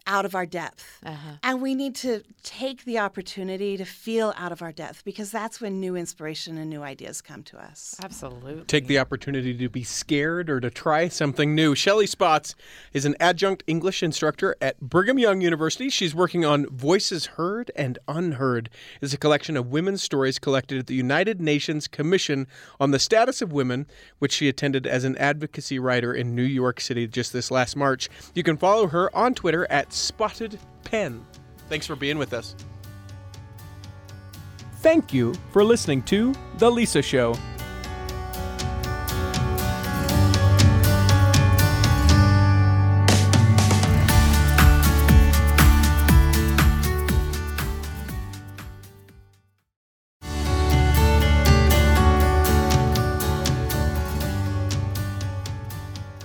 out 0.08 0.26
of 0.26 0.36
our 0.36 0.46
depth. 0.46 0.86
Uh-huh. 1.06 1.38
And 1.44 1.62
we 1.62 1.76
need 1.76 1.96
to 1.96 2.24
take 2.44 2.86
the 2.86 3.00
opportunity 3.00 3.78
to 3.78 3.86
feel 3.86 4.34
out 4.38 4.52
of 4.52 4.62
our 4.62 4.72
depth 4.72 5.04
because 5.06 5.32
that's 5.32 5.62
when 5.62 5.80
new 5.80 5.96
inspiration 5.96 6.58
and 6.58 6.70
new 6.70 6.82
ideas 6.82 7.22
come 7.22 7.44
to 7.44 7.62
us. 7.62 7.96
Absolutely. 8.04 8.64
Take 8.66 8.88
the 8.88 9.00
opportunity 9.00 9.56
to 9.56 9.70
be 9.70 9.84
scared 9.84 10.50
or 10.50 10.60
to 10.60 10.70
try 10.70 11.08
something 11.08 11.54
new. 11.54 11.76
Shelley 11.76 12.08
Spots 12.08 12.56
is 12.94 13.06
an 13.06 13.16
adjunct 13.20 13.64
English 13.68 14.02
instructor 14.02 14.56
at 14.62 14.80
Brigham 14.80 15.20
Young 15.20 15.42
University. 15.42 15.90
She's 15.90 16.16
working 16.16 16.44
on 16.46 16.66
Voices 16.68 17.28
Heard 17.28 17.72
and 17.76 18.00
Unheard. 18.08 18.70
is 19.02 19.14
a 19.14 19.18
collection 19.18 19.56
of 19.58 19.68
women's 19.68 20.02
stories 20.02 20.40
collected 20.40 20.80
at 20.80 20.88
the 20.88 20.96
United 20.96 21.40
Nations 21.40 21.88
Commission 21.88 22.48
on 22.80 22.92
the 22.92 23.00
Status 23.00 23.42
of 23.42 23.52
Women, 23.54 23.88
which 24.20 24.34
she 24.34 24.50
attended 24.50 24.88
as 24.88 25.04
an 25.04 25.18
advocacy 25.18 25.80
writer 25.80 26.14
in 26.14 26.36
New 26.36 26.44
York 26.44 26.80
City 26.80 27.08
just 27.08 27.34
this 27.34 27.52
last 27.52 27.76
March. 27.76 28.10
You 28.34 28.44
can 28.44 28.58
follow 28.58 28.88
her 28.88 29.16
on 29.16 29.34
Twitter 29.34 29.68
at 29.70 29.89
Spotted 29.94 30.60
Pen. 30.84 31.26
Thanks 31.68 31.86
for 31.86 31.96
being 31.96 32.18
with 32.18 32.34
us. 32.34 32.56
Thank 34.78 35.14
you 35.14 35.34
for 35.52 35.64
listening 35.64 36.04
to 36.04 36.34
The 36.58 36.72
Lisa 36.72 37.02
Show. 37.02 37.36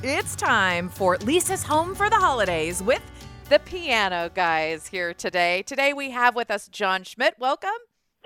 It's 0.07 0.37
time 0.37 0.91
for 0.91 1.17
Lisa's 1.19 1.63
Home 1.63 1.95
for 1.95 2.09
the 2.09 2.17
Holidays 2.17 2.83
with 2.83 3.03
the 3.49 3.59
Piano 3.65 4.31
Guys 4.35 4.87
here 4.89 5.13
today. 5.15 5.63
Today 5.63 5.93
we 5.93 6.11
have 6.11 6.35
with 6.35 6.51
us 6.51 6.69
John 6.69 7.05
Schmidt. 7.05 7.35
Welcome. 7.39 7.71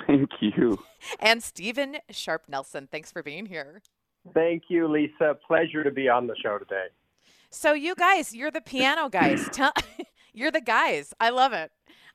Thank 0.07 0.31
you. 0.41 0.79
And 1.21 1.43
Steven 1.43 1.97
Sharp 2.11 2.45
Nelson. 2.49 2.89
Thanks 2.91 3.11
for 3.11 3.23
being 3.23 3.47
here. 3.47 3.83
Thank 4.33 4.65
you, 4.69 4.87
Lisa. 4.89 5.37
Pleasure 5.47 5.83
to 5.83 5.91
be 5.91 6.09
on 6.09 6.27
the 6.27 6.37
show 6.43 6.59
today. 6.59 6.87
So 7.51 7.73
you 7.73 7.95
guys, 7.95 8.35
you're 8.35 8.51
the 8.51 8.61
piano 8.61 9.09
guys. 9.09 9.49
Tell, 9.53 9.73
you're 10.33 10.51
the 10.51 10.61
guys. 10.61 11.13
I 11.21 11.31
love 11.31 11.53
it. 11.53 11.71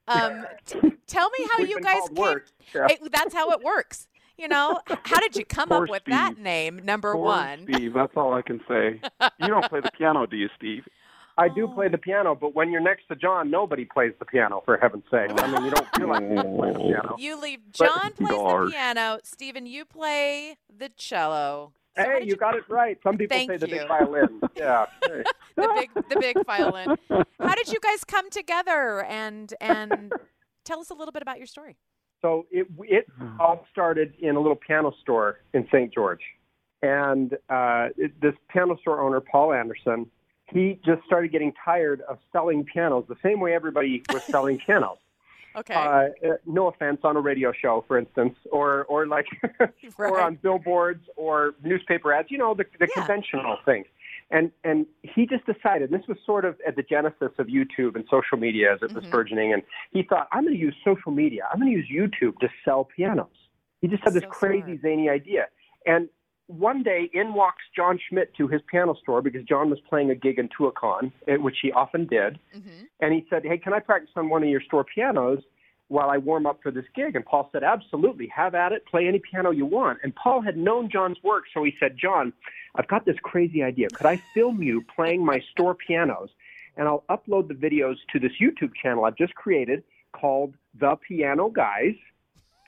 Um, 0.08 0.46
t- 0.66 0.80
tell 1.08 1.30
me 1.38 1.48
how 1.52 1.60
We've 1.60 1.70
you 1.70 1.80
guys 1.82 2.08
came. 2.08 2.16
worse. 2.16 2.52
Yeah. 2.74 2.88
It- 2.90 3.12
that's 3.12 3.34
how 3.34 3.52
it 3.52 3.62
works. 3.64 4.08
You 4.38 4.48
know, 4.48 4.80
how 5.04 5.20
did 5.20 5.36
you 5.36 5.46
come 5.46 5.70
Poor 5.70 5.84
up 5.84 5.90
with 5.90 6.06
that 6.06 6.40
name, 6.40 6.82
number 6.84 7.14
Poor 7.14 7.22
one? 7.24 7.68
Steve. 7.72 7.94
That's 7.94 8.14
all 8.16 8.34
I 8.34 8.42
can 8.42 8.60
say. 8.68 9.00
You 9.40 9.48
don't 9.48 9.70
play 9.70 9.80
the 9.82 9.92
piano, 9.96 10.26
do 10.26 10.36
you, 10.36 10.50
Steve? 10.58 10.84
I 11.38 11.50
do 11.50 11.68
play 11.68 11.88
the 11.88 11.98
piano, 11.98 12.36
but 12.40 12.54
when 12.56 12.72
you're 12.72 12.82
next 12.82 13.08
to 13.08 13.16
John, 13.16 13.50
nobody 13.50 13.86
plays 13.86 14.14
the 14.20 14.26
piano, 14.26 14.62
for 14.66 14.78
heaven's 14.78 15.06
sake. 15.10 15.32
I 15.36 15.48
mean, 15.52 15.66
you 15.66 15.72
don't 15.72 15.88
feel 15.96 16.08
like 16.10 16.22
you 16.22 16.44
play 16.44 16.74
the 16.74 16.80
piano. 16.80 17.16
You 17.18 17.42
leave. 17.42 17.60
But- 17.78 17.88
John 17.88 18.12
plays 18.14 18.30
the 18.30 18.68
piano. 18.72 19.20
Steven, 19.24 19.66
you 19.66 19.86
play 19.86 20.58
the 20.76 20.90
cello. 20.90 21.74
So 21.98 22.04
Hey, 22.04 22.20
did 22.22 22.30
you 22.30 22.36
got 22.36 22.56
it 22.56 22.64
right. 22.70 22.98
Some 23.04 23.18
people 23.18 23.36
Thank 23.38 23.52
say 23.52 23.58
the 23.58 23.68
you. 23.70 23.80
big 23.80 23.88
violin. 23.88 24.42
Yeah. 24.56 24.86
Hey. 25.08 25.24
the 25.56 25.74
big 25.76 26.10
the 26.10 26.20
big 26.20 26.46
violin. 26.46 26.96
How 27.40 27.54
did 27.56 27.72
you 27.72 27.80
guys 27.80 28.04
come 28.04 28.30
together 28.32 29.04
and 29.04 29.54
and 29.62 30.12
tell 30.66 30.80
us 30.80 30.90
a 30.90 30.96
little 30.96 31.12
bit 31.12 31.22
about 31.22 31.38
your 31.38 31.46
story? 31.46 31.78
So 32.24 32.46
it 32.50 32.66
it 32.80 33.06
all 33.40 33.66
started 33.72 34.14
in 34.20 34.36
a 34.36 34.40
little 34.40 34.56
piano 34.56 34.92
store 35.02 35.40
in 35.54 35.68
St. 35.68 35.94
George, 35.94 36.22
and 36.82 37.34
uh, 37.50 37.90
it, 37.96 38.20
this 38.22 38.34
piano 38.50 38.76
store 38.82 39.02
owner, 39.02 39.20
Paul 39.22 39.54
Anderson, 39.54 40.10
he 40.54 40.80
just 40.86 41.04
started 41.06 41.32
getting 41.32 41.54
tired 41.64 42.02
of 42.02 42.18
selling 42.32 42.64
pianos 42.64 43.06
the 43.10 43.16
same 43.24 43.40
way 43.40 43.54
everybody 43.54 44.04
was 44.12 44.22
selling 44.32 44.58
pianos. 44.66 44.98
Okay. 45.56 45.74
Uh, 45.76 46.10
no 46.48 46.68
offense, 46.68 47.00
on 47.04 47.16
a 47.16 47.20
radio 47.20 47.52
show, 47.54 47.84
for 47.88 47.98
instance, 48.00 48.36
or 48.52 48.86
or 48.86 49.06
like, 49.06 49.26
or 50.00 50.20
on 50.20 50.36
billboards 50.42 51.06
or 51.16 51.54
newspaper 51.64 52.12
ads. 52.12 52.32
You 52.32 52.40
know, 52.40 52.56
the 52.56 52.66
the 52.80 52.88
Yeah. 52.96 53.04
conventional 53.04 53.58
things. 53.64 53.86
And 54.32 54.52
and 54.64 54.88
he 55.04 55.28
just 55.28 55.46
decided 55.46 55.92
this 55.92 56.08
was 56.08 56.18
sort 56.26 56.44
of 56.46 56.56
at 56.66 56.76
the 56.76 56.82
genesis 56.82 57.32
of 57.38 57.48
YouTube 57.48 57.96
and 57.96 58.04
social 58.10 58.38
media 58.40 58.74
as 58.74 58.80
it 58.82 58.96
was 58.96 59.04
Mhm. 59.04 59.12
burgeoning. 59.12 59.54
And 59.54 59.62
he 59.92 60.02
thought, 60.02 60.28
I'm 60.32 60.44
going 60.44 60.56
to 60.56 60.60
use 60.60 60.76
social 60.84 61.12
media. 61.12 61.48
I'm 61.54 61.60
going 61.60 61.72
to 61.72 61.78
use 61.78 61.88
YouTube 61.88 62.40
to 62.40 62.50
sell 62.66 62.86
pianos. 62.86 63.28
He 63.82 63.88
just 63.88 64.04
had 64.04 64.14
this 64.16 64.24
So 64.24 64.30
crazy 64.30 64.64
smart. 64.78 64.82
zany 64.82 65.10
idea. 65.10 65.50
And 65.86 66.10
one 66.48 66.84
day, 66.84 67.10
in 67.14 67.34
walks 67.34 67.64
John 67.76 68.00
Schmidt 68.10 68.34
to 68.36 68.48
his 68.48 68.62
piano 68.70 68.96
store 69.02 69.22
because 69.22 69.44
John 69.44 69.70
was 69.70 69.80
playing 69.90 70.12
a 70.12 70.16
gig 70.16 70.40
in 70.40 70.50
Tuacahn, 70.50 71.12
eh, 71.28 71.38
which 71.38 71.58
he 71.62 71.72
often 71.72 72.06
did 72.06 72.40
Mm-hmm. 72.56 72.84
and 73.00 73.14
he 73.14 73.26
said, 73.30 73.44
"Hey, 73.44 73.58
can 73.58 73.74
I 73.74 73.80
practice 73.80 74.12
on 74.16 74.30
one 74.30 74.44
of 74.44 74.50
your 74.50 74.62
store 74.62 74.84
pianos?" 74.84 75.40
while 75.90 76.10
I 76.10 76.18
warm 76.18 76.46
up 76.48 76.60
for 76.64 76.72
this 76.72 76.86
gig. 76.96 77.16
And 77.16 77.26
Paul 77.26 77.50
said, 77.52 77.64
Absolutely, 77.64 78.28
have 78.28 78.56
at 78.56 78.72
it, 78.72 78.86
play 78.88 79.08
any 79.08 79.20
piano 79.20 79.52
you 79.52 79.66
want. 79.66 80.00
And 80.02 80.16
Paul 80.16 80.42
had 80.42 80.58
known 80.58 80.90
John's 80.90 81.18
work, 81.24 81.44
so 81.54 81.64
he 81.64 81.76
said, 81.80 81.98
John, 82.02 82.34
I've 82.76 82.88
got 82.88 83.06
this 83.06 83.18
crazy 83.22 83.62
idea. 83.62 83.90
Could 83.90 84.08
I 84.08 84.20
film 84.34 84.64
you 84.64 84.84
playing 84.96 85.24
my 85.24 85.40
store 85.52 85.76
pianos? 85.76 86.30
And 86.78 86.88
I'll 86.88 87.04
upload 87.10 87.48
the 87.48 87.54
videos 87.54 87.98
to 88.12 88.20
this 88.20 88.32
YouTube 88.42 88.72
channel 88.82 89.06
I've 89.06 89.18
just 89.18 89.36
created 89.36 89.84
called 90.14 90.56
The 90.80 90.96
Piano 91.08 91.50
Guys. 91.50 91.94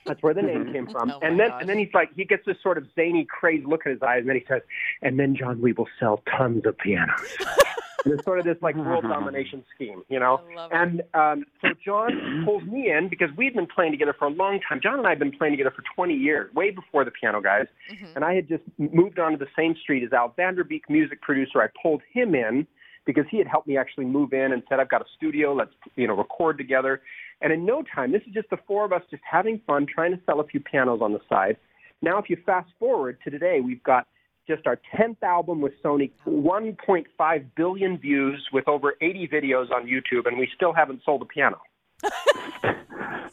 That's 0.06 0.22
where 0.22 0.34
the 0.34 0.42
name 0.42 0.72
came 0.72 0.86
from. 0.86 1.10
Oh 1.10 1.18
and 1.22 1.38
then 1.38 1.48
gosh. 1.48 1.60
and 1.60 1.68
then 1.68 1.78
he's 1.78 1.92
like 1.94 2.10
he 2.14 2.24
gets 2.24 2.44
this 2.46 2.56
sort 2.62 2.78
of 2.78 2.86
zany, 2.94 3.26
crazed 3.28 3.66
look 3.66 3.82
in 3.86 3.92
his 3.92 4.02
eyes, 4.02 4.20
and 4.20 4.28
then 4.28 4.36
he 4.36 4.44
says, 4.48 4.62
And 5.02 5.18
then 5.18 5.36
John, 5.36 5.60
we 5.60 5.72
will 5.72 5.88
sell 5.98 6.22
tons 6.36 6.64
of 6.66 6.76
pianos. 6.78 7.36
and 8.06 8.14
it's 8.14 8.24
sort 8.24 8.38
of 8.38 8.44
this 8.44 8.56
like 8.62 8.76
world 8.76 9.04
domination 9.04 9.64
scheme, 9.74 10.02
you 10.08 10.20
know. 10.20 10.40
I 10.50 10.54
love 10.54 10.70
it. 10.72 10.76
And 10.76 11.02
um, 11.14 11.44
so 11.60 11.68
John 11.84 12.44
pulls 12.44 12.62
me 12.62 12.90
in 12.90 13.08
because 13.08 13.28
we've 13.36 13.54
been 13.54 13.66
playing 13.66 13.92
together 13.92 14.14
for 14.16 14.26
a 14.26 14.30
long 14.30 14.60
time. 14.66 14.80
John 14.82 14.98
and 14.98 15.06
I 15.06 15.10
have 15.10 15.18
been 15.18 15.36
playing 15.36 15.54
together 15.54 15.72
for 15.74 15.82
20 15.94 16.14
years, 16.14 16.52
way 16.54 16.70
before 16.70 17.04
the 17.04 17.10
Piano 17.10 17.40
Guys. 17.40 17.66
Mm-hmm. 17.92 18.06
And 18.14 18.24
I 18.24 18.34
had 18.34 18.48
just 18.48 18.62
moved 18.78 19.18
onto 19.18 19.38
the 19.38 19.48
same 19.56 19.74
street 19.82 20.04
as 20.04 20.12
Al 20.12 20.32
van 20.36 20.54
der 20.54 20.64
Beek, 20.64 20.88
music 20.88 21.20
producer. 21.20 21.60
I 21.60 21.68
pulled 21.82 22.02
him 22.12 22.34
in 22.34 22.66
because 23.04 23.24
he 23.30 23.38
had 23.38 23.46
helped 23.46 23.68
me 23.68 23.76
actually 23.76 24.06
move 24.06 24.32
in 24.32 24.52
and 24.52 24.62
said, 24.68 24.80
"I've 24.80 24.88
got 24.88 25.02
a 25.02 25.06
studio. 25.16 25.54
Let's 25.54 25.72
you 25.96 26.06
know 26.06 26.14
record 26.14 26.58
together." 26.58 27.02
And 27.40 27.52
in 27.52 27.66
no 27.66 27.82
time, 27.94 28.12
this 28.12 28.22
is 28.26 28.32
just 28.32 28.50
the 28.50 28.58
four 28.66 28.84
of 28.84 28.92
us 28.92 29.02
just 29.10 29.22
having 29.30 29.60
fun, 29.66 29.86
trying 29.86 30.12
to 30.12 30.20
sell 30.24 30.40
a 30.40 30.46
few 30.46 30.60
pianos 30.60 31.00
on 31.02 31.12
the 31.12 31.20
side. 31.28 31.56
Now, 32.02 32.18
if 32.18 32.30
you 32.30 32.36
fast 32.46 32.70
forward 32.78 33.18
to 33.24 33.30
today, 33.30 33.60
we've 33.60 33.82
got 33.82 34.06
just 34.46 34.66
our 34.66 34.78
10th 34.98 35.22
album 35.22 35.60
with 35.60 35.72
Sony, 35.84 36.10
1.5 36.26 37.44
billion 37.56 37.98
views 37.98 38.46
with 38.52 38.68
over 38.68 38.94
80 39.00 39.28
videos 39.28 39.70
on 39.72 39.86
YouTube, 39.86 40.26
and 40.26 40.38
we 40.38 40.48
still 40.54 40.72
haven't 40.72 41.02
sold 41.04 41.22
a 41.22 41.24
piano. 41.24 41.58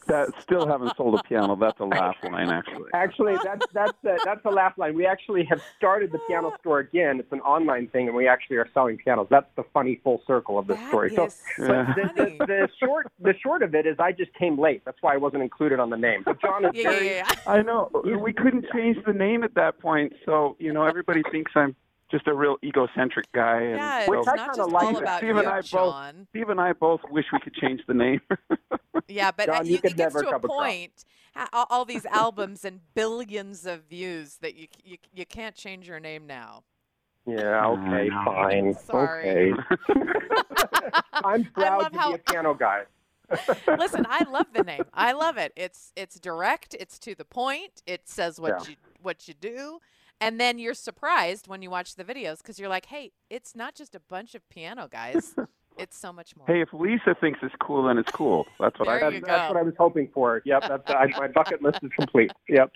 That 0.06 0.28
still 0.40 0.66
haven't 0.66 0.96
sold 0.96 1.18
a 1.18 1.22
piano. 1.22 1.56
That's 1.56 1.80
a 1.80 1.84
laugh 1.84 2.16
line, 2.22 2.50
actually. 2.50 2.90
Actually, 2.92 3.36
that's 3.42 3.64
that's 3.72 3.96
the, 4.02 4.20
that's 4.24 4.42
the 4.42 4.50
laugh 4.50 4.74
line. 4.76 4.94
We 4.94 5.06
actually 5.06 5.44
have 5.46 5.62
started 5.76 6.12
the 6.12 6.18
piano 6.28 6.52
store 6.60 6.80
again. 6.80 7.18
It's 7.20 7.32
an 7.32 7.40
online 7.40 7.88
thing, 7.88 8.08
and 8.08 8.16
we 8.16 8.28
actually 8.28 8.56
are 8.56 8.68
selling 8.74 8.98
pianos. 8.98 9.28
That's 9.30 9.48
the 9.56 9.64
funny 9.72 10.00
full 10.04 10.22
circle 10.26 10.58
of 10.58 10.66
the 10.66 10.74
That 10.74 10.88
story. 10.88 11.14
So, 11.14 11.26
is 11.26 11.42
so 11.56 11.66
but 11.66 11.86
the, 11.96 12.10
the, 12.16 12.46
the 12.46 12.68
short 12.78 13.10
the 13.18 13.34
short 13.42 13.62
of 13.62 13.74
it 13.74 13.86
is, 13.86 13.96
I 13.98 14.12
just 14.12 14.32
came 14.34 14.58
late. 14.58 14.84
That's 14.84 14.98
why 15.00 15.14
I 15.14 15.16
wasn't 15.16 15.42
included 15.42 15.80
on 15.80 15.88
the 15.88 15.96
name. 15.96 16.22
But 16.24 16.40
John 16.40 16.66
is 16.66 16.72
yeah, 16.74 16.82
yeah, 16.82 16.90
very 16.90 17.06
yeah, 17.06 17.32
yeah. 17.46 17.52
I 17.52 17.62
know. 17.62 17.90
We 18.04 18.32
couldn't 18.32 18.66
change 18.74 18.98
the 19.06 19.14
name 19.14 19.42
at 19.42 19.54
that 19.54 19.78
point, 19.80 20.12
so 20.26 20.56
you 20.58 20.72
know 20.72 20.84
everybody 20.84 21.22
thinks 21.30 21.52
I'm 21.54 21.74
just 22.14 22.28
a 22.28 22.34
real 22.34 22.56
egocentric 22.62 23.26
guy. 23.32 23.60
And 23.60 23.76
Yeah, 23.78 24.06
so 24.06 24.12
it's 24.20 24.28
I 24.28 24.36
not 24.36 24.38
kinda 24.52 24.56
just 24.56 24.70
like 24.70 24.84
all 24.86 24.96
about 24.98 25.18
Steve 25.18 25.28
you, 25.30 25.38
and 25.38 25.48
I 25.48 25.60
both- 25.62 26.14
Steve 26.30 26.48
and 26.48 26.60
I 26.60 26.72
both 26.72 27.00
wish 27.10 27.24
we 27.32 27.40
could 27.40 27.54
change 27.54 27.80
the 27.88 27.94
name. 27.94 28.20
Yeah, 29.08 29.32
but 29.36 29.48
uh, 29.50 29.56
John, 29.56 29.66
you 29.66 29.72
you, 29.72 29.78
could 29.78 29.90
it 29.90 29.96
gets 29.98 30.14
never 30.14 30.24
to 30.30 30.36
a 30.36 30.40
point, 30.40 31.04
all, 31.52 31.66
all 31.68 31.84
these 31.84 32.06
albums 32.06 32.64
and 32.64 32.80
billions 32.94 33.66
of 33.66 33.82
views 33.84 34.36
that 34.40 34.54
you, 34.54 34.68
you 34.82 34.96
you 35.12 35.26
can't 35.26 35.54
change 35.54 35.86
your 35.88 36.00
name 36.00 36.26
now. 36.26 36.62
yeah. 37.26 37.66
Okay, 37.66 38.08
I 38.08 38.08
know. 38.08 38.24
fine. 38.24 38.74
Sorry. 38.74 39.52
Okay. 39.52 39.52
I'm 41.12 41.44
proud 41.52 41.92
to 41.92 41.98
how- 41.98 42.08
be 42.10 42.14
a 42.14 42.18
piano 42.18 42.54
guy. 42.54 42.84
Listen, 43.76 44.06
I 44.08 44.24
love 44.30 44.46
the 44.54 44.62
name. 44.62 44.84
I 44.94 45.12
love 45.12 45.36
it. 45.38 45.52
It's 45.56 45.92
it's 45.96 46.18
direct. 46.20 46.74
It's 46.78 46.98
to 47.00 47.14
the 47.14 47.24
point. 47.24 47.82
It 47.86 48.08
says 48.08 48.40
what 48.40 48.54
Yeah. 48.62 48.70
you 48.70 48.76
what 49.02 49.28
you 49.28 49.34
do, 49.34 49.80
and 50.20 50.40
then 50.40 50.58
you're 50.58 50.74
surprised 50.74 51.48
when 51.48 51.62
you 51.62 51.70
watch 51.70 51.96
the 51.96 52.04
videos 52.04 52.38
because 52.38 52.58
you're 52.58 52.68
like, 52.68 52.86
hey, 52.86 53.12
it's 53.30 53.54
not 53.54 53.74
just 53.74 53.94
a 53.94 54.00
bunch 54.00 54.34
of 54.34 54.48
piano 54.48 54.88
guys. 54.90 55.34
It's 55.76 55.98
so 55.98 56.12
much 56.12 56.36
more. 56.36 56.46
hey, 56.46 56.60
if 56.60 56.68
Lisa 56.72 57.16
thinks 57.20 57.40
it's 57.42 57.56
cool, 57.60 57.82
then 57.88 57.98
it's 57.98 58.08
cool. 58.12 58.46
That's 58.60 58.78
what 58.78 58.86
I. 58.88 59.00
That's, 59.00 59.26
that's 59.26 59.48
what 59.52 59.58
I 59.58 59.62
was 59.62 59.74
hoping 59.76 60.08
for. 60.14 60.40
Yep. 60.44 60.62
That's 60.68 60.82
I, 60.88 61.06
my 61.18 61.26
bucket 61.26 61.62
list 61.62 61.80
is 61.82 61.90
complete. 61.98 62.30
Yep. 62.48 62.70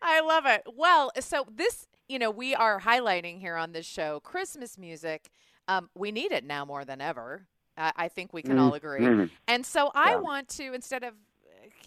I 0.00 0.20
love 0.22 0.46
it. 0.46 0.62
Well, 0.74 1.10
so 1.20 1.44
this, 1.54 1.86
you 2.08 2.18
know, 2.18 2.30
we 2.30 2.54
are 2.54 2.80
highlighting 2.80 3.38
here 3.38 3.56
on 3.56 3.72
this 3.72 3.84
show 3.84 4.20
Christmas 4.20 4.78
music. 4.78 5.28
Um, 5.68 5.90
we 5.94 6.10
need 6.10 6.32
it 6.32 6.42
now 6.42 6.64
more 6.64 6.86
than 6.86 7.02
ever. 7.02 7.46
I, 7.76 7.92
I 7.96 8.08
think 8.08 8.32
we 8.32 8.40
can 8.40 8.58
all 8.58 8.72
agree. 8.72 9.00
Mhm. 9.00 9.28
And 9.46 9.66
so 9.66 9.90
I 9.94 10.12
Yeah. 10.12 10.20
want 10.20 10.48
to, 10.56 10.72
instead 10.72 11.04
of 11.04 11.12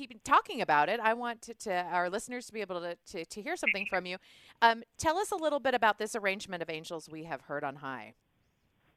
keeping 0.01 0.19
talking 0.23 0.61
about 0.61 0.89
it, 0.89 0.99
I 0.99 1.13
want 1.13 1.43
to, 1.43 1.53
to 1.53 1.73
our 1.91 2.09
listeners 2.09 2.47
to 2.47 2.53
be 2.53 2.61
able 2.61 2.81
to, 2.81 2.97
to, 3.11 3.23
to 3.23 3.41
hear 3.41 3.55
something 3.55 3.85
from 3.87 4.07
you. 4.07 4.17
Um, 4.63 4.81
tell 4.97 5.17
us 5.19 5.29
a 5.31 5.35
little 5.35 5.59
bit 5.59 5.75
about 5.75 5.99
this 5.99 6.15
arrangement 6.15 6.63
of 6.63 6.71
Angels 6.71 7.07
We 7.07 7.25
Have 7.25 7.41
Heard 7.41 7.63
on 7.63 7.75
High. 7.77 8.15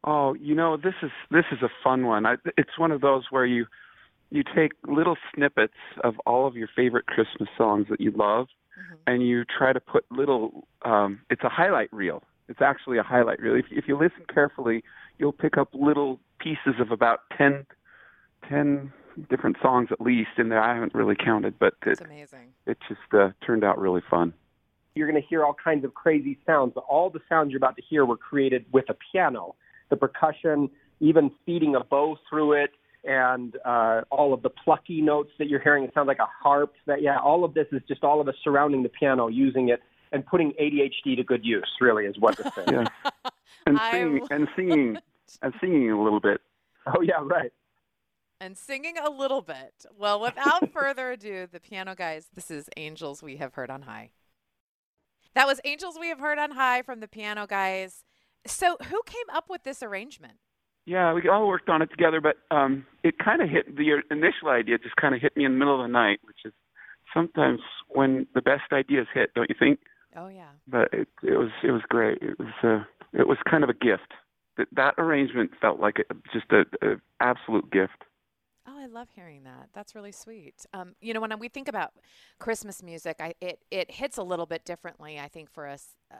Oh, 0.02 0.32
you 0.34 0.54
know, 0.54 0.78
this 0.78 0.94
is 1.02 1.10
this 1.30 1.44
is 1.52 1.58
a 1.62 1.68
fun 1.82 2.06
one. 2.06 2.24
I, 2.24 2.36
it's 2.56 2.78
one 2.78 2.90
of 2.90 3.02
those 3.02 3.24
where 3.30 3.44
you 3.44 3.66
you 4.30 4.42
take 4.56 4.72
little 4.86 5.16
snippets 5.34 5.74
of 6.02 6.14
all 6.26 6.46
of 6.46 6.56
your 6.56 6.68
favorite 6.74 7.04
Christmas 7.06 7.48
songs 7.58 7.86
that 7.90 8.00
you 8.00 8.10
love, 8.10 8.48
Mhm. 8.78 8.96
and 9.06 9.22
you 9.26 9.44
try 9.44 9.72
to 9.74 9.80
put 9.80 10.04
little. 10.10 10.66
Um, 10.84 11.20
it's 11.30 11.42
a 11.44 11.48
highlight 11.50 11.92
reel. 11.92 12.22
It's 12.48 12.60
actually 12.62 12.96
a 12.98 13.02
highlight 13.02 13.40
reel. 13.40 13.54
If, 13.56 13.66
if 13.70 13.88
you 13.88 13.96
listen 13.96 14.24
carefully, 14.32 14.82
you'll 15.18 15.32
pick 15.32 15.56
up 15.58 15.68
little 15.74 16.18
pieces 16.38 16.74
of 16.80 16.90
about 16.90 17.20
10, 17.38 17.64
10 18.48 18.92
different 19.30 19.56
songs 19.62 19.88
at 19.90 20.00
least 20.00 20.30
in 20.38 20.48
there. 20.48 20.60
I 20.62 20.74
haven't 20.74 20.94
really 20.94 21.16
counted, 21.16 21.58
but 21.58 21.74
it 21.86 21.90
It's 21.92 22.00
amazing. 22.00 22.52
it 22.66 22.78
just 22.88 23.00
uh, 23.12 23.30
turned 23.44 23.64
out 23.64 23.78
really 23.78 24.02
fun. 24.10 24.32
you're 24.94 25.10
going 25.10 25.20
to 25.20 25.26
hear 25.28 25.44
all 25.44 25.54
kinds 25.54 25.84
of 25.84 25.94
crazy 25.94 26.38
sounds. 26.46 26.72
But 26.74 26.84
all 26.88 27.10
the 27.10 27.20
sounds 27.28 27.50
you're 27.50 27.58
about 27.58 27.76
to 27.76 27.82
hear 27.82 28.04
were 28.04 28.16
created 28.16 28.64
with 28.72 28.88
a 28.90 28.96
piano. 29.12 29.54
The 29.90 29.96
percussion, 29.96 30.70
even 31.00 31.30
feeding 31.44 31.74
a 31.74 31.82
bow 31.84 32.16
through 32.28 32.52
it, 32.54 32.70
and 33.04 33.56
uh, 33.66 34.00
all 34.10 34.32
of 34.32 34.42
the 34.42 34.48
plucky 34.50 35.02
notes 35.02 35.30
that 35.38 35.48
you're 35.48 35.60
hearing. 35.60 35.84
It 35.84 35.92
sounds 35.94 36.06
like 36.06 36.20
a 36.20 36.28
harp. 36.42 36.72
That 36.86 37.02
yeah, 37.02 37.18
all 37.18 37.44
of 37.44 37.52
this 37.54 37.66
is 37.72 37.82
just 37.86 38.02
all 38.02 38.20
of 38.20 38.28
us 38.28 38.34
surrounding 38.42 38.82
the 38.82 38.88
piano, 38.88 39.28
using 39.28 39.68
it, 39.68 39.80
and 40.12 40.24
putting 40.24 40.52
ADHD 40.52 41.16
to 41.16 41.22
good 41.22 41.44
use. 41.44 41.70
Really, 41.80 42.06
is 42.06 42.18
what 42.18 42.36
this 42.36 42.52
thing. 42.54 42.64
Yeah, 42.72 43.30
and 43.66 43.78
singing 43.90 44.26
and 44.30 44.48
singing 44.56 44.98
and 45.42 45.54
singing 45.60 45.90
a 45.90 46.02
little 46.02 46.20
bit. 46.20 46.40
Oh 46.86 47.00
yeah, 47.02 47.14
right. 47.22 47.52
And 48.44 48.58
singing 48.58 48.98
a 48.98 49.08
little 49.08 49.40
bit. 49.40 49.86
Well, 49.98 50.20
without 50.20 50.70
further 50.74 51.12
ado, 51.12 51.48
the 51.50 51.60
piano 51.60 51.94
guys, 51.94 52.26
this 52.34 52.50
is 52.50 52.68
Angels 52.76 53.22
We 53.22 53.36
Have 53.36 53.54
Heard 53.54 53.70
on 53.70 53.80
High. 53.80 54.10
That 55.34 55.46
was 55.46 55.62
Angels 55.64 55.96
We 55.98 56.08
Have 56.08 56.18
Heard 56.18 56.38
on 56.38 56.50
High 56.50 56.82
from 56.82 57.00
the 57.00 57.08
piano 57.08 57.46
guys. 57.46 58.04
So, 58.46 58.76
who 58.90 59.00
came 59.06 59.24
up 59.32 59.46
with 59.48 59.62
this 59.62 59.82
arrangement? 59.82 60.34
Yeah, 60.84 61.14
we 61.14 61.26
all 61.26 61.48
worked 61.48 61.70
on 61.70 61.80
it 61.80 61.88
together, 61.88 62.20
but 62.20 62.36
um, 62.54 62.84
it 63.02 63.14
kind 63.18 63.40
of 63.40 63.48
hit 63.48 63.78
the 63.78 64.02
initial 64.10 64.50
idea 64.50 64.76
just 64.76 64.96
kind 64.96 65.14
of 65.14 65.22
hit 65.22 65.34
me 65.38 65.46
in 65.46 65.52
the 65.52 65.58
middle 65.58 65.80
of 65.80 65.88
the 65.88 65.90
night, 65.90 66.20
which 66.24 66.36
is 66.44 66.52
sometimes 67.14 67.60
when 67.88 68.26
the 68.34 68.42
best 68.42 68.74
ideas 68.74 69.06
hit, 69.14 69.32
don't 69.34 69.48
you 69.48 69.56
think? 69.58 69.78
Oh, 70.14 70.28
yeah. 70.28 70.50
But 70.68 70.92
it, 70.92 71.08
it 71.22 71.38
was 71.38 71.48
it 71.62 71.70
was 71.70 71.80
great. 71.88 72.18
It 72.20 72.38
was 72.38 72.52
uh, 72.62 72.84
it 73.18 73.26
was 73.26 73.38
kind 73.50 73.64
of 73.64 73.70
a 73.70 73.74
gift. 73.74 74.12
That 74.58 74.68
that 74.72 74.94
arrangement 74.98 75.52
felt 75.62 75.80
like 75.80 76.04
a, 76.10 76.14
just 76.30 76.52
a, 76.52 76.66
a 76.86 76.96
absolute 77.20 77.72
gift. 77.72 78.04
Oh, 78.66 78.78
I 78.78 78.86
love 78.86 79.08
hearing 79.14 79.44
that. 79.44 79.68
That's 79.74 79.94
really 79.94 80.12
sweet. 80.12 80.64
Um, 80.72 80.94
you 81.00 81.12
know, 81.12 81.20
when 81.20 81.38
we 81.38 81.48
think 81.48 81.68
about 81.68 81.92
Christmas 82.38 82.82
music, 82.82 83.16
I, 83.20 83.34
it 83.40 83.60
it 83.70 83.90
hits 83.90 84.16
a 84.16 84.22
little 84.22 84.46
bit 84.46 84.64
differently, 84.64 85.18
I 85.18 85.28
think, 85.28 85.50
for 85.50 85.66
us 85.68 85.96
uh, 86.10 86.16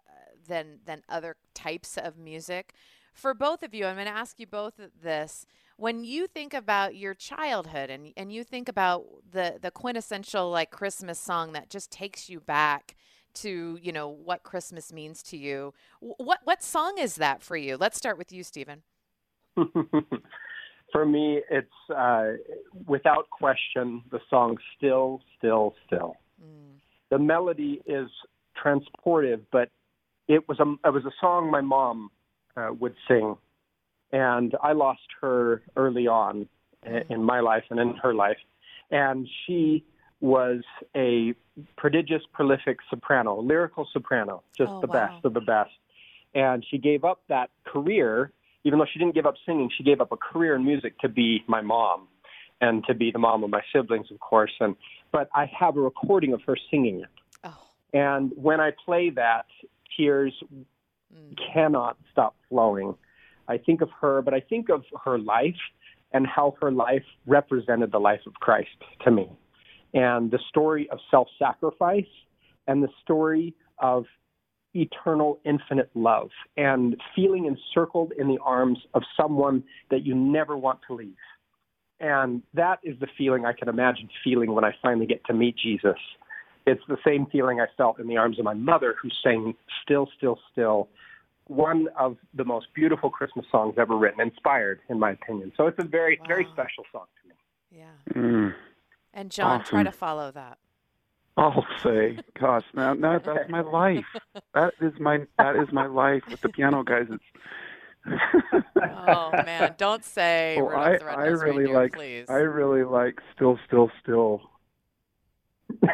than 0.47 0.81
than 0.85 1.03
other 1.09 1.37
types 1.55 1.97
of 1.97 2.19
music. 2.19 2.75
For 3.15 3.33
both 3.33 3.63
of 3.63 3.73
you, 3.75 3.87
I'm 3.87 3.95
going 3.97 4.07
to 4.07 4.13
ask 4.13 4.39
you 4.39 4.47
both 4.47 4.75
this: 5.03 5.47
when 5.79 6.05
you 6.05 6.27
think 6.27 6.53
about 6.53 6.97
your 6.97 7.15
childhood 7.15 7.89
and 7.89 8.13
and 8.17 8.31
you 8.31 8.45
think 8.45 8.69
about 8.69 9.07
the 9.33 9.59
the 9.61 9.71
quintessential 9.71 10.51
like 10.51 10.71
Christmas 10.71 11.19
song 11.19 11.53
that 11.55 11.71
just 11.71 11.91
takes 11.91 12.29
you 12.29 12.41
back 12.41 12.95
to 13.35 13.79
you 13.81 13.91
know 13.93 14.09
what 14.09 14.43
Christmas 14.43 14.93
means 14.93 15.23
to 15.25 15.39
you, 15.39 15.73
what 16.01 16.41
what 16.45 16.63
song 16.63 16.97
is 16.99 17.15
that 17.17 17.43
for 17.43 17.57
you? 17.57 17.79
Let's 17.79 17.97
start 17.97 18.19
with 18.19 18.33
you, 18.33 18.43
Steven. 18.45 18.83
For 20.95 21.05
me, 21.05 21.41
it's 21.51 21.91
uh, 21.91 22.35
without 22.87 23.29
question 23.31 24.05
the 24.13 24.21
song 24.31 24.59
"Still, 24.77 25.21
Still, 25.37 25.75
Still." 25.87 26.17
Mm. 26.41 26.77
the 27.11 27.19
melody 27.19 27.83
is 27.85 28.09
transportive, 28.63 29.41
but 29.51 29.71
it 30.29 30.49
was 30.49 30.61
a 30.61 30.73
it 30.87 30.93
was 30.93 31.05
a 31.05 31.11
song 31.21 31.51
my 31.51 31.61
mom 31.63 32.13
uh, 32.57 32.71
would 32.79 32.95
sing, 33.09 33.37
and 34.13 34.55
I 34.63 34.71
lost 34.73 35.01
her 35.21 35.63
early 35.75 36.07
on 36.07 36.49
i- 36.87 37.03
in 37.09 37.25
my 37.25 37.41
life 37.41 37.65
and 37.71 37.81
in 37.81 37.95
her 37.97 38.15
life, 38.15 38.39
and 38.93 39.29
she 39.47 39.85
was 40.21 40.63
a 40.95 41.35
prodigious, 41.77 42.23
prolific 42.33 42.79
soprano, 42.89 43.41
lyrical 43.41 43.85
soprano, 43.93 44.45
just 44.57 44.71
Oh, 44.77 44.81
the 44.83 44.87
wow. 44.87 44.93
best 45.09 45.25
of 45.25 45.35
the 45.35 45.41
best, 45.41 45.73
and 46.37 46.65
she 46.71 46.79
gave 46.79 47.03
up 47.05 47.21
that 47.27 47.51
career. 47.65 48.31
Even 48.65 48.79
though 48.79 48.87
she 48.91 48.99
didn't 48.99 49.15
give 49.15 49.27
up 49.27 49.35
singing, 49.47 49.71
she 49.77 49.85
gave 49.85 50.01
up 50.01 50.11
a 50.13 50.17
career 50.17 50.55
in 50.57 50.65
music 50.65 50.99
to 51.01 51.09
be 51.09 51.45
my 51.47 51.61
mom, 51.61 52.09
and 52.61 52.85
to 52.87 52.95
be 52.95 53.11
the 53.11 53.19
mom 53.19 53.45
of 53.45 53.51
my 53.51 53.61
siblings, 53.73 54.11
of 54.11 54.21
course. 54.21 54.53
And 54.61 54.75
but 55.13 55.29
I 55.35 55.51
have 55.59 55.77
a 55.77 55.81
recording 55.81 56.33
of 56.33 56.41
her 56.47 56.57
singing 56.71 57.01
it. 57.01 57.09
Oh, 57.45 57.57
And 57.93 58.33
when 58.37 58.61
I 58.61 58.71
play 58.85 59.11
that, 59.11 59.47
tears 59.97 60.33
mm. 60.53 61.37
cannot 61.53 61.99
stop 62.11 62.35
flowing. 62.49 62.95
I 63.47 63.59
think 63.59 63.83
of 63.83 63.91
her, 64.01 64.23
but 64.23 64.33
I 64.35 64.41
think 64.41 64.71
of 64.71 64.85
her 65.05 65.19
life 65.19 65.55
and 66.13 66.27
how 66.27 66.55
her 66.63 66.73
life 66.73 67.05
represented 67.27 67.93
the 67.93 68.01
life 68.01 68.21
of 68.27 68.35
Christ 68.35 68.79
to 69.05 69.11
me. 69.11 69.29
and 69.93 70.31
the 70.31 70.41
story 70.49 70.89
of 70.91 70.99
self 71.11 71.29
sacrifice 71.39 72.13
and 72.67 72.83
the 72.83 72.89
story 73.03 73.55
of 73.79 74.07
eternal, 74.75 75.41
infinite 75.45 75.91
love 75.95 76.31
and 76.57 76.97
feeling 77.15 77.47
encircled 77.47 78.13
in 78.19 78.29
the 78.29 78.39
arms 78.43 78.79
of 78.95 79.03
someone 79.17 79.63
that 79.91 80.05
you 80.05 80.15
never 80.15 80.57
want 80.57 80.81
to 80.89 80.95
leave. 80.95 81.17
And 82.01 82.43
that 82.55 82.81
is 82.83 82.99
the 82.99 83.07
feeling 83.17 83.47
I 83.47 83.53
can 83.53 83.69
imagine 83.69 84.09
feeling 84.23 84.53
when 84.53 84.65
I 84.65 84.75
finally 84.83 85.07
get 85.07 85.25
to 85.27 85.33
meet 85.33 85.57
Jesus. 85.57 85.99
It's 86.67 86.83
the 86.89 86.99
same 87.07 87.27
feeling 87.27 87.61
I 87.61 87.67
felt 87.77 88.01
in 88.01 88.09
the 88.09 88.17
arms 88.17 88.39
of 88.39 88.45
my 88.45 88.55
mother, 88.55 88.97
who 89.01 89.11
sang 89.23 89.55
Still, 89.83 90.09
Still, 90.17 90.39
Still, 90.51 90.89
one 91.47 91.89
of 91.99 92.17
the 92.33 92.45
most 92.45 92.67
beautiful 92.75 93.11
Christmas 93.11 93.45
songs 93.51 93.75
ever 93.77 93.97
written, 93.97 94.21
inspired, 94.21 94.81
in 94.89 94.99
my 94.99 95.13
opinion. 95.13 95.53
So 95.57 95.67
it's 95.67 95.79
a 95.79 95.85
very, 95.85 96.19
wow. 96.21 96.27
very 96.27 96.47
special 96.53 96.85
song 96.91 97.05
to 97.23 97.29
me. 97.29 97.35
Yeah. 97.71 98.15
Mm. 98.15 98.55
And 99.13 99.31
John, 99.31 99.61
awesome. 99.61 99.71
try 99.71 99.83
to 99.83 99.93
follow 99.93 100.31
that. 100.33 100.59
I'll 101.37 101.67
say, 101.83 102.19
gosh, 102.39 102.65
now, 102.75 102.95
now 102.95 103.19
that's 103.19 103.51
my 103.51 103.61
life. 103.61 104.05
That 104.55 104.75
is 104.81 104.93
my 105.01 105.27
that 105.39 105.57
is 105.57 105.73
my 105.73 105.87
life 105.87 106.23
with 106.31 106.41
the 106.41 106.49
piano 106.49 106.85
guys. 106.85 107.07
It's 107.11 107.25
oh 108.77 109.31
man, 109.33 109.75
don't 109.77 110.05
say. 110.05 110.59
Well, 110.61 110.77
I, 110.77 110.97
I 110.97 111.27
really 111.27 111.57
reindeer, 111.57 111.75
like. 111.75 111.93
Please. 111.95 112.27
I 112.29 112.37
really 112.37 112.85
like 112.85 113.21
still, 113.35 113.59
still, 113.67 113.91
still. 114.03 114.43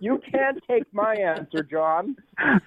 you 0.00 0.20
can't 0.30 0.62
take 0.68 0.84
my 0.92 1.14
answer, 1.14 1.62
John. 1.62 2.16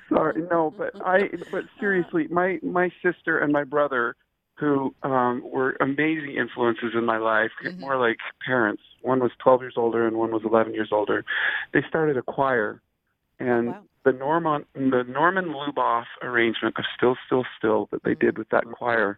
Sorry, 0.09 0.41
no, 0.49 0.73
but 0.75 0.93
I. 1.05 1.29
But 1.51 1.65
seriously, 1.79 2.27
my 2.29 2.59
my 2.63 2.89
sister 3.03 3.39
and 3.39 3.53
my 3.53 3.63
brother 3.63 4.15
who 4.61 4.93
um, 5.01 5.41
were 5.43 5.75
amazing 5.81 6.35
influences 6.39 6.91
in 6.93 7.03
my 7.03 7.17
life, 7.17 7.49
mm-hmm. 7.65 7.81
more 7.81 7.97
like 7.97 8.17
parents. 8.45 8.83
One 9.01 9.19
was 9.19 9.31
12 9.39 9.61
years 9.61 9.73
older 9.75 10.05
and 10.07 10.17
one 10.17 10.31
was 10.31 10.43
11 10.45 10.75
years 10.75 10.89
older. 10.91 11.25
They 11.73 11.81
started 11.89 12.15
a 12.15 12.21
choir, 12.21 12.79
and 13.39 13.69
oh, 13.69 13.71
wow. 13.71 13.83
the 14.05 14.11
Norman 14.11 14.65
the 14.75 15.03
Norman 15.09 15.45
Luboff 15.45 16.05
arrangement 16.21 16.75
of 16.77 16.85
"Still, 16.95 17.15
Still, 17.25 17.43
Still" 17.57 17.89
that 17.91 18.03
they 18.03 18.13
did 18.13 18.37
with 18.37 18.49
that 18.49 18.65
mm-hmm. 18.65 18.73
choir. 18.73 19.17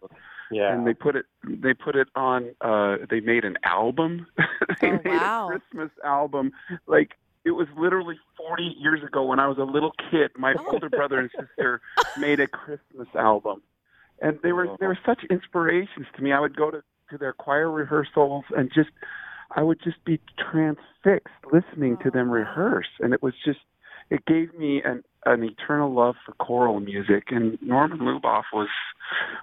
Yeah. 0.50 0.72
And 0.72 0.86
they 0.86 0.94
put 0.94 1.14
it 1.14 1.26
they 1.46 1.74
put 1.74 1.94
it 1.94 2.08
on 2.14 2.54
uh 2.62 2.96
they 3.10 3.20
made 3.20 3.44
an 3.44 3.58
album. 3.64 4.26
they 4.80 4.92
oh, 4.92 5.00
made 5.04 5.20
wow. 5.20 5.48
a 5.48 5.58
Christmas 5.58 5.90
album. 6.02 6.52
Like 6.86 7.18
it 7.44 7.50
was 7.50 7.68
literally 7.76 8.16
40 8.38 8.76
years 8.78 9.02
ago 9.02 9.24
when 9.24 9.40
I 9.40 9.46
was 9.46 9.58
a 9.58 9.64
little 9.64 9.92
kid. 10.10 10.30
My 10.38 10.54
oh. 10.58 10.72
older 10.72 10.88
brother 10.88 11.18
and 11.18 11.30
sister 11.38 11.82
made 12.18 12.40
a 12.40 12.46
Christmas 12.46 13.08
album 13.14 13.60
and 14.20 14.38
they 14.42 14.52
were 14.52 14.68
they 14.80 14.86
were 14.86 14.98
such 15.04 15.20
inspirations 15.30 16.06
to 16.16 16.22
me. 16.22 16.32
I 16.32 16.40
would 16.40 16.56
go 16.56 16.70
to 16.70 16.82
to 17.10 17.18
their 17.18 17.32
choir 17.32 17.70
rehearsals 17.70 18.44
and 18.56 18.70
just 18.74 18.90
I 19.50 19.62
would 19.62 19.80
just 19.82 20.04
be 20.04 20.20
transfixed 20.38 21.34
listening 21.52 21.96
to 22.02 22.10
them 22.10 22.30
rehearse, 22.30 22.88
and 23.00 23.12
it 23.12 23.22
was 23.22 23.34
just 23.44 23.60
it 24.10 24.24
gave 24.26 24.54
me 24.54 24.82
an 24.84 25.02
an 25.26 25.42
eternal 25.42 25.92
love 25.92 26.16
for 26.24 26.32
choral 26.32 26.80
music. 26.80 27.24
And 27.28 27.58
Norman 27.62 28.00
Luboff 28.00 28.44
was 28.52 28.68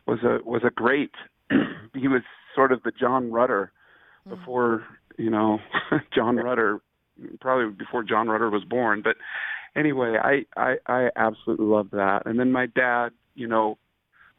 was 0.05 0.19
a 0.23 0.39
was 0.43 0.61
a 0.65 0.71
great. 0.71 1.11
he 1.93 2.07
was 2.07 2.21
sort 2.55 2.71
of 2.71 2.83
the 2.83 2.91
John 2.91 3.31
Rutter 3.31 3.71
mm. 4.27 4.35
before 4.35 4.83
you 5.17 5.29
know 5.29 5.59
John 6.15 6.37
Rutter, 6.37 6.81
probably 7.39 7.73
before 7.73 8.03
John 8.03 8.27
Rutter 8.27 8.49
was 8.49 8.63
born. 8.63 9.01
But 9.03 9.15
anyway, 9.75 10.17
I 10.21 10.45
I, 10.59 10.75
I 10.87 11.09
absolutely 11.15 11.67
love 11.67 11.89
that. 11.91 12.23
And 12.25 12.39
then 12.39 12.51
my 12.51 12.65
dad, 12.67 13.09
you 13.35 13.47
know, 13.47 13.77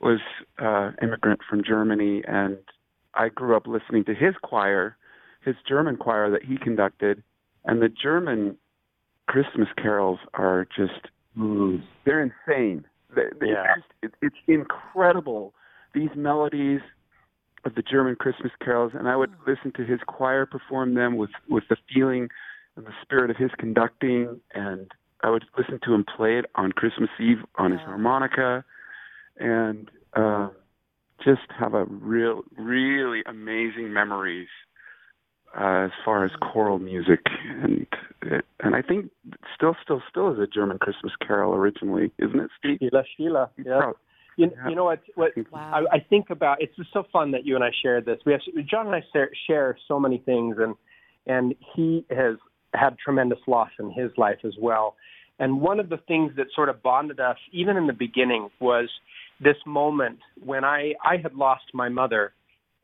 was 0.03 0.21
uh, 0.59 0.91
immigrant 1.03 1.41
from 1.49 1.63
Germany, 1.65 2.23
and 2.27 2.59
I 3.15 3.29
grew 3.29 3.57
up 3.57 3.67
listening 3.67 4.05
to 4.05 4.15
his 4.15 4.35
choir, 4.43 4.97
his 5.45 5.55
German 5.69 5.97
choir 5.97 6.31
that 6.31 6.45
he 6.45 6.57
conducted, 6.57 7.23
and 7.65 7.81
the 7.81 7.89
German 7.89 8.57
Christmas 9.29 9.69
carols 9.77 10.19
are 10.35 10.67
just 10.77 11.09
mm, 11.39 11.83
they're 12.05 12.23
insane. 12.23 12.85
They, 13.15 13.23
they 13.41 13.53
yeah. 13.53 13.77
Just, 13.77 13.89
it, 14.03 14.15
it's 14.23 14.37
incredible. 14.49 15.55
These 15.95 16.11
melodies 16.17 16.81
of 17.65 17.75
the 17.75 17.83
German 17.83 18.17
Christmas 18.17 18.51
carols, 18.63 18.93
and 18.95 19.09
I 19.09 19.17
would 19.17 19.33
listen 19.47 19.73
to 19.77 19.85
his 19.85 20.01
choir 20.07 20.47
perform 20.47 20.95
them 20.95 21.17
with 21.17 21.31
with 21.49 21.65
the 21.69 21.77
feeling 21.93 22.29
and 22.77 22.87
the 22.87 22.93
spirit 23.03 23.31
of 23.31 23.37
his 23.37 23.51
conducting, 23.59 24.41
and 24.55 24.91
I 25.23 25.31
would 25.31 25.45
listen 25.57 25.79
to 25.85 25.95
him 25.95 26.05
play 26.17 26.39
it 26.39 26.47
on 26.57 26.73
Christmas 26.73 27.11
Eve 27.21 27.39
on 27.57 27.71
his 27.71 27.81
harmonica 27.81 28.65
and 29.39 29.91
uh, 30.15 30.49
just 31.25 31.43
have 31.59 31.75
a 31.75 31.85
real, 31.85 32.43
really 32.57 33.23
amazing 33.27 33.93
memories 33.93 34.49
uh, 35.59 35.85
as 35.85 35.91
far 36.05 36.25
as 36.25 36.31
choral 36.41 36.79
music, 36.79 37.21
and 37.63 37.87
it, 38.23 38.45
and 38.61 38.75
I 38.75 38.83
think 38.83 39.11
still, 39.55 39.77
still, 39.83 40.03
still 40.09 40.33
is 40.33 40.39
a 40.39 40.47
German 40.47 40.79
Christmas 40.79 41.13
carol 41.27 41.55
originally, 41.55 42.11
isn't 42.19 42.41
it, 42.41 42.51
Steve? 42.59 42.79
Stille, 42.79 43.03
Stille. 43.15 43.51
Yeah. 43.59 43.93
You, 44.37 44.51
yeah. 44.51 44.69
you 44.69 44.75
know 44.75 44.85
what? 44.85 45.01
What 45.15 45.33
wow. 45.53 45.85
I, 45.93 45.97
I 45.97 46.01
think 46.09 46.31
about? 46.31 46.63
It's 46.63 46.75
just 46.77 46.93
so 46.93 47.05
fun 47.13 47.33
that 47.33 47.45
you 47.45 47.55
and 47.55 47.63
I 47.63 47.71
shared 47.83 48.07
this. 48.07 48.19
We 48.25 48.33
have 48.33 48.41
John 48.67 48.87
and 48.87 48.95
I 48.95 49.03
share, 49.13 49.31
share 49.47 49.77
so 49.87 50.01
many 50.01 50.19
things, 50.19 50.57
and 50.59 50.75
and 51.27 51.55
he 51.75 52.07
has 52.11 52.37
had 52.75 52.97
tremendous 52.99 53.39
loss 53.47 53.71
in 53.79 53.91
his 53.91 54.11
life 54.17 54.39
as 54.45 54.55
well. 54.59 54.97
And 55.43 55.61
one 55.61 55.81
of 55.81 55.89
the 55.89 55.97
things 55.97 56.31
that 56.37 56.47
sort 56.55 56.69
of 56.69 56.85
bonded 56.85 57.19
us, 57.19 57.37
even 57.51 57.77
in 57.77 57.89
the 57.89 57.93
beginning, 57.93 58.49
was 58.61 58.89
this 59.41 59.57
moment 59.67 60.21
when 60.41 60.65
I, 60.65 60.93
I 61.05 61.17
had 61.21 61.35
lost 61.35 61.65
my 61.75 61.89
mother. 61.89 62.33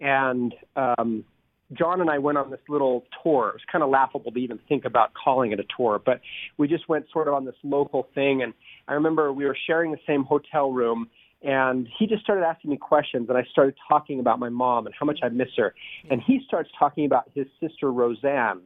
And 0.01 0.53
um, 0.75 1.25
John 1.73 2.01
and 2.01 2.11
I 2.11 2.19
went 2.19 2.37
on 2.37 2.51
this 2.51 2.59
little 2.69 3.05
tour. 3.23 3.51
It 3.51 3.55
was 3.55 3.63
kind 3.71 3.85
of 3.85 3.91
laughable 3.91 4.33
to 4.33 4.39
even 4.41 4.59
think 4.69 4.85
about 4.85 5.13
calling 5.15 5.53
it 5.53 5.61
a 5.61 5.65
tour, 5.77 6.03
but 6.05 6.21
we 6.57 6.67
just 6.67 6.89
went 6.89 7.05
sort 7.13 7.29
of 7.29 7.35
on 7.35 7.45
this 7.45 7.55
local 7.63 8.09
thing. 8.13 8.43
And 8.43 8.53
I 8.89 8.95
remember 8.95 9.33
we 9.33 9.45
were 9.45 9.57
sharing 9.69 9.93
the 9.93 10.01
same 10.05 10.25
hotel 10.25 10.73
room, 10.73 11.11
and 11.45 11.87
he 11.97 12.09
just 12.09 12.25
started 12.25 12.45
asking 12.45 12.73
me 12.73 12.77
questions, 12.77 13.29
and 13.29 13.39
I 13.39 13.45
started 13.53 13.77
talking 13.89 14.19
about 14.19 14.41
my 14.41 14.49
mom 14.49 14.87
and 14.87 14.95
how 14.99 15.07
much 15.07 15.21
I 15.23 15.29
miss 15.29 15.51
her. 15.59 15.77
And 16.11 16.21
he 16.27 16.41
starts 16.49 16.71
talking 16.77 17.07
about 17.07 17.31
his 17.37 17.47
sister 17.61 17.93
Roseanne, 17.93 18.63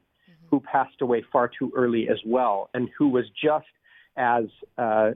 who 0.51 0.60
passed 0.60 1.02
away 1.02 1.23
far 1.31 1.51
too 1.59 1.70
early 1.77 2.09
as 2.09 2.19
well, 2.24 2.70
and 2.73 2.89
who 2.97 3.09
was 3.09 3.27
just 3.44 3.66
as 4.16 4.44
uh, 4.78 5.10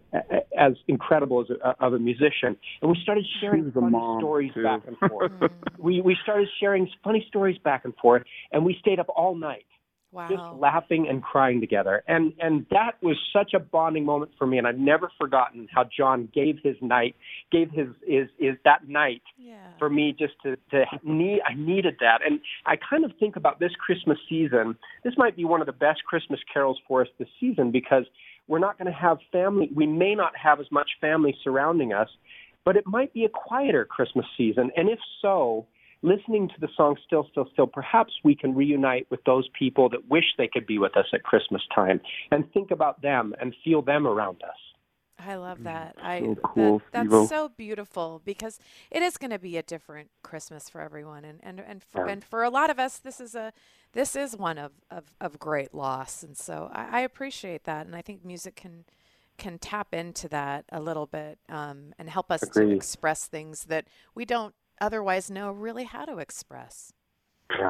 as 0.58 0.72
incredible 0.88 1.42
as 1.42 1.56
a, 1.62 1.84
of 1.84 1.92
a 1.92 1.98
musician, 1.98 2.56
and 2.80 2.90
we 2.90 2.98
started 3.02 3.24
sharing 3.40 3.70
funny 3.72 4.18
stories 4.18 4.52
too. 4.54 4.62
back 4.62 4.82
and 4.86 4.96
forth. 5.10 5.32
we 5.78 6.00
we 6.00 6.16
started 6.22 6.48
sharing 6.60 6.88
funny 7.04 7.24
stories 7.28 7.58
back 7.58 7.84
and 7.84 7.94
forth, 7.96 8.22
and 8.52 8.64
we 8.64 8.76
stayed 8.80 8.98
up 8.98 9.08
all 9.14 9.34
night. 9.34 9.66
Wow. 10.12 10.28
Just 10.30 10.42
laughing 10.58 11.08
and 11.10 11.22
crying 11.22 11.60
together, 11.60 12.02
and 12.08 12.32
and 12.40 12.64
that 12.70 12.92
was 13.02 13.18
such 13.34 13.52
a 13.54 13.58
bonding 13.58 14.06
moment 14.06 14.30
for 14.38 14.46
me, 14.46 14.56
and 14.56 14.66
I've 14.66 14.78
never 14.78 15.10
forgotten 15.20 15.68
how 15.70 15.84
John 15.94 16.28
gave 16.32 16.56
his 16.62 16.76
night, 16.80 17.16
gave 17.52 17.70
his 17.70 17.88
is 18.06 18.28
is 18.38 18.56
that 18.64 18.88
night 18.88 19.20
yeah. 19.36 19.56
for 19.78 19.90
me 19.90 20.16
just 20.18 20.32
to 20.44 20.56
to 20.70 20.84
need. 21.02 21.40
I 21.46 21.52
needed 21.54 21.96
that, 22.00 22.20
and 22.24 22.40
I 22.64 22.76
kind 22.76 23.04
of 23.04 23.10
think 23.20 23.36
about 23.36 23.60
this 23.60 23.72
Christmas 23.84 24.16
season. 24.26 24.76
This 25.04 25.14
might 25.18 25.36
be 25.36 25.44
one 25.44 25.60
of 25.60 25.66
the 25.66 25.74
best 25.74 26.02
Christmas 26.04 26.40
carols 26.50 26.78
for 26.88 27.02
us 27.02 27.08
this 27.18 27.28
season 27.38 27.70
because 27.70 28.04
we're 28.48 28.58
not 28.58 28.78
going 28.78 28.90
to 28.90 28.98
have 28.98 29.18
family. 29.32 29.70
We 29.74 29.86
may 29.86 30.14
not 30.14 30.32
have 30.36 30.60
as 30.60 30.66
much 30.70 30.90
family 31.00 31.36
surrounding 31.42 31.92
us, 31.92 32.08
but 32.64 32.76
it 32.76 32.86
might 32.86 33.12
be 33.12 33.24
a 33.24 33.28
quieter 33.28 33.84
Christmas 33.84 34.26
season. 34.36 34.70
And 34.76 34.88
if 34.88 34.98
so, 35.22 35.66
listening 36.02 36.48
to 36.48 36.54
the 36.60 36.68
song 36.76 36.96
Still, 37.06 37.26
Still, 37.30 37.48
Still, 37.52 37.66
perhaps 37.66 38.12
we 38.24 38.34
can 38.34 38.54
reunite 38.54 39.06
with 39.10 39.22
those 39.24 39.48
people 39.58 39.88
that 39.90 40.08
wish 40.08 40.24
they 40.38 40.48
could 40.48 40.66
be 40.66 40.78
with 40.78 40.96
us 40.96 41.06
at 41.12 41.22
Christmas 41.22 41.62
time 41.74 42.00
and 42.30 42.50
think 42.52 42.70
about 42.70 43.02
them 43.02 43.34
and 43.40 43.54
feel 43.64 43.82
them 43.82 44.06
around 44.06 44.42
us. 44.42 44.56
I 45.18 45.36
love 45.36 45.62
that. 45.64 45.96
I 46.02 46.20
so 46.20 46.34
cool, 46.42 46.78
that, 46.92 46.92
that's 46.92 47.08
Steve-O. 47.08 47.26
so 47.26 47.48
beautiful 47.48 48.20
because 48.24 48.58
it 48.90 49.02
is 49.02 49.16
going 49.16 49.30
to 49.30 49.38
be 49.38 49.56
a 49.56 49.62
different 49.62 50.10
Christmas 50.22 50.68
for 50.68 50.80
everyone, 50.80 51.24
and 51.24 51.40
and 51.42 51.60
and 51.60 51.82
for, 51.82 52.06
Yeah. 52.06 52.12
and 52.12 52.24
for 52.24 52.42
a 52.42 52.50
lot 52.50 52.70
of 52.70 52.78
us, 52.78 52.98
this 52.98 53.20
is 53.20 53.34
a 53.34 53.52
this 53.92 54.14
is 54.14 54.36
one 54.36 54.58
of 54.58 54.72
of, 54.90 55.04
of 55.20 55.38
great 55.38 55.72
loss, 55.74 56.22
and 56.22 56.36
so 56.36 56.70
I, 56.72 56.98
I 56.98 57.00
appreciate 57.00 57.64
that, 57.64 57.86
and 57.86 57.96
I 57.96 58.02
think 58.02 58.24
music 58.24 58.56
can 58.56 58.84
can 59.38 59.58
tap 59.58 59.94
into 59.94 60.28
that 60.28 60.64
a 60.72 60.80
little 60.80 61.06
bit 61.06 61.38
um, 61.48 61.92
and 61.98 62.08
help 62.08 62.30
us 62.30 62.40
to 62.54 62.70
express 62.70 63.26
things 63.26 63.64
that 63.64 63.86
we 64.14 64.24
don't 64.24 64.54
otherwise 64.80 65.30
know 65.30 65.50
really 65.50 65.84
how 65.84 66.04
to 66.06 66.18
express. 66.18 66.92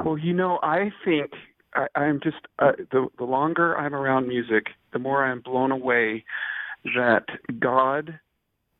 Well, 0.05 0.16
you 0.18 0.32
know, 0.32 0.59
I 0.62 0.93
think 1.05 1.32
I, 1.74 1.86
I'm 1.94 2.20
just 2.23 2.39
uh, 2.59 2.73
the 2.90 3.09
the 3.18 3.24
longer 3.24 3.77
I'm 3.77 3.94
around 3.94 4.27
music, 4.27 4.66
the 4.93 4.98
more 4.98 5.24
I'm 5.24 5.40
blown 5.40 5.70
away 5.70 6.24
that 6.94 7.24
God 7.58 8.18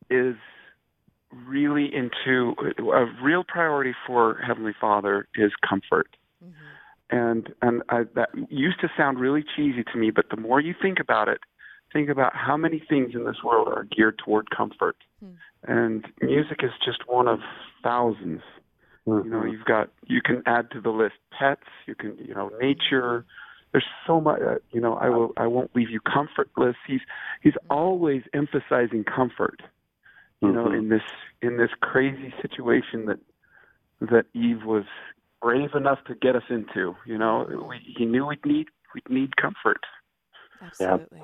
is 0.09 0.35
really 1.31 1.89
into 1.93 2.55
a 2.79 3.05
real 3.21 3.43
priority 3.43 3.93
for 4.05 4.39
Heavenly 4.45 4.73
Father 4.79 5.27
is 5.35 5.51
comfort. 5.67 6.15
Mm-hmm. 6.43 6.53
And 7.09 7.53
and 7.61 7.83
I, 7.89 8.03
that 8.15 8.29
used 8.49 8.81
to 8.81 8.89
sound 8.97 9.19
really 9.19 9.43
cheesy 9.55 9.83
to 9.91 9.97
me, 9.97 10.11
but 10.11 10.25
the 10.29 10.37
more 10.37 10.59
you 10.59 10.73
think 10.79 10.99
about 10.99 11.27
it, 11.27 11.39
think 11.93 12.09
about 12.09 12.35
how 12.35 12.57
many 12.57 12.81
things 12.87 13.11
in 13.13 13.25
this 13.25 13.37
world 13.43 13.67
are 13.69 13.85
geared 13.95 14.19
toward 14.23 14.49
comfort. 14.49 14.97
Hmm. 15.19 15.31
And 15.63 16.05
music 16.21 16.59
is 16.63 16.71
just 16.83 17.07
one 17.07 17.27
of 17.27 17.39
thousands. 17.83 18.41
You 19.05 19.13
know, 19.13 19.21
mm-hmm. 19.21 19.47
you've 19.47 19.65
got 19.65 19.89
you 20.05 20.21
can 20.21 20.43
add 20.45 20.69
to 20.71 20.81
the 20.81 20.89
list 20.89 21.15
pets, 21.37 21.61
you 21.85 21.95
can 21.95 22.17
you 22.17 22.35
know 22.35 22.51
nature, 22.59 23.25
there's 23.71 23.85
so 24.05 24.21
much. 24.21 24.41
Uh, 24.41 24.55
you 24.71 24.81
know, 24.81 24.95
I 24.95 25.09
will. 25.09 25.33
I 25.37 25.47
won't 25.47 25.75
leave 25.75 25.89
you 25.89 25.99
comfortless. 25.99 26.75
He's 26.87 27.01
he's 27.41 27.53
always 27.69 28.23
emphasizing 28.33 29.03
comfort. 29.03 29.61
You 30.41 30.51
know, 30.51 30.71
in 30.71 30.89
this 30.89 31.01
in 31.41 31.57
this 31.57 31.71
crazy 31.81 32.33
situation 32.41 33.07
that 33.07 33.19
that 34.01 34.25
Eve 34.33 34.63
was 34.65 34.85
brave 35.41 35.73
enough 35.75 35.99
to 36.07 36.15
get 36.15 36.35
us 36.35 36.43
into. 36.49 36.95
You 37.05 37.17
know, 37.17 37.67
we, 37.67 37.79
he 37.97 38.05
knew 38.05 38.27
we'd 38.27 38.45
need 38.45 38.67
we'd 38.93 39.09
need 39.09 39.35
comfort. 39.35 39.81
Absolutely. 40.61 41.21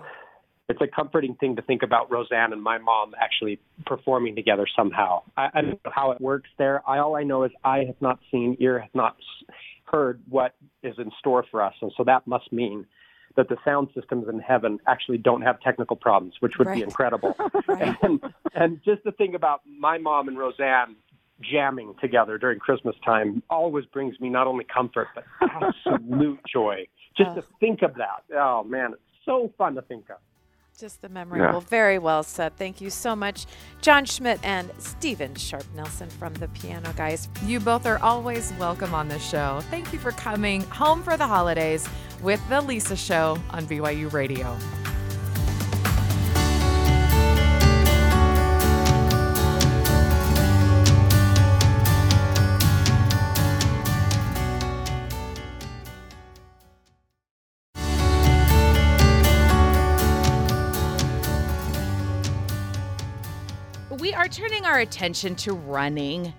It's 0.70 0.82
a 0.82 0.88
comforting 0.88 1.36
thing 1.36 1.58
to 1.58 1.62
think 1.62 1.84
about 1.84 2.10
Roseanne 2.10 2.54
and 2.54 2.64
my 2.64 2.78
mom 2.78 3.14
actually 3.20 3.60
performing 3.86 4.36
together 4.36 4.66
somehow. 4.76 5.24
I, 5.36 5.50
I 5.54 5.62
don't 5.62 5.84
know 5.84 5.92
how 5.94 6.12
it 6.12 6.22
works 6.22 6.50
there. 6.58 6.82
I, 6.88 7.00
all 7.00 7.16
I 7.16 7.24
know 7.24 7.44
is 7.44 7.52
I 7.64 7.80
have 7.80 8.02
not 8.02 8.20
seen, 8.32 8.56
ear 8.60 8.80
has 8.80 8.90
not 8.94 9.16
s- 9.20 9.56
heard 9.86 10.22
what 10.30 10.56
is 10.82 10.96
in 10.98 11.12
store 11.20 11.46
for 11.52 11.62
us, 11.62 11.74
and 11.82 11.92
so 11.98 12.04
that 12.04 12.26
must 12.28 12.52
mean 12.52 12.86
that 13.36 13.50
the 13.50 13.58
sound 13.66 13.88
systems 13.96 14.28
in 14.30 14.40
heaven 14.40 14.80
actually 14.88 15.18
don't 15.18 15.42
have 15.42 15.60
technical 15.62 15.96
problems, 15.96 16.36
which 16.40 16.54
would 16.60 16.68
Right. 16.68 16.76
be 16.78 16.84
incredible. 16.84 17.36
Right. 17.68 17.96
and, 18.04 18.20
and 18.54 18.80
just 18.84 19.04
the 19.04 19.12
thing 19.12 19.34
about 19.36 19.62
my 19.66 19.98
mom 19.98 20.28
and 20.28 20.38
Roseanne 20.38 20.96
jamming 21.42 21.96
together 22.00 22.38
during 22.38 22.60
Christmas 22.60 22.96
time 23.04 23.42
always 23.50 23.86
brings 23.86 24.20
me 24.20 24.30
not 24.30 24.46
only 24.48 24.66
comfort 24.66 25.08
but 25.16 25.24
absolute 25.42 26.40
joy. 26.52 26.86
Just 27.18 27.36
to 27.36 27.44
think 27.60 27.82
of 27.82 27.96
that, 27.96 28.24
oh 28.36 28.64
man, 28.64 28.94
it's 28.94 29.02
so 29.26 29.52
fun 29.58 29.76
to 29.76 29.82
think 29.82 30.10
of. 30.10 30.18
Just 30.80 31.02
the 31.02 31.10
memory. 31.10 31.40
Yeah. 31.40 31.52
Well, 31.52 31.62
very 31.62 32.00
well 32.00 32.24
said. 32.24 32.58
Thank 32.58 32.82
you 32.82 32.90
so 32.90 33.16
much, 33.16 33.46
John 33.82 34.06
Schmidt 34.06 34.40
and 34.44 34.72
Steven 34.80 35.36
Sharp 35.36 35.64
Nelson 35.76 36.10
from 36.10 36.34
the 36.36 36.48
Piano 36.50 36.92
Guys. 36.98 37.30
You 37.46 37.60
both 37.60 37.86
are 37.86 38.00
always 38.00 38.52
welcome 38.60 38.94
on 38.94 39.08
the 39.08 39.20
show. 39.20 39.62
Thank 39.70 39.94
you 39.94 40.00
for 40.00 40.12
coming 40.12 40.62
home 40.64 41.04
for 41.04 41.16
the 41.16 41.28
holidays 41.28 41.88
with 42.22 42.42
The 42.50 42.62
Lisa 42.62 42.96
Show 42.96 43.38
on 43.52 43.66
BYU 43.68 44.12
Radio. 44.12 44.58
Turning 64.34 64.66
our 64.66 64.80
attention 64.80 65.36
to 65.36 65.54
running 65.54 66.34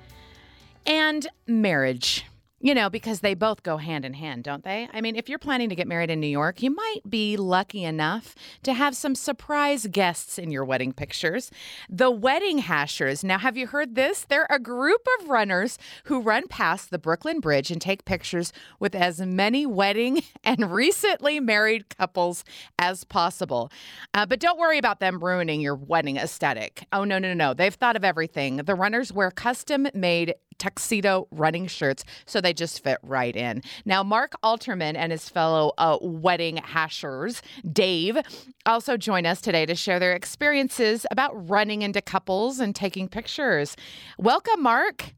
and 0.84 1.28
marriage. 1.46 2.24
You 2.64 2.74
know, 2.74 2.88
because 2.88 3.20
they 3.20 3.34
both 3.34 3.62
go 3.62 3.76
hand 3.76 4.06
in 4.06 4.14
hand, 4.14 4.42
don't 4.42 4.64
they? 4.64 4.88
I 4.90 5.02
mean, 5.02 5.16
if 5.16 5.28
you're 5.28 5.38
planning 5.38 5.68
to 5.68 5.74
get 5.74 5.86
married 5.86 6.08
in 6.08 6.18
New 6.18 6.26
York, 6.26 6.62
you 6.62 6.70
might 6.70 7.00
be 7.06 7.36
lucky 7.36 7.84
enough 7.84 8.34
to 8.62 8.72
have 8.72 8.96
some 8.96 9.14
surprise 9.14 9.86
guests 9.86 10.38
in 10.38 10.50
your 10.50 10.64
wedding 10.64 10.94
pictures. 10.94 11.50
The 11.90 12.10
Wedding 12.10 12.60
Hashers. 12.60 13.22
Now, 13.22 13.36
have 13.36 13.58
you 13.58 13.66
heard 13.66 13.96
this? 13.96 14.24
They're 14.26 14.46
a 14.48 14.58
group 14.58 15.06
of 15.20 15.28
runners 15.28 15.76
who 16.04 16.22
run 16.22 16.48
past 16.48 16.90
the 16.90 16.98
Brooklyn 16.98 17.38
Bridge 17.38 17.70
and 17.70 17.82
take 17.82 18.06
pictures 18.06 18.50
with 18.80 18.94
as 18.94 19.20
many 19.20 19.66
wedding 19.66 20.22
and 20.42 20.72
recently 20.72 21.40
married 21.40 21.94
couples 21.98 22.44
as 22.78 23.04
possible. 23.04 23.70
Uh, 24.14 24.24
but 24.24 24.40
don't 24.40 24.58
worry 24.58 24.78
about 24.78 25.00
them 25.00 25.22
ruining 25.22 25.60
your 25.60 25.74
wedding 25.74 26.16
aesthetic. 26.16 26.86
Oh, 26.94 27.04
no, 27.04 27.18
no, 27.18 27.28
no, 27.28 27.34
no. 27.34 27.52
They've 27.52 27.74
thought 27.74 27.94
of 27.94 28.04
everything. 28.04 28.56
The 28.56 28.74
runners 28.74 29.12
wear 29.12 29.30
custom 29.30 29.86
made 29.92 30.34
tuxedo 30.58 31.26
running 31.30 31.66
shirts, 31.66 32.04
so 32.26 32.40
they 32.40 32.52
just 32.52 32.82
fit 32.82 32.98
right 33.02 33.34
in. 33.34 33.62
Now, 33.84 34.02
Mark 34.02 34.32
Alterman 34.42 34.96
and 34.96 35.12
his 35.12 35.28
fellow 35.28 35.72
uh, 35.78 35.98
wedding 36.00 36.56
hashers, 36.58 37.42
Dave, 37.70 38.18
also 38.66 38.96
join 38.96 39.26
us 39.26 39.40
today 39.40 39.66
to 39.66 39.74
share 39.74 39.98
their 39.98 40.14
experiences 40.14 41.06
about 41.10 41.48
running 41.48 41.82
into 41.82 42.00
couples 42.00 42.60
and 42.60 42.74
taking 42.74 43.08
pictures. 43.08 43.76
Welcome, 44.18 44.62
Mark. 44.62 45.14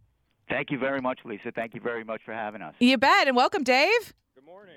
Thank 0.48 0.70
you 0.70 0.78
very 0.78 1.00
much, 1.00 1.20
Lisa. 1.24 1.50
Thank 1.52 1.74
you 1.74 1.80
very 1.80 2.04
much 2.04 2.22
for 2.24 2.32
having 2.32 2.62
us. 2.62 2.74
You 2.78 2.98
bet, 2.98 3.26
and 3.26 3.36
welcome, 3.36 3.64
Dave. 3.64 4.14
Good 4.34 4.44
morning. 4.44 4.74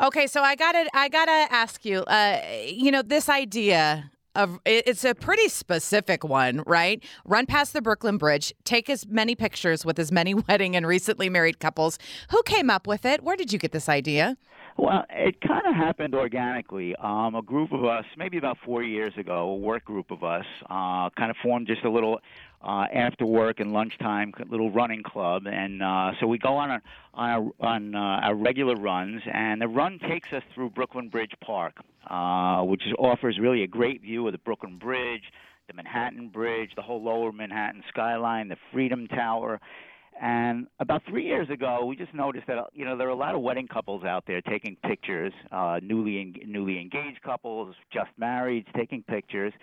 Okay, 0.00 0.26
so 0.26 0.42
I 0.42 0.56
gotta, 0.56 0.88
I 0.94 1.08
gotta 1.08 1.52
ask 1.52 1.84
you. 1.84 2.00
Uh, 2.00 2.40
you 2.66 2.90
know, 2.90 3.02
this 3.02 3.28
idea 3.28 4.10
of 4.34 4.60
it's 4.64 5.04
a 5.04 5.14
pretty 5.14 5.48
specific 5.48 6.24
one, 6.24 6.62
right? 6.66 7.02
Run 7.24 7.46
past 7.46 7.72
the 7.72 7.82
Brooklyn 7.82 8.16
Bridge, 8.18 8.52
take 8.64 8.88
as 8.88 9.06
many 9.06 9.34
pictures 9.34 9.84
with 9.84 9.98
as 9.98 10.12
many 10.12 10.34
wedding 10.48 10.76
and 10.76 10.86
recently 10.86 11.28
married 11.28 11.58
couples. 11.58 11.98
Who 12.30 12.42
came 12.44 12.70
up 12.70 12.86
with 12.86 13.04
it? 13.04 13.22
Where 13.22 13.36
did 13.36 13.52
you 13.52 13.58
get 13.58 13.72
this 13.72 13.88
idea? 13.88 14.36
Well, 14.80 15.04
it 15.10 15.38
kind 15.42 15.66
of 15.66 15.74
happened 15.74 16.14
organically. 16.14 16.96
Um, 16.96 17.34
a 17.34 17.42
group 17.42 17.70
of 17.72 17.84
us, 17.84 18.06
maybe 18.16 18.38
about 18.38 18.56
four 18.64 18.82
years 18.82 19.12
ago, 19.18 19.50
a 19.50 19.56
work 19.56 19.84
group 19.84 20.10
of 20.10 20.24
us, 20.24 20.46
uh, 20.70 21.10
kind 21.18 21.30
of 21.30 21.36
formed 21.42 21.66
just 21.66 21.84
a 21.84 21.90
little 21.90 22.18
uh, 22.64 22.86
after 22.90 23.26
work 23.26 23.60
and 23.60 23.74
lunchtime 23.74 24.32
little 24.48 24.70
running 24.70 25.02
club, 25.02 25.42
and 25.46 25.82
uh, 25.82 26.12
so 26.18 26.26
we 26.26 26.38
go 26.38 26.54
on 26.54 26.70
a, 26.70 26.82
on 27.12 27.30
a, 27.60 27.62
on 27.62 27.94
uh, 27.94 27.98
our 27.98 28.34
regular 28.34 28.74
runs, 28.74 29.20
and 29.30 29.60
the 29.60 29.68
run 29.68 29.98
takes 30.08 30.32
us 30.32 30.42
through 30.54 30.70
Brooklyn 30.70 31.10
Bridge 31.10 31.32
Park, 31.44 31.74
uh, 32.08 32.62
which 32.62 32.82
offers 32.98 33.38
really 33.38 33.62
a 33.62 33.68
great 33.68 34.00
view 34.00 34.26
of 34.26 34.32
the 34.32 34.38
Brooklyn 34.38 34.78
Bridge, 34.78 35.24
the 35.68 35.74
Manhattan 35.74 36.28
Bridge, 36.28 36.70
the 36.74 36.82
whole 36.82 37.04
Lower 37.04 37.32
Manhattan 37.32 37.82
skyline, 37.90 38.48
the 38.48 38.56
Freedom 38.72 39.06
Tower. 39.08 39.60
And 40.22 40.66
about 40.80 41.02
three 41.08 41.24
years 41.24 41.48
ago, 41.48 41.86
we 41.86 41.96
just 41.96 42.12
noticed 42.12 42.46
that 42.46 42.58
you 42.74 42.84
know 42.84 42.94
there 42.94 43.06
are 43.06 43.10
a 43.10 43.16
lot 43.16 43.34
of 43.34 43.40
wedding 43.40 43.66
couples 43.66 44.04
out 44.04 44.24
there 44.26 44.42
taking 44.42 44.76
pictures, 44.86 45.32
uh, 45.50 45.80
newly 45.82 46.20
en- 46.20 46.34
newly 46.46 46.78
engaged 46.78 47.22
couples, 47.24 47.74
just 47.90 48.10
married, 48.18 48.66
taking 48.76 49.02
pictures, 49.02 49.54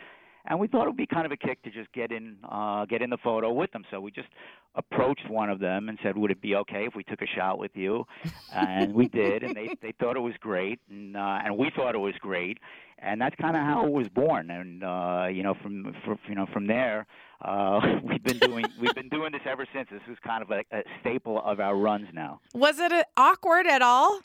and 0.47 0.59
we 0.59 0.67
thought 0.67 0.85
it 0.85 0.87
would 0.87 0.97
be 0.97 1.05
kind 1.05 1.27
of 1.27 1.31
a 1.31 1.37
kick 1.37 1.61
to 1.61 1.69
just 1.69 1.91
get 1.93 2.11
in 2.11 2.37
uh, 2.49 2.85
get 2.85 3.03
in 3.03 3.11
the 3.11 3.17
photo 3.23 3.53
with 3.53 3.71
them. 3.71 3.83
So 3.91 3.99
we 4.01 4.09
just 4.09 4.29
approached 4.73 5.29
one 5.29 5.51
of 5.51 5.59
them 5.59 5.89
and 5.89 5.99
said, 6.01 6.17
"Would 6.17 6.31
it 6.31 6.41
be 6.41 6.55
okay 6.55 6.85
if 6.85 6.95
we 6.95 7.03
took 7.03 7.21
a 7.21 7.27
shot 7.27 7.59
with 7.59 7.75
you?" 7.75 8.05
And 8.51 8.95
we 8.95 9.07
did, 9.09 9.43
and 9.43 9.55
they 9.55 9.75
they 9.83 9.93
thought 9.99 10.15
it 10.15 10.21
was 10.21 10.35
great, 10.39 10.79
and 10.89 11.15
uh, 11.15 11.39
and 11.43 11.55
we 11.55 11.69
thought 11.75 11.93
it 11.93 11.99
was 11.99 12.15
great, 12.19 12.57
and 12.97 13.21
that's 13.21 13.35
kind 13.35 13.55
of 13.55 13.61
how 13.61 13.85
it 13.85 13.91
was 13.91 14.07
born. 14.09 14.49
And 14.49 14.83
uh, 14.83 15.27
you 15.31 15.43
know, 15.43 15.53
from, 15.61 15.93
from 16.03 16.17
you 16.27 16.33
know 16.33 16.47
from 16.51 16.65
there, 16.65 17.05
uh, 17.41 17.79
we've 18.03 18.23
been 18.23 18.39
doing 18.39 18.65
we've 18.79 18.95
been 18.95 19.09
doing 19.09 19.31
this 19.31 19.41
ever 19.45 19.65
since. 19.73 19.87
This 19.91 20.01
is 20.11 20.17
kind 20.25 20.41
of 20.43 20.51
a, 20.51 20.63
a 20.71 20.83
staple 21.01 21.41
of 21.43 21.59
our 21.59 21.75
runs 21.77 22.07
now. 22.13 22.39
Was 22.53 22.79
it 22.79 22.91
uh, 22.91 23.03
awkward 23.15 23.67
at 23.67 23.81
all? 23.81 24.19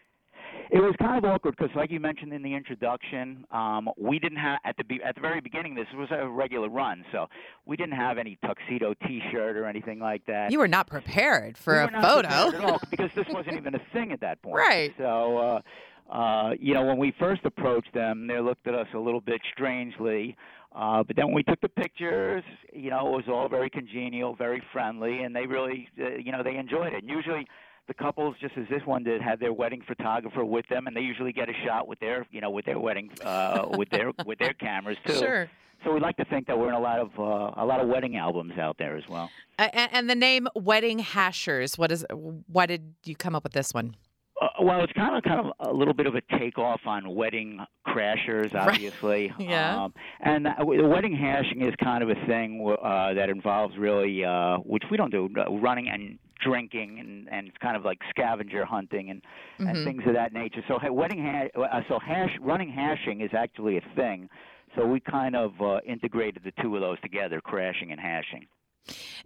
It 0.71 0.81
was 0.81 0.95
kind 0.99 1.23
of 1.23 1.31
awkward 1.31 1.55
because, 1.59 1.75
like 1.77 1.91
you 1.91 2.01
mentioned 2.01 2.33
in 2.33 2.43
the 2.43 2.55
introduction, 2.55 3.45
um, 3.51 3.91
we 3.99 4.19
didn't 4.19 4.39
have 4.39 4.59
at 4.65 4.77
the 4.79 4.85
be- 4.85 5.03
at 5.03 5.15
the 5.15 5.21
very 5.21 5.41
beginning. 5.41 5.75
This 5.75 5.87
was 5.95 6.09
a 6.11 6.27
regular 6.27 6.69
run, 6.69 7.05
so 7.13 7.27
we 7.67 7.77
didn't 7.77 7.95
have 7.97 8.17
any 8.17 8.39
tuxedo 8.45 8.95
T-shirt 9.07 9.57
or 9.57 9.67
anything 9.67 9.99
like 9.99 10.25
that. 10.27 10.51
You 10.51 10.59
were 10.59 10.69
not 10.69 10.87
prepared 10.87 11.59
for 11.59 11.75
We 11.75 11.99
a 11.99 12.03
photo. 12.03 12.67
all 12.67 12.81
because 12.91 13.11
this 13.15 13.27
wasn't 13.29 13.57
even 13.57 13.75
a 13.75 13.81
thing 13.93 14.13
at 14.13 14.21
that 14.21 14.41
point. 14.43 14.57
Right. 14.57 14.95
So, 14.97 15.37
uh, 15.39 16.15
uh, 16.15 16.51
you 16.59 16.75
know, 16.75 16.85
when 16.85 16.99
we 16.99 17.13
first 17.19 17.43
approached 17.45 17.93
them, 17.95 18.27
they 18.27 18.39
looked 18.41 18.67
at 18.67 18.75
us 18.75 18.89
a 18.95 18.99
little 18.99 19.21
bit 19.21 19.41
strangely. 19.53 20.37
Uh, 20.75 21.03
but 21.03 21.17
then 21.17 21.27
when 21.27 21.35
we 21.35 21.43
took 21.43 21.61
the 21.61 21.69
pictures, 21.69 22.43
you 22.73 22.91
know, 22.91 23.07
it 23.09 23.11
was 23.11 23.25
all 23.29 23.49
very 23.49 23.69
congenial, 23.69 24.35
very 24.35 24.63
friendly, 24.73 25.23
and 25.23 25.37
they 25.37 25.47
really, 25.47 25.89
uh, 26.01 26.17
you 26.17 26.33
know, 26.33 26.43
they 26.43 26.57
enjoyed 26.57 26.95
it. 26.95 27.03
And 27.03 27.11
usually, 27.11 27.47
the 27.89 27.95
couples, 27.95 28.37
just 28.41 28.57
as 28.57 28.65
this 28.71 28.81
one 28.87 29.03
did, 29.03 29.21
had 29.21 29.39
their 29.39 29.53
wedding 29.53 29.83
photographer 29.87 30.45
with 30.45 30.67
them, 30.69 30.87
and 30.87 30.97
they 30.97 31.01
usually 31.01 31.33
get 31.33 31.49
a 31.49 31.53
shot 31.67 31.89
with 31.89 31.99
their, 32.01 32.27
you 32.31 32.41
know, 32.41 32.51
with 32.51 32.65
their 32.65 32.79
wedding, 32.79 33.11
uh, 33.23 33.67
with 33.77 33.91
their 33.91 34.13
with 34.25 34.39
their 34.39 34.55
cameras 34.55 34.97
too. 35.07 35.15
Sure. 35.15 35.51
So 35.85 35.93
we 35.93 36.01
like 36.01 36.17
to 36.19 36.25
think 36.27 36.47
that 36.47 36.57
we're 36.57 36.69
in 36.69 36.75
a 36.75 36.81
lot 36.81 37.01
of 37.01 37.11
uh, 37.19 37.61
a 37.61 37.67
lot 37.67 37.81
of 37.81 37.89
wedding 37.89 38.17
albums 38.17 38.57
out 38.57 38.77
there 38.79 38.97
as 38.97 39.05
well. 39.09 39.31
And, 39.59 39.91
and 39.93 40.11
the 40.11 40.15
name 40.15 40.49
Wedding 40.55 41.01
Hashers. 41.01 41.77
What 41.77 41.93
is? 41.93 42.07
Why 42.11 42.67
did 42.67 42.95
you 43.05 43.17
come 43.17 43.35
up 43.35 43.43
with 43.43 43.53
this 43.53 43.75
one? 43.75 43.97
Uh, 44.41 44.49
well, 44.63 44.83
it's 44.83 44.93
kind 44.95 45.15
of 45.17 45.23
kind 45.23 45.41
of 45.47 45.53
a 45.69 45.73
little 45.73 45.95
bit 45.95 46.07
of 46.07 46.15
a 46.15 46.23
takeoff 46.39 46.81
on 46.87 47.15
wedding 47.15 47.61
crashers, 47.87 48.53
Right. 48.55 48.69
obviously. 48.75 49.33
Yeah. 49.39 49.85
Um, 49.85 49.95
and 50.21 50.47
the 50.47 50.89
wedding 50.89 51.15
hashing 51.15 51.63
is 51.63 51.75
kind 51.83 52.03
of 52.03 52.11
a 52.11 52.15
thing 52.27 52.65
uh, 52.83 53.15
that 53.15 53.29
involves 53.29 53.77
really, 53.77 54.25
uh, 54.25 54.57
which 54.59 54.85
we 54.91 54.97
don't 54.97 55.11
do, 55.11 55.29
uh, 55.39 55.51
running 55.53 55.89
and 55.89 56.19
drinking, 56.41 56.99
and, 56.99 57.29
and 57.31 57.47
it's 57.49 57.57
kind 57.59 57.77
of 57.77 57.85
like 57.85 57.99
scavenger 58.11 58.65
hunting 58.65 59.11
and, 59.11 59.23
Mhm. 59.61 59.69
and 59.71 59.85
things 59.85 60.03
of 60.07 60.15
that 60.15 60.33
nature. 60.33 60.63
So 60.67 60.79
wedding 60.93 61.23
ha- 61.23 61.61
uh, 61.63 61.83
so 61.89 61.99
hash 62.01 62.37
running 62.41 62.71
hashing 62.71 63.21
is 63.21 63.31
actually 63.35 63.77
a 63.77 63.83
thing. 63.95 64.29
So 64.75 64.87
we 64.87 64.99
kind 65.01 65.37
of 65.37 65.53
uh, 65.61 65.81
integrated 65.87 66.43
the 66.45 66.53
two 66.63 66.75
of 66.75 66.81
those 66.81 66.99
together, 67.01 67.41
crashing 67.43 67.93
and 67.93 68.01
hashing. 68.01 68.47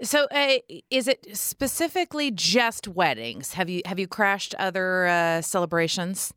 So, 0.02 0.26
uh, 0.30 0.58
is 0.90 1.08
it 1.08 1.36
specifically 1.36 2.30
just 2.30 2.86
weddings? 2.88 3.54
Have 3.54 3.68
you 3.70 3.82
have 3.86 3.98
you 3.98 4.06
crashed 4.06 4.54
other 4.58 5.06
uh, 5.06 5.40
celebrations? 5.40 6.32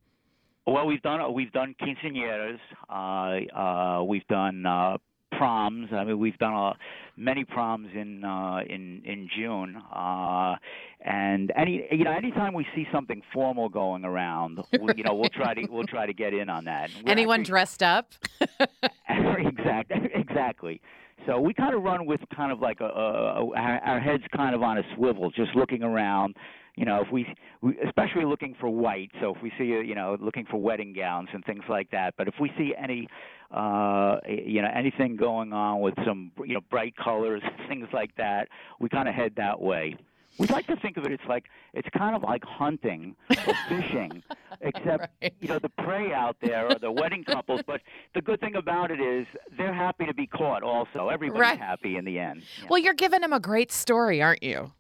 Well, 0.65 0.85
we've 0.85 1.01
done 1.01 1.33
we've 1.33 1.51
done 1.51 1.75
quinceañeras. 1.81 2.59
Uh, 2.89 3.55
uh, 3.57 4.03
we've 4.03 4.27
done 4.27 4.65
uh, 4.65 4.97
proms. 5.31 5.89
I 5.91 6.03
mean, 6.03 6.19
we've 6.19 6.37
done 6.37 6.53
a, 6.53 6.73
many 7.17 7.43
proms 7.43 7.89
in 7.93 8.23
uh, 8.23 8.59
in 8.69 9.01
in 9.03 9.29
June, 9.35 9.81
uh, 9.93 10.55
and 11.01 11.51
any 11.57 11.87
you 11.91 12.03
know 12.03 12.11
anytime 12.11 12.53
we 12.53 12.65
see 12.75 12.87
something 12.91 13.21
formal 13.33 13.67
going 13.69 14.05
around, 14.05 14.59
we, 14.79 14.93
you 14.95 15.03
know 15.03 15.15
we'll 15.15 15.29
try 15.29 15.53
to 15.53 15.67
we'll 15.69 15.87
try 15.87 16.05
to 16.05 16.13
get 16.13 16.33
in 16.33 16.49
on 16.49 16.65
that. 16.65 16.89
We're 17.03 17.11
Anyone 17.11 17.41
actually- 17.41 17.49
dressed 17.51 17.83
up? 17.83 18.13
exactly, 19.09 20.09
exactly. 20.13 20.81
So 21.25 21.39
we 21.39 21.53
kind 21.53 21.75
of 21.75 21.83
run 21.83 22.05
with 22.05 22.21
kind 22.35 22.51
of 22.51 22.59
like 22.59 22.79
a, 22.81 22.85
a, 22.85 23.45
a 23.45 23.55
our 23.55 23.99
heads 23.99 24.23
kind 24.35 24.55
of 24.55 24.63
on 24.63 24.77
a 24.77 24.83
swivel, 24.95 25.31
just 25.31 25.55
looking 25.55 25.83
around. 25.83 26.35
You 26.75 26.85
know, 26.85 27.01
if 27.01 27.11
we, 27.11 27.27
we, 27.61 27.77
especially 27.85 28.23
looking 28.23 28.55
for 28.59 28.69
white. 28.69 29.11
So 29.19 29.35
if 29.35 29.41
we 29.43 29.51
see, 29.57 29.65
you 29.65 29.95
know, 29.95 30.15
looking 30.21 30.45
for 30.49 30.57
wedding 30.57 30.93
gowns 30.93 31.27
and 31.33 31.43
things 31.43 31.63
like 31.67 31.91
that. 31.91 32.13
But 32.17 32.29
if 32.29 32.35
we 32.39 32.51
see 32.57 32.73
any, 32.81 33.07
uh, 33.51 34.17
you 34.27 34.61
know, 34.61 34.69
anything 34.73 35.17
going 35.17 35.51
on 35.51 35.81
with 35.81 35.95
some, 36.05 36.31
you 36.45 36.53
know, 36.53 36.61
bright 36.69 36.95
colors, 36.95 37.41
things 37.67 37.87
like 37.91 38.15
that, 38.15 38.47
we 38.79 38.87
kind 38.87 39.09
of 39.09 39.15
head 39.15 39.33
that 39.35 39.59
way. 39.59 39.97
We 40.39 40.47
like 40.47 40.65
to 40.67 40.75
think 40.77 40.97
of 40.97 41.05
it. 41.05 41.11
It's 41.11 41.23
like 41.27 41.45
it's 41.73 41.87
kind 41.89 42.15
of 42.15 42.23
like 42.23 42.43
hunting 42.45 43.15
or 43.29 43.53
fishing, 43.69 44.23
except 44.61 45.09
you 45.41 45.47
know 45.49 45.59
the 45.59 45.69
prey 45.69 46.13
out 46.13 46.37
there 46.41 46.67
are 46.67 46.79
the 46.79 46.91
wedding 46.91 47.23
couples. 47.25 47.61
But 47.67 47.81
the 48.15 48.21
good 48.21 48.39
thing 48.39 48.55
about 48.55 48.89
it 48.89 49.01
is 49.01 49.27
they're 49.57 49.73
happy 49.73 50.05
to 50.05 50.13
be 50.13 50.25
caught. 50.27 50.63
Also, 50.63 51.09
everybody's 51.09 51.41
Right. 51.41 51.59
happy 51.59 51.97
in 51.97 52.05
the 52.05 52.17
end. 52.19 52.43
Well, 52.69 52.79
you're 52.79 52.93
giving 52.93 53.21
them 53.21 53.33
a 53.33 53.39
great 53.39 53.71
story, 53.71 54.21
aren't 54.21 54.41
you? 54.41 54.71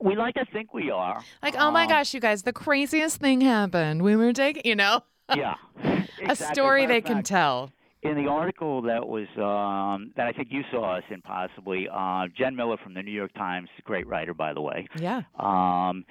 We 0.00 0.14
like 0.14 0.34
to 0.36 0.44
think 0.52 0.72
we 0.74 0.90
are. 0.92 1.22
Like, 1.42 1.56
oh 1.58 1.70
my 1.72 1.82
Um, 1.84 1.88
gosh, 1.88 2.14
you 2.14 2.20
guys, 2.20 2.42
the 2.42 2.52
craziest 2.52 3.16
thing 3.20 3.40
happened. 3.40 4.02
We 4.02 4.14
were 4.14 4.32
taking, 4.32 4.62
you 4.64 4.76
know, 4.76 5.00
Yeah. 5.34 5.54
a 6.28 6.36
story 6.36 6.86
they 6.86 6.98
of 6.98 7.04
can 7.04 7.22
tell. 7.24 7.72
In 8.02 8.14
the 8.14 8.30
article 8.30 8.82
that 8.82 9.06
was 9.06 9.26
um, 9.36 10.12
that 10.16 10.26
I 10.26 10.32
think 10.32 10.48
you 10.50 10.62
saw 10.70 10.96
us 10.96 11.04
in 11.10 11.20
possibly 11.22 11.88
uh, 11.92 12.26
Jen 12.36 12.54
Miller 12.54 12.76
from 12.82 12.94
the 12.94 13.02
New 13.02 13.12
York 13.12 13.32
Times, 13.34 13.68
great 13.84 14.06
writer 14.06 14.34
by 14.34 14.54
the 14.54 14.60
way. 14.60 14.86
Yeah. 14.98 15.22
Um, 15.38 16.04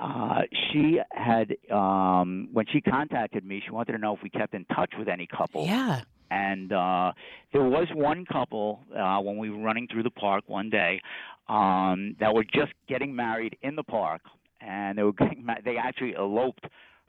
uh, 0.00 0.42
she 0.70 1.00
had 1.10 1.56
um, 1.70 2.48
when 2.52 2.66
she 2.66 2.80
contacted 2.80 3.44
me, 3.44 3.62
she 3.64 3.70
wanted 3.70 3.92
to 3.92 3.98
know 3.98 4.14
if 4.14 4.22
we 4.22 4.30
kept 4.30 4.54
in 4.54 4.64
touch 4.66 4.92
with 4.98 5.08
any 5.08 5.26
couples. 5.26 5.68
Yeah. 5.68 6.02
And 6.30 6.72
uh, 6.72 7.12
there 7.52 7.64
was 7.64 7.86
one 7.94 8.24
couple 8.24 8.80
uh, 8.96 9.20
when 9.20 9.38
we 9.38 9.48
were 9.48 9.62
running 9.62 9.86
through 9.86 10.02
the 10.02 10.10
park 10.10 10.44
one 10.48 10.70
day 10.70 11.00
um, 11.48 12.16
that 12.18 12.34
were 12.34 12.44
just 12.44 12.72
getting 12.88 13.14
married 13.14 13.56
in 13.62 13.76
the 13.76 13.84
park, 13.84 14.22
and 14.60 14.98
they 14.98 15.04
were 15.04 15.12
getting 15.12 15.44
ma- 15.46 15.60
they 15.64 15.76
actually 15.76 16.14
eloped 16.16 16.64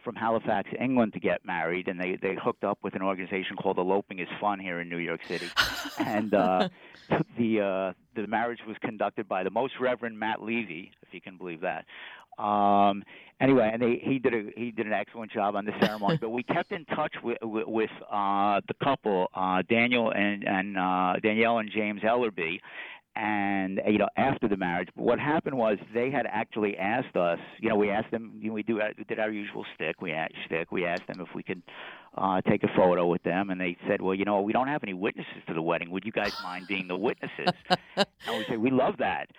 from 0.07 0.15
Halifax, 0.15 0.69
England, 0.79 1.11
to 1.11 1.19
get 1.19 1.43
married, 1.43 1.89
and 1.89 1.99
they 1.99 2.15
they 2.21 2.33
hooked 2.41 2.63
up 2.63 2.77
with 2.81 2.95
an 2.95 3.01
organization 3.01 3.57
called 3.57 3.77
Eloping 3.77 4.19
is 4.19 4.27
Fun 4.39 4.57
here 4.57 4.79
in 4.79 4.87
New 4.87 4.99
York 4.99 5.19
City, 5.27 5.49
and 5.99 6.33
uh, 6.33 6.69
the 7.37 7.59
uh, 7.59 7.93
the 8.15 8.25
marriage 8.25 8.59
was 8.65 8.77
conducted 8.81 9.27
by 9.27 9.43
the 9.43 9.49
Most 9.49 9.73
Reverend 9.81 10.17
Matt 10.17 10.41
Levy, 10.41 10.93
if 11.01 11.13
you 11.13 11.19
can 11.19 11.35
believe 11.35 11.59
that. 11.59 11.83
Um, 12.41 13.03
anyway, 13.41 13.69
and 13.73 13.81
they, 13.81 14.01
he 14.01 14.17
did 14.17 14.33
a 14.33 14.43
he 14.55 14.71
did 14.71 14.85
an 14.85 14.93
excellent 14.93 15.29
job 15.29 15.57
on 15.57 15.65
the 15.65 15.73
ceremony. 15.81 16.17
but 16.21 16.29
we 16.29 16.41
kept 16.41 16.71
in 16.71 16.85
touch 16.85 17.13
with 17.21 17.39
with, 17.41 17.67
with 17.67 17.89
uh, 18.09 18.61
the 18.69 18.75
couple, 18.81 19.27
uh, 19.35 19.61
Daniel 19.69 20.11
and 20.11 20.47
and 20.47 20.77
uh, 20.77 21.15
Danielle 21.21 21.57
and 21.57 21.69
James 21.69 22.01
Ellerby, 22.01 22.61
and 23.17 23.79
uh, 23.79 23.89
you 23.89 23.97
know 23.97 24.07
after 24.15 24.47
the 24.47 24.57
marriage. 24.57 24.89
But 24.95 25.03
what 25.03 25.19
happened 25.19 25.57
was 25.57 25.77
they 25.93 26.11
had 26.11 26.25
actually 26.29 26.77
asked 26.77 27.15
us. 27.15 27.39
You 27.59 27.69
know, 27.69 27.75
we 27.75 27.89
asked 27.89 28.11
them. 28.11 28.33
You 28.39 28.49
know, 28.49 28.53
we 28.53 28.63
do 28.63 28.79
we 28.97 29.03
did 29.03 29.19
our 29.19 29.31
usual 29.31 29.65
stick. 29.75 30.01
We 30.01 30.11
asked 30.11 30.35
stick. 30.45 30.71
We 30.71 30.85
asked 30.85 31.07
them 31.07 31.19
if 31.19 31.33
we 31.35 31.43
could 31.43 31.61
uh, 32.17 32.41
take 32.41 32.63
a 32.63 32.69
photo 32.75 33.07
with 33.07 33.23
them, 33.23 33.49
and 33.49 33.59
they 33.59 33.75
said, 33.87 34.01
"Well, 34.01 34.13
you 34.13 34.25
know, 34.25 34.41
we 34.41 34.53
don't 34.53 34.67
have 34.67 34.83
any 34.83 34.93
witnesses 34.93 35.41
to 35.47 35.53
the 35.53 35.61
wedding. 35.61 35.91
Would 35.91 36.05
you 36.05 36.11
guys 36.11 36.33
mind 36.43 36.67
being 36.67 36.87
the 36.87 36.97
witnesses?" 36.97 37.49
and 37.95 38.37
we 38.37 38.45
said, 38.47 38.59
"We 38.59 38.69
love 38.71 38.95
that." 38.99 39.29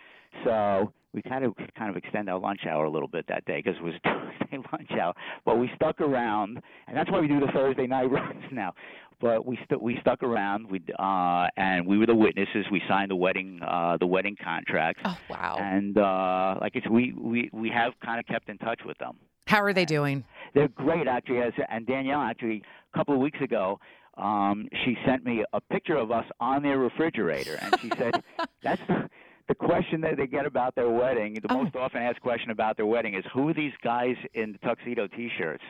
So 0.44 0.92
we 1.14 1.22
kind 1.22 1.44
of 1.44 1.54
kind 1.76 1.90
of 1.90 1.96
extend 1.96 2.28
our 2.28 2.38
lunch 2.38 2.60
hour 2.68 2.84
a 2.84 2.90
little 2.90 3.08
bit 3.08 3.26
that 3.28 3.44
day 3.46 3.62
because 3.64 3.78
it 3.78 3.82
was 3.82 3.94
Thursday 4.04 4.58
lunch 4.72 4.90
hour. 5.00 5.14
But 5.44 5.58
we 5.58 5.70
stuck 5.74 6.00
around, 6.00 6.60
and 6.86 6.96
that's 6.96 7.10
why 7.10 7.20
we 7.20 7.28
do 7.28 7.40
the 7.40 7.50
Thursday 7.52 7.86
night 7.86 8.04
runs 8.10 8.44
now. 8.52 8.74
But 9.20 9.44
we 9.44 9.58
stu- 9.64 9.78
we 9.80 9.98
stuck 10.00 10.22
around. 10.22 10.70
We 10.70 10.80
uh, 10.98 11.48
and 11.56 11.86
we 11.86 11.98
were 11.98 12.06
the 12.06 12.14
witnesses. 12.14 12.66
We 12.70 12.80
signed 12.88 13.10
the 13.10 13.16
wedding 13.16 13.60
uh, 13.66 13.96
the 13.98 14.06
wedding 14.06 14.36
contracts. 14.42 15.02
Oh 15.04 15.18
wow! 15.28 15.56
And 15.60 15.98
uh, 15.98 16.56
like 16.60 16.76
it's 16.76 16.88
we 16.88 17.12
we 17.12 17.50
we 17.52 17.68
have 17.70 17.92
kind 18.04 18.20
of 18.20 18.26
kept 18.26 18.48
in 18.48 18.58
touch 18.58 18.80
with 18.86 18.96
them. 18.98 19.16
How 19.48 19.62
are 19.62 19.72
they 19.72 19.84
doing? 19.84 20.24
They're 20.54 20.68
great, 20.68 21.08
actually. 21.08 21.38
As 21.38 21.52
and 21.68 21.86
Danielle, 21.86 22.20
actually, 22.20 22.62
a 22.92 22.96
couple 22.96 23.14
of 23.14 23.20
weeks 23.20 23.40
ago, 23.40 23.80
um, 24.16 24.68
she 24.84 24.96
sent 25.04 25.24
me 25.24 25.44
a 25.52 25.60
picture 25.60 25.96
of 25.96 26.10
us 26.12 26.26
on 26.38 26.62
their 26.62 26.78
refrigerator, 26.78 27.58
and 27.60 27.80
she 27.80 27.90
said, 27.96 28.22
"That's 28.62 28.82
the, 28.86 29.08
the 29.48 29.54
question 29.56 30.00
that 30.02 30.16
they 30.16 30.26
get 30.28 30.46
about 30.46 30.74
their 30.76 30.90
wedding. 30.90 31.38
The 31.42 31.52
most 31.52 31.74
often 31.74 32.02
asked 32.02 32.20
question 32.20 32.50
about 32.50 32.76
their 32.76 32.86
wedding 32.86 33.14
is, 33.14 33.24
who 33.34 33.48
are 33.48 33.54
these 33.54 33.72
guys 33.82 34.14
in 34.34 34.52
the 34.52 34.58
tuxedo 34.58 35.08
T-shirts?" 35.08 35.64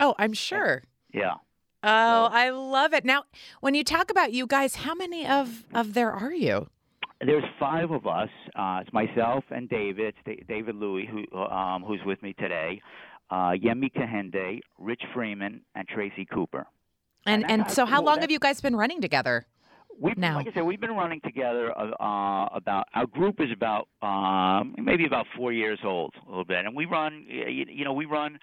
Oh, 0.00 0.14
I'm 0.18 0.32
sure. 0.32 0.82
Yeah. 1.12 1.34
Oh, 1.82 2.28
I 2.32 2.50
love 2.50 2.92
it. 2.92 3.04
Now, 3.04 3.24
when 3.60 3.74
you 3.74 3.84
talk 3.84 4.10
about 4.10 4.32
you 4.32 4.46
guys, 4.46 4.76
how 4.76 4.94
many 4.94 5.26
of 5.26 5.64
of 5.72 5.94
there 5.94 6.10
are 6.12 6.32
you? 6.32 6.68
There's 7.20 7.44
five 7.58 7.90
of 7.90 8.06
us. 8.06 8.28
Uh, 8.56 8.80
it's 8.82 8.92
myself 8.92 9.44
and 9.50 9.68
David, 9.68 10.14
David 10.48 10.74
Louie, 10.74 11.06
who 11.06 11.36
um, 11.38 11.82
who's 11.82 12.00
with 12.04 12.22
me 12.22 12.32
today. 12.34 12.80
Uh, 13.30 13.52
Yemi 13.52 13.92
Kahende, 13.92 14.60
Rich 14.78 15.02
Freeman, 15.14 15.60
and 15.74 15.86
Tracy 15.86 16.24
Cooper. 16.24 16.66
And 17.26 17.48
and 17.48 17.62
that's 17.62 17.74
so, 17.74 17.86
how 17.86 17.98
cool. 17.98 18.06
long 18.06 18.20
have 18.22 18.30
you 18.30 18.38
guys 18.38 18.60
been 18.60 18.74
running 18.74 19.00
together? 19.00 19.46
We've, 20.00 20.16
now? 20.16 20.36
like 20.36 20.46
I 20.46 20.52
said, 20.52 20.62
we've 20.62 20.80
been 20.80 20.94
running 20.94 21.20
together 21.22 21.76
uh, 21.76 21.90
uh, 22.00 22.48
about 22.54 22.86
our 22.94 23.06
group 23.06 23.40
is 23.40 23.48
about 23.52 23.88
um, 24.00 24.76
maybe 24.78 25.04
about 25.04 25.26
four 25.36 25.52
years 25.52 25.80
old, 25.84 26.14
a 26.24 26.28
little 26.28 26.44
bit, 26.44 26.64
and 26.64 26.74
we 26.74 26.86
run. 26.86 27.26
You, 27.28 27.66
you 27.68 27.84
know, 27.84 27.92
we 27.92 28.06
run 28.06 28.38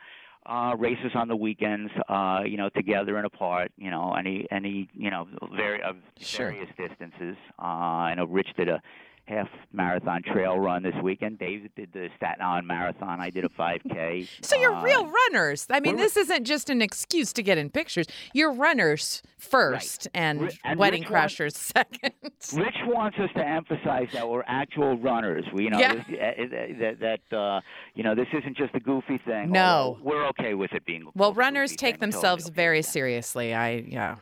uh, 0.46 0.76
races 0.78 1.12
on 1.16 1.28
the 1.28 1.36
weekends. 1.36 1.92
Uh, 2.08 2.42
you 2.46 2.58
know, 2.58 2.70
together 2.70 3.18
and 3.18 3.26
apart. 3.26 3.72
You 3.78 3.92
know, 3.92 4.14
any 4.14 4.48
any 4.52 4.90
you 4.94 5.10
know 5.10 5.28
very 5.56 5.82
of 5.82 5.98
Sure. 6.20 6.50
various 6.52 6.70
distances. 6.78 7.36
Uh, 7.60 7.64
I 7.64 8.16
know 8.16 8.26
Rich 8.26 8.50
did 8.58 8.70
a 8.70 8.82
half 9.28 9.48
marathon 9.74 10.22
trail 10.24 10.60
run 10.60 10.84
this 10.84 10.94
weekend. 11.02 11.40
Dave 11.40 11.68
did 11.76 11.92
the 11.94 12.10
Staten 12.18 12.42
Island 12.44 12.68
Marathon. 12.68 13.20
I 13.20 13.30
did 13.32 13.44
a 13.44 13.50
5K. 13.50 14.28
So 14.42 14.56
you're 14.56 14.74
Uh, 14.74 14.84
real 14.84 15.08
runners. 15.32 15.66
I 15.70 15.80
mean, 15.80 15.96
this 15.96 16.16
isn't 16.16 16.46
just 16.46 16.70
an 16.70 16.82
excuse 16.82 17.34
to 17.34 17.42
get 17.44 17.58
in 17.58 17.70
pictures. 17.72 18.06
You're 18.34 18.54
runners 18.54 19.24
first, 19.38 20.08
and, 20.14 20.42
Ri- 20.44 20.50
and 20.64 20.80
wedding 20.80 21.02
Rich 21.02 21.10
wants- 21.12 21.36
crashers 21.36 21.52
second. 21.56 22.14
Rich 22.54 22.76
wants 22.86 23.18
us 23.20 23.30
to 23.36 23.46
emphasize 23.48 24.08
that 24.14 24.30
we're 24.30 24.44
actual 24.48 24.98
runners. 24.98 25.44
We, 25.54 25.64
you 25.64 25.70
know, 25.72 25.80
Yeah. 25.80 25.94
this, 25.96 26.04
uh, 26.10 26.78
that 26.80 27.20
that 27.30 27.36
uh, 27.38 27.62
you 27.96 28.04
know, 28.04 28.14
this 28.16 28.28
isn't 28.32 28.56
just 28.56 28.76
a 28.76 28.80
goofy 28.80 29.18
thing. 29.26 29.52
No. 29.52 29.98
we're 30.04 30.28
okay 30.28 30.54
with 30.54 30.72
it 30.74 30.86
being. 30.86 31.08
Well, 31.16 31.34
runners 31.34 31.76
take 31.76 32.00
themselves 32.00 32.50
very 32.50 32.82
seriously. 32.84 33.54
I 33.56 33.84
yeah. 33.88 34.16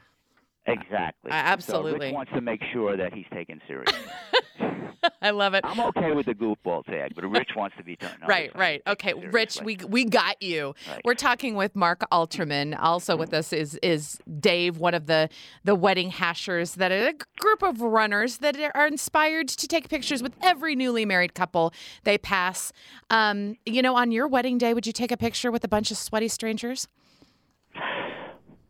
Exactly. 0.66 1.30
So 1.30 1.36
absolutely. 1.36 2.08
Rich 2.08 2.14
wants 2.14 2.32
to 2.34 2.42
make 2.42 2.62
sure 2.72 2.96
that 2.96 3.14
he's 3.14 3.26
taken 3.34 3.60
seriously. 3.68 4.00
I 5.22 5.32
love 5.32 5.54
it. 5.54 5.66
I'm 5.66 5.80
okay 5.88 6.14
with 6.14 6.26
the 6.26 6.34
goofball 6.34 6.86
tag, 6.86 7.14
but 7.16 7.26
Rich 7.26 7.50
wants 7.58 7.76
to 7.78 7.84
be 7.84 7.98
done. 7.98 8.16
no, 8.22 8.28
Right, 8.28 8.56
right. 8.56 8.82
Okay, 8.88 9.14
Rich, 9.14 9.60
we 9.62 9.78
we 9.88 10.06
got 10.06 10.42
you. 10.42 10.76
Right. 10.90 11.02
We're 11.04 11.16
talking 11.16 11.56
with 11.56 11.76
Mark 11.76 12.04
Alterman. 12.12 12.78
Also 12.80 13.18
with 13.18 13.34
us 13.34 13.52
is 13.52 13.78
is 13.84 14.20
Dave, 14.40 14.78
one 14.78 14.94
of 14.94 15.08
the 15.08 15.28
the 15.66 15.76
wedding 15.76 16.12
hashers 16.12 16.76
that 16.76 16.92
are 16.92 17.08
a 17.10 17.14
group 17.40 17.64
of 17.64 17.82
runners 17.82 18.38
that 18.38 18.56
are 18.74 18.88
inspired 18.88 19.50
to 19.50 19.68
take 19.68 19.90
pictures 19.90 20.24
with 20.24 20.34
every 20.42 20.76
newly 20.76 21.06
married 21.06 21.34
couple 21.34 21.74
they 22.06 22.18
pass. 22.18 22.72
Um, 23.10 23.58
you 23.66 23.82
know, 23.82 23.96
on 23.96 24.12
your 24.12 24.28
wedding 24.28 24.58
day, 24.58 24.74
would 24.74 24.88
you 24.88 24.94
take 24.94 25.12
a 25.12 25.18
picture 25.18 25.52
with 25.52 25.66
a 25.66 25.68
bunch 25.68 25.92
of 25.92 25.98
sweaty 25.98 26.30
strangers? 26.30 26.88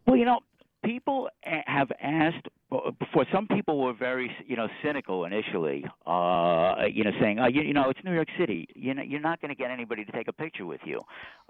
Well, 0.05 0.17
you 0.17 0.25
know, 0.25 0.39
people 0.83 1.29
have 1.43 1.91
asked 2.01 2.47
before. 2.99 3.25
Some 3.31 3.47
people 3.47 3.79
were 3.83 3.93
very, 3.93 4.31
you 4.47 4.55
know, 4.55 4.67
cynical 4.83 5.25
initially. 5.25 5.85
Uh, 6.05 6.85
you 6.91 7.03
know, 7.03 7.11
saying, 7.19 7.39
"Oh, 7.39 7.47
you, 7.47 7.61
you 7.61 7.73
know, 7.73 7.89
it's 7.89 7.99
New 8.03 8.13
York 8.13 8.27
City. 8.37 8.67
You 8.75 8.93
know, 8.93 9.03
you're 9.03 9.21
not 9.21 9.41
going 9.41 9.49
to 9.49 9.55
get 9.55 9.71
anybody 9.71 10.05
to 10.05 10.11
take 10.11 10.27
a 10.27 10.33
picture 10.33 10.65
with 10.65 10.81
you. 10.85 10.99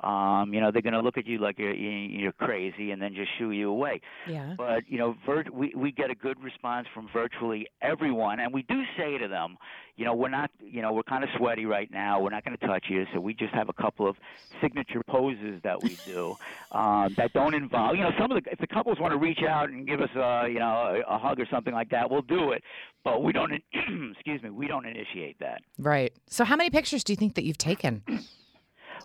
Um, 0.08 0.54
you 0.54 0.60
know, 0.60 0.72
they're 0.72 0.82
going 0.82 0.94
to 0.94 1.02
look 1.02 1.18
at 1.18 1.26
you 1.26 1.38
like 1.40 1.60
you're 1.60 1.74
you're 1.74 2.34
crazy 2.34 2.92
and 2.92 3.02
then 3.02 3.14
just 3.16 3.30
shoo 3.38 3.52
you 3.52 3.70
away." 3.70 4.02
Yeah. 4.30 4.54
But 4.58 4.84
you 4.88 4.98
know, 4.98 5.16
vir- 5.26 5.46
we 5.52 5.74
we 5.76 5.92
get 5.92 6.10
a 6.10 6.16
good 6.16 6.42
response 6.42 6.88
from 6.94 7.10
virtually 7.14 7.68
everyone, 7.82 8.40
and 8.40 8.54
we 8.54 8.64
do 8.64 8.82
say 8.98 9.18
to 9.18 9.28
them, 9.28 9.58
you 9.96 10.06
know, 10.06 10.14
we're 10.14 10.30
not, 10.30 10.50
you 10.60 10.82
know, 10.82 10.92
we're 10.92 11.04
kind 11.04 11.24
of 11.24 11.30
sweaty 11.38 11.66
right 11.66 11.90
now. 11.92 12.20
We're 12.20 12.32
not 12.32 12.44
going 12.44 12.58
to 12.58 12.68
touch 12.68 12.86
you, 12.90 13.06
so 13.14 13.20
we 13.20 13.34
just 13.34 13.54
have 13.54 13.70
a 13.70 13.74
couple 13.74 14.08
of 14.08 14.16
signature 14.62 15.02
poses 15.08 15.62
that 15.64 15.82
we 15.82 15.98
do 16.06 16.36
um, 16.72 17.14
that 17.18 17.32
don't 17.34 17.54
involve, 17.54 17.96
you 17.96 18.04
know, 18.04 18.12
some 18.20 18.32
of 18.32 18.44
the 18.44 18.52
if 18.52 18.60
the 18.60 18.68
couples 18.68 19.00
want 19.00 19.12
to 19.12 19.18
reach 19.18 19.40
out 19.48 19.70
and 19.70 19.88
give 19.88 20.02
us 20.02 20.10
a, 20.16 20.48
you 20.48 20.60
know, 20.60 21.04
a, 21.08 21.16
a 21.16 21.18
hug 21.18 21.40
or 21.40 21.48
something 21.52 21.74
like 21.74 21.90
that, 21.90 22.10
we'll 22.10 22.22
do 22.24 22.52
it. 22.52 22.64
But 23.04 23.24
we 23.24 23.34
don't, 23.34 23.52
excuse 24.12 24.42
me, 24.42 24.50
we 24.50 24.68
don't 24.68 24.86
initiate 24.86 25.38
that. 25.40 25.62
Right. 25.78 26.14
So 26.28 26.44
how 26.44 26.56
many 26.56 26.70
pictures 26.70 27.04
do 27.04 27.14
you 27.14 27.18
think 27.18 27.36
that 27.36 27.44
you've 27.44 27.58
taken? 27.58 28.04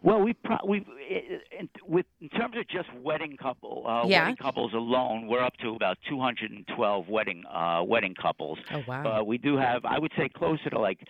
Well, 0.03 0.21
we 0.21 0.33
pro- 0.35 0.65
we 0.67 0.79
in, 1.59 1.69
with 1.87 2.07
in 2.21 2.29
terms 2.31 2.57
of 2.57 2.69
just 2.69 2.89
wedding 3.03 3.37
couple 3.37 3.85
uh, 3.87 4.07
Yeah. 4.07 4.23
wedding 4.23 4.37
couples 4.37 4.73
alone, 4.75 5.27
we're 5.27 5.43
up 5.43 5.57
to 5.63 5.75
about 5.75 5.99
212 6.09 7.09
wedding 7.09 7.43
uh, 7.47 7.83
wedding 7.85 8.15
couples. 8.15 8.59
Oh 8.73 8.83
wow. 8.87 9.03
But 9.03 9.27
we 9.27 9.39
do 9.39 9.57
have, 9.57 9.85
I 9.85 9.99
would 9.99 10.13
say, 10.17 10.29
closer 10.29 10.71
to 10.71 10.79
like 10.79 11.01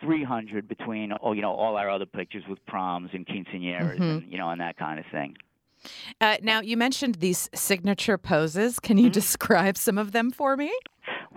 300 0.00 0.68
between 0.68 1.12
oh 1.22 1.32
you 1.32 1.42
know 1.42 1.52
all 1.52 1.76
our 1.76 1.88
other 1.88 2.06
pictures 2.06 2.42
with 2.48 2.64
proms 2.66 3.10
and 3.12 3.26
quinceañeras 3.26 3.98
Mhm. 3.98 4.00
and 4.22 4.32
you 4.32 4.38
know 4.38 4.50
and 4.50 4.60
that 4.60 4.76
kind 4.76 4.98
of 4.98 5.06
thing. 5.12 5.36
Uh, 6.20 6.36
now 6.42 6.60
you 6.60 6.76
mentioned 6.76 7.16
these 7.16 7.48
signature 7.54 8.18
poses. 8.18 8.80
Can 8.80 8.98
you 8.98 9.08
describe 9.10 9.76
some 9.76 9.98
of 9.98 10.12
them 10.12 10.30
for 10.30 10.56
me? 10.56 10.72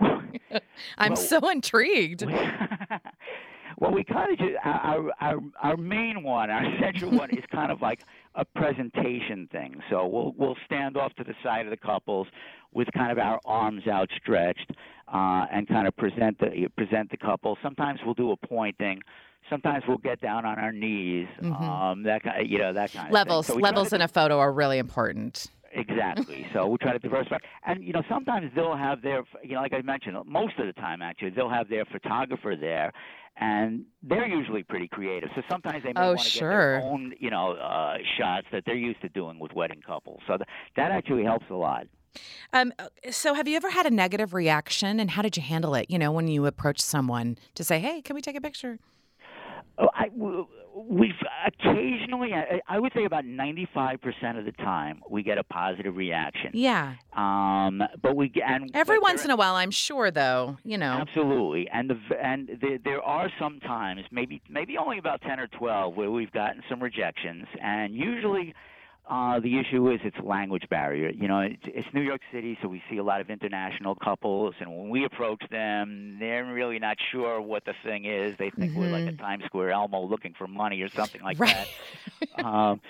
I'm 0.98 1.12
Well- 1.12 1.16
so 1.16 1.48
intrigued. 1.48 2.24
Well, 3.80 3.92
we 3.92 4.04
kind 4.04 4.30
of 4.32 4.38
just 4.38 4.52
our, 4.62 5.10
our 5.20 5.36
our 5.62 5.76
main 5.76 6.22
one, 6.22 6.50
our 6.50 6.62
central 6.80 7.10
one, 7.10 7.30
is 7.30 7.44
kind 7.50 7.72
of 7.72 7.80
like 7.80 8.00
a 8.34 8.44
presentation 8.44 9.48
thing. 9.50 9.80
So 9.90 10.06
we'll 10.06 10.34
we'll 10.36 10.56
stand 10.66 10.96
off 10.96 11.14
to 11.14 11.24
the 11.24 11.34
side 11.42 11.66
of 11.66 11.70
the 11.70 11.78
couples 11.78 12.28
with 12.72 12.88
kind 12.94 13.10
of 13.10 13.18
our 13.18 13.40
arms 13.46 13.82
outstretched 13.88 14.70
uh, 15.12 15.46
and 15.50 15.66
kind 15.66 15.88
of 15.88 15.96
present 15.96 16.38
the 16.38 16.68
present 16.76 17.10
the 17.10 17.16
couple. 17.16 17.56
Sometimes 17.62 18.00
we'll 18.04 18.14
do 18.14 18.30
a 18.32 18.36
pointing. 18.36 19.00
Sometimes 19.48 19.82
we'll 19.88 19.98
get 19.98 20.20
down 20.20 20.44
on 20.44 20.58
our 20.58 20.70
knees. 20.70 21.26
Mhm. 21.40 21.60
Um, 21.60 22.02
that 22.04 22.22
kind, 22.22 22.48
you 22.48 22.58
know, 22.58 22.74
that 22.74 22.92
kind 22.92 23.08
of 23.08 23.12
Levels 23.12 23.46
thing. 23.46 23.54
So 23.54 23.56
we 23.56 23.62
levels 23.62 23.92
in 23.94 24.02
a 24.02 24.08
photo 24.08 24.38
are 24.38 24.52
really 24.52 24.78
important. 24.78 25.46
Exactly. 25.72 26.44
So 26.52 26.66
we 26.66 26.78
try 26.78 26.92
to 26.92 26.98
diversify, 26.98 27.36
and 27.64 27.84
you 27.84 27.92
know 27.92 28.02
sometimes 28.08 28.50
they'll 28.56 28.76
have 28.76 29.02
their, 29.02 29.22
you 29.42 29.54
know, 29.54 29.60
like 29.62 29.72
I 29.72 29.82
mentioned, 29.82 30.16
most 30.26 30.58
of 30.58 30.66
the 30.66 30.72
time 30.72 31.00
actually 31.00 31.30
they'll 31.30 31.48
have 31.50 31.68
their 31.68 31.84
photographer 31.84 32.56
there, 32.60 32.92
and 33.36 33.84
they're 34.02 34.26
usually 34.26 34.62
pretty 34.64 34.88
creative. 34.88 35.30
So 35.36 35.42
sometimes 35.48 35.84
they 35.84 35.92
may 35.92 36.00
Oh, 36.02 36.14
want 36.14 36.26
to 36.26 36.38
sure. 36.38 36.50
get 36.50 36.56
their 36.56 36.82
own, 36.82 37.14
you 37.20 37.30
know, 37.30 37.52
uh, 37.52 37.98
shots 38.18 38.46
that 38.52 38.64
they're 38.66 38.74
used 38.74 39.00
to 39.02 39.08
doing 39.10 39.38
with 39.38 39.52
wedding 39.52 39.80
couples. 39.86 40.20
So 40.26 40.36
th- 40.36 40.48
that 40.76 40.90
actually 40.90 41.22
helps 41.24 41.46
a 41.50 41.54
lot. 41.54 41.86
Um, 42.52 42.72
so 43.10 43.34
have 43.34 43.46
you 43.46 43.56
ever 43.56 43.70
had 43.70 43.86
a 43.86 43.90
negative 43.90 44.34
reaction, 44.34 44.98
and 44.98 45.12
how 45.12 45.22
did 45.22 45.36
you 45.36 45.42
handle 45.42 45.76
it? 45.76 45.86
You 45.88 45.98
know, 46.00 46.10
when 46.10 46.26
you 46.26 46.46
approach 46.46 46.80
someone 46.80 47.38
to 47.54 47.62
say, 47.62 47.78
"Hey, 47.78 48.02
can 48.02 48.14
we 48.16 48.20
take 48.20 48.34
a 48.36 48.40
picture?" 48.40 48.80
Oh, 49.78 49.88
I, 49.94 50.08
we've 50.90 51.12
occasionally, 51.46 52.32
I, 52.68 52.78
would 52.78 52.92
say 52.94 53.04
about 53.04 53.24
95% 53.24 54.38
of 54.38 54.44
the 54.44 54.52
time, 54.52 55.00
we 55.08 55.22
get 55.22 55.38
a 55.38 55.44
positive 55.44 55.96
reaction. 55.96 56.50
Yeah. 56.52 56.96
Um, 57.14 57.80
but 58.02 58.16
we 58.16 58.28
get, 58.28 58.44
and 58.48 58.70
Every 58.74 58.98
once 58.98 59.20
there- 59.22 59.26
in 59.26 59.30
a 59.30 59.36
while, 59.36 59.54
I'm 59.54 59.70
sure, 59.70 60.10
though. 60.10 60.58
You 60.64 60.76
know. 60.76 60.92
Absolutely, 60.92 61.68
and 61.72 61.88
the 61.88 61.98
and 62.20 62.48
the, 62.60 62.78
there 62.84 63.00
are 63.00 63.30
some 63.38 63.60
times, 63.60 64.02
maybe 64.10 64.42
maybe 64.50 64.76
only 64.76 64.98
about 64.98 65.22
ten 65.22 65.38
or 65.38 65.46
twelve, 65.46 65.96
where 65.96 66.10
we've 66.10 66.32
gotten 66.32 66.62
some 66.68 66.82
rejections, 66.82 67.46
and 67.62 67.94
usually. 67.94 68.54
Uh, 69.10 69.40
the 69.40 69.58
issue 69.58 69.90
is 69.90 69.98
it's 70.04 70.16
language 70.22 70.62
barrier. 70.70 71.10
You 71.10 71.26
know, 71.26 71.40
it's, 71.40 71.62
it's 71.64 71.88
New 71.92 72.00
York 72.00 72.20
City, 72.32 72.56
so 72.62 72.68
we 72.68 72.80
see 72.88 72.98
a 72.98 73.02
lot 73.02 73.20
of 73.20 73.28
international 73.28 73.96
couples, 73.96 74.54
and 74.60 74.70
when 74.70 74.88
we 74.88 75.04
approach 75.04 75.42
them, 75.50 76.16
they're 76.20 76.44
really 76.44 76.78
not 76.78 76.96
sure 77.10 77.40
what 77.40 77.64
the 77.64 77.74
thing 77.84 78.04
is. 78.04 78.36
They 78.38 78.50
think 78.50 78.72
we're 78.76 78.88
like 78.88 79.06
a 79.12 79.16
Times 79.16 79.42
Square 79.46 79.72
Elmo 79.72 80.02
looking 80.06 80.32
for 80.38 80.46
money 80.46 80.80
or 80.82 80.88
something 80.90 81.22
like 81.22 81.40
Right. 81.40 81.66
that. 82.36 82.44
um, 82.44 82.80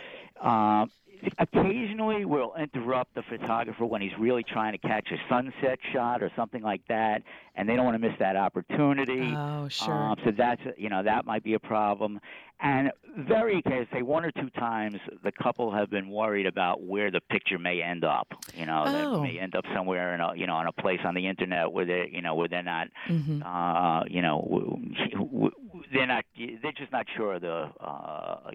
um, 0.46 0.90
occasionally, 1.38 2.24
we'll 2.24 2.54
interrupt 2.56 3.14
the 3.14 3.22
photographer 3.28 3.84
when 3.86 4.00
he's 4.02 4.12
really 4.18 4.42
trying 4.44 4.72
to 4.72 4.78
catch 4.78 5.08
a 5.10 5.16
sunset 5.28 5.78
shot 5.92 6.22
or 6.22 6.30
something 6.36 6.62
like 6.62 6.82
that, 6.88 7.22
and 7.54 7.68
they 7.68 7.76
don't 7.76 7.84
want 7.84 7.94
to 8.00 8.08
miss 8.08 8.18
that 8.18 8.36
opportunity. 8.36 9.34
Oh, 9.36 9.68
sure. 9.68 9.92
Um, 9.94 10.16
so 10.24 10.30
that's 10.36 10.60
you 10.76 10.88
know 10.88 11.02
that 11.02 11.24
might 11.26 11.42
be 11.44 11.54
a 11.54 11.58
problem. 11.60 12.20
And 12.62 12.90
very 13.26 13.58
occasionally, 13.58 13.88
say 13.92 14.02
one 14.02 14.24
or 14.24 14.30
two 14.32 14.50
times, 14.50 14.98
the 15.24 15.32
couple 15.32 15.72
have 15.72 15.90
been 15.90 16.10
worried 16.10 16.44
about 16.46 16.82
where 16.82 17.10
the 17.10 17.20
picture 17.30 17.58
may 17.58 17.80
end 17.82 18.04
up. 18.04 18.28
You 18.54 18.66
know, 18.66 18.84
Oh. 18.86 19.18
it 19.18 19.22
may 19.22 19.38
end 19.38 19.54
up 19.54 19.64
somewhere 19.74 20.14
in 20.14 20.20
a 20.20 20.34
you 20.36 20.46
know 20.46 20.54
on 20.56 20.66
a 20.66 20.72
place 20.72 21.00
on 21.04 21.14
the 21.14 21.26
internet 21.26 21.70
where 21.72 21.86
they 21.86 22.10
you 22.12 22.20
know 22.22 22.34
where 22.34 22.48
they're 22.48 22.62
not 22.62 22.88
Mhm. 23.08 23.42
uh, 23.44 24.04
you 24.08 24.20
know 24.22 24.40
w- 24.50 24.90
w- 25.12 25.50
they're 25.92 26.06
not 26.06 26.24
they're 26.62 26.72
just 26.72 26.92
not 26.92 27.06
sure 27.16 27.34
of 27.34 27.42
the 27.42 27.68
uh, 27.80 28.50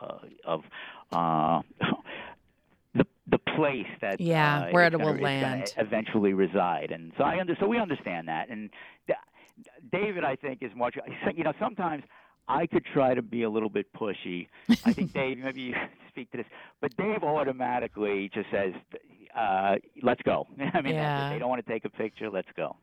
uh, 0.00 0.18
of 0.44 0.62
uh, 1.12 1.60
the 2.94 3.06
the 3.28 3.38
place 3.56 3.86
that 4.00 4.20
Yeah, 4.20 4.62
uh, 4.62 4.70
where 4.70 4.84
it 4.86 4.98
will 4.98 5.14
land. 5.16 5.72
eventually 5.76 6.32
reside. 6.32 6.90
And 6.90 7.12
so 7.16 7.24
I 7.24 7.40
under, 7.40 7.56
so 7.60 7.66
we 7.66 7.78
understand 7.78 8.28
that. 8.28 8.48
And 8.48 8.70
David, 9.92 10.24
I 10.24 10.36
think, 10.36 10.62
is 10.62 10.70
much. 10.74 10.96
You 11.34 11.44
know, 11.44 11.52
sometimes 11.60 12.02
I 12.48 12.66
could 12.66 12.84
try 12.92 13.14
to 13.14 13.22
be 13.22 13.42
a 13.42 13.50
little 13.50 13.68
bit 13.68 13.86
pushy. 13.92 14.48
I 14.84 14.92
think 14.92 15.12
Dave, 15.14 15.38
maybe 15.38 15.60
you 15.60 15.74
speak 16.08 16.30
to 16.32 16.38
this, 16.38 16.46
but 16.80 16.96
Dave 16.96 17.22
automatically 17.22 18.30
just 18.32 18.50
says, 18.50 18.72
uh, 19.36 19.76
"Let's 20.02 20.20
go." 20.22 20.46
I 20.74 20.80
mean, 20.80 20.94
Yeah. 20.94 21.30
they 21.32 21.38
don't 21.38 21.48
want 21.48 21.64
to 21.64 21.70
take 21.72 21.84
a 21.84 21.90
picture. 21.90 22.30
Let's 22.30 22.48
go. 22.56 22.76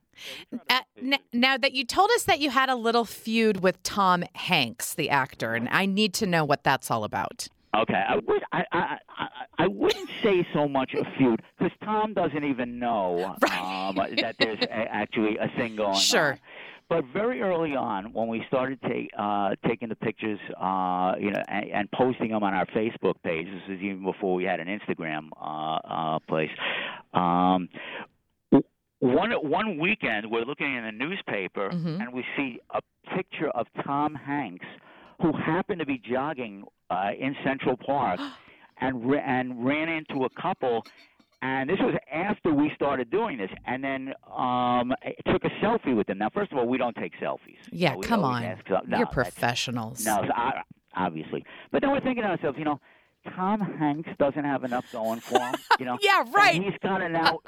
Uh, 0.69 0.79
n- 1.01 1.19
now 1.31 1.57
that 1.57 1.73
you 1.73 1.85
told 1.85 2.09
us 2.15 2.23
that 2.23 2.39
you 2.39 2.49
had 2.49 2.69
a 2.69 2.75
little 2.75 3.05
feud 3.05 3.61
with 3.61 3.81
Tom 3.83 4.23
Hanks, 4.33 4.93
the 4.93 5.09
actor, 5.09 5.53
and 5.53 5.67
I 5.69 5.85
need 5.85 6.13
to 6.15 6.25
know 6.25 6.43
what 6.43 6.63
that's 6.63 6.89
all 6.89 7.03
about. 7.03 7.47
Okay, 7.75 7.93
I 8.07 8.15
would 8.15 8.43
I 8.51 8.63
I 8.71 8.97
I, 9.09 9.27
I 9.59 9.67
wouldn't 9.67 10.09
say 10.23 10.47
so 10.53 10.67
much 10.67 10.93
a 10.93 11.03
feud 11.17 11.41
because 11.59 11.71
Tom 11.83 12.13
doesn't 12.13 12.43
even 12.43 12.79
know 12.79 13.25
um, 13.59 13.95
that 14.21 14.35
there's 14.39 14.59
a, 14.61 14.71
actually 14.73 15.37
a 15.37 15.49
thing 15.57 15.75
going 15.75 15.93
Sure. 15.95 16.31
on. 16.33 16.39
But 16.89 17.03
very 17.11 17.41
early 17.41 17.75
on, 17.75 18.13
when 18.13 18.29
we 18.29 18.43
started 18.47 18.79
take, 18.83 19.09
uh, 19.17 19.55
taking 19.67 19.89
the 19.89 19.95
pictures, 19.95 20.39
uh, 20.57 21.15
you 21.19 21.31
know, 21.31 21.41
and, 21.49 21.65
and 21.71 21.91
posting 21.91 22.29
them 22.31 22.43
on 22.43 22.53
our 22.53 22.65
Facebook 22.67 23.15
page, 23.23 23.45
this 23.45 23.75
is 23.77 23.81
even 23.81 24.03
before 24.05 24.35
we 24.35 24.45
had 24.45 24.61
an 24.61 24.67
Instagram 24.67 25.27
uh, 25.35 25.79
uh, 25.83 26.19
place. 26.29 26.49
Um, 27.13 27.67
one 28.99 29.31
one 29.31 29.77
weekend, 29.77 30.31
we're 30.31 30.45
looking 30.45 30.73
in 30.75 30.83
the 30.83 30.91
newspaper, 30.91 31.69
Mhm. 31.69 31.99
and 32.01 32.13
we 32.13 32.25
see 32.35 32.59
a 32.71 32.81
picture 33.15 33.49
of 33.49 33.67
Tom 33.85 34.15
Hanks, 34.15 34.65
who 35.21 35.31
happened 35.33 35.79
to 35.79 35.85
be 35.85 35.99
jogging 35.99 36.63
uh, 36.89 37.11
in 37.19 37.35
Central 37.43 37.77
Park, 37.77 38.19
and 38.81 39.03
and 39.13 39.65
ran 39.65 39.89
into 39.89 40.23
a 40.23 40.29
couple. 40.41 40.85
And 41.41 41.69
this 41.69 41.77
was 41.79 41.95
after 42.11 42.51
we 42.51 42.71
started 42.75 43.11
doing 43.11 43.37
this, 43.37 43.51
and 43.67 43.83
then 43.83 44.09
um, 44.25 44.91
I 45.03 45.13
took 45.31 45.43
a 45.45 45.49
selfie 45.63 45.95
with 45.95 46.07
them. 46.07 46.17
Now, 46.17 46.29
first 46.33 46.51
of 46.51 46.57
all, 46.57 46.67
we 46.67 46.79
don't 46.79 46.95
take 46.95 47.13
selfies. 47.21 47.57
Yeah, 47.71 47.93
So 47.93 47.99
come 48.01 48.23
on. 48.23 48.43
ask- 48.43 48.67
no, 48.87 48.97
You're 48.97 49.05
professionals. 49.07 50.03
no, 50.03 50.23
I, 50.35 50.61
obviously. 50.95 51.45
But 51.71 51.81
then 51.81 51.91
we're 51.91 52.01
thinking 52.01 52.23
to 52.23 52.29
ourselves, 52.29 52.57
you 52.57 52.65
know, 52.65 52.79
Tom 53.35 53.59
Hanks 53.61 54.09
doesn't 54.17 54.43
have 54.43 54.63
enough 54.63 54.91
going 54.91 55.19
for 55.19 55.39
him. 55.39 55.53
You 55.79 55.85
know, 55.85 55.97
Yeah, 56.01 56.23
right. 56.33 56.55
And 56.55 56.63
he's 56.63 56.73
got 56.81 56.99
to 56.99 57.09
now 57.09 57.39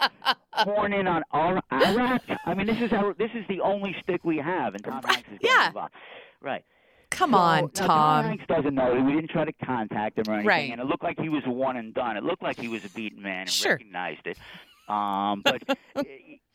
horn 0.52 0.94
in 0.94 1.08
on 1.08 1.24
act. 1.72 2.30
I 2.46 2.54
mean, 2.54 2.68
this 2.68 2.80
is 2.82 2.92
our, 2.94 3.14
this 3.16 3.32
is 3.34 3.46
the 3.48 3.62
only 3.62 3.96
stick 4.04 4.24
we 4.24 4.38
have, 4.38 4.76
and 4.76 4.84
Tom 4.84 5.02
Hanks 5.04 5.30
is 5.32 5.40
getting 5.40 5.50
yeah. 5.58 5.68
involved. 5.68 5.94
Right. 6.42 6.64
Come 7.12 7.34
on, 7.34 7.62
now, 7.64 7.68
Tom. 7.88 8.26
Hanks 8.26 8.46
doesn't 8.48 8.76
know. 8.76 8.94
We 9.02 9.14
didn't 9.14 9.30
try 9.32 9.46
to 9.46 9.54
contact 9.66 10.18
him 10.18 10.26
or 10.28 10.34
anything, 10.36 10.48
Right. 10.48 10.72
and 10.72 10.80
it 10.80 10.86
looked 10.88 11.04
like 11.04 11.20
he 11.20 11.30
was 11.30 11.44
one 11.46 11.76
and 11.78 11.94
done. 11.94 12.18
It 12.18 12.24
looked 12.24 12.44
like 12.44 12.60
he 12.60 12.68
was 12.68 12.86
a 12.86 12.90
beaten 12.90 13.22
man 13.22 13.42
and 13.42 13.50
Sure. 13.50 13.74
recognized 13.74 14.26
it. 14.28 14.38
Um, 14.88 15.42
but 15.44 15.62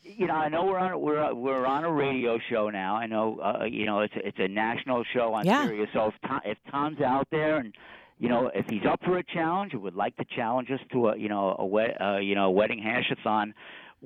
you 0.02 0.26
know, 0.26 0.34
I 0.34 0.48
know 0.48 0.64
we're 0.64 0.78
on 0.78 1.00
we're 1.00 1.34
we're 1.34 1.66
on 1.66 1.84
a 1.84 1.90
radio 1.92 2.38
show 2.50 2.70
now. 2.70 2.96
I 2.96 3.06
know 3.06 3.38
uh, 3.40 3.64
you 3.64 3.84
know 3.86 4.00
it's 4.00 4.14
a, 4.16 4.26
it's 4.26 4.38
a 4.38 4.48
national 4.48 5.04
show 5.12 5.34
on 5.34 5.44
Yeah. 5.46 5.64
Sirius. 5.64 5.88
So 5.92 6.06
if 6.08 6.14
Tom, 6.26 6.40
if 6.44 6.58
Tom's 6.70 7.00
out 7.00 7.26
there 7.30 7.58
and 7.58 7.74
you 8.18 8.28
know 8.28 8.50
if 8.54 8.66
he's 8.68 8.84
up 8.88 9.00
for 9.04 9.18
a 9.18 9.22
challenge 9.24 9.74
or 9.74 9.78
would 9.80 9.94
like 9.94 10.16
to 10.16 10.24
challenge 10.36 10.70
us 10.70 10.80
to 10.92 11.08
a 11.08 11.16
you 11.16 11.28
know 11.28 11.56
a 11.58 11.66
wed, 11.66 11.96
uh, 12.00 12.16
you 12.18 12.34
know 12.34 12.50
wedding 12.50 12.80
hashathon, 12.80 13.52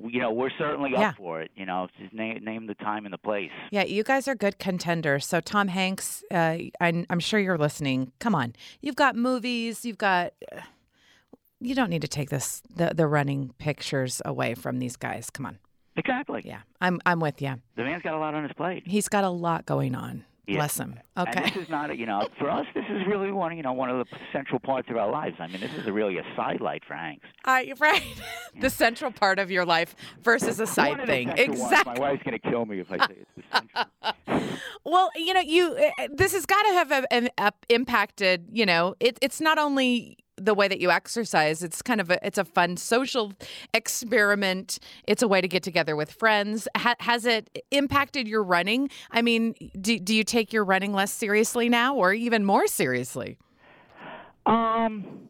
you 0.07 0.19
know 0.21 0.31
we're 0.31 0.49
certainly 0.57 0.91
Yeah. 0.91 1.09
up 1.09 1.17
for 1.17 1.41
it. 1.41 1.51
You 1.55 1.65
know, 1.65 1.87
just 1.99 2.13
name 2.13 2.43
name 2.43 2.67
the 2.67 2.75
time 2.75 3.05
and 3.05 3.13
the 3.13 3.17
place. 3.17 3.51
Yeah, 3.71 3.83
you 3.83 4.03
guys 4.03 4.27
are 4.27 4.35
good 4.35 4.59
contenders. 4.59 5.25
So, 5.25 5.39
Tom 5.41 5.67
Hanks, 5.67 6.23
uh, 6.31 6.57
I'm, 6.79 7.05
I'm 7.09 7.19
sure 7.19 7.39
you're 7.39 7.57
listening. 7.57 8.11
Come 8.19 8.35
on, 8.35 8.53
you've 8.81 8.95
got 8.95 9.15
movies. 9.15 9.85
You've 9.85 9.97
got. 9.97 10.33
Uh, 10.55 10.61
you 11.61 11.75
don't 11.75 11.89
need 11.89 12.01
to 12.03 12.07
take 12.07 12.29
this 12.29 12.61
the 12.73 12.93
the 12.95 13.05
running 13.07 13.53
pictures 13.57 14.21
away 14.23 14.53
from 14.55 14.79
these 14.79 14.95
guys. 14.95 15.29
Come 15.29 15.45
on. 15.45 15.59
Exactly. 15.97 16.41
Yeah, 16.45 16.61
I'm 16.79 17.01
I'm 17.05 17.19
with 17.19 17.41
you. 17.41 17.55
The 17.75 17.83
man's 17.83 18.01
got 18.03 18.13
a 18.13 18.17
lot 18.19 18.33
on 18.33 18.43
his 18.43 18.53
plate. 18.53 18.83
He's 18.85 19.09
got 19.09 19.25
a 19.25 19.29
lot 19.29 19.65
going 19.65 19.95
on. 19.95 20.23
Yeah. 20.49 20.57
Bless 20.57 20.79
him. 20.79 20.99
And 21.15 21.27
Okay. 21.27 21.49
this 21.49 21.63
is 21.63 21.69
not, 21.69 21.91
a, 21.91 21.97
you 21.97 22.05
know, 22.05 22.27
for 22.39 22.49
us, 22.49 22.65
this 22.73 22.85
is 22.89 23.05
really 23.07 23.31
one, 23.31 23.55
you 23.55 23.61
know, 23.63 23.73
one 23.73 23.89
of 23.89 23.97
the 24.07 24.17
central 24.33 24.59
parts 24.59 24.89
of 24.89 24.97
our 24.97 25.11
lives. 25.11 25.35
I 25.39 25.47
mean, 25.47 25.61
this 25.61 25.73
is 25.73 25.85
a, 25.85 25.93
really 25.93 26.17
a 26.17 26.23
sidelight 26.35 26.83
for 26.87 26.95
Hanks. 26.95 27.25
I 27.45 27.73
right. 27.79 28.01
the 28.59 28.69
central 28.69 29.11
part 29.11 29.37
of 29.37 29.51
your 29.51 29.65
life 29.65 29.95
versus 30.23 30.59
a 30.59 30.65
side 30.65 30.89
One 30.91 30.99
of 31.01 31.07
the 31.07 31.13
thing. 31.13 31.27
central 31.27 31.47
ones. 31.49 31.61
Exactly. 31.61 31.93
My 31.93 31.99
wife's 31.99 32.23
going 32.23 32.39
to 32.39 32.49
kill 32.49 32.65
me 32.65 32.79
if 32.79 32.91
I 32.91 32.97
say 32.97 33.15
it's 33.21 33.31
the 33.35 33.43
central. 33.51 34.45
Well, 34.85 35.09
you 35.15 35.33
know, 35.33 35.41
you 35.41 35.75
uh, 35.99 36.07
this 36.13 36.33
has 36.33 36.45
got 36.45 36.61
to 36.63 36.69
have 36.73 36.91
uh, 36.91 37.01
um, 37.11 37.27
uh, 37.37 37.51
impacted. 37.69 38.47
You 38.51 38.65
know, 38.65 38.95
it, 38.99 39.19
it's 39.21 39.39
not 39.41 39.57
only 39.57 40.17
the 40.39 40.53
way 40.53 40.67
that 40.67 40.79
you 40.79 40.91
exercise. 40.91 41.63
It's 41.63 41.81
kind 41.81 42.01
of 42.01 42.09
a 42.09 42.25
it's 42.25 42.37
a 42.37 42.45
fun 42.45 42.77
social 42.77 43.33
experiment. 43.73 44.79
It's 45.07 45.21
a 45.21 45.27
way 45.27 45.41
to 45.41 45.47
get 45.47 45.63
together 45.63 45.95
with 45.95 46.11
friends. 46.11 46.67
Ha- 46.77 46.95
has 46.99 47.25
it 47.25 47.65
impacted 47.71 48.27
your 48.27 48.43
running? 48.43 48.89
I 49.11 49.21
mean, 49.21 49.53
do 49.79 49.99
do 49.99 50.15
you 50.15 50.23
take 50.23 50.53
your 50.53 50.63
running 50.63 50.93
less 50.93 51.11
seriously 51.11 51.69
now, 51.69 51.95
or 51.95 52.13
even 52.13 52.45
more 52.45 52.67
seriously? 52.67 53.37
Um, 54.45 55.29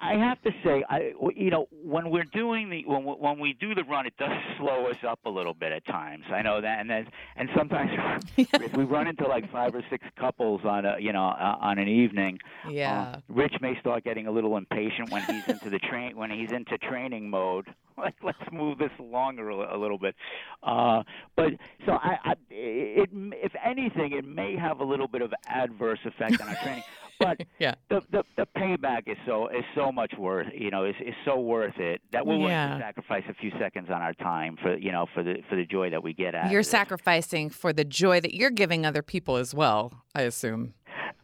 I 0.00 0.12
have 0.14 0.40
to 0.42 0.50
say, 0.64 0.84
I 0.88 1.12
you 1.34 1.50
know 1.50 1.66
when 1.84 2.10
we're 2.10 2.24
doing 2.32 2.70
the 2.70 2.84
when 2.86 3.04
we- 3.04 3.14
when 3.14 3.38
we 3.40 3.52
do 3.54 3.74
the 3.74 3.82
run, 3.84 4.06
it 4.06 4.16
does 4.16 4.30
slow 4.56 4.86
us 4.86 4.96
up 5.06 5.18
a 5.24 5.28
little 5.30 5.54
bit 5.54 5.72
at 5.72 5.84
times. 5.86 6.24
I 6.32 6.40
know 6.42 6.60
that, 6.60 6.78
and 6.80 6.88
then 6.88 7.06
and 7.36 7.48
sometimes 7.56 7.90
if 8.36 8.72
we 8.74 8.84
run 8.84 9.08
into 9.08 9.26
like 9.26 9.50
five 9.50 9.74
or 9.74 9.82
six 9.90 10.06
couples 10.16 10.60
on 10.64 10.84
a 10.84 10.96
you 11.00 11.12
know 11.12 11.24
uh, 11.26 11.56
on 11.60 11.78
an 11.78 11.88
evening, 11.88 12.38
Yeah. 12.68 13.00
uh, 13.16 13.20
Rich 13.28 13.54
may 13.60 13.78
start 13.80 14.04
getting 14.04 14.28
a 14.28 14.30
little 14.30 14.56
impatient 14.56 15.10
when 15.10 15.24
he's 15.24 15.42
into 15.48 15.68
the 15.68 15.80
train 15.80 16.16
when 16.16 16.30
he's 16.30 16.50
into 16.50 16.78
training 16.78 17.28
mode. 17.28 17.66
Like 17.98 18.14
let's 18.22 18.38
move 18.52 18.78
this 18.78 18.92
along 19.00 19.40
a, 19.40 19.42
a 19.44 19.76
little 19.76 19.98
bit. 19.98 20.14
Uh, 20.62 21.02
but 21.34 21.48
so 21.84 21.94
I, 21.94 22.16
I 22.24 22.34
it 22.48 23.10
if 23.12 23.50
anything, 23.64 24.12
it 24.12 24.24
may 24.24 24.54
have 24.54 24.78
a 24.78 24.84
little 24.84 25.08
bit 25.08 25.20
of 25.20 25.34
adverse 25.48 25.98
effect 26.04 26.40
on 26.40 26.46
our 26.48 26.54
training. 26.62 26.84
But 27.18 27.40
Yeah. 27.58 27.74
the, 27.90 28.00
the 28.12 28.22
the 28.36 28.46
payback 28.56 29.02
is 29.08 29.16
so 29.26 29.48
is 29.48 29.64
so 29.74 29.90
much 29.92 30.12
worth 30.18 30.46
you 30.54 30.70
know 30.70 30.84
is 30.84 30.94
is 31.04 31.14
so 31.24 31.38
worth 31.38 31.76
it 31.78 32.00
that 32.12 32.26
we're 32.26 32.36
willing 32.36 32.50
Yeah. 32.52 32.74
to 32.74 32.80
sacrifice 32.80 33.24
a 33.28 33.34
few 33.34 33.50
seconds 33.58 33.88
on 33.90 34.00
our 34.02 34.14
time 34.14 34.56
for 34.62 34.76
you 34.76 34.92
know 34.92 35.06
for 35.14 35.22
the 35.22 35.36
for 35.48 35.56
the 35.56 35.64
joy 35.64 35.90
that 35.90 36.02
we 36.02 36.12
get 36.14 36.34
out. 36.34 36.50
You're 36.50 36.62
sacrificing 36.62 37.50
for 37.50 37.72
the 37.72 37.84
joy 37.84 38.20
that 38.20 38.34
you're 38.34 38.50
giving 38.50 38.86
other 38.86 39.02
people 39.02 39.36
as 39.36 39.54
well, 39.54 39.92
I 40.14 40.22
assume. 40.22 40.74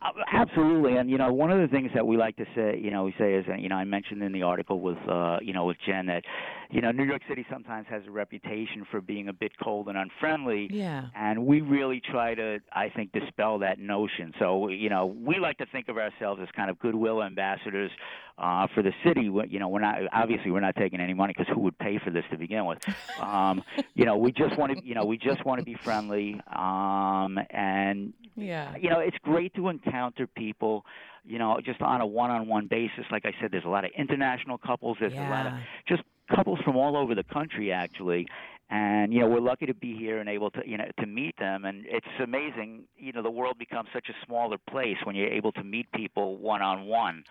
Uh, 0.03 0.11
Absolutely, 0.35 0.97
and 0.97 1.09
you 1.11 1.17
know, 1.17 1.33
one 1.33 1.51
of 1.51 1.59
the 1.61 1.69
things 1.69 1.91
that 1.95 2.07
we 2.07 2.17
like 2.19 2.37
to 2.37 2.45
say, 2.55 2.79
you 2.79 2.91
know, 2.91 3.05
we 3.05 3.15
say 3.19 3.35
is, 3.35 3.47
you 3.59 3.71
know, 3.71 3.77
I 3.77 3.85
mentioned 3.85 4.23
in 4.23 4.33
the 4.33 4.43
article 4.43 4.81
with, 4.81 4.99
uh, 5.09 5.39
you 5.41 5.55
know, 5.55 5.65
with 5.65 5.79
Jen 5.87 6.05
that, 6.07 6.25
you 6.75 6.81
know, 6.81 6.91
New 6.91 7.05
York 7.05 7.23
City 7.29 7.47
sometimes 7.49 7.87
has 7.89 8.03
a 8.09 8.11
reputation 8.11 8.85
for 8.91 9.01
being 9.01 9.29
a 9.29 9.33
bit 9.33 9.53
cold 9.63 9.87
and 9.87 9.97
unfriendly. 9.97 10.69
Yeah. 10.73 11.05
And 11.15 11.47
we 11.47 11.61
really 11.61 12.01
try 12.01 12.35
to, 12.35 12.59
I 12.73 12.89
think, 12.89 13.13
dispel 13.13 13.61
that 13.61 13.79
notion. 13.79 14.33
So, 14.41 14.69
you 14.69 14.91
know, 14.91 15.07
we 15.07 15.39
like 15.39 15.59
to 15.59 15.67
think 15.67 15.89
of 15.89 15.99
ourselves 15.99 16.41
as 16.43 16.49
kind 16.57 16.71
of 16.71 16.79
goodwill 16.81 17.23
ambassadors 17.23 17.93
uh, 18.39 18.67
for 18.75 18.83
the 18.83 18.91
city. 19.05 19.31
You 19.49 19.59
know, 19.61 19.69
we're 19.69 19.83
not 19.83 19.99
obviously 20.13 20.51
we're 20.51 20.59
not 20.59 20.75
taking 20.75 20.99
any 20.99 21.15
money 21.15 21.33
because 21.39 21.53
who 21.55 21.61
would 21.61 21.79
pay 21.79 22.01
for 22.05 22.11
this 22.11 22.25
to 22.33 22.37
begin 22.39 22.67
with? 22.67 22.79
Um, 23.21 23.63
you 23.95 24.05
know, 24.05 24.17
we 24.17 24.33
just 24.33 24.59
want 24.59 24.77
to, 24.77 24.85
you 24.85 24.97
know, 24.97 25.05
we 25.05 25.17
just 25.17 25.45
want 25.45 25.61
to 25.61 25.65
be 25.65 25.77
friendly. 25.85 26.41
Um, 26.53 27.39
and 27.51 28.13
Yeah. 28.35 28.75
you 28.77 28.91
know, 28.91 28.99
it's 28.99 29.17
great 29.23 29.55
to 29.55 29.69
encounter 29.69 30.27
people, 30.27 30.85
you 31.25 31.39
know, 31.39 31.61
just 31.65 31.81
on 31.83 32.01
a 32.01 32.07
one-on-one 32.07 32.67
basis. 32.67 33.05
Like 33.13 33.25
I 33.27 33.33
said, 33.41 33.53
there's 33.53 33.65
a 33.65 33.69
lot 33.69 33.85
of 33.85 33.93
international 33.97 34.59
couples. 34.59 34.97
There's 34.99 35.13
a 35.13 35.31
lot 35.31 35.47
of 35.47 35.53
just 35.87 36.03
couples 36.35 36.59
from 36.65 36.77
all 36.77 36.97
over 36.97 37.15
the 37.15 37.25
country, 37.25 37.73
actually. 37.73 38.27
And 38.71 39.13
you 39.13 39.21
know, 39.21 39.29
we're 39.29 39.41
lucky 39.41 39.67
to 39.67 39.75
be 39.75 39.97
here 39.97 40.19
and 40.19 40.29
able 40.29 40.51
to, 40.53 40.61
you 40.67 40.79
know, 40.79 40.87
to 40.99 41.07
meet 41.07 41.37
them. 41.39 41.65
And 41.65 41.85
it's 41.87 42.07
amazing, 42.23 42.85
you 42.97 43.13
know, 43.13 43.23
the 43.23 43.31
world 43.31 43.59
becomes 43.59 43.89
such 43.93 44.09
a 44.09 44.27
smaller 44.27 44.57
place 44.71 44.97
when 45.05 45.15
you're 45.15 45.29
able 45.29 45.53
to 45.53 45.63
meet 45.63 45.91
people 45.93 46.39
one-on-one. 46.39 47.25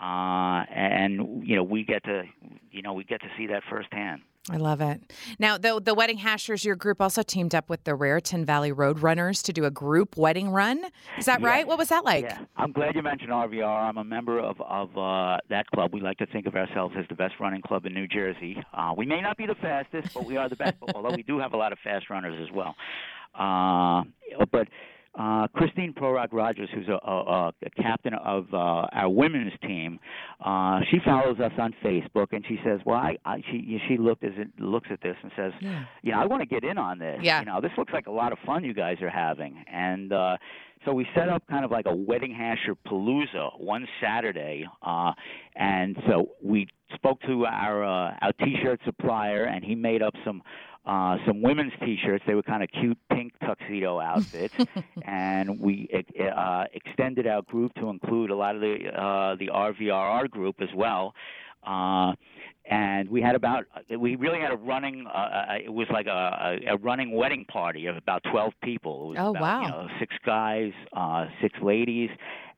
Uh, 0.00 0.64
and 0.74 1.46
you 1.46 1.56
know, 1.56 1.62
we 1.62 1.84
get 1.84 2.04
to, 2.04 2.22
you 2.70 2.82
know, 2.82 2.92
we 2.92 3.04
get 3.04 3.20
to 3.20 3.28
see 3.36 3.46
that 3.48 3.62
firsthand. 3.68 4.22
I 4.50 4.56
love 4.56 4.80
it. 4.80 5.00
Now, 5.38 5.58
the 5.58 5.80
the 5.80 5.94
Wedding 5.94 6.18
Hashers, 6.18 6.64
your 6.64 6.76
group 6.76 7.00
also 7.00 7.22
teamed 7.22 7.54
up 7.54 7.68
with 7.68 7.84
the 7.84 7.94
Raritan 7.94 8.44
Valley 8.44 8.72
Road 8.72 9.00
Runners 9.00 9.42
to 9.42 9.52
do 9.52 9.64
a 9.64 9.70
group 9.70 10.16
wedding 10.16 10.50
run. 10.50 10.84
Is 11.18 11.26
that 11.26 11.42
right? 11.42 11.66
What 11.66 11.78
was 11.78 11.88
that 11.88 12.04
like? 12.04 12.24
Yeah, 12.24 12.38
I'm 12.56 12.72
glad 12.72 12.94
you 12.94 13.02
mentioned 13.02 13.30
RVR. 13.30 13.88
I'm 13.88 13.98
a 13.98 14.04
member 14.04 14.38
of 14.40 14.60
of 14.60 14.96
uh, 14.96 15.38
that 15.50 15.66
club. 15.66 15.92
We 15.92 16.00
like 16.00 16.18
to 16.18 16.26
think 16.26 16.46
of 16.46 16.54
ourselves 16.54 16.94
as 16.98 17.04
the 17.08 17.14
best 17.14 17.34
running 17.40 17.62
club 17.62 17.86
in 17.86 17.94
New 17.94 18.08
Jersey. 18.08 18.62
Uh, 18.72 18.94
we 18.96 19.06
may 19.06 19.20
not 19.20 19.36
be 19.36 19.46
the 19.46 19.56
fastest, 19.56 20.14
but 20.14 20.24
we 20.24 20.36
are 20.36 20.48
the 20.48 20.56
best. 20.56 20.76
although 20.94 21.14
we 21.14 21.22
do 21.22 21.38
have 21.38 21.52
a 21.52 21.56
lot 21.56 21.72
of 21.72 21.78
fast 21.84 22.10
runners 22.10 22.38
as 22.42 22.54
well. 22.54 22.74
Uh, 23.34 24.02
but 24.50 24.68
uh, 25.18 25.48
Christine 25.48 25.92
Prorock 25.92 26.28
Rogers, 26.32 26.68
who's 26.72 26.88
a, 26.88 26.92
a, 27.06 27.48
a 27.48 27.70
captain 27.82 28.14
of 28.14 28.46
uh, 28.52 28.56
our 28.56 29.08
women's 29.10 29.52
team, 29.66 29.98
uh, 30.44 30.80
she 30.90 30.98
follows 31.04 31.38
us 31.40 31.52
on 31.58 31.74
Facebook, 31.84 32.28
and 32.32 32.44
she 32.48 32.58
says, 32.64 32.80
"Well, 32.86 32.96
I, 32.96 33.16
I 33.24 33.42
she 33.50 33.80
she 33.88 33.96
looked 33.98 34.22
as 34.24 34.32
it 34.36 34.48
looks 34.60 34.88
at 34.92 35.00
this 35.02 35.16
and 35.22 35.32
says, 35.36 35.52
Yeah. 35.60 35.84
you 36.02 36.12
know, 36.12 36.20
I 36.20 36.26
want 36.26 36.42
to 36.42 36.46
get 36.46 36.62
in 36.64 36.78
on 36.78 36.98
this. 36.98 37.18
Yeah. 37.22 37.40
You 37.40 37.46
know, 37.46 37.60
this 37.60 37.72
looks 37.76 37.92
like 37.92 38.06
a 38.06 38.10
lot 38.12 38.32
of 38.32 38.38
fun 38.46 38.62
you 38.64 38.74
guys 38.74 38.96
are 39.02 39.10
having. 39.10 39.62
And 39.72 40.12
uh, 40.12 40.36
so 40.84 40.92
we 40.92 41.04
set 41.14 41.28
up 41.28 41.42
kind 41.48 41.64
of 41.64 41.70
like 41.72 41.86
a 41.86 41.94
wedding 41.94 42.32
hasher 42.32 42.76
palooza 42.86 43.58
one 43.60 43.86
Saturday. 44.00 44.64
Uh, 44.82 45.12
and 45.56 45.96
so 46.08 46.28
we 46.42 46.68
spoke 46.94 47.20
to 47.22 47.44
our 47.46 47.82
uh, 47.84 48.14
our 48.22 48.32
T-shirt 48.44 48.80
supplier, 48.84 49.44
and 49.44 49.64
he 49.64 49.74
made 49.74 50.02
up 50.02 50.14
some. 50.24 50.42
Uh, 50.88 51.18
some 51.26 51.42
women's 51.42 51.72
T-shirts. 51.84 52.24
They 52.26 52.34
were 52.34 52.42
kind 52.42 52.62
of 52.62 52.70
cute 52.70 52.96
pink 53.12 53.34
tuxedo 53.44 54.00
outfits, 54.12 54.54
and 55.04 55.60
we 55.60 55.86
uh, 56.34 56.64
extended 56.72 57.26
our 57.26 57.42
group 57.42 57.74
to 57.74 57.90
include 57.90 58.30
a 58.30 58.34
lot 58.34 58.54
of 58.54 58.62
the 58.62 58.88
uh, 58.96 59.36
the 59.36 59.48
RVRR 59.48 60.30
group 60.30 60.56
as 60.62 60.70
well. 60.74 61.14
Uh, 61.66 62.12
and 62.70 63.08
we 63.10 63.20
had 63.20 63.34
about 63.34 63.64
we 63.98 64.16
really 64.16 64.38
had 64.40 64.50
a 64.52 64.56
running 64.56 65.06
uh, 65.06 65.10
uh, 65.18 65.54
it 65.62 65.72
was 65.72 65.86
like 65.90 66.06
a, 66.06 66.58
a 66.68 66.74
a 66.74 66.76
running 66.78 67.10
wedding 67.12 67.44
party 67.46 67.86
of 67.86 67.96
about 67.96 68.22
12 68.30 68.52
people 68.62 69.04
it 69.04 69.08
was 69.08 69.16
Oh, 69.20 69.30
about, 69.30 69.40
wow. 69.42 69.62
you 69.62 69.68
know 69.68 69.88
six 69.98 70.14
guys 70.24 70.72
uh 70.94 71.26
six 71.40 71.58
ladies 71.62 72.10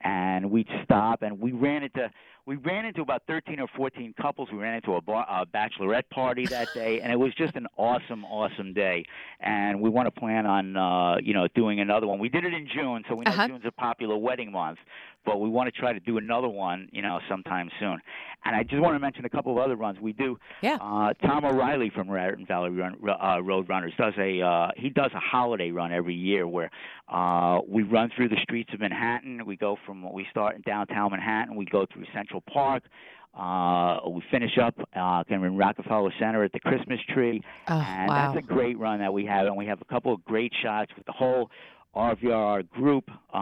and 0.02 0.50
we'd 0.50 0.68
stop 0.84 1.22
and 1.22 1.40
we 1.40 1.52
ran 1.52 1.84
into 1.84 2.10
we 2.46 2.56
ran 2.56 2.84
into 2.84 3.02
about 3.02 3.22
13 3.26 3.60
or 3.60 3.68
14 3.76 4.14
couples. 4.20 4.48
We 4.52 4.58
ran 4.58 4.74
into 4.74 4.94
a, 4.94 5.00
bar, 5.00 5.26
a 5.28 5.46
bachelorette 5.46 6.08
party 6.10 6.46
that 6.46 6.68
day 6.74 7.00
and 7.00 7.12
it 7.12 7.18
was 7.18 7.34
just 7.34 7.54
an 7.54 7.66
awesome 7.76 8.24
awesome 8.24 8.72
day. 8.72 9.04
And 9.40 9.80
we 9.80 9.90
want 9.90 10.06
to 10.12 10.20
plan 10.20 10.46
on 10.46 10.76
uh 10.76 11.16
you 11.22 11.34
know 11.34 11.46
doing 11.54 11.80
another 11.80 12.06
one. 12.06 12.18
We 12.18 12.28
did 12.28 12.44
it 12.44 12.52
in 12.54 12.66
June 12.72 13.04
so 13.08 13.14
we 13.14 13.24
know 13.24 13.30
Uh-huh. 13.32 13.48
June's 13.48 13.64
a 13.66 13.72
popular 13.72 14.16
wedding 14.16 14.50
month 14.52 14.78
but 15.24 15.40
we 15.40 15.48
want 15.48 15.72
to 15.72 15.78
try 15.80 15.92
to 15.92 16.00
do 16.00 16.18
another 16.18 16.48
one, 16.48 16.88
you 16.92 17.02
know, 17.02 17.20
sometime 17.28 17.70
soon. 17.78 17.98
And 18.44 18.56
I 18.56 18.62
just 18.62 18.80
want 18.80 18.94
to 18.94 18.98
mention 18.98 19.24
a 19.24 19.28
couple 19.28 19.52
of 19.52 19.58
other 19.58 19.76
runs 19.76 19.98
we 20.00 20.12
do. 20.12 20.38
Yeah. 20.62 20.76
Uh, 20.80 21.12
Tom 21.14 21.44
O'Reilly 21.44 21.90
from 21.94 22.10
Raritan 22.10 22.46
Valley 22.46 22.70
Run, 22.70 22.96
uh, 23.08 23.42
Road 23.42 23.68
Runners 23.68 23.92
does 23.98 24.14
a 24.18 24.40
uh, 24.40 24.68
he 24.76 24.88
does 24.88 25.10
a 25.14 25.20
holiday 25.20 25.70
run 25.70 25.92
every 25.92 26.14
year 26.14 26.48
where 26.48 26.70
uh, 27.08 27.60
we 27.68 27.82
run 27.82 28.10
through 28.16 28.30
the 28.30 28.38
streets 28.42 28.70
of 28.72 28.80
Manhattan. 28.80 29.44
We 29.44 29.56
go 29.56 29.76
from 29.84 30.10
we 30.12 30.26
start 30.30 30.56
in 30.56 30.62
downtown 30.62 31.10
Manhattan. 31.10 31.54
We 31.56 31.66
go 31.66 31.86
through 31.92 32.04
Central 32.14 32.40
Park. 32.52 32.84
Uh, 33.32 34.00
we 34.08 34.22
finish 34.30 34.58
up 34.58 34.74
uh, 34.96 35.22
kind 35.24 35.36
of 35.36 35.44
in 35.44 35.56
Rockefeller 35.56 36.12
Center 36.18 36.42
at 36.42 36.52
the 36.52 36.58
Christmas 36.58 36.98
tree, 37.14 37.40
Oh, 37.68 37.74
and 37.74 38.08
wow. 38.08 38.32
that's 38.32 38.44
a 38.44 38.46
great 38.46 38.76
run 38.76 38.98
that 38.98 39.12
we 39.12 39.24
have. 39.26 39.46
And 39.46 39.56
we 39.56 39.66
have 39.66 39.80
a 39.80 39.84
couple 39.84 40.12
of 40.12 40.24
great 40.24 40.52
shots 40.62 40.90
with 40.96 41.06
the 41.06 41.12
whole 41.12 41.48
RVR 41.94 42.68
group 42.70 43.10
uh, 43.34 43.38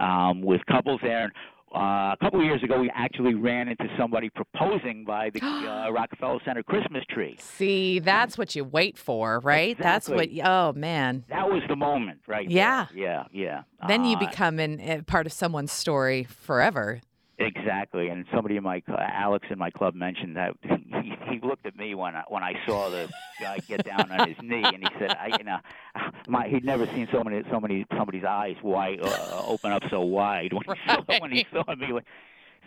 um, 0.00 0.42
with 0.42 0.60
couples 0.66 1.00
there. 1.02 1.32
Uh, 1.74 2.12
a 2.12 2.16
couple 2.22 2.38
of 2.40 2.46
years 2.46 2.62
ago, 2.62 2.80
we 2.80 2.90
actually 2.94 3.34
ran 3.34 3.68
into 3.68 3.84
somebody 3.98 4.30
proposing 4.30 5.04
by 5.04 5.28
the 5.30 5.40
uh, 5.44 5.90
Rockefeller 5.90 6.38
Center 6.44 6.62
Christmas 6.62 7.04
tree. 7.10 7.36
See, 7.38 7.98
that's 7.98 8.38
what 8.38 8.54
you 8.54 8.64
wait 8.64 8.96
for, 8.96 9.40
right? 9.40 9.76
That's 9.78 10.08
what. 10.08 10.20
Exactly. 10.24 10.42
Oh 10.42 10.72
man. 10.74 11.24
That 11.28 11.48
was 11.48 11.62
the 11.68 11.76
moment, 11.76 12.20
right? 12.26 12.48
there. 12.48 12.56
Yeah. 12.56 12.86
yeah, 12.94 13.24
yeah. 13.32 13.62
Then 13.88 14.04
you 14.04 14.16
Uh, 14.16 14.20
become 14.20 14.58
an, 14.58 14.80
a 14.80 15.02
part 15.02 15.26
of 15.26 15.32
someone's 15.32 15.72
story 15.72 16.24
forever. 16.24 17.00
Exactly, 17.38 18.08
and 18.08 18.24
somebody 18.34 18.56
in 18.56 18.62
my 18.62 18.82
Alex 18.88 19.46
in 19.50 19.58
my 19.58 19.70
club 19.70 19.94
mentioned 19.94 20.36
that 20.36 20.54
he, 20.62 21.14
he 21.30 21.38
looked 21.46 21.66
at 21.66 21.76
me 21.76 21.94
when 21.94 22.16
I, 22.16 22.22
when 22.28 22.42
I 22.42 22.54
saw 22.66 22.88
the 22.88 23.10
guy 23.38 23.58
get 23.58 23.84
down 23.84 24.10
on 24.10 24.26
his 24.26 24.38
knee, 24.42 24.64
and 24.64 24.82
he 24.82 24.88
said, 24.98 25.10
"I, 25.10 25.36
you 25.38 25.44
know, 25.44 25.58
my 26.28 26.48
he'd 26.48 26.64
never 26.64 26.86
seen 26.86 27.06
so 27.12 27.22
many 27.22 27.42
so 27.50 27.60
many 27.60 27.84
somebody's 27.94 28.24
eyes 28.24 28.56
wide 28.62 29.00
uh, 29.02 29.42
open 29.46 29.70
up 29.70 29.82
so 29.90 30.00
wide 30.00 30.54
when 30.54 30.64
he 30.64 30.82
saw 30.86 31.02
when 31.20 31.30
he 31.30 31.46
saw 31.52 31.74
me." 31.74 32.00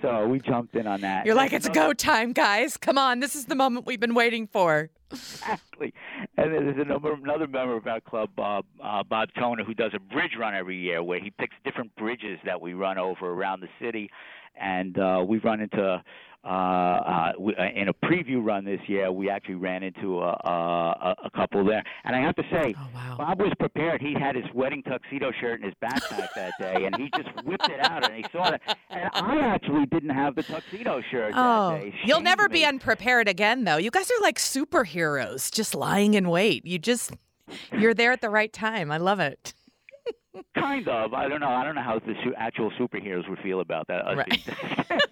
So 0.01 0.27
we 0.27 0.39
jumped 0.39 0.75
in 0.75 0.87
on 0.87 1.01
that. 1.01 1.25
You're 1.25 1.35
like, 1.35 1.51
it's 1.51 1.67
a 1.67 1.71
go 1.71 1.91
time, 1.91 2.31
guys. 2.31 2.77
Come 2.77 2.97
on, 2.97 3.19
this 3.19 3.35
is 3.35 3.45
the 3.45 3.55
moment 3.55 3.85
we've 3.85 3.99
been 3.99 4.15
waiting 4.15 4.47
for. 4.47 4.89
Exactly. 5.11 5.93
And 6.37 6.53
then 6.53 6.65
there's 6.65 6.79
another, 6.79 7.13
another 7.13 7.47
member 7.47 7.75
of 7.75 7.85
our 7.87 7.99
club, 7.99 8.29
Bob, 8.35 8.65
uh, 8.81 9.03
Bob 9.03 9.29
Toner, 9.37 9.63
who 9.63 9.73
does 9.73 9.91
a 9.93 9.99
bridge 9.99 10.33
run 10.39 10.55
every 10.55 10.77
year 10.77 11.03
where 11.03 11.19
he 11.19 11.31
picks 11.31 11.55
different 11.65 11.93
bridges 11.95 12.39
that 12.45 12.61
we 12.61 12.73
run 12.73 12.97
over 12.97 13.27
around 13.27 13.61
the 13.61 13.67
city. 13.81 14.09
And 14.55 14.97
uh, 14.99 15.23
we 15.27 15.37
run 15.39 15.59
into, 15.61 16.01
uh, 16.43 16.47
uh, 16.47 17.31
uh, 17.37 17.63
in 17.75 17.89
a 17.89 17.93
preview 17.93 18.43
run 18.43 18.63
this 18.63 18.79
year, 18.87 19.11
we 19.11 19.29
actually 19.29 19.55
ran 19.55 19.83
into 19.83 20.19
a, 20.21 20.29
a, 20.31 21.15
a 21.25 21.29
couple 21.35 21.65
there. 21.65 21.83
And 22.05 22.15
I 22.15 22.21
have 22.21 22.35
to 22.35 22.43
say, 22.51 22.73
Oh 22.77 22.87
wow. 22.95 23.15
Bob 23.17 23.41
was 23.41 23.51
prepared. 23.59 24.01
He 24.01 24.13
had 24.13 24.35
his 24.35 24.45
wedding 24.53 24.81
tuxedo 24.83 25.31
shirt 25.41 25.59
in 25.59 25.65
his 25.65 25.73
backpack 25.83 26.27
that 26.35 26.53
day, 26.59 26.85
and 26.85 26.95
he 26.95 27.09
just 27.15 27.29
whipped 27.45 27.67
it 27.69 27.79
out, 27.81 28.05
and 28.09 28.15
he 28.15 28.25
saw 28.31 28.49
it. 28.53 28.61
And 28.89 29.09
I 29.13 29.39
actually 29.41 29.85
didn't 29.87 30.11
have 30.11 30.35
the 30.35 30.43
tuxedo 30.43 31.01
shirt 31.11 31.33
Oh, 31.35 31.71
that 31.71 31.81
day. 31.81 31.95
you'll 32.05 32.21
never 32.21 32.43
to 32.43 32.49
be 32.49 32.63
unprepared 32.65 33.27
again, 33.27 33.65
though. 33.65 33.77
You 33.77 33.91
guys 33.91 34.09
are 34.09 34.21
like 34.21 34.37
superheroes, 34.37 35.51
just 35.51 35.75
lying 35.75 36.13
in 36.13 36.29
wait. 36.29 36.65
You 36.65 36.79
just, 36.79 37.11
you're 37.77 37.93
there 37.93 38.11
at 38.13 38.21
the 38.21 38.29
right 38.29 38.51
time. 38.51 38.91
I 38.91 38.97
love 38.97 39.19
it. 39.19 39.53
Kind 40.57 40.87
of. 40.87 41.13
I 41.13 41.27
don't 41.27 41.39
know. 41.39 41.49
I 41.49 41.63
don't 41.63 41.75
know 41.75 41.81
how 41.81 41.99
the 41.99 42.13
su- 42.23 42.33
actual 42.37 42.71
superheroes 42.71 43.27
would 43.29 43.39
feel 43.39 43.59
about 43.61 43.87
that. 43.87 44.05
Right. 44.15 44.41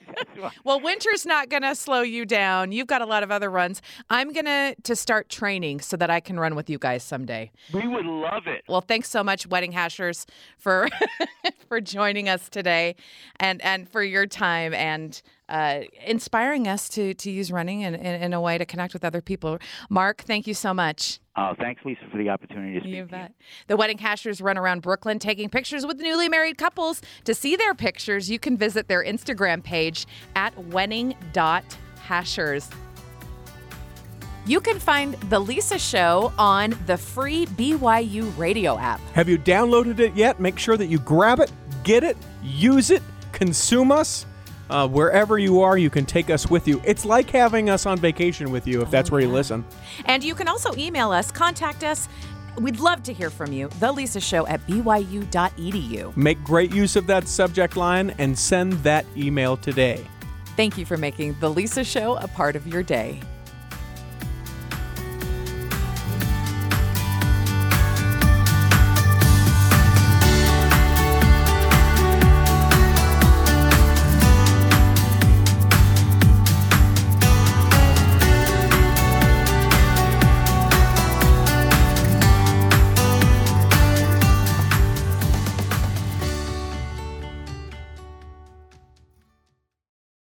Well, 0.64 0.80
winter's 0.80 1.26
not 1.26 1.50
going 1.50 1.64
to 1.64 1.74
slow 1.74 2.02
you 2.02 2.26
down. 2.26 2.72
You've 2.72 2.88
got 2.88 3.02
a 3.02 3.06
lot 3.06 3.24
of 3.24 3.32
other 3.32 3.50
runs. 3.50 3.82
I'm 4.10 4.32
going 4.34 4.46
to 4.46 4.76
to 4.84 4.96
start 4.96 5.30
training 5.30 5.80
so 5.82 5.98
that 5.98 6.10
I 6.12 6.20
can 6.20 6.40
run 6.40 6.56
with 6.56 6.70
you 6.70 6.78
guys 6.78 7.02
someday. 7.04 7.52
we 7.74 7.88
would 7.88 8.06
love 8.06 8.46
it. 8.46 8.64
Well, 8.68 8.82
thanks 8.82 9.10
so 9.10 9.24
much, 9.24 9.48
Wedding 9.48 9.72
Hashers, 9.72 10.26
for 10.58 10.90
for 11.68 11.82
joining 11.82 12.30
us 12.30 12.50
today, 12.50 12.96
and 13.40 13.62
and 13.64 13.90
for 13.90 14.04
your 14.04 14.26
time 14.28 14.74
and 14.74 15.20
uh, 15.50 15.82
inspiring 16.06 16.68
us 16.68 16.88
to 16.90 17.16
to 17.16 17.32
use 17.32 17.52
running 17.52 17.82
in, 17.82 17.96
in, 17.96 18.22
in 18.22 18.34
a 18.34 18.42
way 18.42 18.58
to 18.58 18.66
connect 18.66 18.94
with 18.94 19.06
other 19.06 19.22
people. 19.22 19.60
Mark, 19.90 20.22
thank 20.22 20.48
you 20.48 20.54
so 20.54 20.74
much. 20.74 21.20
Oh, 21.36 21.54
thanks, 21.60 21.82
Lisa, 21.86 22.02
for 22.12 22.18
the 22.18 22.30
opportunity 22.30 22.74
to 22.74 22.80
speak. 22.82 22.96
You 22.96 23.06
to 23.06 23.18
you. 23.18 23.28
The 23.68 23.78
Wedding 23.78 24.00
Hashers 24.00 24.42
run 24.42 24.58
around 24.58 24.82
Brooklyn 24.82 25.20
taking 25.20 25.50
pictures 25.50 25.86
with 25.86 25.98
newly 25.98 26.30
married 26.30 26.58
couples. 26.58 27.02
To 27.26 27.36
see 27.36 27.56
their 27.56 27.76
pictures, 27.76 28.30
you 28.30 28.40
can 28.40 28.58
visit 28.58 28.88
their 28.88 29.04
Instagram 29.04 29.64
page 29.64 30.08
at 30.36 30.58
wedding.hashers. 30.66 32.70
You 34.48 34.62
can 34.62 34.80
find 34.80 35.16
The 35.30 35.40
Lisa 35.40 35.78
Show 35.78 36.32
on 36.38 36.74
the 36.86 36.98
free 36.98 37.48
BYU 37.48 38.36
radio 38.38 38.80
app. 38.80 39.02
Have 39.12 39.28
you 39.28 39.38
downloaded 39.38 40.00
it 40.00 40.16
yet? 40.16 40.40
Make 40.40 40.58
sure 40.58 40.78
that 40.78 40.86
you 40.86 41.00
grab 41.00 41.42
it, 41.42 41.52
get 41.84 42.06
it, 42.06 42.16
use 42.42 42.90
it, 42.90 43.04
consume 43.34 43.92
us. 43.92 44.26
Uh, 44.70 44.88
wherever 44.88 45.38
you 45.40 45.62
are, 45.62 45.78
you 45.78 45.90
can 45.90 46.06
take 46.06 46.30
us 46.30 46.50
with 46.50 46.68
you. 46.68 46.82
It's 46.84 47.06
like 47.06 47.30
having 47.30 47.70
us 47.70 47.86
on 47.86 47.98
vacation 47.98 48.52
with 48.52 48.68
you 48.68 48.82
if 48.82 48.92
that's 48.92 49.12
where 49.12 49.22
you 49.22 49.30
listen. 49.30 49.66
And 50.06 50.24
you 50.24 50.36
can 50.36 50.48
also 50.48 50.76
email 50.76 51.12
us, 51.12 51.32
contact 51.32 51.84
us. 51.84 52.10
We'd 52.60 52.80
love 52.80 53.04
to 53.04 53.14
hear 53.14 53.30
from 53.30 53.54
you. 53.54 53.70
The 53.80 53.92
Lisa 53.92 54.20
Show 54.20 54.48
at 54.48 54.66
byu.edu. 54.68 56.18
Make 56.18 56.44
great 56.44 56.74
use 56.74 56.96
of 56.96 57.08
that 57.08 57.28
subject 57.28 57.78
line 57.78 58.16
and 58.18 58.38
send 58.38 58.74
that 58.84 59.06
email 59.16 59.58
today. 59.58 60.04
Thank 60.56 60.78
you 60.78 60.86
for 60.86 60.98
making 60.98 61.38
The 61.40 61.50
Lisa 61.50 61.84
Show 61.84 62.16
a 62.18 62.28
part 62.28 62.56
of 62.56 62.66
your 62.66 62.82
day. 62.82 63.22